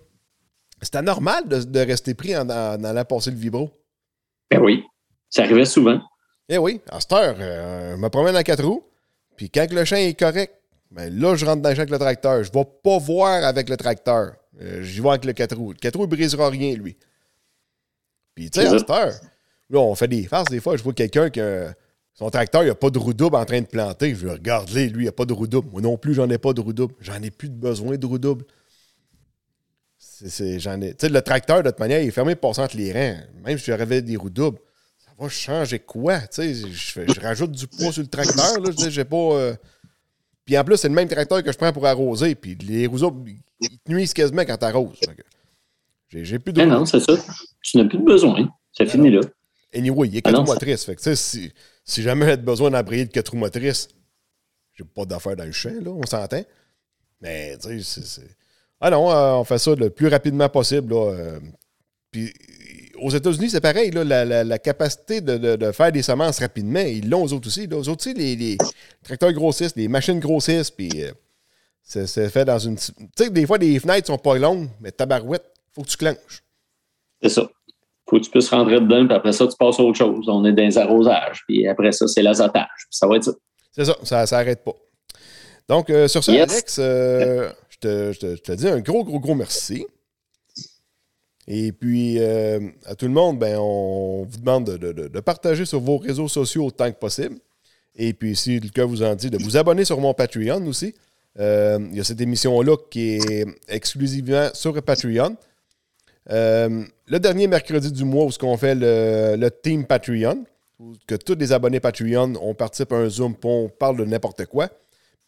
c'était 0.82 1.02
normal 1.02 1.46
de, 1.48 1.62
de 1.62 1.80
rester 1.80 2.14
pris 2.14 2.36
en, 2.36 2.48
en 2.48 2.82
allant 2.84 3.04
passer 3.04 3.30
le 3.30 3.36
vibro. 3.36 3.70
Ben 4.50 4.60
oui, 4.60 4.84
ça 5.30 5.42
arrivait 5.42 5.64
souvent. 5.64 6.00
Eh 6.48 6.58
oui, 6.58 6.80
à 6.90 7.00
cette 7.00 7.12
heure, 7.12 7.36
euh, 7.40 7.96
je 7.96 8.00
me 8.00 8.08
promène 8.08 8.36
en 8.36 8.42
quatre 8.42 8.64
roues, 8.64 8.84
puis 9.36 9.50
quand 9.50 9.66
le 9.72 9.84
champ 9.84 9.96
est 9.96 10.18
correct, 10.18 10.54
ben 10.90 11.12
là, 11.18 11.34
je 11.34 11.44
rentre 11.44 11.62
dans 11.62 11.68
le 11.70 11.74
champ 11.74 11.80
avec 11.80 11.90
le 11.90 11.98
tracteur. 11.98 12.44
Je 12.44 12.50
ne 12.50 12.54
vais 12.58 12.66
pas 12.84 12.98
voir 12.98 13.44
avec 13.44 13.68
le 13.68 13.76
tracteur. 13.76 14.34
Euh, 14.60 14.82
J'y 14.82 15.00
vais 15.00 15.08
avec 15.08 15.24
le 15.24 15.32
quatre 15.32 15.56
roues. 15.56 15.72
Le 15.72 15.78
quatre 15.78 15.96
roues, 15.96 16.04
il 16.04 16.10
ne 16.10 16.16
brisera 16.16 16.48
rien, 16.48 16.74
lui. 16.74 16.96
Puis, 18.34 18.50
tu 18.50 18.60
sais, 18.60 18.66
à 18.66 18.78
cette 18.78 18.90
heure, 18.90 19.12
là, 19.70 19.78
on 19.80 19.94
fait 19.94 20.08
des 20.08 20.24
farces. 20.24 20.50
Des 20.50 20.60
fois, 20.60 20.76
je 20.76 20.82
vois 20.82 20.92
quelqu'un 20.92 21.30
qui 21.30 21.40
a- 21.40 21.74
son 22.18 22.30
tracteur, 22.30 22.62
il 22.64 22.68
n'a 22.68 22.74
pas 22.74 22.90
de 22.90 22.98
roue 22.98 23.12
double 23.14 23.36
en 23.36 23.44
train 23.44 23.60
de 23.60 23.66
planter. 23.66 24.14
Je 24.14 24.26
regarde, 24.26 24.70
lui, 24.70 24.90
il 25.02 25.04
n'a 25.04 25.12
pas 25.12 25.26
de 25.26 25.32
roue 25.34 25.46
double. 25.46 25.68
Moi 25.70 25.82
non 25.82 25.96
plus, 25.98 26.14
j'en 26.14 26.28
ai 26.30 26.38
pas 26.38 26.52
de 26.54 26.60
roue 26.62 26.72
double. 26.72 26.94
J'en 27.00 27.22
ai 27.22 27.30
plus 27.30 27.48
de 27.50 27.54
besoin 27.54 27.96
de 27.96 28.06
roue 28.06 28.18
double. 28.18 28.44
C'est- 29.98 30.58
j'en 30.58 30.80
ai- 30.80 30.90
Tu 30.94 31.06
sais, 31.06 31.08
le 31.08 31.20
tracteur, 31.22 31.62
de 31.62 31.70
toute 31.70 31.78
manière, 31.78 32.00
il 32.00 32.08
est 32.08 32.12
fermé 32.12 32.34
pour 32.34 32.50
passer 32.50 32.62
entre 32.62 32.76
les 32.76 32.92
rangs. 32.92 33.18
Même 33.44 33.58
si 33.58 33.66
j'avais 33.66 34.02
des 34.02 34.16
roues 34.16 34.30
doubles 34.30 34.58
ça 34.98 35.10
va 35.18 35.28
changer 35.28 35.78
quoi? 35.78 36.20
Tu 36.20 36.26
sais, 36.32 36.54
je, 36.54 37.12
je 37.14 37.20
rajoute 37.20 37.52
du 37.52 37.66
poids 37.66 37.92
sur 37.92 38.02
le 38.02 38.08
tracteur, 38.08 38.60
là. 38.60 38.70
Je 38.70 38.76
dis, 38.76 38.90
j'ai 38.90 39.04
pas. 39.04 39.16
euh, 39.16 39.54
Puis 40.44 40.56
en 40.58 40.64
plus, 40.64 40.76
c'est 40.76 40.88
le 40.88 40.94
même 40.94 41.08
tracteur 41.08 41.42
que 41.42 41.50
je 41.52 41.56
prends 41.56 41.72
pour 41.72 41.86
arroser. 41.86 42.34
Puis 42.34 42.54
les 42.56 42.86
roseaux, 42.86 43.14
ils 43.60 43.78
te 43.78 43.90
nuisent 43.92 44.12
quasiment 44.14 44.42
quand 44.44 44.56
t'arroses. 44.56 44.98
Fait 44.98 45.14
que 45.14 45.22
J'ai 46.08 46.24
j'ai 46.24 46.38
plus 46.38 46.52
de. 46.52 46.62
Non, 46.62 46.84
c'est 46.86 47.00
ça. 47.00 47.12
Tu 47.62 47.76
n'as 47.78 47.84
plus 47.84 47.98
de 47.98 48.04
besoin. 48.04 48.48
C'est 48.72 48.86
fini 48.86 49.10
là. 49.10 49.20
Anyway, 49.74 50.08
il 50.08 50.14
y 50.14 50.16
a 50.18 50.20
Ah 50.24 50.30
quatre 50.30 50.40
roues 50.40 50.46
motrices. 50.46 50.84
Fait 50.84 50.96
que, 50.96 51.02
tu 51.02 51.16
si, 51.16 51.52
si 51.86 52.02
jamais 52.02 52.26
j'ai 52.26 52.36
besoin 52.36 52.70
d'embrayer 52.70 53.06
de 53.06 53.10
quatre 53.12 53.30
roues 53.30 53.38
motrices, 53.38 53.88
j'ai 54.74 54.84
pas 54.84 55.06
d'affaires 55.06 55.36
dans 55.36 55.44
le 55.44 55.52
champ, 55.52 55.70
là, 55.70 55.90
on 55.90 56.04
s'entend. 56.04 56.44
Mais, 57.22 57.56
tu 57.56 57.82
sais, 57.82 58.02
c'est-. 58.02 58.36
Ah 58.80 58.90
non, 58.90 59.10
euh, 59.10 59.32
on 59.36 59.44
fait 59.44 59.58
ça 59.58 59.74
le 59.74 59.88
plus 59.88 60.08
rapidement 60.08 60.50
possible, 60.50 60.92
là. 60.92 61.12
euh, 61.12 61.40
Puis 62.10 62.30
aux 62.98 63.10
États-Unis, 63.10 63.50
c'est 63.50 63.60
pareil, 63.60 63.90
là, 63.90 64.04
la, 64.04 64.24
la- 64.44 64.58
capacité 64.58 65.20
de, 65.20 65.36
de- 65.56 65.72
faire 65.72 65.92
des 65.92 66.02
semences 66.02 66.38
rapidement, 66.40 66.80
ils 66.80 67.08
l'ont 67.08 67.22
aux 67.24 67.32
autres 67.32 67.48
aussi. 67.48 67.66
Là. 67.66 67.76
Aux 67.78 67.88
autres 67.88 68.08
les, 68.10 68.36
les 68.36 68.58
tracteurs 69.02 69.32
grossissent, 69.32 69.76
les 69.76 69.88
machines 69.88 70.18
grossissent, 70.20 70.70
puis 70.70 70.90
euh, 71.04 71.12
c'est 71.82 72.06
c'est 72.06 72.28
fait 72.30 72.44
dans 72.44 72.58
une. 72.58 72.76
Tu 72.76 72.92
sais, 73.16 73.30
des 73.30 73.46
fois, 73.46 73.58
les 73.58 73.78
fenêtres 73.78 74.08
sont 74.08 74.18
pas 74.18 74.36
longues, 74.38 74.68
mais 74.80 74.92
tabarouette, 74.92 75.44
faut 75.74 75.82
que 75.82 75.88
tu 75.88 75.96
clenches. 75.96 76.42
C'est 77.22 77.28
ça. 77.30 77.48
Faut 78.08 78.18
que 78.18 78.24
tu 78.24 78.30
puisses 78.30 78.48
rentrer 78.50 78.80
dedans, 78.80 79.04
puis 79.06 79.16
après 79.16 79.32
ça, 79.32 79.46
tu 79.46 79.56
passes 79.58 79.80
à 79.80 79.82
autre 79.82 79.98
chose. 79.98 80.26
On 80.28 80.44
est 80.44 80.52
dans 80.52 80.62
les 80.62 80.78
arrosages, 80.78 81.42
puis 81.46 81.66
après 81.66 81.90
ça, 81.92 82.06
c'est 82.06 82.22
l'azotage. 82.22 82.68
Puis 82.76 82.86
ça 82.90 83.06
va 83.06 83.16
être 83.16 83.24
ça. 83.24 83.32
C'est 83.72 83.84
ça, 83.84 83.96
ça 84.04 84.26
s'arrête 84.26 84.62
pas. 84.64 84.74
Donc, 85.68 85.90
euh, 85.90 86.06
sur 86.06 86.22
Yes. 86.28 86.50
Alex, 86.52 86.76
euh, 86.78 87.50
je, 87.68 87.76
te, 87.78 88.12
je 88.12 88.18
te- 88.20 88.36
je 88.36 88.40
te 88.42 88.52
dis 88.52 88.68
un 88.68 88.78
gros, 88.80 89.04
gros, 89.04 89.18
gros 89.18 89.34
merci. 89.34 89.84
Et 91.48 91.72
puis, 91.72 92.16
euh, 92.18 92.60
à 92.86 92.94
tout 92.94 93.06
le 93.06 93.12
monde, 93.12 93.38
ben, 93.38 93.56
on 93.58 94.24
vous 94.28 94.38
demande 94.38 94.64
de, 94.66 94.76
de- 94.76 94.92
de- 94.92 95.08
de 95.08 95.20
partager 95.20 95.64
sur 95.64 95.80
vos 95.80 95.98
réseaux 95.98 96.28
sociaux 96.28 96.66
autant 96.66 96.90
que 96.90 96.96
possible. 96.98 97.36
Et 97.96 98.12
puis, 98.12 98.34
si 98.36 98.58
le 98.60 98.68
cœur 98.68 98.88
vous 98.88 99.02
en 99.02 99.14
dit, 99.14 99.30
de 99.30 99.38
vous 99.42 99.56
abonner 99.56 99.84
sur 99.84 100.00
mon 100.00 100.12
Patreon 100.14 100.64
aussi. 100.66 100.94
Il 101.38 101.90
y 101.94 102.00
a 102.00 102.04
cette 102.04 102.20
émission-là 102.20 102.76
qui 102.90 103.16
est 103.16 103.44
exclusivement 103.68 104.48
sur 104.54 104.80
Patreon. 104.82 105.36
Euh, 106.30 106.82
le 107.06 107.18
dernier 107.20 107.46
mercredi 107.46 107.90
du 107.92 108.04
mois, 108.04 108.24
où 108.24 108.32
ce 108.32 108.38
qu'on 108.38 108.56
fait 108.56 108.74
le, 108.74 109.48
Team 109.62 109.86
Patreon, 109.86 110.44
que 111.06 111.14
tous 111.14 111.34
les 111.36 111.52
abonnés 111.52 111.80
Patreon, 111.80 112.34
on 112.40 112.54
participe 112.54 112.92
à 112.92 112.96
un 112.96 113.08
Zoom, 113.08 113.34
puis 113.34 113.48
on 113.50 113.68
parle 113.68 113.98
de 113.98 114.04
n'importe 114.04 114.44
quoi. 114.46 114.68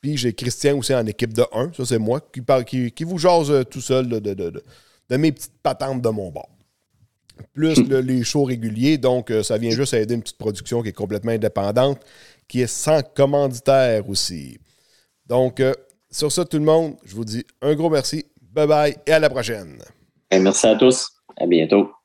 Puis 0.00 0.16
j'ai 0.16 0.32
Christian 0.32 0.78
aussi 0.78 0.94
en 0.94 1.06
équipe 1.06 1.32
de 1.32 1.44
1, 1.52 1.72
ça 1.72 1.84
c'est 1.84 1.98
moi, 1.98 2.20
qui, 2.20 2.40
parle, 2.40 2.64
qui, 2.64 2.92
vous 3.04 3.18
jase 3.18 3.50
euh, 3.50 3.64
tout 3.64 3.80
seul 3.80 4.08
de, 4.08 4.18
de- 4.18 4.34
de- 4.34 4.62
de- 5.10 5.16
mes 5.16 5.32
petites 5.32 5.58
patentes 5.62 6.02
de 6.02 6.08
mon 6.08 6.30
bord. 6.30 6.48
Plus 7.52 7.76
le- 7.88 8.00
les 8.00 8.22
shows 8.24 8.44
réguliers, 8.44 8.98
donc 8.98 9.30
euh, 9.30 9.42
ça 9.42 9.58
vient 9.58 9.70
juste 9.70 9.94
aider 9.94 10.14
une 10.14 10.22
petite 10.22 10.38
production 10.38 10.82
qui 10.82 10.90
est 10.90 10.92
complètement 10.92 11.32
indépendante, 11.32 12.00
qui 12.46 12.60
est 12.60 12.66
sans 12.66 13.02
commanditaire 13.02 14.08
aussi. 14.08 14.58
Donc, 15.26 15.60
euh, 15.60 15.74
sur 16.10 16.30
ça, 16.32 16.44
tout 16.44 16.58
le 16.58 16.64
monde, 16.64 16.96
je 17.04 17.14
vous 17.14 17.24
dis 17.24 17.44
un 17.62 17.74
gros 17.74 17.90
merci, 17.90 18.24
bye 18.40 18.66
bye 18.66 18.96
et 19.06 19.12
à 19.12 19.18
la 19.18 19.30
prochaine. 19.30 19.78
Ben, 20.30 20.42
merci 20.42 20.66
à 20.66 20.76
tous. 20.76 21.17
À 21.39 21.47
bientôt. 21.47 21.97